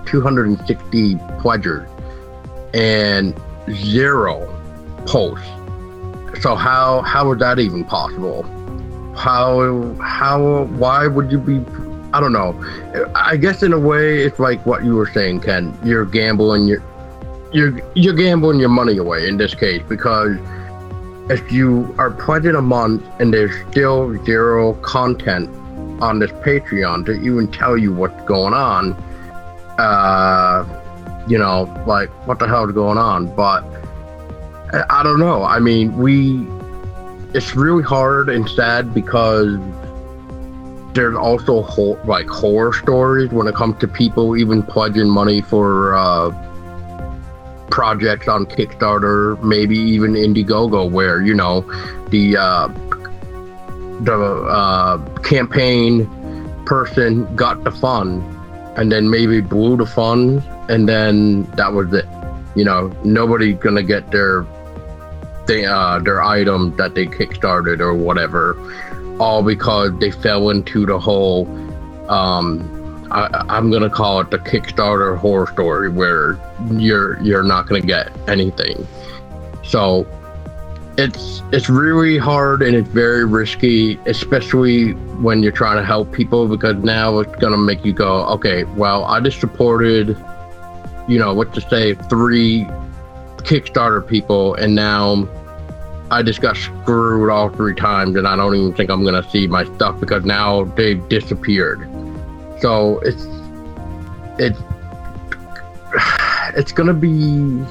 260 0.05 1.17
pledgers 1.39 1.87
and 2.73 3.39
zero 3.71 4.58
posts. 5.09 5.45
So 6.41 6.55
how 6.55 7.01
how 7.01 7.31
is 7.33 7.39
that 7.39 7.59
even 7.59 7.83
possible? 7.83 8.43
How 9.15 9.93
how 9.99 10.65
why 10.77 11.07
would 11.07 11.31
you 11.31 11.39
be? 11.39 11.59
I 12.13 12.19
don't 12.19 12.31
know. 12.31 12.55
I 13.15 13.35
guess 13.35 13.61
in 13.63 13.73
a 13.73 13.79
way, 13.79 14.19
it's 14.19 14.39
like 14.39 14.65
what 14.65 14.83
you 14.83 14.95
were 14.95 15.07
saying, 15.07 15.41
Ken. 15.41 15.77
You're 15.83 16.05
gambling 16.05 16.67
your 16.67 16.83
you're 17.51 17.81
you're 17.95 18.13
gambling 18.13 18.59
your 18.59 18.69
money 18.69 18.97
away 18.97 19.27
in 19.27 19.37
this 19.37 19.55
case 19.55 19.81
because 19.89 20.37
if 21.29 21.51
you 21.51 21.93
are 21.97 22.11
pledging 22.11 22.55
a 22.55 22.61
month 22.61 23.03
and 23.19 23.33
there's 23.33 23.53
still 23.69 24.15
zero 24.25 24.73
content 24.75 25.49
on 26.01 26.19
this 26.19 26.31
Patreon 26.31 27.05
to 27.07 27.11
even 27.13 27.51
tell 27.51 27.77
you 27.77 27.93
what's 27.93 28.23
going 28.23 28.53
on, 28.53 28.93
uh, 29.77 30.65
you 31.27 31.37
know, 31.37 31.63
like 31.85 32.09
what 32.27 32.39
the 32.39 32.47
hell 32.47 32.67
is 32.67 32.73
going 32.73 32.97
on? 32.97 33.35
But 33.35 33.63
I 34.71 35.03
don't 35.03 35.19
know. 35.19 35.43
I 35.43 35.59
mean, 35.59 35.97
we 35.97 36.47
it's 37.33 37.55
really 37.55 37.83
hard 37.83 38.29
and 38.29 38.47
sad 38.49 38.93
because 38.93 39.57
there's 40.93 41.15
also 41.15 41.61
whole, 41.61 41.99
like 42.05 42.27
horror 42.27 42.73
stories 42.73 43.29
when 43.31 43.47
it 43.47 43.55
comes 43.55 43.79
to 43.79 43.87
people 43.87 44.35
even 44.35 44.63
pledging 44.63 45.09
money 45.09 45.41
for 45.41 45.95
uh, 45.95 46.29
projects 47.69 48.27
on 48.27 48.45
Kickstarter, 48.45 49.41
maybe 49.43 49.77
even 49.77 50.13
Indiegogo, 50.13 50.89
where 50.89 51.21
you 51.21 51.33
know 51.33 51.61
the 52.09 52.37
uh, 52.37 52.67
the 54.01 54.13
uh, 54.49 54.97
campaign 55.19 56.07
person 56.65 57.33
got 57.35 57.63
the 57.63 57.71
fund 57.71 58.23
and 58.77 58.91
then 58.91 59.09
maybe 59.09 59.41
blew 59.41 59.77
the 59.77 59.85
fund, 59.85 60.43
and 60.69 60.87
then 60.87 61.43
that 61.51 61.73
was 61.73 61.91
it. 61.93 62.05
You 62.55 62.65
know, 62.65 62.87
nobody 63.03 63.53
gonna 63.53 63.83
get 63.83 64.11
their 64.11 64.45
they, 65.49 65.65
uh, 65.65 65.99
their 65.99 66.21
item 66.21 66.75
that 66.77 66.93
they 66.95 67.07
kickstarted 67.07 67.79
or 67.79 67.93
whatever, 67.95 68.55
all 69.19 69.43
because 69.43 69.91
they 69.99 70.11
fell 70.11 70.49
into 70.49 70.85
the 70.85 70.99
whole. 70.99 71.47
Um, 72.09 72.75
I, 73.11 73.57
am 73.57 73.71
gonna 73.71 73.89
call 73.89 74.21
it 74.21 74.29
the 74.29 74.37
Kickstarter 74.37 75.17
horror 75.17 75.47
story, 75.47 75.89
where 75.89 76.39
you're 76.71 77.19
you're 77.21 77.43
not 77.43 77.67
gonna 77.67 77.81
get 77.81 78.11
anything. 78.29 78.87
So 79.63 80.05
it's 80.97 81.41
it's 81.51 81.69
really 81.69 82.19
hard 82.19 82.61
and 82.61 82.75
it's 82.75 82.87
very 82.89 83.25
risky, 83.25 83.99
especially 84.05 84.91
when 85.23 85.41
you're 85.41 85.51
trying 85.51 85.77
to 85.77 85.83
help 85.83 86.11
people 86.11 86.47
because 86.47 86.75
now 86.83 87.17
it's 87.17 87.35
gonna 87.37 87.57
make 87.57 87.83
you 87.83 87.93
go, 87.93 88.25
okay, 88.27 88.63
well, 88.63 89.05
I 89.05 89.19
just 89.19 89.39
supported, 89.39 90.09
you 91.07 91.17
know, 91.17 91.33
what 91.33 91.51
to 91.55 91.61
say, 91.61 91.95
three 91.95 92.65
Kickstarter 93.37 94.05
people, 94.05 94.53
and 94.53 94.75
now 94.75 95.27
I 96.11 96.23
just 96.23 96.41
got 96.41 96.57
screwed 96.57 97.29
all 97.29 97.49
three 97.49 97.75
times, 97.75 98.15
and 98.15 98.27
I 98.27 98.35
don't 98.35 98.55
even 98.55 98.73
think 98.73 98.89
I'm 98.89 99.03
gonna 99.03 99.27
see 99.29 99.47
my 99.47 99.63
stuff 99.75 99.99
because 99.99 100.25
now 100.25 100.63
they've 100.75 101.07
disappeared. 101.09 101.87
So 102.61 102.99
it's 102.99 103.25
it's 104.39 104.59
it's 106.55 106.71
gonna 106.71 106.93
be 106.93 107.63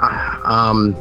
uh, 0.00 0.40
um 0.44 0.96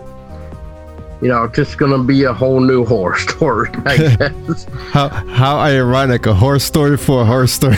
you 1.22 1.28
know, 1.28 1.48
just 1.48 1.78
gonna 1.78 2.04
be 2.04 2.24
a 2.24 2.34
whole 2.34 2.60
new 2.60 2.84
horror 2.84 3.18
story, 3.30 3.70
I 3.86 3.98
guess. 4.18 4.66
how 4.92 5.10
how 5.10 5.58
ironic 5.58 6.26
a 6.26 6.34
horror 6.34 6.60
story 6.60 6.98
for 6.98 7.22
a 7.22 7.26
horror 7.26 7.48
story. 7.48 7.78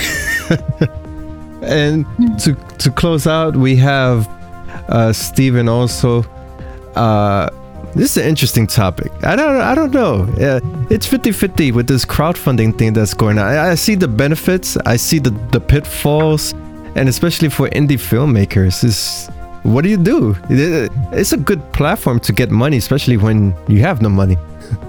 and 1.61 2.05
to 2.39 2.53
to 2.79 2.91
close 2.91 3.27
out, 3.27 3.55
we 3.55 3.75
have 3.77 4.27
uh 4.89 5.13
Stephen 5.13 5.69
also. 5.69 6.23
Uh 6.95 7.49
this 7.95 8.11
is 8.11 8.17
an 8.17 8.27
interesting 8.27 8.67
topic. 8.67 9.11
I 9.23 9.35
don't 9.35 9.61
I 9.61 9.75
don't 9.75 9.91
know. 9.91 10.27
Yeah, 10.37 10.59
it's 10.89 11.07
50-50 11.07 11.73
with 11.73 11.87
this 11.87 12.05
crowdfunding 12.05 12.77
thing 12.77 12.93
that's 12.93 13.13
going 13.13 13.37
on. 13.37 13.45
I, 13.45 13.71
I 13.71 13.75
see 13.75 13.95
the 13.95 14.07
benefits, 14.07 14.77
I 14.85 14.97
see 14.97 15.19
the, 15.19 15.31
the 15.51 15.59
pitfalls, 15.59 16.53
and 16.95 17.07
especially 17.09 17.49
for 17.49 17.69
indie 17.69 17.99
filmmakers, 17.99 18.83
is 18.83 19.29
what 19.63 19.83
do 19.83 19.89
you 19.89 19.97
do? 19.97 20.35
It's 20.49 21.31
a 21.31 21.37
good 21.37 21.61
platform 21.73 22.19
to 22.21 22.33
get 22.33 22.51
money, 22.51 22.77
especially 22.77 23.17
when 23.17 23.55
you 23.67 23.79
have 23.79 24.01
no 24.01 24.09
money. 24.09 24.37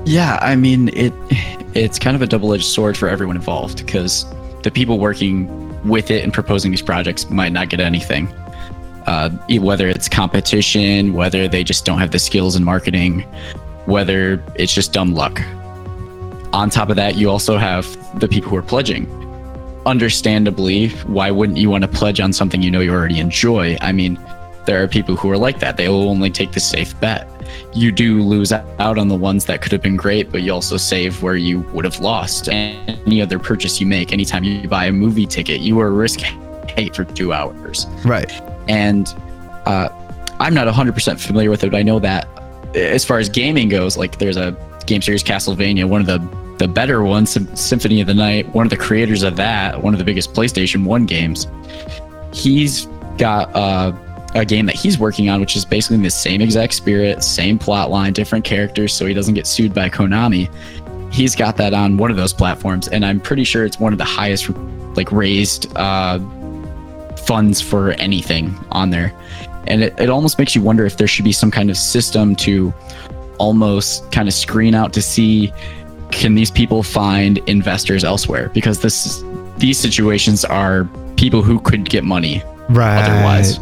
Yeah, 0.04 0.38
I 0.40 0.56
mean 0.56 0.88
it. 0.88 1.12
It's 1.74 1.98
kind 1.98 2.14
of 2.14 2.22
a 2.22 2.26
double-edged 2.26 2.64
sword 2.64 2.96
for 2.96 3.08
everyone 3.08 3.36
involved 3.36 3.84
because 3.84 4.24
the 4.62 4.70
people 4.70 4.98
working 4.98 5.48
with 5.88 6.10
it 6.10 6.22
and 6.22 6.32
proposing 6.32 6.70
these 6.70 6.82
projects 6.82 7.28
might 7.28 7.52
not 7.52 7.68
get 7.68 7.80
anything. 7.80 8.28
Uh, 9.06 9.30
whether 9.60 9.88
it's 9.88 10.08
competition, 10.08 11.12
whether 11.12 11.46
they 11.46 11.62
just 11.62 11.84
don't 11.84 11.98
have 11.98 12.10
the 12.10 12.18
skills 12.18 12.56
in 12.56 12.64
marketing, 12.64 13.20
whether 13.86 14.42
it's 14.54 14.72
just 14.72 14.92
dumb 14.92 15.14
luck. 15.14 15.40
On 16.52 16.70
top 16.70 16.88
of 16.88 16.96
that, 16.96 17.16
you 17.16 17.28
also 17.28 17.58
have 17.58 17.84
the 18.20 18.28
people 18.28 18.50
who 18.50 18.56
are 18.56 18.62
pledging. 18.62 19.06
Understandably, 19.86 20.88
why 21.06 21.30
wouldn't 21.30 21.58
you 21.58 21.68
want 21.68 21.82
to 21.82 21.88
pledge 21.88 22.20
on 22.20 22.32
something 22.32 22.62
you 22.62 22.70
know 22.70 22.80
you 22.80 22.92
already 22.92 23.20
enjoy? 23.20 23.76
I 23.80 23.92
mean, 23.92 24.18
there 24.64 24.82
are 24.82 24.88
people 24.88 25.16
who 25.16 25.30
are 25.30 25.36
like 25.36 25.58
that. 25.58 25.76
They 25.76 25.88
will 25.88 26.08
only 26.08 26.30
take 26.30 26.52
the 26.52 26.60
safe 26.60 26.98
bet. 27.00 27.28
You 27.74 27.92
do 27.92 28.22
lose 28.22 28.52
out 28.52 28.98
on 28.98 29.08
the 29.08 29.16
ones 29.16 29.44
that 29.46 29.60
could 29.60 29.72
have 29.72 29.82
been 29.82 29.96
great, 29.96 30.30
but 30.30 30.42
you 30.42 30.52
also 30.52 30.76
save 30.76 31.22
where 31.22 31.36
you 31.36 31.60
would 31.72 31.84
have 31.84 32.00
lost. 32.00 32.48
Any 32.48 33.20
other 33.20 33.38
purchase 33.38 33.80
you 33.80 33.86
make, 33.86 34.12
anytime 34.12 34.44
you 34.44 34.66
buy 34.68 34.86
a 34.86 34.92
movie 34.92 35.26
ticket, 35.26 35.60
you 35.60 35.78
are 35.80 35.90
risk 35.90 36.20
hate 36.20 36.94
for 36.96 37.04
two 37.04 37.32
hours. 37.32 37.86
Right. 38.04 38.32
And 38.68 39.12
uh, 39.66 39.88
I'm 40.40 40.54
not 40.54 40.66
100% 40.66 41.20
familiar 41.20 41.50
with 41.50 41.64
it, 41.64 41.70
but 41.70 41.78
I 41.78 41.82
know 41.82 41.98
that 42.00 42.28
as 42.74 43.04
far 43.04 43.18
as 43.18 43.28
gaming 43.28 43.68
goes, 43.68 43.96
like 43.96 44.18
there's 44.18 44.36
a 44.36 44.56
game 44.86 45.00
series 45.00 45.22
Castlevania, 45.22 45.84
one 45.88 46.00
of 46.00 46.06
the 46.06 46.44
the 46.58 46.68
better 46.68 47.02
ones, 47.02 47.36
Symphony 47.60 48.00
of 48.00 48.06
the 48.06 48.14
Night, 48.14 48.48
one 48.54 48.64
of 48.64 48.70
the 48.70 48.76
creators 48.76 49.24
of 49.24 49.34
that, 49.36 49.82
one 49.82 49.92
of 49.92 49.98
the 49.98 50.04
biggest 50.04 50.32
PlayStation 50.34 50.84
1 50.84 51.04
games. 51.04 51.48
He's 52.32 52.86
got 53.18 53.54
uh, 53.56 53.92
a 54.34 54.44
game 54.44 54.66
that 54.66 54.76
he's 54.76 54.98
working 54.98 55.28
on, 55.28 55.40
which 55.40 55.56
is 55.56 55.64
basically 55.64 55.98
the 55.98 56.10
same 56.10 56.40
exact 56.40 56.74
spirit, 56.74 57.24
same 57.24 57.58
plot 57.58 57.90
line, 57.90 58.12
different 58.12 58.44
characters, 58.44 58.92
so 58.92 59.04
he 59.04 59.14
doesn't 59.14 59.34
get 59.34 59.46
sued 59.46 59.74
by 59.74 59.88
Konami. 59.88 60.48
He's 61.12 61.34
got 61.34 61.56
that 61.56 61.74
on 61.74 61.96
one 61.96 62.10
of 62.10 62.16
those 62.16 62.32
platforms, 62.32 62.88
and 62.88 63.04
I'm 63.04 63.20
pretty 63.20 63.44
sure 63.44 63.64
it's 63.64 63.78
one 63.78 63.92
of 63.92 63.98
the 63.98 64.04
highest, 64.04 64.48
like 64.96 65.10
raised 65.10 65.76
uh, 65.76 66.18
funds 67.26 67.60
for 67.60 67.92
anything 67.92 68.54
on 68.70 68.90
there. 68.90 69.12
And 69.66 69.82
it, 69.82 69.98
it 69.98 70.10
almost 70.10 70.38
makes 70.38 70.54
you 70.54 70.62
wonder 70.62 70.84
if 70.84 70.96
there 70.96 71.06
should 71.06 71.24
be 71.24 71.32
some 71.32 71.50
kind 71.50 71.70
of 71.70 71.76
system 71.76 72.36
to 72.36 72.72
almost 73.38 74.10
kind 74.12 74.28
of 74.28 74.34
screen 74.34 74.74
out 74.74 74.92
to 74.92 75.02
see 75.02 75.52
can 76.12 76.34
these 76.36 76.50
people 76.50 76.82
find 76.84 77.38
investors 77.48 78.04
elsewhere 78.04 78.48
because 78.54 78.80
this 78.80 79.24
these 79.56 79.76
situations 79.76 80.44
are 80.44 80.84
people 81.16 81.42
who 81.42 81.58
could 81.58 81.88
get 81.90 82.04
money 82.04 82.40
right 82.68 83.02
otherwise 83.02 83.58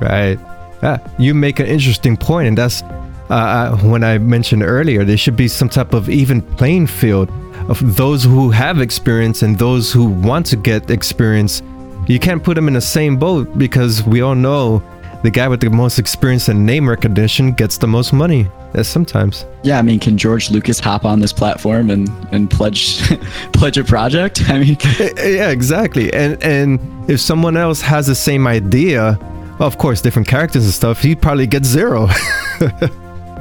Right. 0.00 0.38
Yeah, 0.82 0.98
you 1.18 1.34
make 1.34 1.60
an 1.60 1.66
interesting 1.66 2.16
point, 2.16 2.48
and 2.48 2.56
that's 2.56 2.82
uh, 3.28 3.34
uh, 3.34 3.76
when 3.78 4.02
I 4.02 4.16
mentioned 4.18 4.62
earlier 4.62 5.04
there 5.04 5.18
should 5.18 5.36
be 5.36 5.46
some 5.46 5.68
type 5.68 5.92
of 5.92 6.08
even 6.08 6.40
playing 6.56 6.86
field 6.86 7.30
of 7.68 7.96
those 7.96 8.24
who 8.24 8.50
have 8.50 8.80
experience 8.80 9.42
and 9.42 9.58
those 9.58 9.92
who 9.92 10.06
want 10.06 10.46
to 10.46 10.56
get 10.56 10.90
experience. 10.90 11.62
You 12.10 12.18
can't 12.18 12.42
put 12.42 12.56
them 12.56 12.66
in 12.66 12.74
the 12.74 12.80
same 12.80 13.16
boat 13.16 13.56
because 13.56 14.02
we 14.02 14.20
all 14.20 14.34
know 14.34 14.82
the 15.22 15.30
guy 15.30 15.46
with 15.46 15.60
the 15.60 15.70
most 15.70 15.98
experience 16.00 16.48
and 16.48 16.66
name 16.66 16.88
recognition 16.88 17.52
gets 17.52 17.78
the 17.78 17.86
most 17.86 18.12
money. 18.12 18.48
As 18.74 18.88
sometimes. 18.88 19.46
Yeah, 19.64 19.80
I 19.80 19.82
mean, 19.82 19.98
can 19.98 20.16
George 20.16 20.48
Lucas 20.50 20.78
hop 20.78 21.04
on 21.04 21.18
this 21.18 21.32
platform 21.32 21.90
and 21.90 22.08
and 22.32 22.48
pledge 22.48 23.00
pledge 23.52 23.78
a 23.78 23.84
project? 23.84 24.42
I 24.48 24.58
mean, 24.60 24.76
eh, 24.84 25.10
eh, 25.16 25.28
yeah, 25.28 25.50
exactly. 25.50 26.12
And 26.12 26.40
and 26.42 26.78
if 27.10 27.20
someone 27.20 27.56
else 27.56 27.80
has 27.80 28.06
the 28.06 28.14
same 28.14 28.46
idea 28.46 29.18
well, 29.60 29.66
of 29.66 29.76
course, 29.76 30.00
different 30.00 30.26
characters 30.26 30.64
and 30.64 30.72
stuff, 30.72 31.02
he'd 31.02 31.20
probably 31.20 31.46
get 31.46 31.64
zero. 31.64 32.08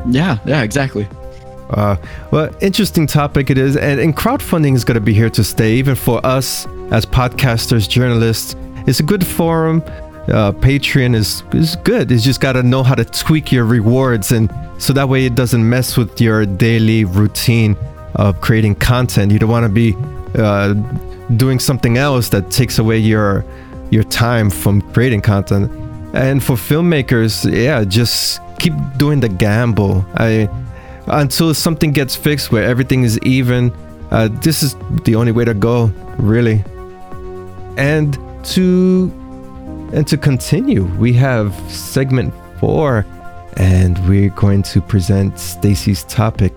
yeah, 0.07 0.37
yeah, 0.45 0.63
exactly. 0.63 1.07
Uh, 1.69 1.95
well, 2.31 2.49
interesting 2.61 3.05
topic 3.05 3.49
it 3.49 3.57
is, 3.57 3.77
and, 3.77 3.99
and 3.99 4.15
crowdfunding 4.15 4.75
is 4.75 4.83
going 4.83 4.95
to 4.95 5.01
be 5.01 5.13
here 5.13 5.29
to 5.29 5.43
stay, 5.43 5.73
even 5.73 5.95
for 5.95 6.25
us 6.25 6.65
as 6.91 7.05
podcasters, 7.05 7.87
journalists. 7.87 8.55
It's 8.87 8.99
a 8.99 9.03
good 9.03 9.25
forum. 9.25 9.83
Uh, 10.27 10.51
Patreon 10.51 11.15
is 11.15 11.43
is 11.53 11.75
good. 11.77 12.11
You 12.11 12.17
just 12.19 12.39
got 12.39 12.53
to 12.53 12.63
know 12.63 12.83
how 12.83 12.95
to 12.95 13.05
tweak 13.05 13.51
your 13.51 13.65
rewards, 13.65 14.31
and 14.31 14.51
so 14.77 14.93
that 14.93 15.09
way 15.09 15.25
it 15.25 15.35
doesn't 15.35 15.67
mess 15.67 15.97
with 15.97 16.19
your 16.21 16.45
daily 16.45 17.03
routine 17.03 17.75
of 18.15 18.39
creating 18.41 18.75
content. 18.75 19.31
You 19.31 19.39
don't 19.39 19.49
want 19.49 19.63
to 19.63 19.69
be 19.69 19.95
uh, 20.35 20.73
doing 21.35 21.59
something 21.59 21.97
else 21.97 22.29
that 22.29 22.51
takes 22.51 22.79
away 22.79 22.97
your 22.97 23.43
your 23.91 24.03
time 24.03 24.49
from 24.49 24.81
creating 24.93 25.21
content. 25.21 25.71
And 26.13 26.43
for 26.43 26.55
filmmakers, 26.55 27.45
yeah, 27.51 27.83
just 27.83 28.41
keep 28.59 28.73
doing 28.97 29.19
the 29.19 29.29
gamble. 29.29 30.05
I 30.15 30.49
until 31.09 31.53
something 31.53 31.91
gets 31.91 32.15
fixed 32.15 32.51
where 32.51 32.63
everything 32.63 33.03
is 33.03 33.19
even. 33.19 33.71
Uh, 34.11 34.29
this 34.41 34.63
is 34.63 34.75
the 35.03 35.15
only 35.15 35.31
way 35.31 35.45
to 35.45 35.53
go, 35.53 35.91
really. 36.17 36.63
And 37.77 38.17
to 38.53 39.11
And 39.91 40.05
to 40.07 40.17
continue, 40.17 40.85
we 40.99 41.13
have 41.13 41.53
segment 41.71 42.33
four, 42.59 43.05
and 43.57 43.97
we're 44.07 44.29
going 44.29 44.61
to 44.63 44.81
present 44.81 45.39
Stacy's 45.39 46.03
topic. 46.03 46.53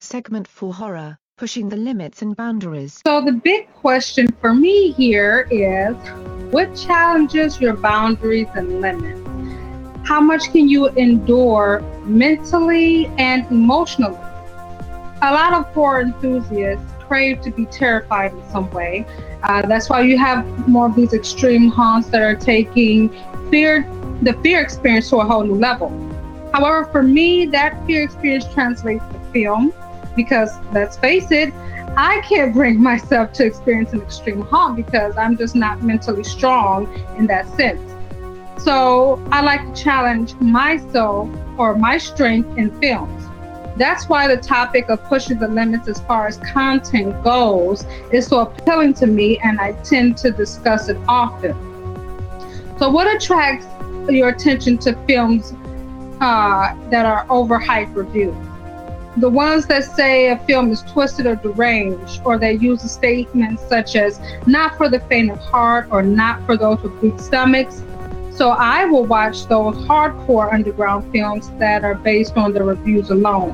Segment 0.00 0.48
4 0.48 0.74
Horror 0.74 1.18
Pushing 1.40 1.70
the 1.70 1.76
Limits 1.78 2.20
and 2.20 2.36
Boundaries. 2.36 3.00
So, 3.06 3.22
the 3.22 3.32
big 3.32 3.72
question 3.76 4.28
for 4.42 4.52
me 4.52 4.92
here 4.92 5.48
is 5.50 5.96
what 6.52 6.76
challenges 6.76 7.58
your 7.58 7.72
boundaries 7.72 8.48
and 8.54 8.82
limits? 8.82 10.06
How 10.06 10.20
much 10.20 10.52
can 10.52 10.68
you 10.68 10.88
endure 10.90 11.80
mentally 12.04 13.06
and 13.16 13.46
emotionally? 13.50 14.18
A 15.22 15.32
lot 15.32 15.54
of 15.54 15.64
horror 15.72 16.02
enthusiasts 16.02 16.84
crave 17.08 17.40
to 17.40 17.50
be 17.50 17.64
terrified 17.64 18.32
in 18.32 18.50
some 18.50 18.70
way. 18.72 19.06
Uh, 19.42 19.66
that's 19.66 19.88
why 19.88 20.02
you 20.02 20.18
have 20.18 20.44
more 20.68 20.88
of 20.88 20.94
these 20.94 21.14
extreme 21.14 21.70
haunts 21.70 22.10
that 22.10 22.20
are 22.20 22.36
taking 22.36 23.08
fear, 23.50 23.90
the 24.20 24.34
fear 24.42 24.60
experience 24.60 25.08
to 25.08 25.16
a 25.16 25.24
whole 25.24 25.44
new 25.44 25.54
level. 25.54 25.88
However, 26.52 26.84
for 26.92 27.02
me, 27.02 27.46
that 27.46 27.82
fear 27.86 28.02
experience 28.02 28.44
translates 28.52 29.04
to 29.14 29.18
film 29.32 29.72
because 30.22 30.50
let's 30.72 30.98
face 30.98 31.30
it, 31.30 31.52
I 31.96 32.20
can't 32.28 32.52
bring 32.52 32.80
myself 32.90 33.32
to 33.34 33.46
experience 33.46 33.92
an 33.92 34.02
extreme 34.02 34.42
haunt 34.42 34.76
because 34.76 35.16
I'm 35.16 35.36
just 35.36 35.54
not 35.54 35.82
mentally 35.82 36.24
strong 36.24 36.92
in 37.16 37.26
that 37.28 37.48
sense. 37.56 37.80
So 38.62 39.22
I 39.32 39.40
like 39.40 39.62
to 39.74 39.82
challenge 39.82 40.34
myself 40.34 41.30
or 41.56 41.74
my 41.76 41.96
strength 41.96 42.58
in 42.58 42.70
films. 42.80 43.26
That's 43.78 44.08
why 44.10 44.28
the 44.28 44.36
topic 44.36 44.90
of 44.90 45.02
pushing 45.04 45.38
the 45.38 45.48
limits 45.48 45.88
as 45.88 46.00
far 46.02 46.26
as 46.26 46.36
content 46.38 47.24
goes 47.24 47.86
is 48.12 48.26
so 48.26 48.40
appealing 48.40 48.92
to 48.94 49.06
me, 49.06 49.38
and 49.38 49.58
I 49.58 49.72
tend 49.82 50.18
to 50.18 50.30
discuss 50.30 50.90
it 50.90 50.98
often. 51.08 51.54
So, 52.78 52.90
what 52.90 53.06
attracts 53.06 53.66
your 54.10 54.28
attention 54.28 54.76
to 54.78 54.92
films 55.06 55.54
uh, 56.20 56.74
that 56.90 57.06
are 57.06 57.24
overhyped 57.28 57.94
reviews? 57.96 58.49
The 59.20 59.28
ones 59.28 59.66
that 59.66 59.84
say 59.84 60.30
a 60.30 60.38
film 60.46 60.70
is 60.70 60.82
twisted 60.82 61.26
or 61.26 61.36
deranged, 61.36 62.22
or 62.24 62.38
they 62.38 62.54
use 62.54 62.82
a 62.84 62.88
statement 62.88 63.60
such 63.60 63.94
as 63.96 64.18
not 64.46 64.76
for 64.76 64.88
the 64.88 65.00
faint 65.00 65.30
of 65.30 65.38
heart 65.38 65.88
or 65.90 66.02
not 66.02 66.44
for 66.46 66.56
those 66.56 66.80
with 66.82 66.92
weak 67.02 67.18
stomachs. 67.20 67.82
So 68.32 68.50
I 68.50 68.86
will 68.86 69.04
watch 69.04 69.46
those 69.46 69.76
hardcore 69.86 70.50
underground 70.52 71.12
films 71.12 71.50
that 71.58 71.84
are 71.84 71.94
based 71.94 72.38
on 72.38 72.54
the 72.54 72.64
reviews 72.64 73.10
alone, 73.10 73.50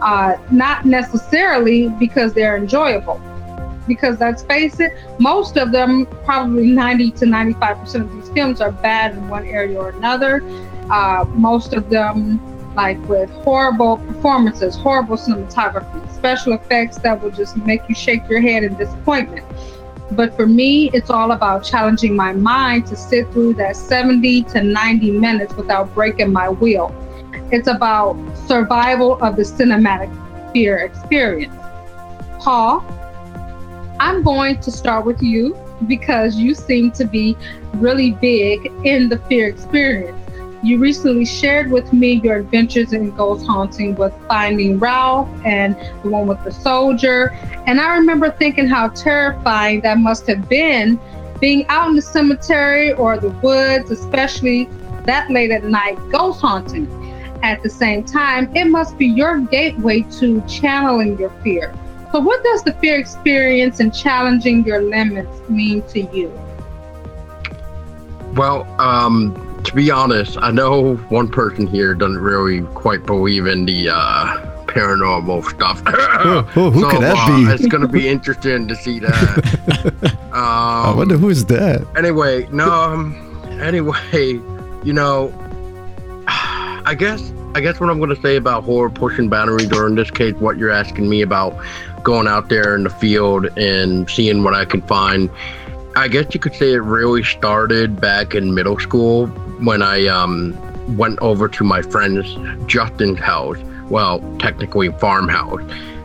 uh, 0.00 0.38
not 0.50 0.86
necessarily 0.86 1.88
because 1.98 2.32
they're 2.32 2.56
enjoyable. 2.56 3.20
Because 3.86 4.20
let's 4.20 4.42
face 4.42 4.80
it, 4.80 4.92
most 5.18 5.58
of 5.58 5.72
them, 5.72 6.06
probably 6.24 6.68
90 6.68 7.10
to 7.12 7.26
95% 7.26 7.94
of 7.96 8.12
these 8.14 8.28
films 8.30 8.60
are 8.62 8.72
bad 8.72 9.12
in 9.12 9.28
one 9.28 9.44
area 9.46 9.78
or 9.78 9.90
another. 9.90 10.42
Uh, 10.90 11.24
most 11.34 11.74
of 11.74 11.90
them 11.90 12.40
like 12.74 12.98
with 13.08 13.30
horrible 13.30 13.98
performances, 13.98 14.76
horrible 14.76 15.16
cinematography, 15.16 16.14
special 16.14 16.52
effects 16.52 16.98
that 16.98 17.22
will 17.22 17.30
just 17.30 17.56
make 17.58 17.80
you 17.88 17.94
shake 17.94 18.28
your 18.28 18.40
head 18.40 18.64
in 18.64 18.76
disappointment. 18.76 19.44
But 20.12 20.34
for 20.34 20.46
me, 20.46 20.90
it's 20.92 21.10
all 21.10 21.32
about 21.32 21.64
challenging 21.64 22.16
my 22.16 22.32
mind 22.32 22.86
to 22.86 22.96
sit 22.96 23.30
through 23.32 23.54
that 23.54 23.76
70 23.76 24.42
to 24.44 24.62
90 24.62 25.10
minutes 25.12 25.54
without 25.54 25.94
breaking 25.94 26.32
my 26.32 26.48
will. 26.48 26.94
It's 27.52 27.68
about 27.68 28.16
survival 28.46 29.22
of 29.22 29.36
the 29.36 29.42
cinematic 29.42 30.10
fear 30.52 30.78
experience. 30.78 31.54
Paul, 32.40 32.84
I'm 34.00 34.22
going 34.22 34.60
to 34.60 34.70
start 34.70 35.04
with 35.04 35.22
you 35.22 35.56
because 35.86 36.36
you 36.36 36.54
seem 36.54 36.90
to 36.92 37.04
be 37.04 37.36
really 37.74 38.12
big 38.12 38.66
in 38.84 39.08
the 39.08 39.18
fear 39.28 39.48
experience. 39.48 40.19
You 40.62 40.78
recently 40.78 41.24
shared 41.24 41.70
with 41.70 41.90
me 41.92 42.20
your 42.22 42.36
adventures 42.36 42.92
in 42.92 43.10
ghost 43.12 43.46
haunting 43.46 43.94
with 43.94 44.12
Finding 44.28 44.78
Ralph 44.78 45.28
and 45.44 45.74
the 46.02 46.10
one 46.10 46.26
with 46.26 46.42
the 46.44 46.52
soldier. 46.52 47.30
And 47.66 47.80
I 47.80 47.96
remember 47.96 48.30
thinking 48.30 48.66
how 48.66 48.88
terrifying 48.88 49.80
that 49.80 49.98
must 49.98 50.26
have 50.26 50.48
been 50.50 51.00
being 51.40 51.66
out 51.68 51.88
in 51.88 51.96
the 51.96 52.02
cemetery 52.02 52.92
or 52.92 53.18
the 53.18 53.30
woods, 53.30 53.90
especially 53.90 54.68
that 55.04 55.30
late 55.30 55.50
at 55.50 55.64
night, 55.64 55.96
ghost 56.10 56.42
haunting. 56.42 56.86
At 57.42 57.62
the 57.62 57.70
same 57.70 58.04
time, 58.04 58.54
it 58.54 58.66
must 58.66 58.98
be 58.98 59.06
your 59.06 59.38
gateway 59.38 60.02
to 60.18 60.42
channeling 60.42 61.18
your 61.18 61.30
fear. 61.42 61.74
So, 62.12 62.20
what 62.20 62.44
does 62.44 62.62
the 62.64 62.74
fear 62.74 62.98
experience 62.98 63.80
and 63.80 63.94
challenging 63.94 64.62
your 64.66 64.82
limits 64.82 65.48
mean 65.48 65.80
to 65.88 66.00
you? 66.14 66.30
Well, 68.34 68.66
um, 68.78 69.34
to 69.64 69.74
be 69.74 69.90
honest, 69.90 70.36
I 70.40 70.50
know 70.50 70.96
one 71.08 71.28
person 71.28 71.66
here 71.66 71.94
doesn't 71.94 72.18
really 72.18 72.62
quite 72.74 73.06
believe 73.06 73.46
in 73.46 73.64
the 73.66 73.90
uh, 73.90 74.64
paranormal 74.66 75.44
stuff. 75.44 75.82
oh, 75.86 76.48
oh, 76.56 76.70
who 76.70 76.80
so, 76.80 76.90
could 76.90 77.02
that 77.02 77.16
uh, 77.16 77.36
be? 77.36 77.52
it's 77.52 77.66
going 77.66 77.82
to 77.82 77.88
be 77.88 78.08
interesting 78.08 78.68
to 78.68 78.76
see 78.76 78.98
that. 79.00 80.04
um, 80.32 80.32
I 80.32 80.94
wonder 80.96 81.16
who's 81.16 81.44
that. 81.46 81.86
Anyway, 81.96 82.46
no. 82.50 82.70
Um, 82.70 83.42
anyway, 83.60 84.40
you 84.84 84.92
know, 84.92 85.32
I 86.26 86.94
guess 86.96 87.32
I 87.54 87.60
guess 87.60 87.80
what 87.80 87.90
I'm 87.90 87.98
going 87.98 88.14
to 88.14 88.22
say 88.22 88.36
about 88.36 88.64
horror 88.64 88.90
pushing 88.90 89.28
boundaries, 89.28 89.72
or 89.72 89.86
in 89.86 89.96
this 89.96 90.10
case, 90.10 90.34
what 90.34 90.56
you're 90.56 90.70
asking 90.70 91.08
me 91.08 91.20
about 91.22 91.56
going 92.02 92.26
out 92.26 92.48
there 92.48 92.74
in 92.74 92.84
the 92.84 92.90
field 92.90 93.46
and 93.58 94.08
seeing 94.08 94.44
what 94.44 94.54
I 94.54 94.64
can 94.64 94.80
find. 94.82 95.28
I 95.96 96.08
guess 96.08 96.32
you 96.32 96.40
could 96.40 96.54
say 96.54 96.72
it 96.72 96.78
really 96.78 97.22
started 97.24 98.00
back 98.00 98.34
in 98.34 98.54
middle 98.54 98.78
school 98.78 99.26
when 99.58 99.82
I 99.82 100.06
um, 100.06 100.56
went 100.96 101.18
over 101.20 101.48
to 101.48 101.64
my 101.64 101.82
friend's 101.82 102.28
Justin's 102.66 103.18
house. 103.18 103.58
Well, 103.88 104.20
technically 104.38 104.88
farmhouse, 104.92 105.62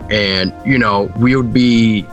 and 0.10 0.54
you 0.66 0.80
know 0.80 1.12
we 1.18 1.36
would 1.36 1.54
be 1.54 2.06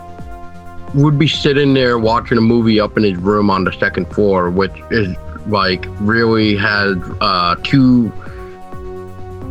would 0.94 1.18
be 1.18 1.28
sitting 1.28 1.72
there 1.72 1.98
watching 1.98 2.36
a 2.36 2.42
movie 2.42 2.78
up 2.78 2.96
in 2.98 3.04
his 3.04 3.16
room 3.16 3.48
on 3.48 3.64
the 3.64 3.72
second 3.72 4.12
floor, 4.12 4.50
which 4.50 4.72
is 4.90 5.16
like 5.46 5.86
really 6.00 6.56
has 6.56 6.96
uh, 7.22 7.56
two 7.62 8.12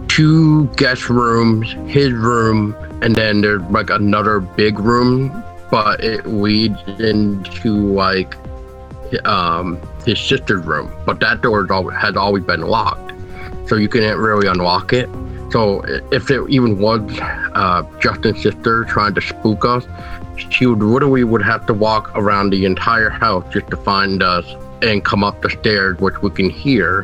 two 0.08 0.68
guest 0.76 1.10
rooms, 1.10 1.72
his 1.92 2.12
room, 2.12 2.76
and 3.02 3.16
then 3.16 3.42
there's 3.42 3.64
like 3.72 3.90
another 3.90 4.40
big 4.40 4.78
room, 4.78 5.32
but 5.72 6.04
it 6.04 6.28
leads 6.28 6.78
into 7.00 7.94
like 7.94 8.36
um, 9.26 9.82
his 10.06 10.20
sister's 10.20 10.64
room. 10.66 10.92
But 11.06 11.20
that 11.22 11.42
door 11.42 11.66
has 11.92 12.16
always 12.16 12.44
been 12.44 12.62
locked, 12.62 13.14
so 13.68 13.76
you 13.76 13.90
can't 13.90 14.20
really 14.20 14.48
unlock 14.48 14.94
it. 14.94 15.10
So 15.52 15.82
if 16.12 16.30
it 16.30 16.50
even 16.50 16.80
was 16.80 17.02
uh, 17.20 17.84
Justin's 18.00 18.42
sister 18.42 18.86
trying 18.86 19.16
to 19.16 19.22
spook 19.22 19.66
us, 19.66 19.86
she 20.50 20.66
would 20.66 20.80
literally 20.80 21.24
would 21.24 21.42
have 21.42 21.66
to 21.68 21.74
walk 21.74 22.12
around 22.16 22.52
the 22.52 22.66
entire 22.66 23.10
house 23.10 23.46
just 23.52 23.70
to 23.70 23.78
find 23.78 24.24
us 24.24 24.46
and 24.82 25.04
come 25.04 25.24
up 25.24 25.42
the 25.42 25.50
stairs, 25.50 26.00
which 26.00 26.22
we 26.22 26.30
can 26.32 26.50
hear, 26.50 27.02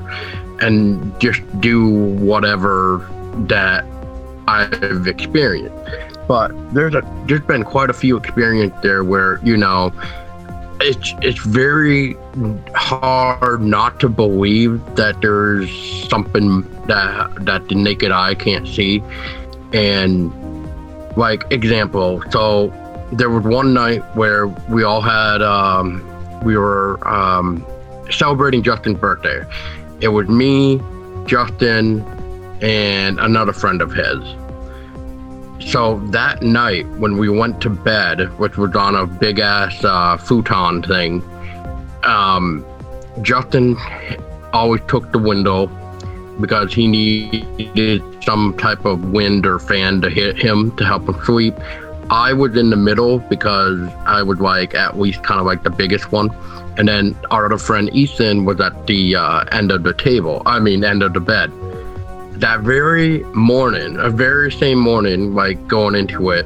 and 0.61 1.19
just 1.19 1.41
do 1.61 1.89
whatever 1.89 3.07
that 3.47 3.85
I've 4.47 5.07
experienced. 5.07 6.16
But 6.27 6.51
there's 6.73 6.93
a 6.93 7.01
there's 7.25 7.41
been 7.41 7.63
quite 7.63 7.89
a 7.89 7.93
few 7.93 8.17
experiences 8.17 8.77
there 8.81 9.03
where 9.03 9.39
you 9.43 9.55
know 9.55 9.93
it's 10.81 11.13
it's 11.21 11.39
very 11.39 12.15
hard 12.75 13.61
not 13.61 13.99
to 14.01 14.09
believe 14.09 14.83
that 14.95 15.21
there's 15.21 15.71
something 16.09 16.61
that 16.87 17.45
that 17.45 17.67
the 17.69 17.75
naked 17.75 18.11
eye 18.11 18.35
can't 18.35 18.67
see. 18.67 19.01
And 19.73 20.31
like 21.17 21.45
example 21.51 22.21
so 22.29 22.73
there 23.11 23.29
was 23.29 23.43
one 23.43 23.73
night 23.73 24.03
where 24.15 24.47
we 24.47 24.83
all 24.83 25.01
had 25.01 25.41
um, 25.41 26.03
we 26.43 26.57
were 26.57 27.05
um, 27.07 27.65
celebrating 28.11 28.63
justin's 28.63 28.99
birthday. 28.99 29.43
It 30.01 30.09
was 30.09 30.27
me 30.27 30.81
justin 31.25 32.01
and 32.61 33.19
another 33.19 33.53
friend 33.53 33.81
of 33.81 33.91
his 33.91 34.19
so 35.59 35.99
that 36.11 36.41
night 36.41 36.87
when 36.91 37.17
we 37.17 37.29
went 37.29 37.61
to 37.61 37.69
bed, 37.69 38.37
which 38.39 38.57
was 38.57 38.75
on 38.75 38.95
a 38.95 39.05
big 39.05 39.39
ass 39.39 39.83
uh, 39.83 40.17
futon 40.17 40.83
thing, 40.83 41.21
um, 42.03 42.65
Justin 43.21 43.75
always 44.53 44.81
took 44.87 45.11
the 45.11 45.19
window 45.19 45.67
because 46.39 46.73
he 46.73 46.87
needed 46.87 48.03
some 48.23 48.55
type 48.57 48.85
of 48.85 49.11
wind 49.11 49.45
or 49.45 49.59
fan 49.59 50.01
to 50.01 50.09
hit 50.09 50.37
him 50.37 50.75
to 50.77 50.85
help 50.85 51.07
him 51.09 51.19
sleep. 51.25 51.55
I 52.09 52.31
was 52.31 52.55
in 52.55 52.69
the 52.69 52.77
middle 52.77 53.19
because 53.19 53.89
I 54.05 54.21
was 54.23 54.39
like 54.39 54.75
at 54.75 54.97
least 54.97 55.23
kind 55.23 55.39
of 55.39 55.45
like 55.45 55.63
the 55.63 55.69
biggest 55.69 56.11
one. 56.11 56.29
And 56.77 56.87
then 56.87 57.15
our 57.31 57.47
other 57.47 57.57
friend 57.57 57.89
Ethan 57.93 58.45
was 58.45 58.61
at 58.61 58.85
the 58.85 59.15
uh, 59.15 59.45
end 59.51 59.71
of 59.71 59.83
the 59.83 59.93
table, 59.93 60.43
I 60.45 60.59
mean, 60.59 60.83
end 60.83 61.01
of 61.01 61.13
the 61.13 61.19
bed 61.19 61.51
that 62.39 62.61
very 62.61 63.23
morning, 63.33 63.97
a 63.97 64.09
very 64.09 64.51
same 64.51 64.79
morning, 64.79 65.33
like 65.33 65.67
going 65.67 65.95
into 65.95 66.29
it, 66.31 66.45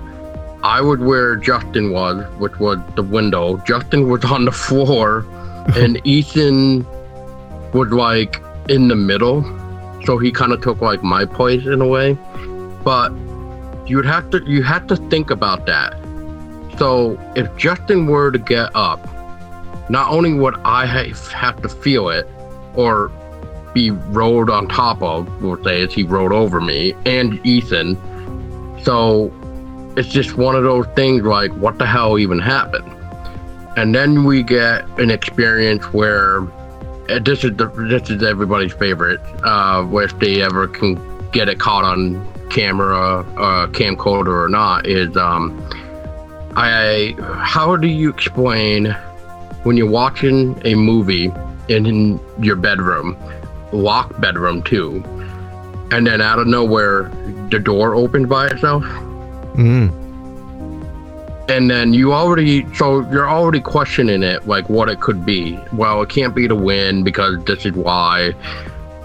I 0.64 0.82
would 0.82 1.02
where 1.02 1.36
Justin 1.36 1.92
was, 1.92 2.24
which 2.38 2.60
was 2.60 2.80
the 2.96 3.04
window. 3.04 3.58
Justin 3.66 4.10
was 4.10 4.24
on 4.26 4.46
the 4.46 4.52
floor, 4.52 5.26
and 5.76 6.00
Ethan 6.06 6.86
was 7.74 7.90
like 7.90 8.42
in 8.70 8.88
the 8.88 8.96
middle. 8.96 9.44
So 10.06 10.18
he 10.18 10.32
kind 10.32 10.52
of 10.52 10.62
took 10.62 10.82
like 10.82 11.04
my 11.04 11.26
place 11.26 11.66
in 11.66 11.82
a 11.82 11.88
way. 11.88 12.14
But 12.84 13.12
you'd 13.88 14.06
have 14.06 14.30
to 14.32 14.44
you 14.46 14.64
had 14.64 14.88
to 14.90 14.96
think 14.96 15.30
about 15.30 15.66
that. 15.66 15.94
So 16.78 17.20
if 17.36 17.56
Justin 17.58 18.08
were 18.08 18.32
to 18.32 18.40
get 18.40 18.72
up, 18.76 19.00
not 19.90 20.10
only 20.10 20.34
would 20.34 20.56
I 20.64 20.86
have 20.86 21.62
to 21.62 21.70
feel 21.70 22.10
it 22.10 22.28
or 22.76 23.12
be 23.74 23.92
rolled 23.92 24.50
on 24.50 24.68
top 24.68 25.02
of, 25.02 25.42
we'll 25.42 25.62
say, 25.64 25.84
as 25.84 25.94
he 25.94 26.04
rolled 26.04 26.32
over 26.32 26.60
me, 26.62 26.94
and 27.06 27.44
Ethan. 27.46 27.98
So 28.84 29.32
it's 29.98 30.10
just 30.10 30.38
one 30.38 30.56
of 30.56 30.64
those 30.64 30.88
things 30.96 31.24
like, 31.24 31.52
what 31.54 31.78
the 31.78 31.86
hell 31.86 32.18
even 32.18 32.40
happened? 32.40 32.92
And 33.78 33.96
then 33.96 34.26
we 34.26 34.44
get 34.44 34.86
an 35.00 35.12
experience 35.12 35.84
where 35.94 36.42
uh, 37.10 37.20
this 37.20 37.44
is 37.44 37.56
the, 37.56 37.68
this 37.90 38.10
is 38.10 38.24
everybody's 38.24 38.74
favorite, 38.74 39.22
uh, 39.44 39.88
if 39.94 40.18
they 40.20 40.42
ever 40.42 40.68
can 40.68 41.00
get 41.32 41.48
it 41.48 41.60
caught 41.60 41.86
on 41.86 42.28
camera, 42.50 43.20
uh, 43.38 43.68
camcorder 43.68 44.44
or 44.44 44.50
not, 44.50 44.86
is 44.86 45.16
um, 45.16 45.58
I. 46.56 47.16
How 47.40 47.78
do 47.78 47.88
you 47.88 48.10
explain 48.10 48.92
when 49.64 49.78
you're 49.78 49.90
watching 49.90 50.62
a 50.66 50.76
movie 50.76 51.32
in 51.70 52.20
your 52.42 52.58
bedroom, 52.58 53.16
locked 53.74 54.20
bedroom 54.22 54.64
too, 54.64 55.04
and 55.92 56.06
then 56.06 56.22
out 56.22 56.40
of 56.40 56.48
nowhere 56.48 57.12
the 57.50 57.60
door 57.60 57.96
opened 57.96 58.30
by 58.30 58.48
itself? 58.48 58.84
Mm. 59.56 60.00
And 61.50 61.70
then 61.70 61.94
you 61.94 62.14
already, 62.14 62.66
so 62.76 63.02
you're 63.12 63.30
already 63.30 63.60
questioning 63.60 64.24
it, 64.24 64.48
like 64.48 64.70
what 64.70 64.88
it 64.88 65.02
could 65.02 65.26
be. 65.26 65.60
Well, 65.74 66.02
it 66.02 66.10
can't 66.10 66.34
be 66.34 66.48
the 66.48 66.56
wind 66.56 67.04
because 67.04 67.44
this 67.44 67.66
is 67.66 67.74
why. 67.74 68.34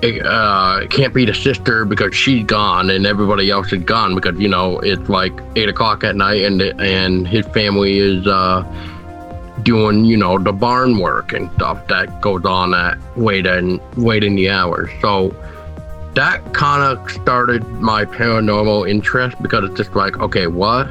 It, 0.02 0.24
uh, 0.24 0.80
it 0.82 0.90
can't 0.90 1.12
be 1.12 1.24
the 1.24 1.34
sister 1.34 1.84
because 1.84 2.14
she's 2.14 2.44
gone 2.44 2.90
and 2.90 3.06
everybody 3.06 3.50
else 3.50 3.72
is 3.72 3.82
gone 3.82 4.14
because 4.14 4.38
you 4.38 4.46
know 4.46 4.78
it's 4.80 5.08
like 5.08 5.32
eight 5.56 5.70
o'clock 5.70 6.04
at 6.04 6.14
night 6.14 6.42
and 6.42 6.60
and 6.60 7.26
his 7.26 7.46
family 7.46 7.98
is 7.98 8.26
uh, 8.26 8.62
doing 9.66 10.04
you 10.04 10.16
know 10.16 10.38
the 10.38 10.52
barn 10.52 10.96
work 10.98 11.32
and 11.32 11.50
stuff 11.54 11.86
that 11.88 12.20
goes 12.20 12.44
on 12.44 12.72
at 12.72 12.96
waiting 13.16 13.80
in 13.96 14.36
the 14.36 14.48
hours. 14.48 14.88
So 15.02 15.34
that 16.14 16.54
kind 16.54 16.82
of 16.82 17.10
started 17.10 17.66
my 17.72 18.04
paranormal 18.04 18.88
interest 18.88 19.36
because 19.42 19.68
it's 19.68 19.76
just 19.76 19.94
like 19.94 20.18
okay 20.18 20.46
what? 20.46 20.88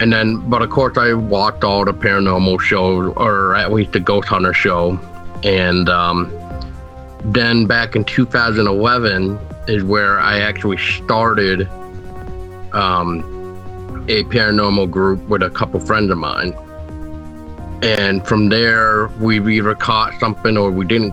And 0.00 0.12
then 0.12 0.38
but 0.48 0.62
of 0.62 0.70
course 0.70 0.96
i 0.98 1.12
watched 1.12 1.62
all 1.62 1.84
the 1.84 1.92
paranormal 1.92 2.60
shows 2.60 3.12
or 3.16 3.54
at 3.54 3.72
least 3.72 3.92
the 3.92 4.00
ghost 4.00 4.28
hunter 4.28 4.54
show. 4.54 4.98
And 5.44 5.88
um, 5.90 6.32
then 7.22 7.66
back 7.66 7.94
in 7.96 8.04
2011 8.04 9.38
is 9.68 9.84
where 9.84 10.18
i 10.20 10.38
actually 10.38 10.78
started 10.78 11.68
um, 12.72 13.20
a 14.08 14.24
paranormal 14.24 14.90
group 14.90 15.20
with 15.28 15.42
a 15.42 15.50
couple 15.50 15.80
friends 15.80 16.10
of 16.10 16.18
mine 16.18 16.54
and 17.82 18.26
from 18.26 18.48
there 18.48 19.08
we 19.20 19.38
either 19.56 19.74
caught 19.74 20.18
something 20.18 20.56
or 20.56 20.70
we 20.70 20.86
didn't 20.86 21.12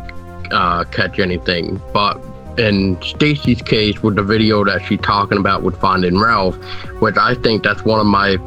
uh, 0.52 0.84
catch 0.86 1.20
anything. 1.20 1.82
But 1.94 2.24
in 2.58 3.02
Stacy's 3.02 3.62
case 3.62 4.02
with 4.04 4.16
the 4.16 4.24
video 4.24 4.64
that 4.66 4.84
she's 4.86 5.02
talking 5.02 5.38
about 5.38 5.64
with 5.64 5.80
finding 5.80 6.20
Ralph, 6.20 6.56
which 7.00 7.18
I 7.18 7.36
think 7.36 7.64
that's 7.64 7.84
one 7.84 8.00
of 8.00 8.06
my 8.06 8.38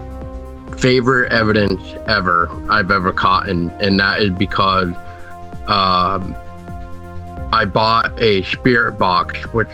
favorite 0.79 1.33
evidence 1.33 1.83
ever 2.07 2.49
I've 2.71 2.91
ever 2.91 3.13
caught, 3.13 3.49
and, 3.49 3.71
and 3.81 3.99
that 3.99 4.21
is 4.21 4.31
because 4.31 4.89
um, 5.67 6.37
I 7.53 7.65
bought 7.65 8.21
a 8.21 8.43
spirit 8.45 8.99
box, 8.99 9.43
which 9.53 9.69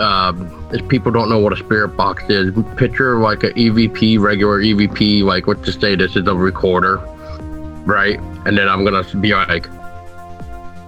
um, 0.00 0.68
if 0.72 0.86
people 0.88 1.12
don't 1.12 1.28
know 1.28 1.38
what 1.38 1.52
a 1.52 1.56
spirit 1.56 1.88
box 1.88 2.24
is, 2.28 2.54
picture 2.76 3.18
like 3.18 3.44
a 3.44 3.52
EVP, 3.52 4.18
regular 4.18 4.60
EVP, 4.60 5.22
like 5.22 5.46
what 5.46 5.62
to 5.64 5.72
say 5.72 5.94
this 5.94 6.16
is 6.16 6.26
a 6.26 6.34
recorder, 6.34 6.98
right? 7.86 8.18
And 8.46 8.56
then 8.56 8.68
I'm 8.68 8.84
gonna 8.84 9.04
be 9.16 9.32
like, 9.32 9.68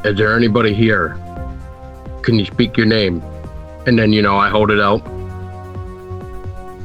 is 0.04 0.16
there 0.16 0.36
anybody 0.36 0.74
here? 0.74 1.16
can 2.22 2.38
you 2.38 2.44
speak 2.46 2.76
your 2.76 2.86
name? 2.86 3.22
And 3.86 3.98
then, 3.98 4.12
you 4.12 4.22
know, 4.22 4.36
I 4.36 4.48
hold 4.48 4.70
it 4.70 4.80
out. 4.80 5.04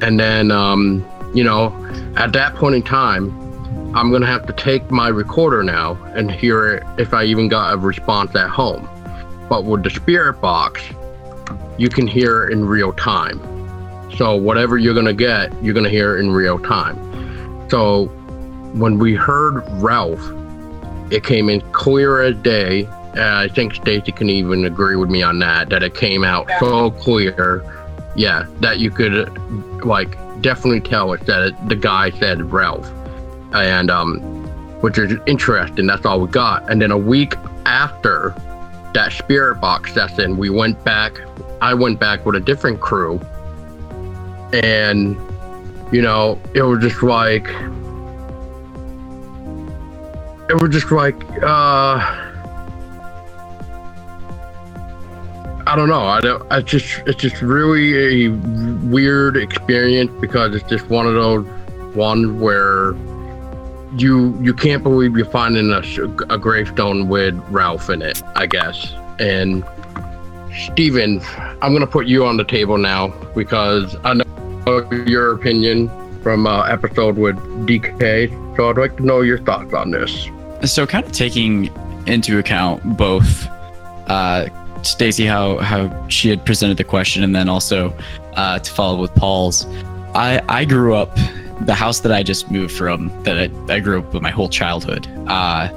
And 0.02 0.20
then, 0.20 0.52
um, 0.52 1.06
you 1.34 1.44
know, 1.44 1.74
at 2.18 2.34
that 2.34 2.56
point 2.56 2.76
in 2.76 2.84
time, 2.84 3.32
I'm 3.96 4.10
to 4.22 4.28
have 4.28 4.46
to 4.48 4.54
take 4.54 4.92
my 4.92 5.08
recorder 5.08 5.64
now 5.64 5.94
and 6.16 6.30
hear 6.30 6.86
if 6.98 7.14
I 7.14 7.24
even 7.24 7.48
got 7.48 7.74
a 7.74 7.78
response 7.78 8.36
at 8.36 8.50
home. 8.50 8.88
But 9.50 9.64
with 9.64 9.84
the 9.84 9.90
spirit 9.90 10.42
box, 10.42 10.84
you 11.78 11.90
can 11.90 12.06
hear 12.06 12.48
in 12.48 12.66
real 12.66 12.92
time. 12.94 13.40
So 14.18 14.36
whatever 14.36 14.78
you're 14.78 14.94
to 15.06 15.14
get, 15.14 15.52
you're 15.64 15.74
to 15.86 15.90
hear 15.90 16.18
in 16.18 16.32
real 16.32 16.60
time. 16.60 16.98
So 17.70 18.06
when 18.74 19.00
we 19.00 19.16
heard 19.16 19.64
Ralph, 19.82 20.22
it 21.12 21.24
came 21.24 21.50
in 21.50 21.62
clear 21.72 22.22
as 22.22 22.36
day 22.38 22.88
uh, 23.18 23.46
I 23.46 23.48
think 23.48 23.74
Stacy 23.74 24.12
can 24.12 24.30
even 24.30 24.66
agree 24.66 24.96
with 24.96 25.10
me 25.10 25.24
on 25.24 25.40
that. 25.40 25.70
That 25.70 25.82
it 25.82 25.96
came 25.96 26.24
out 26.24 26.48
so 26.60 26.92
clear, 26.92 27.64
yeah, 28.16 28.46
that 28.60 28.80
you 28.80 28.92
could 28.92 29.36
like 29.84 30.12
definitely 30.42 30.82
tell 30.82 31.14
it 31.14 31.26
that 31.26 31.48
it, 31.48 31.68
the 31.68 31.76
guy 31.76 32.12
said 32.12 32.52
Ralph, 32.52 32.88
and 33.54 33.90
um, 33.90 34.20
which 34.82 35.00
is 35.00 35.20
interesting. 35.26 35.88
That's 35.88 36.06
all 36.06 36.22
we 36.22 36.28
got. 36.28 36.70
And 36.70 36.80
then 36.80 36.92
a 36.92 36.98
week 36.98 37.36
after 37.66 38.36
that 38.94 39.14
spirit 39.14 39.60
box 39.60 39.94
session, 39.94 40.38
we 40.38 40.52
went 40.52 40.84
back. 40.84 41.20
I 41.60 41.74
went 41.74 42.00
back 42.00 42.24
with 42.24 42.36
a 42.36 42.40
different 42.40 42.82
crew, 42.82 43.20
and 44.54 45.18
you 45.92 46.04
know, 46.04 46.40
it 46.54 46.62
was 46.62 46.82
just 46.82 47.02
like 47.02 47.48
it 50.50 50.62
was 50.62 50.70
just 50.72 50.92
like 50.92 51.22
uh 51.44 52.28
I 55.68 55.76
don't 55.76 55.90
know. 55.90 56.06
I 56.06 56.22
don't. 56.22 56.50
I 56.50 56.62
just 56.62 57.00
it's 57.06 57.22
just 57.22 57.42
really 57.42 58.28
a 58.28 58.30
weird 58.88 59.36
experience 59.36 60.10
because 60.22 60.56
it's 60.56 60.68
just 60.70 60.88
one 60.88 61.06
of 61.06 61.14
those 61.14 61.46
ones 61.94 62.32
where 62.40 62.94
you 63.98 64.40
you 64.42 64.54
can't 64.54 64.82
believe 64.82 65.18
you're 65.18 65.26
finding 65.26 65.70
a, 65.72 65.82
a 66.34 66.38
gravestone 66.38 67.10
with 67.10 67.36
Ralph 67.50 67.90
in 67.90 68.02
it. 68.02 68.24
I 68.38 68.46
guess. 68.46 68.94
And 69.20 69.66
Stephen, 70.72 71.20
I'm 71.62 71.74
gonna 71.74 71.86
put 71.86 72.08
you 72.08 72.26
on 72.26 72.38
the 72.38 72.46
table 72.46 72.78
now 72.78 73.10
because 73.36 73.98
I 74.06 74.14
know 74.14 74.90
your 75.06 75.34
opinion 75.34 75.90
from 76.24 76.48
uh, 76.48 76.62
episode 76.64 77.18
with 77.18 77.36
Decay. 77.68 78.30
So 78.56 78.70
I'd 78.70 78.78
like 78.78 78.96
to 78.98 79.06
know 79.06 79.20
your 79.20 79.40
thoughts 79.40 79.74
on 79.74 79.92
this. 79.92 80.30
So, 80.64 80.88
kind 80.88 81.06
of 81.06 81.12
taking 81.12 81.72
into 82.08 82.40
account 82.40 82.98
both. 82.98 83.48
Uh, 84.08 84.48
Stacy 84.84 85.26
how 85.26 85.58
how 85.58 86.08
she 86.08 86.30
had 86.30 86.46
presented 86.46 86.78
the 86.78 86.84
question, 86.84 87.24
and 87.24 87.36
then 87.36 87.50
also 87.50 87.94
uh, 88.36 88.60
to 88.60 88.72
follow 88.72 89.00
with 89.00 89.14
Paul's. 89.16 89.66
I 90.14 90.42
I 90.48 90.66
grew 90.66 90.96
up 90.96 91.18
the 91.62 91.74
house 91.74 92.02
that 92.02 92.12
I 92.12 92.24
just 92.24 92.52
moved 92.52 92.76
from 92.76 93.12
that 93.24 93.38
I, 93.38 93.74
I 93.74 93.80
grew 93.80 94.00
up 94.00 94.14
with 94.14 94.22
my 94.22 94.30
whole 94.30 94.50
childhood. 94.50 95.08
Uh, 95.28 95.70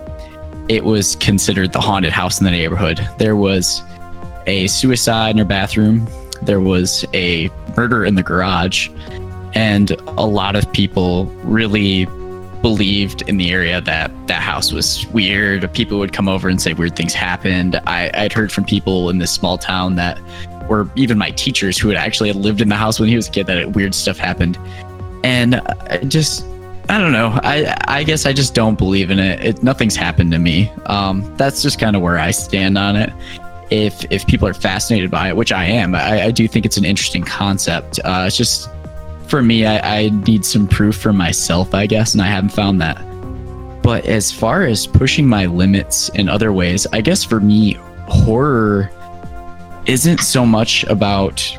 it 0.68 0.84
was 0.84 1.16
considered 1.16 1.72
the 1.72 1.80
haunted 1.80 2.12
house 2.12 2.38
in 2.38 2.44
the 2.44 2.50
neighborhood. 2.50 3.00
There 3.18 3.36
was 3.36 3.82
a 4.46 4.66
suicide 4.68 5.30
in 5.30 5.38
her 5.38 5.44
bathroom. 5.44 6.06
There 6.42 6.60
was 6.60 7.04
a 7.14 7.50
murder 7.76 8.04
in 8.04 8.14
the 8.14 8.22
garage, 8.22 8.88
and 9.54 9.90
a 9.90 10.26
lot 10.26 10.56
of 10.56 10.70
people 10.72 11.26
really 11.42 12.06
believed 12.62 13.22
in 13.22 13.36
the 13.36 13.50
area 13.50 13.80
that 13.80 14.10
that 14.26 14.42
house 14.42 14.72
was 14.72 15.06
weird. 15.08 15.72
People 15.72 15.98
would 15.98 16.12
come 16.12 16.28
over 16.28 16.48
and 16.48 16.60
say 16.60 16.72
weird 16.72 16.96
things 16.96 17.14
happened. 17.14 17.80
I, 17.86 18.10
I'd 18.14 18.32
heard 18.32 18.52
from 18.52 18.64
people 18.64 19.10
in 19.10 19.18
this 19.18 19.32
small 19.32 19.58
town 19.58 19.96
that 19.96 20.20
were 20.68 20.88
even 20.96 21.18
my 21.18 21.30
teachers 21.30 21.78
who 21.78 21.88
had 21.88 21.96
actually 21.96 22.32
lived 22.32 22.60
in 22.60 22.68
the 22.68 22.76
house 22.76 23.00
when 23.00 23.08
he 23.08 23.16
was 23.16 23.28
a 23.28 23.30
kid 23.30 23.46
that 23.46 23.72
weird 23.72 23.94
stuff 23.94 24.18
happened. 24.18 24.58
And 25.24 25.56
I 25.56 25.98
just, 26.06 26.44
I 26.88 26.98
don't 26.98 27.12
know. 27.12 27.38
I 27.42 27.76
I 27.88 28.04
guess 28.04 28.26
I 28.26 28.32
just 28.32 28.54
don't 28.54 28.78
believe 28.78 29.10
in 29.10 29.18
it. 29.18 29.44
it 29.44 29.62
nothing's 29.62 29.96
happened 29.96 30.32
to 30.32 30.38
me. 30.38 30.70
Um, 30.86 31.34
that's 31.36 31.62
just 31.62 31.78
kind 31.78 31.96
of 31.96 32.02
where 32.02 32.18
I 32.18 32.30
stand 32.30 32.76
on 32.78 32.96
it. 32.96 33.12
If 33.70 34.04
if 34.10 34.26
people 34.26 34.48
are 34.48 34.54
fascinated 34.54 35.10
by 35.10 35.28
it, 35.28 35.36
which 35.36 35.52
I 35.52 35.64
am, 35.64 35.94
I, 35.94 36.24
I 36.24 36.30
do 36.30 36.48
think 36.48 36.66
it's 36.66 36.76
an 36.76 36.84
interesting 36.84 37.22
concept. 37.22 38.00
Uh, 38.04 38.24
it's 38.26 38.36
just 38.36 38.68
for 39.30 39.42
me, 39.42 39.64
I, 39.64 40.00
I 40.00 40.08
need 40.26 40.44
some 40.44 40.66
proof 40.66 40.96
for 40.96 41.12
myself, 41.12 41.72
I 41.72 41.86
guess, 41.86 42.12
and 42.14 42.20
I 42.20 42.26
haven't 42.26 42.50
found 42.50 42.80
that. 42.80 43.00
But 43.82 44.04
as 44.04 44.30
far 44.30 44.64
as 44.64 44.86
pushing 44.86 45.26
my 45.26 45.46
limits 45.46 46.10
in 46.10 46.28
other 46.28 46.52
ways, 46.52 46.86
I 46.92 47.00
guess 47.00 47.24
for 47.24 47.40
me, 47.40 47.74
horror 48.08 48.90
isn't 49.86 50.20
so 50.20 50.44
much 50.44 50.84
about 50.84 51.56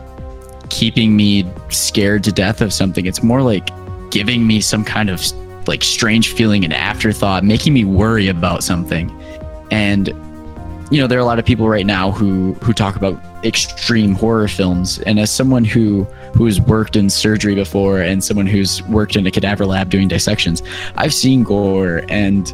keeping 0.70 1.16
me 1.16 1.46
scared 1.70 2.24
to 2.26 2.32
death 2.32 2.62
of 2.62 2.74
something. 2.74 3.06
It's 3.06 3.24
more 3.24 3.42
like 3.42 3.70
giving 4.12 4.46
me 4.46 4.62
some 4.62 4.84
kind 4.84 5.10
of 5.10 5.22
like 5.68 5.84
strange 5.84 6.34
feeling 6.34 6.64
and 6.64 6.74
afterthought, 6.74 7.44
making 7.44 7.74
me 7.74 7.86
worry 7.86 8.28
about 8.28 8.64
something. 8.64 9.10
And 9.72 10.14
you 10.92 11.00
know, 11.00 11.08
there 11.08 11.18
are 11.18 11.22
a 11.22 11.26
lot 11.26 11.40
of 11.40 11.46
people 11.46 11.70
right 11.70 11.86
now 11.86 12.12
who 12.12 12.54
who 12.56 12.74
talk 12.74 12.98
about 12.98 13.18
extreme 13.46 14.14
horror 14.14 14.50
films. 14.50 15.00
And 15.00 15.20
as 15.20 15.32
someone 15.32 15.64
who 15.64 16.04
who's 16.36 16.60
worked 16.60 16.98
in 16.98 17.10
surgery 17.10 17.56
before 17.56 18.02
and 18.02 18.22
someone 18.22 18.46
who's 18.46 18.84
worked 18.84 19.16
in 19.16 19.26
a 19.26 19.32
cadaver 19.32 19.66
lab 19.66 19.90
doing 19.90 20.10
dissections, 20.10 20.62
I've 20.96 21.14
seen 21.14 21.44
gore 21.44 22.04
and 22.10 22.54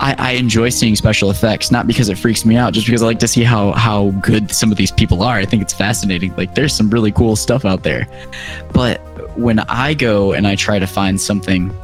I, 0.00 0.14
I, 0.18 0.30
enjoy 0.32 0.68
seeing 0.68 0.94
special 0.94 1.28
effects, 1.28 1.72
not 1.72 1.88
because 1.88 2.08
it 2.08 2.16
freaks 2.16 2.44
me 2.44 2.56
out, 2.56 2.72
just 2.72 2.86
because 2.86 3.02
I 3.02 3.06
like 3.06 3.18
to 3.18 3.26
see 3.26 3.42
how 3.42 3.72
how 3.72 4.10
good 4.22 4.52
some 4.52 4.70
of 4.70 4.78
these 4.78 4.92
people 4.92 5.24
are. 5.24 5.34
I 5.34 5.44
think 5.44 5.60
it's 5.60 5.74
fascinating. 5.74 6.34
Like 6.36 6.54
there's 6.54 6.72
some 6.72 6.88
really 6.88 7.10
cool 7.10 7.34
stuff 7.34 7.64
out 7.64 7.82
there. 7.82 8.06
But 8.72 8.98
when 9.36 9.58
I 9.60 9.94
go 9.94 10.32
and 10.32 10.46
I 10.46 10.54
try 10.54 10.78
to 10.78 10.86
find 10.86 11.20
something 11.20 11.74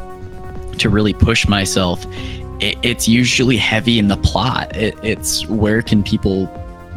to 0.79 0.89
really 0.89 1.13
push 1.13 1.49
myself, 1.49 2.07
it, 2.61 2.79
it's 2.83 3.09
usually 3.09 3.57
heavy 3.57 3.99
in 3.99 4.09
the 4.09 4.17
plot. 4.17 4.75
It, 4.77 4.99
it's 5.03 5.47
where 5.49 5.83
can 5.83 6.03
people 6.03 6.49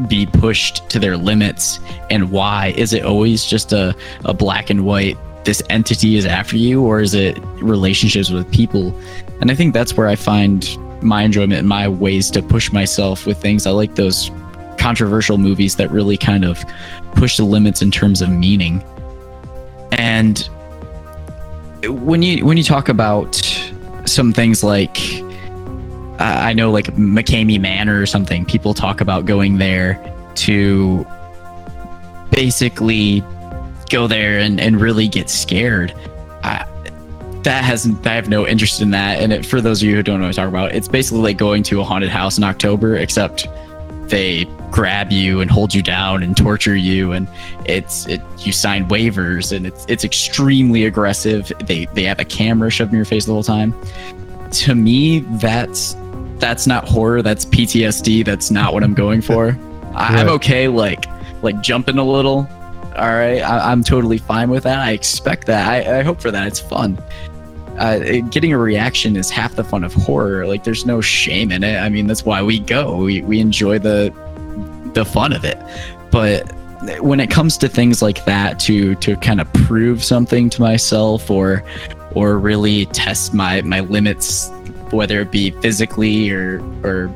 be 0.08 0.26
pushed 0.28 0.88
to 0.90 1.00
their 1.00 1.18
limits 1.18 1.80
and 2.10 2.32
why? 2.32 2.74
Is 2.78 2.94
it 2.94 3.04
always 3.04 3.46
just 3.46 3.74
a, 3.74 3.96
a 4.26 4.34
black 4.34 4.70
and 4.70 4.86
white, 4.86 5.18
this 5.44 5.64
entity 5.70 6.18
is 6.18 6.26
after 6.26 6.58
you, 6.58 6.84
or 6.84 7.00
is 7.00 7.14
it 7.14 7.40
relationships 7.62 8.30
with 8.30 8.52
people? 8.52 8.96
And 9.42 9.50
I 9.50 9.56
think 9.56 9.74
that's 9.74 9.96
where 9.96 10.08
I 10.08 10.16
find 10.16 10.78
my 11.02 11.24
enjoyment 11.24 11.60
and 11.60 11.68
my 11.68 11.88
ways 11.88 12.30
to 12.32 12.42
push 12.42 12.72
myself 12.72 13.26
with 13.26 13.42
things. 13.42 13.66
I 13.66 13.72
like 13.72 13.96
those 13.96 14.30
controversial 14.78 15.38
movies 15.38 15.76
that 15.78 15.90
really 15.90 16.18
kind 16.18 16.46
of 16.46 16.64
push 17.14 17.38
the 17.38 17.44
limits 17.44 17.82
in 17.82 17.92
terms 17.92 18.22
of 18.22 18.30
meaning. 18.30 18.84
And 19.92 20.40
when 21.86 22.22
you 22.22 22.46
when 22.46 22.58
you 22.58 22.64
talk 22.64 22.90
about 22.90 23.36
some 24.06 24.34
things 24.34 24.64
like 24.64 24.98
I 26.20 26.54
know 26.54 26.72
like 26.72 26.88
McKamey 26.96 27.60
Manor 27.60 28.02
or 28.02 28.06
something, 28.06 28.46
people 28.46 28.74
talk 28.74 29.02
about 29.02 29.26
going 29.26 29.58
there 29.58 30.02
to 30.36 31.06
basically 32.32 33.24
go 33.90 34.08
there 34.08 34.40
and, 34.40 34.60
and 34.60 34.80
really 34.82 35.08
get 35.08 35.30
scared. 35.30 35.94
I, 36.44 36.66
that 37.44 37.64
hasn't 37.64 38.06
I 38.06 38.14
have 38.14 38.30
no 38.30 38.48
interest 38.48 38.82
in 38.82 38.92
that. 38.92 39.22
And 39.22 39.32
it, 39.32 39.46
for 39.46 39.62
those 39.62 39.82
of 39.82 39.88
you 39.88 39.96
who 39.96 40.04
don't 40.04 40.20
know 40.20 40.28
what 40.28 40.38
I'm 40.38 40.52
talking 40.52 40.60
about, 40.60 40.76
it's 40.76 40.88
basically 40.88 41.22
like 41.22 41.38
going 41.38 41.64
to 41.64 41.82
a 41.82 41.84
haunted 41.84 42.10
house 42.10 42.38
in 42.38 42.44
October, 42.44 42.98
except 42.98 43.48
they 44.10 44.46
grab 44.72 45.12
you 45.12 45.42
and 45.42 45.52
hold 45.52 45.74
you 45.74 45.82
down 45.82 46.24
and 46.24 46.36
torture 46.36 46.76
you 46.76 47.12
and 47.12 47.28
it's 47.66 48.06
it 48.08 48.22
you 48.40 48.52
sign 48.52 48.88
waivers 48.90 49.56
and 49.56 49.66
it's 49.66 49.86
it's 49.88 50.04
extremely 50.04 50.86
aggressive. 50.86 51.52
They 51.66 51.86
they 51.94 52.04
have 52.04 52.20
a 52.20 52.26
camera 52.26 52.70
shoved 52.70 52.92
in 52.92 52.98
your 52.98 53.06
face 53.06 53.26
the 53.26 53.34
whole 53.34 53.44
time. 53.44 53.74
To 54.52 54.76
me, 54.76 55.20
that's 55.40 55.96
that's 56.40 56.68
not 56.68 56.88
horror. 56.88 57.22
That's 57.22 57.46
PTSD. 57.46 58.26
That's 58.26 58.52
not 58.52 58.74
what 58.74 58.84
I'm 58.84 58.94
going 58.94 59.22
for. 59.22 59.58
I, 59.96 60.22
am 60.22 60.30
okay, 60.30 60.68
like 60.68 61.06
like 61.42 61.62
jumping 61.62 61.98
a 61.98 62.04
little. 62.04 62.48
All 62.96 63.14
right, 63.14 63.40
I, 63.40 63.72
am 63.72 63.84
totally 63.84 64.18
fine 64.18 64.50
with 64.50 64.64
that. 64.64 64.80
I 64.80 64.92
expect 64.92 65.46
that. 65.48 65.68
I, 65.68 66.00
I 66.00 66.04
hope 66.04 66.20
for 66.20 66.32
that. 66.32 66.48
It's 66.48 66.60
fun. 66.60 66.98
Uh, 67.78 68.00
getting 68.32 68.54
a 68.54 68.58
reaction 68.58 69.16
is 69.16 69.30
half 69.30 69.56
the 69.56 69.64
fun 69.64 69.84
of 69.84 69.94
horror. 69.94 70.48
Like, 70.48 70.64
there's 70.64 70.86
no 70.86 71.00
shame 71.00 71.52
in 71.52 71.64
it. 71.64 71.78
I 71.78 71.90
mean, 71.90 72.08
that's 72.08 72.26
why 72.26 72.42
we 72.42 72.60
go. 72.60 72.98
We 72.98 73.22
we 73.22 73.40
enjoy 73.40 73.80
the 73.80 74.14
the 74.94 75.06
fun 75.06 75.34
of 75.34 75.46
it. 75.46 75.60
But 76.12 76.52
when 77.02 77.20
it 77.20 77.30
comes 77.30 77.58
to 77.60 77.68
things 77.68 78.02
like 78.02 78.26
that, 78.26 78.60
to 78.62 78.96
to 78.96 79.16
kind 79.18 79.42
of 79.42 79.52
prove 79.54 80.04
something 80.04 80.50
to 80.52 80.62
myself 80.62 81.30
or 81.30 81.64
or 82.16 82.38
really 82.38 82.86
test 82.88 83.34
my 83.34 83.62
my 83.62 83.82
limits 83.82 84.50
whether 84.94 85.22
it 85.22 85.32
be 85.32 85.52
physically 85.52 86.30
or 86.32 86.62
or 86.84 87.14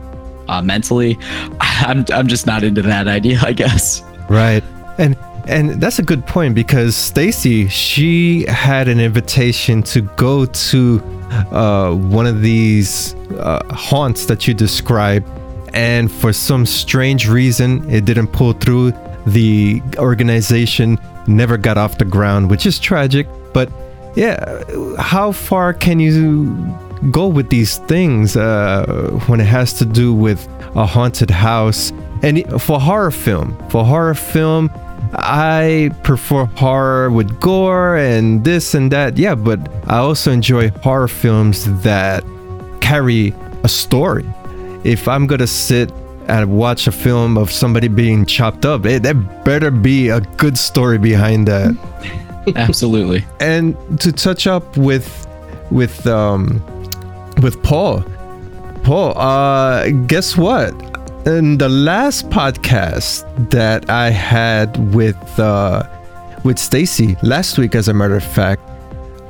uh, 0.47 0.61
mentally. 0.61 1.17
I'm 1.59 2.05
I'm 2.13 2.27
just 2.27 2.45
not 2.45 2.63
into 2.63 2.81
that 2.83 3.07
idea, 3.07 3.39
I 3.41 3.53
guess. 3.53 4.03
Right, 4.29 4.63
and 4.97 5.17
and 5.47 5.81
that's 5.81 5.99
a 5.99 6.03
good 6.03 6.25
point 6.27 6.55
because 6.55 6.95
Stacy 6.95 7.67
she 7.67 8.45
had 8.47 8.87
an 8.87 8.99
invitation 8.99 9.81
to 9.83 10.01
go 10.01 10.45
to 10.45 11.01
uh, 11.51 11.93
one 11.93 12.27
of 12.27 12.41
these 12.41 13.15
uh, 13.39 13.63
haunts 13.73 14.25
that 14.25 14.47
you 14.47 14.53
described, 14.53 15.27
and 15.73 16.11
for 16.11 16.33
some 16.33 16.65
strange 16.65 17.27
reason 17.27 17.89
it 17.89 18.05
didn't 18.05 18.27
pull 18.27 18.53
through. 18.53 18.93
The 19.27 19.81
organization 19.97 20.97
never 21.27 21.55
got 21.57 21.77
off 21.77 21.99
the 21.99 22.05
ground, 22.05 22.49
which 22.49 22.65
is 22.65 22.79
tragic. 22.79 23.27
But 23.53 23.71
yeah, 24.15 24.63
how 24.97 25.31
far 25.31 25.73
can 25.73 25.99
you 25.99 26.53
go 27.09 27.27
with 27.27 27.49
these 27.49 27.77
things 27.79 28.35
uh, 28.37 29.19
when 29.27 29.39
it 29.39 29.45
has 29.45 29.73
to 29.73 29.85
do 29.85 30.13
with 30.13 30.47
a 30.75 30.85
haunted 30.85 31.31
house. 31.31 31.91
And 32.21 32.45
for 32.61 32.79
horror 32.79 33.11
film, 33.11 33.57
for 33.69 33.83
horror 33.83 34.13
film, 34.13 34.69
I 35.13 35.91
prefer 36.03 36.45
horror 36.45 37.09
with 37.09 37.39
gore 37.39 37.97
and 37.97 38.43
this 38.45 38.73
and 38.75 38.91
that. 38.91 39.17
Yeah, 39.17 39.35
but 39.35 39.59
I 39.87 39.97
also 39.97 40.31
enjoy 40.31 40.69
horror 40.83 41.07
films 41.07 41.65
that 41.81 42.23
carry 42.79 43.33
a 43.63 43.67
story. 43.67 44.25
If 44.83 45.07
I'm 45.07 45.27
gonna 45.27 45.47
sit 45.47 45.91
and 46.27 46.55
watch 46.57 46.87
a 46.87 46.91
film 46.91 47.37
of 47.37 47.51
somebody 47.51 47.87
being 47.87 48.25
chopped 48.25 48.65
up, 48.65 48.85
it, 48.85 49.03
there 49.03 49.15
better 49.15 49.71
be 49.71 50.09
a 50.09 50.21
good 50.21 50.57
story 50.57 50.97
behind 50.97 51.47
that. 51.47 51.75
Absolutely. 52.55 53.23
and 53.39 53.75
to 53.99 54.11
touch 54.11 54.47
up 54.47 54.75
with 54.75 55.27
with 55.69 56.07
um, 56.07 56.61
with 57.41 57.61
Paul. 57.63 58.03
Paul, 58.83 59.17
uh, 59.17 59.89
guess 60.07 60.35
what? 60.35 60.73
In 61.27 61.57
the 61.57 61.69
last 61.69 62.29
podcast 62.29 63.23
that 63.51 63.89
I 63.89 64.09
had 64.09 64.93
with 64.93 65.39
uh, 65.39 65.83
with 66.43 66.57
Stacy 66.57 67.15
last 67.21 67.57
week, 67.57 67.75
as 67.75 67.87
a 67.87 67.93
matter 67.93 68.15
of 68.15 68.23
fact, 68.23 68.61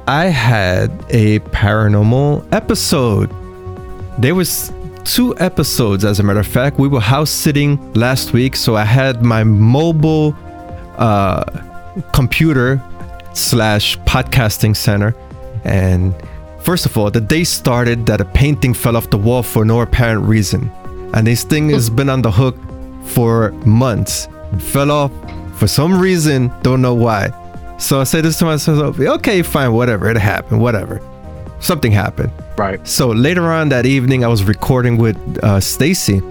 I 0.07 0.25
had 0.25 0.89
a 1.09 1.39
paranormal 1.39 2.47
episode. 2.53 3.29
There 4.17 4.35
was 4.35 4.71
two 5.03 5.37
episodes, 5.39 6.05
as 6.05 6.19
a 6.19 6.23
matter 6.23 6.39
of 6.39 6.47
fact. 6.47 6.79
We 6.79 6.87
were 6.87 7.01
house 7.01 7.29
sitting 7.29 7.93
last 7.93 8.33
week, 8.33 8.55
so 8.55 8.75
I 8.75 8.83
had 8.83 9.23
my 9.23 9.43
mobile 9.43 10.35
uh, 10.97 11.43
computer 12.13 12.81
slash 13.33 13.97
podcasting 13.99 14.75
center, 14.75 15.15
and 15.63 16.13
First 16.63 16.85
of 16.85 16.95
all, 16.95 17.09
the 17.09 17.21
day 17.21 17.43
started 17.43 18.05
that 18.05 18.21
a 18.21 18.25
painting 18.25 18.73
fell 18.73 18.95
off 18.95 19.09
the 19.09 19.17
wall 19.17 19.41
for 19.41 19.65
no 19.65 19.81
apparent 19.81 20.23
reason. 20.25 20.71
And 21.13 21.25
this 21.25 21.43
thing 21.43 21.69
has 21.71 21.89
been 21.89 22.09
on 22.09 22.21
the 22.21 22.31
hook 22.31 22.55
for 23.05 23.51
months. 23.65 24.27
It 24.53 24.61
fell 24.61 24.91
off 24.91 25.11
for 25.55 25.67
some 25.67 25.99
reason, 25.99 26.51
don't 26.61 26.81
know 26.81 26.93
why. 26.93 27.29
So 27.77 27.99
I 27.99 28.03
said 28.03 28.25
this 28.25 28.37
to 28.39 28.45
myself, 28.45 28.99
okay, 28.99 29.41
fine, 29.41 29.73
whatever, 29.73 30.09
it 30.09 30.17
happened, 30.17 30.61
whatever. 30.61 31.01
Something 31.59 31.91
happened. 31.91 32.31
Right. 32.57 32.87
So 32.87 33.09
later 33.09 33.51
on 33.51 33.69
that 33.69 33.87
evening, 33.87 34.23
I 34.23 34.27
was 34.27 34.43
recording 34.43 34.97
with 34.97 35.17
uh, 35.43 35.59
Stacy, 35.59 36.21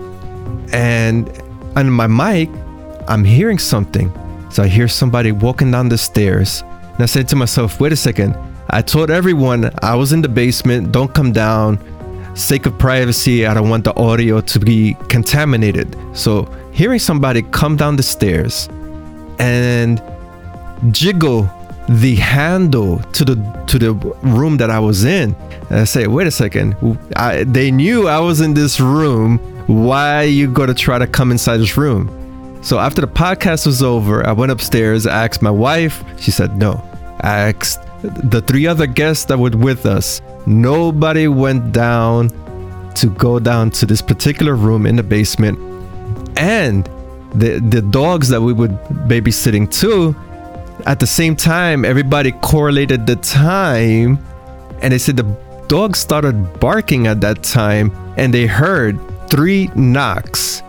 and 0.72 1.28
on 1.76 1.90
my 1.90 2.06
mic, 2.06 2.48
I'm 3.08 3.24
hearing 3.24 3.58
something. 3.58 4.12
So 4.50 4.62
I 4.62 4.68
hear 4.68 4.86
somebody 4.86 5.32
walking 5.32 5.72
down 5.72 5.88
the 5.88 5.98
stairs, 5.98 6.62
and 6.62 7.00
I 7.00 7.06
said 7.06 7.28
to 7.28 7.36
myself, 7.36 7.80
wait 7.80 7.92
a 7.92 7.96
second, 7.96 8.34
I 8.72 8.82
told 8.82 9.10
everyone 9.10 9.70
I 9.82 9.96
was 9.96 10.12
in 10.12 10.22
the 10.22 10.28
basement, 10.28 10.92
don't 10.92 11.12
come 11.12 11.32
down. 11.32 11.78
Sake 12.36 12.66
of 12.66 12.78
privacy, 12.78 13.44
I 13.44 13.52
don't 13.52 13.68
want 13.68 13.82
the 13.82 13.96
audio 13.96 14.40
to 14.40 14.60
be 14.60 14.96
contaminated. 15.08 15.96
So, 16.12 16.44
hearing 16.72 17.00
somebody 17.00 17.42
come 17.42 17.76
down 17.76 17.96
the 17.96 18.04
stairs 18.04 18.68
and 19.40 20.00
jiggle 20.92 21.50
the 21.88 22.14
handle 22.14 22.98
to 23.14 23.24
the 23.24 23.64
to 23.66 23.78
the 23.78 23.92
room 24.22 24.56
that 24.58 24.70
I 24.70 24.78
was 24.78 25.04
in, 25.04 25.34
and 25.70 25.80
I 25.80 25.84
say, 25.84 26.06
"Wait 26.06 26.28
a 26.28 26.30
second! 26.30 26.76
I, 27.16 27.42
they 27.42 27.72
knew 27.72 28.06
I 28.06 28.20
was 28.20 28.40
in 28.40 28.54
this 28.54 28.78
room. 28.78 29.38
Why 29.66 30.22
you 30.22 30.46
gonna 30.46 30.74
try 30.74 30.98
to 30.98 31.08
come 31.08 31.32
inside 31.32 31.56
this 31.56 31.76
room?" 31.76 32.08
So 32.62 32.78
after 32.78 33.00
the 33.00 33.08
podcast 33.08 33.66
was 33.66 33.82
over, 33.82 34.24
I 34.24 34.32
went 34.32 34.52
upstairs, 34.52 35.06
I 35.06 35.24
asked 35.24 35.42
my 35.42 35.50
wife. 35.50 36.04
She 36.18 36.30
said 36.30 36.56
no. 36.56 36.80
I 37.22 37.50
asked 37.50 37.80
the 38.02 38.40
three 38.40 38.66
other 38.66 38.86
guests 38.86 39.24
that 39.26 39.38
were 39.38 39.50
with 39.50 39.86
us, 39.86 40.20
nobody 40.46 41.28
went 41.28 41.72
down 41.72 42.30
to 42.94 43.10
go 43.10 43.38
down 43.38 43.70
to 43.70 43.86
this 43.86 44.02
particular 44.02 44.54
room 44.54 44.86
in 44.86 44.96
the 44.96 45.02
basement. 45.02 45.58
And 46.38 46.88
the 47.34 47.60
the 47.60 47.82
dogs 47.82 48.28
that 48.28 48.40
we 48.40 48.52
would 48.52 48.72
babysitting 49.06 49.70
too, 49.70 50.16
at 50.86 51.00
the 51.00 51.06
same 51.06 51.36
time, 51.36 51.84
everybody 51.84 52.32
correlated 52.32 53.06
the 53.06 53.16
time 53.16 54.18
and 54.82 54.92
they 54.92 54.98
said 54.98 55.16
the 55.16 55.36
dogs 55.68 55.98
started 55.98 56.58
barking 56.58 57.06
at 57.06 57.20
that 57.20 57.42
time 57.42 57.92
and 58.16 58.32
they 58.32 58.46
heard 58.46 58.98
three 59.28 59.70
knocks 59.76 60.62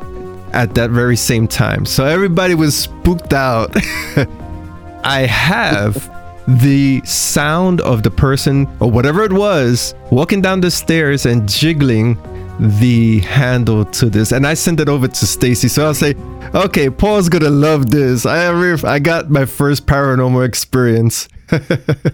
at 0.54 0.76
that 0.76 0.90
very 0.90 1.16
same 1.16 1.48
time. 1.48 1.86
So 1.86 2.06
everybody 2.06 2.56
was 2.56 2.78
spooked 2.78 3.34
out. 3.34 3.74
I 5.04 5.26
have 5.26 6.21
the 6.60 7.02
sound 7.06 7.82
of 7.82 8.04
the 8.04 8.12
person 8.12 8.68
or 8.80 8.90
whatever 8.90 9.24
it 9.24 9.32
was 9.32 9.96
walking 10.12 10.42
down 10.42 10.60
the 10.60 10.72
stairs 10.72 11.26
and 11.26 11.48
jiggling 11.48 12.18
the 12.60 13.20
handle 13.20 13.86
to 13.86 14.10
this. 14.10 14.32
And 14.32 14.46
i 14.46 14.54
sent 14.54 14.80
it 14.80 14.90
over 14.90 15.08
to 15.08 15.26
stacy. 15.26 15.68
So 15.68 15.86
i'll 15.86 15.94
say 15.94 16.16
okay 16.54 16.90
paul's 16.90 17.30
gonna 17.30 17.50
love 17.50 17.90
this. 17.90 18.26
I 18.26 18.52
i 18.84 19.00
got 19.00 19.30
my 19.30 19.46
first 19.46 19.86
paranormal 19.86 20.46
experience. 20.46 21.28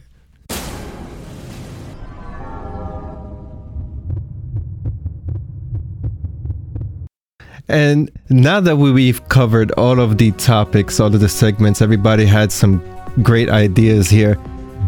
And 7.70 8.10
now 8.30 8.62
that 8.62 8.78
we've 8.78 9.28
covered 9.28 9.72
all 9.72 10.00
of 10.00 10.18
the 10.18 10.32
topics, 10.32 11.02
all 11.02 11.14
of 11.14 11.20
the 11.20 11.28
segments, 11.28 11.82
everybody 11.82 12.26
had 12.26 12.50
some 12.50 12.82
great 13.22 13.50
ideas 13.50 14.10
here. 14.10 14.38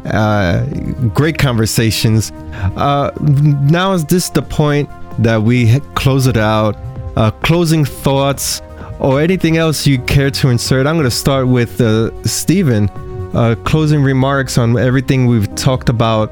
Uh, 0.06 0.66
great 1.14 1.38
conversations. 1.38 2.32
Uh, 2.78 3.12
now 3.20 3.94
is 3.94 4.06
this 4.06 4.30
the 4.30 4.42
point 4.42 4.90
that 5.20 5.42
we 5.42 5.80
close 5.96 6.28
it 6.28 6.38
out? 6.38 6.76
Uh, 7.16 7.32
closing 7.44 7.84
thoughts 7.84 8.62
or 9.00 9.22
anything 9.22 9.58
else 9.58 9.86
you 9.86 10.00
care 10.04 10.32
to 10.32 10.50
insert? 10.50 10.88
I'm 10.88 10.96
going 10.96 11.04
to 11.06 11.12
start 11.12 11.48
with 11.48 11.82
uh, 11.82 12.12
Stephen. 12.24 12.90
Uh, 13.34 13.56
closing 13.64 14.02
remarks 14.02 14.58
on 14.58 14.78
everything 14.78 15.28
we've 15.28 15.54
talked 15.54 15.90
about 15.90 16.32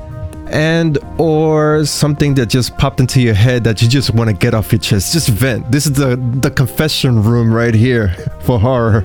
and 0.50 0.98
or 1.20 1.86
something 1.86 2.34
that 2.36 2.48
just 2.48 2.76
popped 2.78 3.00
into 3.00 3.22
your 3.22 3.34
head 3.34 3.64
that 3.64 3.82
you 3.82 3.88
just 3.88 4.12
want 4.16 4.30
to 4.30 4.36
get 4.36 4.54
off 4.54 4.72
your 4.72 4.80
chest 4.80 5.12
just 5.12 5.28
vent 5.28 5.70
this 5.72 5.86
is 5.86 5.92
the 5.92 6.16
the 6.40 6.50
confession 6.50 7.22
room 7.22 7.54
right 7.54 7.76
here 7.76 8.10
for 8.42 8.58
horror 8.58 9.04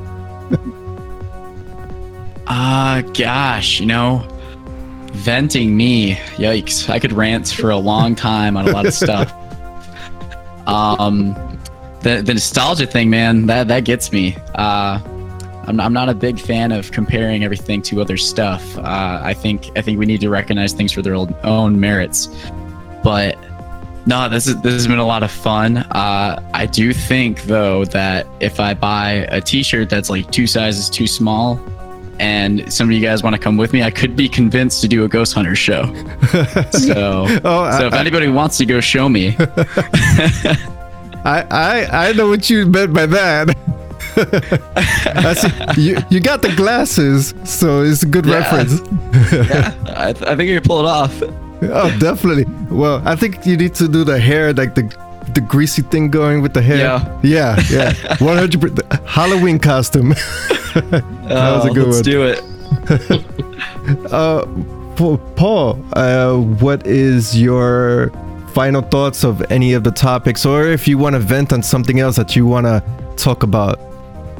uh, 2.52 3.00
gosh, 3.14 3.80
you 3.80 3.86
know, 3.86 4.26
venting 5.12 5.74
me. 5.74 6.14
Yikes. 6.36 6.88
I 6.90 6.98
could 6.98 7.12
rant 7.12 7.48
for 7.48 7.70
a 7.70 7.78
long 7.78 8.14
time 8.14 8.58
on 8.58 8.68
a 8.68 8.72
lot 8.72 8.84
of 8.84 8.92
stuff. 8.92 9.32
um, 10.66 11.32
the, 12.00 12.20
the 12.22 12.34
nostalgia 12.34 12.86
thing, 12.86 13.08
man, 13.08 13.46
that, 13.46 13.68
that 13.68 13.84
gets 13.84 14.12
me. 14.12 14.36
Uh, 14.54 15.00
I'm, 15.66 15.80
I'm 15.80 15.94
not 15.94 16.10
a 16.10 16.14
big 16.14 16.38
fan 16.38 16.72
of 16.72 16.90
comparing 16.92 17.42
everything 17.42 17.80
to 17.82 18.02
other 18.02 18.18
stuff. 18.18 18.76
Uh, 18.76 19.20
I 19.22 19.32
think 19.32 19.70
I 19.76 19.80
think 19.80 19.98
we 19.98 20.04
need 20.04 20.20
to 20.20 20.28
recognize 20.28 20.74
things 20.74 20.92
for 20.92 21.00
their 21.00 21.14
own 21.14 21.80
merits. 21.80 22.28
But 23.02 23.38
no, 24.04 24.28
this 24.28 24.46
is 24.46 24.60
this 24.60 24.74
has 24.74 24.86
been 24.86 24.98
a 24.98 25.06
lot 25.06 25.22
of 25.22 25.30
fun. 25.30 25.78
Uh, 25.78 26.42
I 26.52 26.66
do 26.66 26.92
think 26.92 27.44
though 27.44 27.84
that 27.86 28.26
if 28.40 28.60
I 28.60 28.74
buy 28.74 29.26
a 29.30 29.40
T-shirt 29.40 29.88
that's 29.88 30.10
like 30.10 30.30
two 30.32 30.48
sizes 30.48 30.90
too 30.90 31.06
small, 31.06 31.60
and 32.22 32.72
some 32.72 32.88
of 32.88 32.92
you 32.92 33.00
guys 33.00 33.24
want 33.24 33.34
to 33.34 33.42
come 33.42 33.56
with 33.56 33.72
me, 33.72 33.82
I 33.82 33.90
could 33.90 34.14
be 34.14 34.28
convinced 34.28 34.80
to 34.82 34.88
do 34.88 35.04
a 35.04 35.08
Ghost 35.08 35.34
Hunter 35.34 35.56
show. 35.56 35.86
so, 36.70 37.26
oh, 37.44 37.78
so 37.78 37.84
I, 37.84 37.86
if 37.88 37.94
anybody 37.94 38.26
I, 38.28 38.30
wants 38.30 38.58
to 38.58 38.64
go 38.64 38.80
show 38.80 39.08
me, 39.08 39.34
I, 41.24 41.44
I 41.50 41.88
I 41.90 42.12
know 42.12 42.28
what 42.28 42.48
you 42.48 42.64
meant 42.66 42.94
by 42.94 43.06
that. 43.06 43.48
you, 45.76 45.98
you 46.10 46.20
got 46.20 46.42
the 46.42 46.52
glasses, 46.54 47.34
so 47.42 47.82
it's 47.82 48.04
a 48.04 48.06
good 48.06 48.26
yeah. 48.26 48.34
reference. 48.34 48.80
yeah, 49.32 49.74
I, 49.96 50.12
th- 50.12 50.24
I 50.24 50.36
think 50.36 50.48
you 50.48 50.60
can 50.60 50.68
pull 50.68 50.78
it 50.78 50.86
off. 50.86 51.20
Oh, 51.22 51.96
definitely. 51.98 52.44
Well, 52.70 53.02
I 53.04 53.16
think 53.16 53.44
you 53.44 53.56
need 53.56 53.74
to 53.76 53.88
do 53.88 54.04
the 54.04 54.20
hair, 54.20 54.52
like 54.52 54.76
the 54.76 54.84
the 55.34 55.40
greasy 55.40 55.82
thing 55.82 56.10
going 56.10 56.42
with 56.42 56.54
the 56.54 56.62
hair. 56.62 56.78
Yeah, 56.78 57.20
yeah, 57.22 57.60
yeah. 57.70 58.16
One 58.20 58.36
hundred 58.36 58.80
Halloween 59.06 59.58
costume. 59.58 60.10
that 60.74 61.04
oh, 61.30 61.56
was 61.56 61.64
a 61.64 61.70
good 61.70 61.86
one. 61.86 61.90
let's 61.90 61.96
one. 61.96 62.02
do 62.02 62.22
it. 62.24 62.42
uh, 64.12 64.46
Paul, 65.36 65.84
uh, 65.94 66.36
what 66.36 66.86
is 66.86 67.40
your 67.40 68.10
final 68.52 68.82
thoughts 68.82 69.24
of 69.24 69.42
any 69.50 69.72
of 69.72 69.84
the 69.84 69.90
topics, 69.90 70.44
or 70.44 70.66
if 70.66 70.86
you 70.86 70.98
want 70.98 71.14
to 71.14 71.18
vent 71.18 71.52
on 71.52 71.62
something 71.62 72.00
else 72.00 72.16
that 72.16 72.36
you 72.36 72.46
want 72.46 72.66
to 72.66 72.82
talk 73.16 73.42
about? 73.42 73.80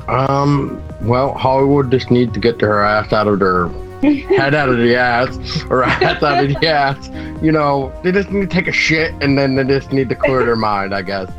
Um, 0.09 0.83
well, 1.01 1.35
Hollywood 1.35 1.91
just 1.91 2.11
needs 2.11 2.33
to 2.35 2.41
get 2.41 2.59
their 2.59 2.83
ass 2.83 3.13
out 3.13 3.27
of 3.27 3.39
their 3.39 3.71
head 4.03 4.55
out 4.55 4.69
of 4.69 4.79
the 4.79 4.97
ass 4.97 5.63
or 5.71 5.85
ass 5.85 6.23
out 6.23 6.45
of 6.45 6.49
the 6.51 6.67
ass. 6.67 7.09
You 7.43 7.53
know, 7.53 7.93
they 8.03 8.13
just 8.13 8.31
need 8.31 8.43
to 8.43 8.47
take 8.47 8.67
a 8.67 8.73
shit 8.73 9.15
and 9.23 9.39
then 9.39 9.55
they 9.55 9.65
just 9.65 9.93
need 9.93 10.09
to 10.09 10.15
clear 10.15 10.45
their 10.45 10.57
mind, 10.57 10.95
I 10.95 11.03
guess. 11.03 11.31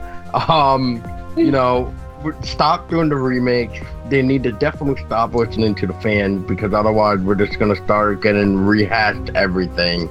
Um, 0.50 1.04
you 1.36 1.52
know, 1.52 1.94
stop 2.42 2.90
doing 2.90 3.10
the 3.10 3.16
remakes. 3.16 3.80
They 4.10 4.22
need 4.22 4.44
to 4.44 4.52
definitely 4.52 5.04
stop 5.06 5.34
listening 5.34 5.76
to 5.76 5.88
the 5.88 5.94
fans 5.96 6.48
because 6.48 6.74
otherwise 6.74 7.20
we're 7.20 7.36
just 7.36 7.60
gonna 7.60 7.76
start 7.76 8.22
getting 8.22 8.58
rehashed 8.58 9.32
everything. 9.36 10.10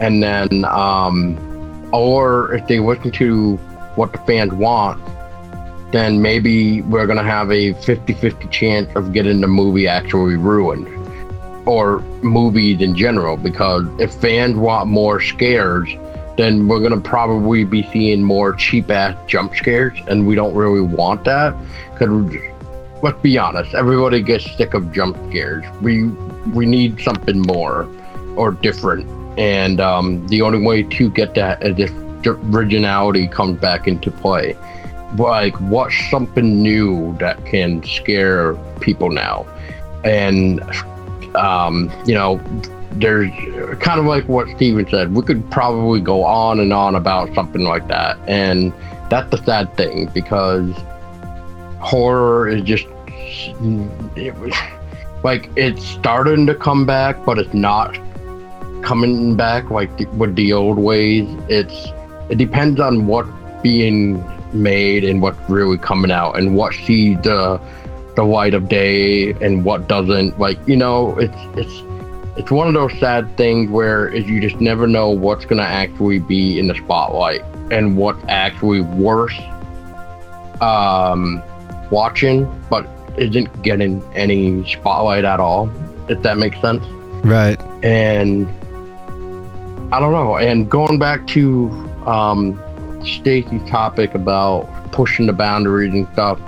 And 0.00 0.22
then 0.22 0.64
um 0.66 1.38
or 1.92 2.54
if 2.54 2.66
they 2.66 2.80
listen 2.80 3.10
to 3.12 3.56
what 3.96 4.12
the 4.12 4.18
fans 4.18 4.52
want, 4.52 5.00
then 5.92 6.20
maybe 6.20 6.82
we're 6.82 7.06
to 7.06 7.22
have 7.22 7.50
a 7.50 7.72
50 7.72 8.12
50 8.12 8.48
chance 8.48 8.90
of 8.94 9.12
getting 9.12 9.40
the 9.40 9.48
movie 9.48 9.88
actually 9.88 10.36
ruined 10.36 10.97
or 11.68 12.00
movies 12.22 12.80
in 12.80 12.96
general. 12.96 13.36
Because 13.36 13.86
if 14.00 14.14
fans 14.14 14.56
want 14.56 14.88
more 14.88 15.20
scares, 15.20 15.88
then 16.38 16.66
we're 16.66 16.78
going 16.78 16.92
to 16.92 17.00
probably 17.00 17.64
be 17.64 17.82
seeing 17.92 18.22
more 18.22 18.54
cheap 18.54 18.90
ass 18.90 19.14
jump 19.26 19.54
scares, 19.54 19.98
and 20.08 20.26
we 20.26 20.34
don't 20.34 20.54
really 20.54 20.80
want 20.80 21.24
that. 21.24 21.54
Because 21.92 22.34
let's 23.02 23.20
be 23.20 23.36
honest, 23.36 23.74
everybody 23.74 24.22
gets 24.22 24.50
sick 24.56 24.72
of 24.72 24.90
jump 24.92 25.16
scares. 25.28 25.64
We 25.82 26.04
we 26.54 26.64
need 26.64 27.00
something 27.00 27.40
more 27.40 27.86
or 28.36 28.52
different, 28.52 29.06
and 29.38 29.80
um, 29.80 30.26
the 30.28 30.40
only 30.42 30.60
way 30.60 30.84
to 30.84 31.10
get 31.10 31.34
that 31.34 31.62
is 31.62 31.78
if 31.78 31.92
originality 32.26 33.28
comes 33.28 33.60
back 33.60 33.86
into 33.86 34.10
play 34.10 34.56
like 35.16 35.58
what's 35.60 35.96
something 36.10 36.62
new 36.62 37.16
that 37.16 37.42
can 37.46 37.82
scare 37.82 38.54
people 38.80 39.10
now 39.10 39.46
and 40.04 40.60
um, 41.38 41.90
you 42.06 42.14
know 42.14 42.40
there's 42.92 43.30
kind 43.80 44.00
of 44.00 44.06
like 44.06 44.28
what 44.28 44.48
Stephen 44.56 44.88
said 44.88 45.14
we 45.14 45.22
could 45.22 45.48
probably 45.50 46.00
go 46.00 46.24
on 46.24 46.58
and 46.60 46.72
on 46.72 46.94
about 46.94 47.32
something 47.34 47.62
like 47.62 47.86
that. 47.88 48.18
And 48.26 48.72
that's 49.10 49.30
the 49.30 49.38
sad 49.44 49.74
thing 49.76 50.10
because 50.12 50.74
horror 51.80 52.48
is 52.48 52.62
just 52.62 52.86
it 54.16 54.34
was 54.38 54.54
like 55.22 55.50
it's 55.56 55.84
starting 55.84 56.46
to 56.46 56.54
come 56.54 56.86
back 56.86 57.24
but 57.24 57.38
it's 57.38 57.54
not 57.54 57.94
coming 58.82 59.36
back 59.36 59.70
like 59.70 59.96
the, 59.98 60.06
with 60.06 60.34
the 60.36 60.52
old 60.52 60.78
ways. 60.78 61.28
It's 61.48 61.88
it 62.30 62.36
depends 62.38 62.80
on 62.80 63.06
what 63.06 63.26
being 63.62 64.24
made 64.52 65.04
and 65.04 65.20
what's 65.20 65.38
really 65.48 65.78
coming 65.78 66.10
out 66.10 66.38
and 66.38 66.56
what 66.56 66.74
sees 66.74 67.18
the 67.22 67.60
the 68.18 68.24
light 68.24 68.52
of 68.52 68.68
day 68.68 69.30
and 69.34 69.64
what 69.64 69.86
doesn't. 69.86 70.36
Like 70.40 70.58
you 70.66 70.74
know, 70.74 71.16
it's 71.18 71.36
it's 71.56 71.82
it's 72.36 72.50
one 72.50 72.66
of 72.66 72.74
those 72.74 72.92
sad 72.98 73.36
things 73.36 73.70
where 73.70 74.12
you 74.12 74.40
just 74.40 74.60
never 74.60 74.88
know 74.88 75.08
what's 75.10 75.44
gonna 75.44 75.62
actually 75.62 76.18
be 76.18 76.58
in 76.58 76.66
the 76.66 76.74
spotlight 76.74 77.42
and 77.70 77.96
what's 77.96 78.20
actually 78.28 78.80
worth 78.80 79.38
um, 80.60 81.40
watching, 81.92 82.44
but 82.68 82.88
isn't 83.16 83.62
getting 83.62 84.02
any 84.14 84.68
spotlight 84.68 85.24
at 85.24 85.38
all. 85.38 85.70
If 86.08 86.20
that 86.22 86.38
makes 86.38 86.60
sense. 86.60 86.84
Right. 87.24 87.60
And 87.84 88.48
I 89.92 90.00
don't 90.00 90.12
know. 90.12 90.38
And 90.38 90.68
going 90.68 90.98
back 90.98 91.24
to 91.28 91.70
um, 92.04 92.60
Stacy's 93.04 93.62
topic 93.70 94.16
about 94.16 94.64
pushing 94.90 95.26
the 95.26 95.32
boundaries 95.32 95.92
and 95.92 96.08
stuff, 96.14 96.40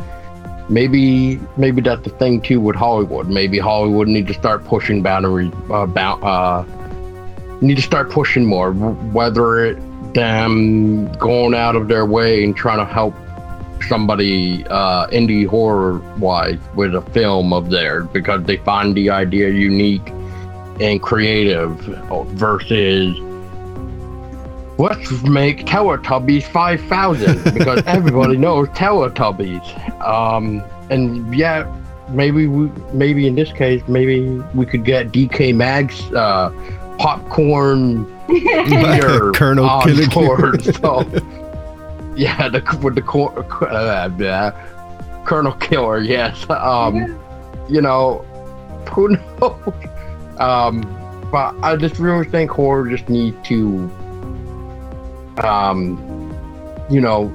maybe 0.70 1.40
maybe 1.56 1.82
that's 1.82 2.02
the 2.02 2.10
thing 2.10 2.40
too 2.40 2.60
with 2.60 2.76
Hollywood. 2.76 3.28
Maybe 3.28 3.58
Hollywood 3.58 4.08
need 4.08 4.26
to 4.28 4.34
start 4.34 4.64
pushing 4.64 5.02
boundaries. 5.02 5.52
Uh, 5.68 5.84
uh, 5.84 6.64
need 7.60 7.76
to 7.76 7.82
start 7.82 8.10
pushing 8.10 8.46
more. 8.46 8.72
Whether 8.72 9.64
it 9.64 9.78
them 10.14 11.12
going 11.14 11.54
out 11.54 11.76
of 11.76 11.88
their 11.88 12.06
way 12.06 12.42
and 12.42 12.56
trying 12.56 12.78
to 12.78 12.92
help 12.92 13.14
somebody 13.88 14.66
uh, 14.68 15.06
indie 15.08 15.46
horror 15.46 15.98
wise 16.18 16.58
with 16.74 16.94
a 16.94 17.02
film 17.12 17.52
of 17.52 17.70
theirs 17.70 18.06
because 18.12 18.42
they 18.44 18.56
find 18.58 18.94
the 18.96 19.10
idea 19.10 19.48
unique 19.48 20.08
and 20.80 21.02
creative 21.02 21.72
versus 22.32 23.18
let's 24.80 25.22
make 25.22 25.66
Teletubbies 25.66 26.44
5000 26.44 27.54
because 27.54 27.82
everybody 27.86 28.36
knows 28.36 28.68
Teletubbies. 28.68 30.00
Um, 30.00 30.64
and 30.90 31.34
yeah, 31.34 31.70
maybe 32.08 32.46
we, 32.46 32.70
maybe 32.92 33.26
in 33.26 33.34
this 33.34 33.52
case, 33.52 33.82
maybe 33.86 34.28
we 34.54 34.66
could 34.66 34.84
get 34.84 35.12
DecayMag's 35.12 36.12
uh, 36.14 36.50
popcorn 36.98 38.04
beer 38.26 39.32
Colonel 39.34 39.68
on 39.68 40.08
board. 40.08 40.64
So, 40.64 41.02
yeah, 42.16 42.48
the 42.48 42.60
with 42.82 42.94
the 42.94 43.04
uh, 43.04 44.24
uh, 44.24 45.24
Colonel 45.24 45.52
Killer, 45.54 45.98
yes. 45.98 46.48
Um, 46.48 47.20
you 47.68 47.80
know, 47.80 48.18
who 48.90 49.08
knows? 49.40 49.74
Um, 50.38 50.82
but 51.30 51.54
I 51.62 51.76
just 51.76 51.98
really 51.98 52.24
think 52.24 52.50
horror 52.50 52.88
just 52.88 53.08
needs 53.08 53.36
to, 53.48 53.88
um, 55.44 55.98
you 56.90 57.00
know, 57.00 57.32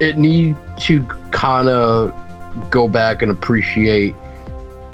it 0.00 0.16
needs 0.16 0.58
to 0.78 1.04
kind 1.30 1.68
of 1.68 2.12
go 2.70 2.88
back 2.88 3.22
and 3.22 3.30
appreciate 3.30 4.14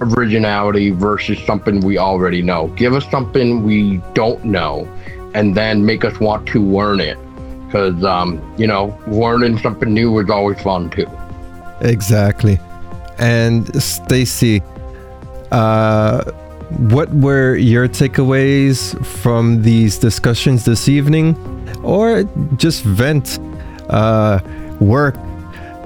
originality 0.01 0.90
versus 0.90 1.38
something 1.44 1.80
we 1.80 1.98
already 1.98 2.43
know. 2.43 2.68
Give 2.68 2.94
us 2.94 3.09
something 3.10 3.62
we 3.62 3.98
don't 4.14 4.44
know, 4.44 4.86
and 5.34 5.55
then 5.55 5.86
make 5.86 6.05
us 6.05 6.18
want 6.20 6.47
to 6.48 6.62
learn 6.62 7.01
it. 7.01 7.18
Because, 7.66 8.05
um, 8.05 8.55
you 8.56 8.66
know, 8.66 8.97
learning 9.09 9.59
something 9.59 9.93
new 9.93 10.18
is 10.18 10.30
always 10.30 10.60
fun 10.60 10.90
too. 10.90 11.10
Exactly. 11.80 12.60
And 13.18 13.82
Stacy, 13.82 14.62
uh, 15.51 16.30
what 16.70 17.09
were 17.10 17.56
your 17.56 17.88
takeaways 17.88 19.05
from 19.05 19.62
these 19.62 19.98
discussions 19.98 20.64
this 20.64 20.88
evening? 20.88 21.36
Or 21.82 22.24
just 22.56 22.82
vent, 22.82 23.38
uh, 23.88 24.40
work, 24.80 25.16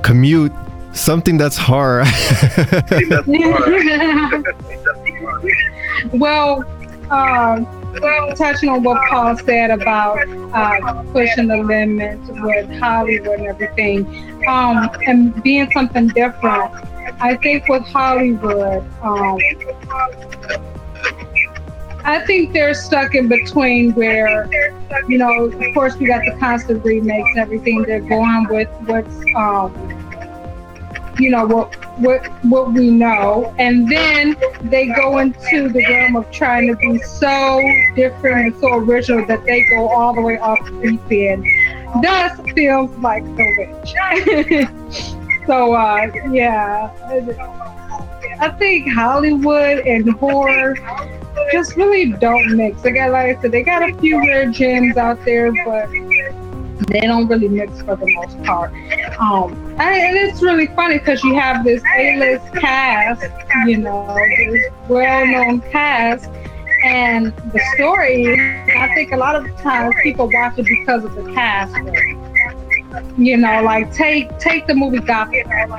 commute, 0.02 0.52
something 0.92 1.36
that's 1.36 1.56
hard. 1.56 2.06
well, 6.12 6.64
um, 7.10 7.66
touching 8.36 8.68
on 8.68 8.82
what 8.82 9.00
Paul 9.08 9.36
said 9.36 9.70
about 9.70 10.18
uh, 10.54 11.02
pushing 11.12 11.48
the 11.48 11.58
limits 11.58 12.28
with 12.28 12.70
Hollywood 12.78 13.40
and 13.40 13.48
everything, 13.48 14.06
um, 14.46 14.88
and 15.06 15.42
being 15.42 15.70
something 15.72 16.08
different. 16.08 16.72
I 17.20 17.36
think 17.36 17.68
with 17.68 17.82
Hollywood, 17.84 18.84
um, 19.02 19.38
I 22.04 22.24
think 22.26 22.52
they're 22.52 22.74
stuck 22.74 23.14
in 23.14 23.28
between 23.28 23.92
where, 23.92 24.48
you 25.08 25.18
know, 25.18 25.44
of 25.44 25.74
course 25.74 25.96
we 25.96 26.06
got 26.06 26.24
the 26.24 26.36
constant 26.38 26.84
remakes 26.84 27.28
and 27.34 27.38
everything. 27.38 27.82
They're 27.82 28.00
going 28.00 28.46
with 28.48 28.68
what's, 28.86 29.24
um, 29.36 29.74
you 31.18 31.30
know, 31.30 31.44
what 31.44 31.74
what 31.98 32.26
what 32.44 32.72
we 32.72 32.90
know, 32.90 33.54
and 33.58 33.90
then 33.90 34.36
they 34.62 34.86
go 34.86 35.18
into 35.18 35.68
the 35.68 35.84
realm 35.86 36.16
of 36.16 36.30
trying 36.30 36.68
to 36.68 36.76
be 36.76 36.98
so 36.98 37.60
different 37.94 38.54
and 38.54 38.60
so 38.60 38.76
original 38.76 39.26
that 39.26 39.44
they 39.44 39.62
go 39.66 39.88
all 39.88 40.14
the 40.14 40.22
way 40.22 40.38
off 40.38 40.58
the 40.64 40.98
deep 40.98 41.12
end. 41.12 41.44
Thus 42.02 42.40
feels 42.54 42.90
like 42.98 43.24
The 43.36 43.44
Witch. 43.58 45.46
so 45.46 45.74
uh, 45.74 46.10
yeah, 46.30 46.90
I 48.40 48.48
think 48.50 48.90
Hollywood 48.90 49.80
and 49.80 50.08
horror 50.12 50.76
just 51.52 51.76
really 51.76 52.12
don't 52.12 52.56
mix. 52.56 52.82
They 52.82 52.92
got 52.92 53.10
like 53.10 53.36
I 53.36 53.40
said, 53.40 53.52
they 53.52 53.62
got 53.62 53.88
a 53.88 53.94
few 53.96 54.18
rare 54.18 54.50
gems 54.50 54.96
out 54.96 55.24
there, 55.24 55.52
but 55.64 55.88
they 56.88 57.00
don't 57.00 57.28
really 57.28 57.48
mix 57.48 57.82
for 57.82 57.96
the 57.96 58.12
most 58.14 58.42
part. 58.42 58.72
Um, 59.18 59.52
and 59.78 60.16
it's 60.16 60.42
really 60.42 60.66
funny 60.68 60.98
because 60.98 61.22
you 61.22 61.34
have 61.34 61.64
this 61.64 61.82
A-list 61.96 62.52
cast, 62.54 63.22
you 63.66 63.78
know, 63.78 64.14
this 64.38 64.72
well-known 64.88 65.60
cast, 65.72 66.30
and 66.84 67.26
the 67.52 67.60
story. 67.74 68.34
I 68.76 68.92
think 68.94 69.12
a 69.12 69.16
lot 69.16 69.36
of 69.36 69.46
times 69.58 69.94
people 70.02 70.30
watch 70.32 70.58
it 70.58 70.66
because 70.66 71.04
of 71.04 71.14
the 71.14 71.32
cast. 71.32 71.74
You 73.16 73.36
know, 73.36 73.62
like 73.62 73.92
take 73.92 74.36
take 74.38 74.66
the 74.66 74.74
movie 74.74 74.98
Gotham. 74.98 75.72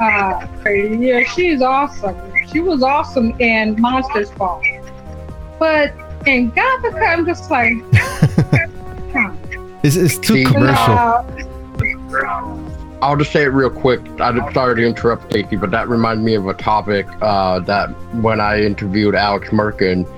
Uh, 0.00 0.46
yeah, 0.68 1.22
she's 1.22 1.62
awesome. 1.62 2.16
She 2.50 2.58
was 2.58 2.82
awesome 2.82 3.38
in 3.40 3.80
Monsters 3.80 4.30
Ball. 4.32 4.60
But 5.60 5.92
in 6.26 6.50
Gothika, 6.52 7.06
I'm 7.06 7.26
just 7.26 7.50
like, 7.50 7.74
huh. 9.12 9.32
It's, 9.82 9.94
it's 9.94 10.18
too 10.18 10.34
See, 10.34 10.44
commercial. 10.44 11.26
I'll 13.02 13.16
just 13.16 13.30
say 13.30 13.42
it 13.42 13.48
real 13.48 13.70
quick. 13.70 14.00
I'm 14.20 14.52
sorry 14.54 14.76
to 14.76 14.86
interrupt, 14.86 15.30
Casey, 15.30 15.56
but 15.56 15.70
that 15.70 15.88
reminded 15.88 16.24
me 16.24 16.34
of 16.34 16.46
a 16.48 16.54
topic 16.54 17.06
uh, 17.20 17.60
that 17.60 17.88
when 18.22 18.40
I 18.40 18.62
interviewed 18.62 19.14
Alex 19.14 19.50
Merkin, 19.50 20.08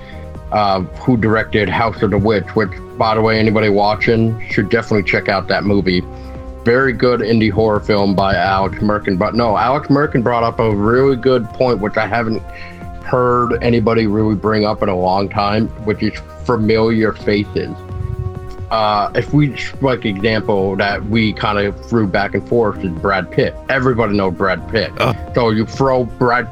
uh, 0.53 0.81
who 0.81 1.17
directed 1.17 1.67
House 1.67 2.01
of 2.01 2.11
the 2.11 2.17
Witch, 2.17 2.55
which, 2.55 2.71
by 2.97 3.13
the 3.15 3.21
way, 3.21 3.37
anybody 3.37 3.67
watching 3.67 4.49
should 4.49 4.69
definitely 4.69 5.03
check 5.03 5.27
out 5.27 5.47
that 5.49 5.65
movie. 5.65 6.01
Very 6.63 6.93
good 6.93 7.19
indie 7.19 7.51
horror 7.51 7.81
film 7.81 8.15
by 8.15 8.35
Alex 8.35 8.77
Merkin. 8.77 9.17
But 9.17 9.35
no, 9.35 9.57
Alex 9.57 9.87
Merkin 9.89 10.23
brought 10.23 10.43
up 10.43 10.59
a 10.59 10.73
really 10.73 11.17
good 11.17 11.45
point, 11.49 11.79
which 11.79 11.97
I 11.97 12.07
haven't 12.07 12.41
heard 13.03 13.61
anybody 13.63 14.07
really 14.07 14.35
bring 14.35 14.65
up 14.65 14.81
in 14.81 14.89
a 14.89 14.95
long 14.95 15.29
time, 15.29 15.67
which 15.85 16.01
is 16.03 16.19
familiar 16.45 17.13
faces 17.13 17.75
uh, 18.73 19.11
if 19.13 19.31
we 19.33 19.55
like 19.81 20.03
example 20.03 20.75
that 20.75 21.05
we 21.05 21.31
kind 21.31 21.59
of 21.59 21.85
threw 21.85 22.07
back 22.07 22.33
and 22.33 22.47
forth 22.49 22.83
is 22.83 22.91
Brad 22.93 23.29
Pitt. 23.31 23.53
Everybody 23.69 24.17
know 24.17 24.31
Brad 24.31 24.67
Pitt. 24.69 24.91
Oh. 24.97 25.13
So 25.35 25.49
you 25.51 25.67
throw 25.67 26.05
Brad 26.05 26.47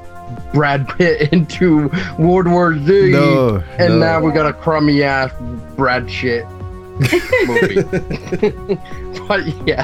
Brad 0.54 0.88
Pitt 0.88 1.34
into 1.34 1.90
World 2.20 2.48
War 2.48 2.78
Z, 2.78 3.12
No, 3.12 3.64
and 3.80 3.94
no. 3.94 4.00
now 4.00 4.22
we 4.22 4.32
got 4.32 4.46
a 4.46 4.54
crummy 4.54 5.02
ass 5.02 5.32
Brad 5.76 6.10
shit 6.12 6.46
movie. 7.48 7.82
but 9.28 9.44
yeah, 9.68 9.84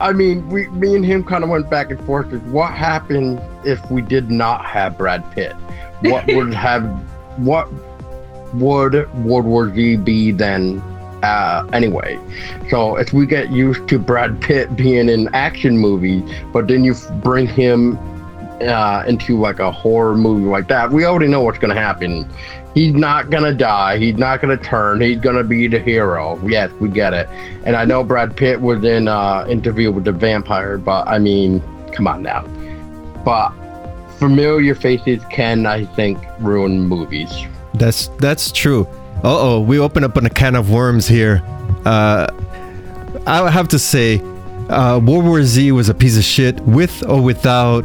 I 0.00 0.12
mean, 0.12 0.48
we 0.48 0.66
me 0.68 0.96
and 0.96 1.04
him 1.04 1.22
kind 1.22 1.44
of 1.44 1.50
went 1.50 1.68
back 1.68 1.90
and 1.90 2.00
forth. 2.06 2.32
What 2.44 2.72
happened 2.72 3.40
if 3.64 3.90
we 3.90 4.00
did 4.00 4.30
not 4.30 4.64
have 4.64 4.96
Brad 4.96 5.30
Pitt? 5.32 5.52
What 6.02 6.26
would 6.34 6.54
have 6.54 6.84
what 7.38 7.68
would 8.54 9.12
World 9.24 9.44
War 9.44 9.74
Z 9.74 9.96
be 9.96 10.32
then? 10.32 10.80
Uh, 11.22 11.68
anyway, 11.74 12.18
so 12.70 12.96
if 12.96 13.12
we 13.12 13.26
get 13.26 13.50
used 13.50 13.86
to 13.88 13.98
Brad 13.98 14.40
Pitt 14.40 14.74
being 14.74 15.10
in 15.10 15.28
action 15.34 15.76
movies, 15.76 16.22
but 16.50 16.66
then 16.66 16.82
you 16.82 16.94
bring 17.22 17.46
him 17.46 17.98
uh, 18.62 19.04
into 19.06 19.38
like 19.38 19.58
a 19.58 19.70
horror 19.70 20.16
movie 20.16 20.46
like 20.46 20.68
that, 20.68 20.90
we 20.90 21.04
already 21.04 21.26
know 21.26 21.42
what's 21.42 21.58
gonna 21.58 21.74
happen. 21.74 22.26
He's 22.74 22.94
not 22.94 23.30
gonna 23.30 23.52
die. 23.52 23.98
He's 23.98 24.16
not 24.16 24.40
gonna 24.40 24.56
turn. 24.56 25.00
He's 25.00 25.18
gonna 25.18 25.42
be 25.42 25.66
the 25.66 25.80
hero. 25.80 26.40
Yes, 26.46 26.70
we 26.80 26.88
get 26.88 27.12
it. 27.12 27.28
And 27.64 27.74
I 27.74 27.84
know 27.84 28.04
Brad 28.04 28.36
Pitt 28.36 28.60
was 28.60 28.84
in 28.84 29.08
uh, 29.08 29.44
Interview 29.48 29.90
with 29.90 30.04
the 30.04 30.12
Vampire, 30.12 30.78
but 30.78 31.08
I 31.08 31.18
mean, 31.18 31.60
come 31.92 32.06
on 32.06 32.22
now. 32.22 32.42
But 33.24 33.50
familiar 34.18 34.74
faces 34.74 35.22
can, 35.30 35.66
I 35.66 35.84
think, 35.84 36.18
ruin 36.38 36.80
movies. 36.80 37.30
That's 37.74 38.08
that's 38.18 38.52
true. 38.52 38.86
Uh 39.24 39.56
oh, 39.56 39.60
we 39.60 39.78
open 39.78 40.04
up 40.04 40.16
on 40.16 40.24
a 40.26 40.30
can 40.30 40.54
of 40.54 40.70
worms 40.70 41.08
here. 41.08 41.42
Uh, 41.84 42.26
I 43.26 43.50
have 43.50 43.68
to 43.68 43.78
say, 43.78 44.20
uh, 44.68 44.98
World 44.98 45.24
War 45.24 45.42
Z 45.42 45.72
was 45.72 45.88
a 45.88 45.94
piece 45.94 46.16
of 46.16 46.24
shit 46.24 46.60
with 46.60 47.06
or 47.06 47.20
without 47.20 47.84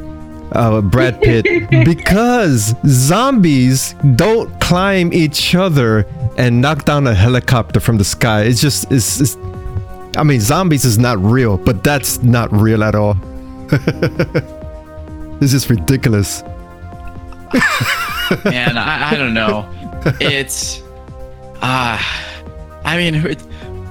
uh, 0.56 0.82
Brad 0.82 1.22
Pitt 1.22 1.46
because 1.86 2.74
zombies 2.86 3.94
don't 4.16 4.60
climb 4.62 5.14
each 5.14 5.56
other 5.56 6.06
and 6.38 6.62
knock 6.62 6.86
down 6.86 7.08
a 7.08 7.14
helicopter 7.14 7.80
from 7.80 7.98
the 7.98 8.04
sky. 8.04 8.44
It's 8.44 8.62
just 8.62 8.92
it's, 8.92 9.22
it's 9.22 9.38
I 10.18 10.24
mean, 10.24 10.40
zombies 10.40 10.86
is 10.86 10.98
not 10.98 11.18
real, 11.20 11.58
but 11.58 11.84
that's 11.84 12.24
not 12.24 12.52
real 12.52 12.84
at 12.84 12.96
all. 12.96 13.14
this 15.40 15.54
is 15.54 15.70
ridiculous. 15.70 16.42
Man, 18.44 18.78
I, 18.78 19.12
I 19.12 19.16
don't 19.16 19.34
know. 19.34 19.70
It's 20.20 20.82
ah, 21.62 22.02
I 22.84 22.98
mean, 22.98 23.22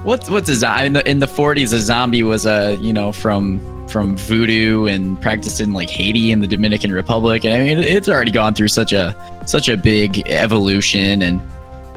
what 0.03 0.29
what's 0.29 0.49
a 0.49 0.85
in 0.85 0.93
the 0.93 1.09
in 1.09 1.19
the 1.19 1.25
40s? 1.25 1.73
A 1.73 1.79
zombie 1.79 2.23
was 2.23 2.45
a 2.45 2.75
you 2.75 2.93
know 2.93 3.11
from 3.11 3.59
from 3.95 4.17
voodoo 4.17 4.87
and 4.87 5.21
practiced 5.21 5.61
in 5.61 5.71
like 5.71 5.89
Haiti 5.89 6.33
and 6.33 6.43
the 6.43 6.47
Dominican 6.47 6.91
Republic. 6.91 7.45
And 7.45 7.53
I 7.53 7.59
mean, 7.63 7.79
it's 7.79 8.09
already 8.09 8.29
gone 8.31 8.53
through 8.53 8.67
such 8.67 8.91
a 8.91 9.15
such 9.45 9.69
a 9.69 9.77
big 9.77 10.27
evolution 10.27 11.21
and. 11.21 11.41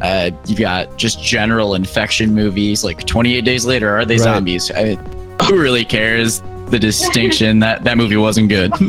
Uh, 0.00 0.30
you've 0.46 0.60
got 0.60 0.96
just 0.96 1.20
general 1.20 1.74
infection 1.74 2.32
movies 2.32 2.84
like 2.84 3.04
28 3.04 3.40
Days 3.44 3.66
Later. 3.66 3.96
Are 3.96 4.04
they 4.04 4.14
Right. 4.14 4.22
zombies? 4.22 4.70
I, 4.70 4.94
who 5.42 5.58
really 5.60 5.84
cares? 5.84 6.40
The 6.68 6.78
distinction 6.78 7.58
that 7.60 7.82
that 7.82 7.96
movie 7.96 8.16
wasn't 8.16 8.48
good. 8.48 8.70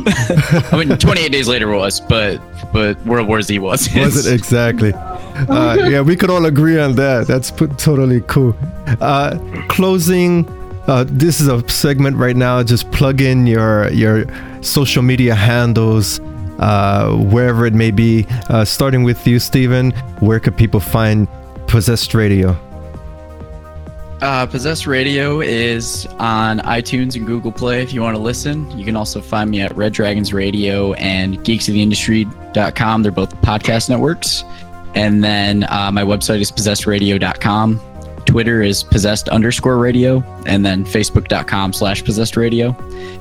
I 0.71 0.83
mean, 0.85 0.95
28 0.99 1.31
Days 1.31 1.47
Later 1.47 1.67
was, 1.69 1.99
but 1.99 2.39
but 2.71 3.03
World 3.07 3.27
War 3.27 3.41
Z 3.41 3.57
was. 3.57 3.89
Was 3.95 4.27
it 4.27 4.31
exactly? 4.31 4.93
Uh, 4.93 5.77
yeah, 5.89 6.01
we 6.01 6.15
could 6.15 6.29
all 6.29 6.45
agree 6.45 6.77
on 6.79 6.93
that. 6.97 7.25
That's 7.25 7.49
p- 7.49 7.65
totally 7.77 8.21
cool. 8.27 8.55
Uh, 9.01 9.39
closing. 9.67 10.45
Uh, 10.89 11.05
this 11.07 11.39
is 11.39 11.47
a 11.47 11.69
segment 11.69 12.17
right 12.17 12.35
now. 12.35 12.63
Just 12.63 12.89
plug 12.91 13.21
in 13.21 13.45
your 13.45 13.91
your 13.91 14.25
social 14.63 15.03
media 15.03 15.35
handles, 15.35 16.19
uh, 16.57 17.15
wherever 17.15 17.67
it 17.67 17.75
may 17.75 17.91
be. 17.91 18.25
Uh, 18.49 18.65
starting 18.65 19.03
with 19.03 19.27
you, 19.27 19.37
Stephen. 19.37 19.91
Where 20.19 20.39
could 20.39 20.57
people 20.57 20.79
find 20.79 21.27
Possessed 21.67 22.15
Radio? 22.15 22.57
Uh, 24.23 24.47
Possessed 24.47 24.87
Radio 24.87 25.41
is 25.41 26.07
on 26.17 26.57
iTunes 26.61 27.15
and 27.15 27.27
Google 27.27 27.51
Play 27.51 27.83
if 27.83 27.93
you 27.93 28.01
want 28.01 28.17
to 28.17 28.21
listen. 28.21 28.75
You 28.75 28.83
can 28.83 28.95
also 28.95 29.21
find 29.21 29.51
me 29.51 29.61
at 29.61 29.77
Red 29.77 29.93
Dragons 29.93 30.33
Radio 30.33 30.93
and 30.93 31.37
geeksoftheindustry.com. 31.37 33.03
They're 33.03 33.11
both 33.11 33.39
podcast 33.41 33.89
networks. 33.89 34.43
And 34.95 35.23
then 35.23 35.65
uh, 35.69 35.91
my 35.93 36.01
website 36.01 36.39
is 36.39 36.51
possessedradio.com. 36.51 37.79
Twitter 38.29 38.61
is 38.61 38.83
possessed 38.83 39.27
underscore 39.29 39.79
radio, 39.79 40.23
and 40.45 40.63
then 40.63 40.85
facebook.com 40.85 41.73
slash 41.73 42.03
possessed 42.03 42.37
radio. 42.37 42.75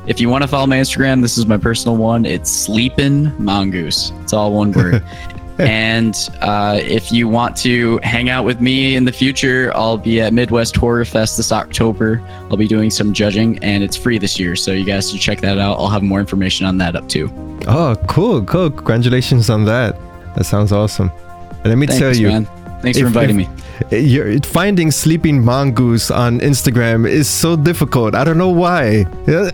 If 0.06 0.20
you 0.20 0.28
want 0.28 0.42
to 0.42 0.48
follow 0.48 0.66
my 0.66 0.76
Instagram, 0.76 1.22
this 1.22 1.38
is 1.38 1.46
my 1.46 1.56
personal 1.56 1.96
one. 1.96 2.26
It's 2.26 2.50
sleeping 2.50 3.32
mongoose. 3.42 4.12
It's 4.20 4.34
all 4.34 4.52
one 4.52 4.70
word. 4.72 5.02
and 5.58 6.14
uh, 6.42 6.78
if 6.82 7.10
you 7.10 7.26
want 7.26 7.56
to 7.58 7.98
hang 8.02 8.28
out 8.28 8.44
with 8.44 8.60
me 8.60 8.96
in 8.96 9.06
the 9.06 9.12
future, 9.12 9.72
I'll 9.74 9.96
be 9.96 10.20
at 10.20 10.34
Midwest 10.34 10.76
Horror 10.76 11.06
Fest 11.06 11.38
this 11.38 11.52
October. 11.52 12.22
I'll 12.50 12.58
be 12.58 12.68
doing 12.68 12.90
some 12.90 13.14
judging, 13.14 13.58
and 13.64 13.82
it's 13.82 13.96
free 13.96 14.18
this 14.18 14.38
year, 14.38 14.56
so 14.56 14.72
you 14.72 14.84
guys 14.84 15.10
should 15.10 15.20
check 15.20 15.40
that 15.40 15.56
out. 15.56 15.78
I'll 15.78 15.88
have 15.88 16.02
more 16.02 16.20
information 16.20 16.66
on 16.66 16.76
that 16.78 16.96
up 16.96 17.08
too. 17.08 17.30
Oh, 17.66 17.96
cool, 18.08 18.44
cool. 18.44 18.70
Congratulations 18.70 19.48
on 19.48 19.64
that. 19.64 19.96
That 20.36 20.44
sounds 20.44 20.70
awesome. 20.70 21.10
And 21.50 21.66
let 21.66 21.78
me 21.78 21.86
Thanks, 21.86 21.98
tell 21.98 22.14
you, 22.14 22.28
man. 22.28 22.48
Thanks 22.82 22.98
for 22.98 23.06
inviting 23.06 23.36
me. 23.36 23.48
You're 23.90 24.40
finding 24.40 24.90
sleeping 24.90 25.44
mongoose 25.44 26.10
on 26.10 26.40
Instagram 26.40 27.08
is 27.08 27.28
so 27.28 27.56
difficult. 27.56 28.14
I 28.14 28.24
don't 28.24 28.38
know 28.38 28.50
why. 28.50 29.04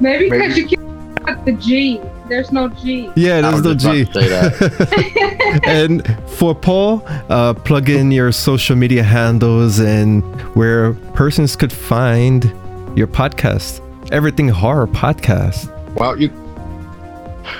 Maybe 0.00 0.30
because 0.30 0.56
you 0.56 0.68
can't 0.68 1.24
put 1.24 1.44
the 1.44 1.52
G. 1.52 2.00
There's 2.28 2.52
no 2.52 2.68
G. 2.68 3.10
Yeah, 3.16 3.40
there's 3.40 3.62
no 3.62 3.74
G. 3.74 4.04
say 4.06 4.28
that. 4.28 5.60
and 5.66 6.06
for 6.30 6.54
Paul, 6.54 7.02
uh, 7.28 7.54
plug 7.54 7.88
in 7.88 8.10
your 8.10 8.32
social 8.32 8.76
media 8.76 9.02
handles 9.02 9.80
and 9.80 10.22
where 10.54 10.92
persons 11.14 11.56
could 11.56 11.72
find 11.72 12.44
your 12.96 13.06
podcast. 13.06 13.80
Everything 14.12 14.48
Horror 14.48 14.86
Podcast. 14.86 15.68
Well, 15.94 16.18
you 16.18 16.30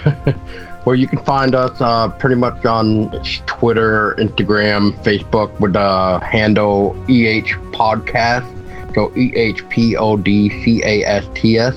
well 0.89 0.97
you 0.97 1.07
can 1.07 1.23
find 1.23 1.55
us 1.55 1.79
uh, 1.83 2.09
pretty 2.09 2.35
much 2.35 2.65
on 2.65 3.11
Twitter, 3.45 4.15
Instagram, 4.15 4.95
Facebook 5.05 5.51
with 5.61 5.75
the 5.75 6.19
handle 6.25 6.97
EH 7.11 7.53
Podcast. 7.77 8.49
So 8.95 9.15
E 9.15 9.31
H 9.37 9.69
P 9.69 9.99
O 9.99 10.17
D 10.17 10.49
C 10.65 10.83
A 10.83 11.05
S 11.05 11.27
T 11.35 11.59
S. 11.59 11.77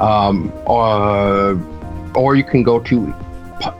Um, 0.00 0.52
uh, 0.66 1.54
or 2.16 2.34
you 2.34 2.42
can 2.42 2.64
go 2.64 2.80
to 2.80 3.14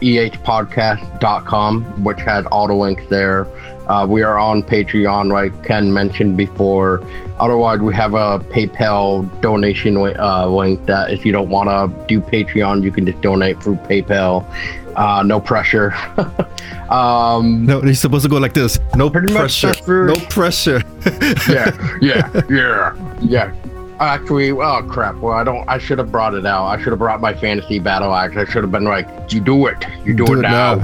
ehpodcast.com, 0.02 2.04
which 2.04 2.20
has 2.20 2.46
all 2.46 2.68
the 2.68 2.74
links 2.74 3.02
there. 3.10 3.48
Uh, 3.90 4.06
we 4.06 4.22
are 4.22 4.38
on 4.38 4.62
Patreon, 4.62 5.32
like 5.32 5.64
Ken 5.64 5.92
mentioned 5.92 6.36
before. 6.36 7.02
Otherwise, 7.40 7.80
we 7.80 7.92
have 7.92 8.14
a 8.14 8.38
PayPal 8.38 9.28
donation 9.40 9.96
uh, 9.96 10.46
link 10.46 10.86
that 10.86 11.10
if 11.10 11.26
you 11.26 11.32
don't 11.32 11.48
want 11.48 11.68
to 11.68 12.06
do 12.06 12.20
Patreon, 12.20 12.84
you 12.84 12.92
can 12.92 13.04
just 13.04 13.20
donate 13.20 13.60
through 13.60 13.74
PayPal. 13.90 14.46
Uh, 14.94 15.24
no 15.24 15.40
pressure. 15.40 15.92
um, 16.88 17.66
No, 17.66 17.82
you're 17.82 17.94
supposed 17.94 18.22
to 18.22 18.28
go 18.28 18.36
like 18.36 18.54
this. 18.54 18.78
No 18.94 19.10
Pretty 19.10 19.32
much 19.32 19.60
pressure. 19.60 20.06
No 20.06 20.14
pressure. 20.28 20.82
yeah, 21.48 21.98
yeah, 22.00 22.42
yeah, 22.48 23.16
yeah. 23.20 23.52
Actually, 23.98 24.52
oh 24.52 24.86
crap. 24.88 25.16
Well, 25.16 25.32
I 25.32 25.42
don't. 25.42 25.68
I 25.68 25.78
should 25.78 25.98
have 25.98 26.12
brought 26.12 26.34
it 26.34 26.46
out. 26.46 26.66
I 26.66 26.78
should 26.80 26.92
have 26.92 27.00
brought 27.00 27.20
my 27.20 27.34
fantasy 27.34 27.80
battle 27.80 28.14
axe. 28.14 28.36
I 28.36 28.44
should 28.44 28.62
have 28.62 28.70
been 28.70 28.84
like, 28.84 29.08
"You 29.32 29.40
do 29.40 29.66
it. 29.66 29.84
You 30.04 30.14
do, 30.14 30.26
it, 30.32 30.42
now." 30.42 30.74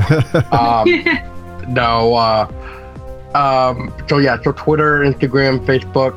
um, 0.50 1.72
no. 1.72 2.14
Uh, 2.14 2.50
um, 3.36 3.92
so 4.08 4.18
yeah. 4.18 4.40
So 4.42 4.52
Twitter, 4.52 5.00
Instagram, 5.00 5.64
Facebook. 5.66 6.16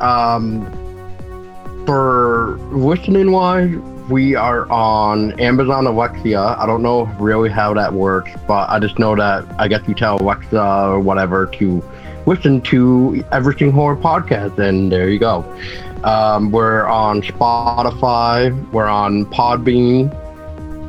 Um, 0.00 0.66
for 1.86 2.58
listening 2.70 3.32
wise, 3.32 3.74
we 4.10 4.34
are 4.34 4.70
on 4.70 5.38
Amazon 5.40 5.86
Alexa. 5.86 6.36
I 6.36 6.66
don't 6.66 6.82
know 6.82 7.06
really 7.18 7.48
how 7.48 7.72
that 7.74 7.92
works, 7.92 8.30
but 8.46 8.68
I 8.68 8.78
just 8.78 8.98
know 8.98 9.16
that 9.16 9.44
I 9.58 9.68
guess 9.68 9.80
you 9.88 9.94
tell 9.94 10.20
Alexa 10.20 10.60
or 10.60 11.00
whatever 11.00 11.46
to 11.46 11.82
listen 12.26 12.60
to 12.62 13.24
Everything 13.32 13.72
Horror 13.72 13.96
Podcast, 13.96 14.58
and 14.58 14.92
there 14.92 15.08
you 15.08 15.18
go. 15.18 15.44
Um, 16.04 16.50
we're 16.50 16.84
on 16.86 17.22
Spotify, 17.22 18.70
we're 18.72 18.86
on 18.86 19.24
Podbean, 19.26 20.12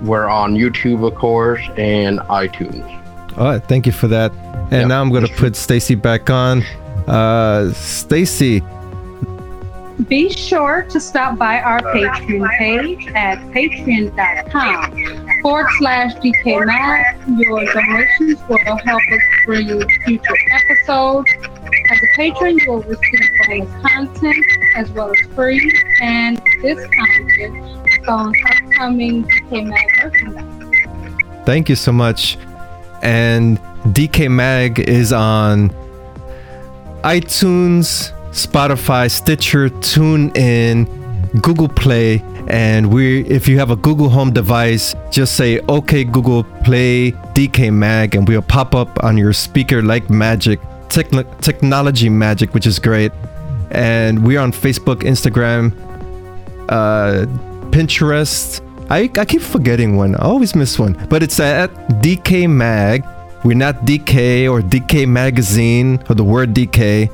we're 0.04 0.28
on 0.28 0.56
YouTube, 0.56 1.08
of 1.08 1.16
course, 1.16 1.62
and 1.78 2.20
iTunes. 2.20 3.03
All 3.38 3.46
right, 3.46 3.64
thank 3.64 3.86
you 3.86 3.92
for 3.92 4.08
that. 4.10 4.32
And 4.72 4.72
Yep. 4.72 4.88
now 4.88 5.02
I'm 5.02 5.10
going 5.10 5.26
to 5.26 5.34
put 5.34 5.56
Stacy 5.56 5.96
back 5.96 6.30
on. 6.30 6.64
Uh, 7.08 7.72
Stacy, 7.74 8.62
Be 10.08 10.30
sure 10.32 10.84
to 10.90 11.00
stop 11.00 11.38
by 11.38 11.60
our 11.62 11.80
Patreon 11.82 12.50
page 12.58 13.08
at 13.14 13.38
patreon.com 13.52 15.42
forward 15.42 15.68
slash 15.78 16.14
DecayMag. 16.16 17.40
Your 17.40 17.64
donations 17.74 18.40
will 18.50 18.58
help 18.86 19.02
us 19.12 19.22
bring 19.46 19.68
future 20.06 20.36
episodes. 20.52 21.30
As 21.92 21.98
a 21.98 22.08
patron, 22.16 22.58
you 22.60 22.72
will 22.72 22.82
receive 22.82 23.30
bonus 23.48 23.82
content 23.84 24.46
as 24.78 24.90
well 24.92 25.12
as 25.12 25.20
free 25.36 25.62
and 26.02 26.42
discounted 26.62 28.08
on 28.08 28.34
upcoming 28.50 29.24
DecayMag 29.26 30.04
merchandise. 30.04 31.46
thank 31.46 31.70
you 31.70 31.76
so 31.76 31.92
much. 31.92 32.38
And 33.04 33.60
DecayMag 33.94 34.80
is 34.80 35.12
on 35.12 35.70
iTunes, 37.04 38.12
Spotify, 38.32 39.12
Stitcher, 39.12 39.70
TuneIn, 39.70 40.88
Google 41.42 41.68
Play, 41.68 42.24
and 42.48 42.94
we 42.94 43.26
if 43.26 43.48
you 43.48 43.58
have 43.60 43.72
a 43.72 43.76
Google 43.76 44.10
Home 44.10 44.32
device, 44.32 44.96
just 45.12 45.36
say 45.36 45.60
okay 45.68 46.04
Google 46.04 46.44
play 46.64 47.12
DecayMag 47.34 48.16
and 48.16 48.28
we'll 48.28 48.42
pop 48.42 48.74
up 48.74 49.04
on 49.04 49.18
your 49.18 49.34
speaker 49.34 49.82
like 49.82 50.10
magic. 50.10 50.60
Techno- 50.90 51.24
technology 51.42 52.10
magic, 52.10 52.54
which 52.54 52.68
is 52.68 52.80
great. 52.80 53.12
And 53.72 54.24
we're 54.24 54.40
on 54.40 54.52
Facebook, 54.52 55.02
Instagram, 55.02 55.74
uh, 56.70 57.26
Pinterest. 57.72 58.62
I, 58.90 59.10
I 59.18 59.26
keep 59.26 59.42
forgetting 59.42 59.96
one. 59.96 60.16
I 60.16 60.26
always 60.26 60.56
miss 60.56 60.78
one. 60.78 60.94
But 61.10 61.24
it's 61.24 61.40
at 61.40 61.72
DecayMag. 62.02 63.44
We're 63.44 63.58
not 63.58 63.86
Decay 63.86 64.48
or 64.48 64.62
Decay 64.62 65.06
Magazine 65.06 66.02
or 66.10 66.16
the 66.16 66.24
word 66.24 66.54
Decay. 66.54 67.10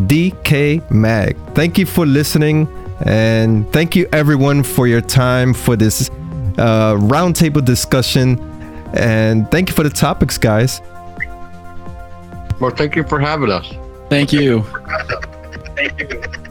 DK 0.00 0.90
Mag. 0.90 1.36
Thank 1.54 1.78
you 1.78 1.86
for 1.86 2.06
listening. 2.06 2.68
And 3.04 3.70
thank 3.72 3.96
you 3.96 4.08
everyone 4.12 4.62
for 4.62 4.86
your 4.86 5.00
time 5.00 5.52
for 5.52 5.76
this 5.76 6.10
uh, 6.58 6.94
roundtable 6.94 7.64
discussion. 7.64 8.38
And 8.94 9.50
thank 9.50 9.68
you 9.68 9.74
for 9.74 9.82
the 9.82 9.90
topics, 9.90 10.38
guys. 10.38 10.80
Well, 12.60 12.70
thank 12.70 12.94
you 12.94 13.04
for 13.04 13.18
having 13.18 13.50
us. 13.50 13.72
Thank 14.08 14.32
you. 14.32 14.62
Thank 15.74 16.00
you. 16.00 16.43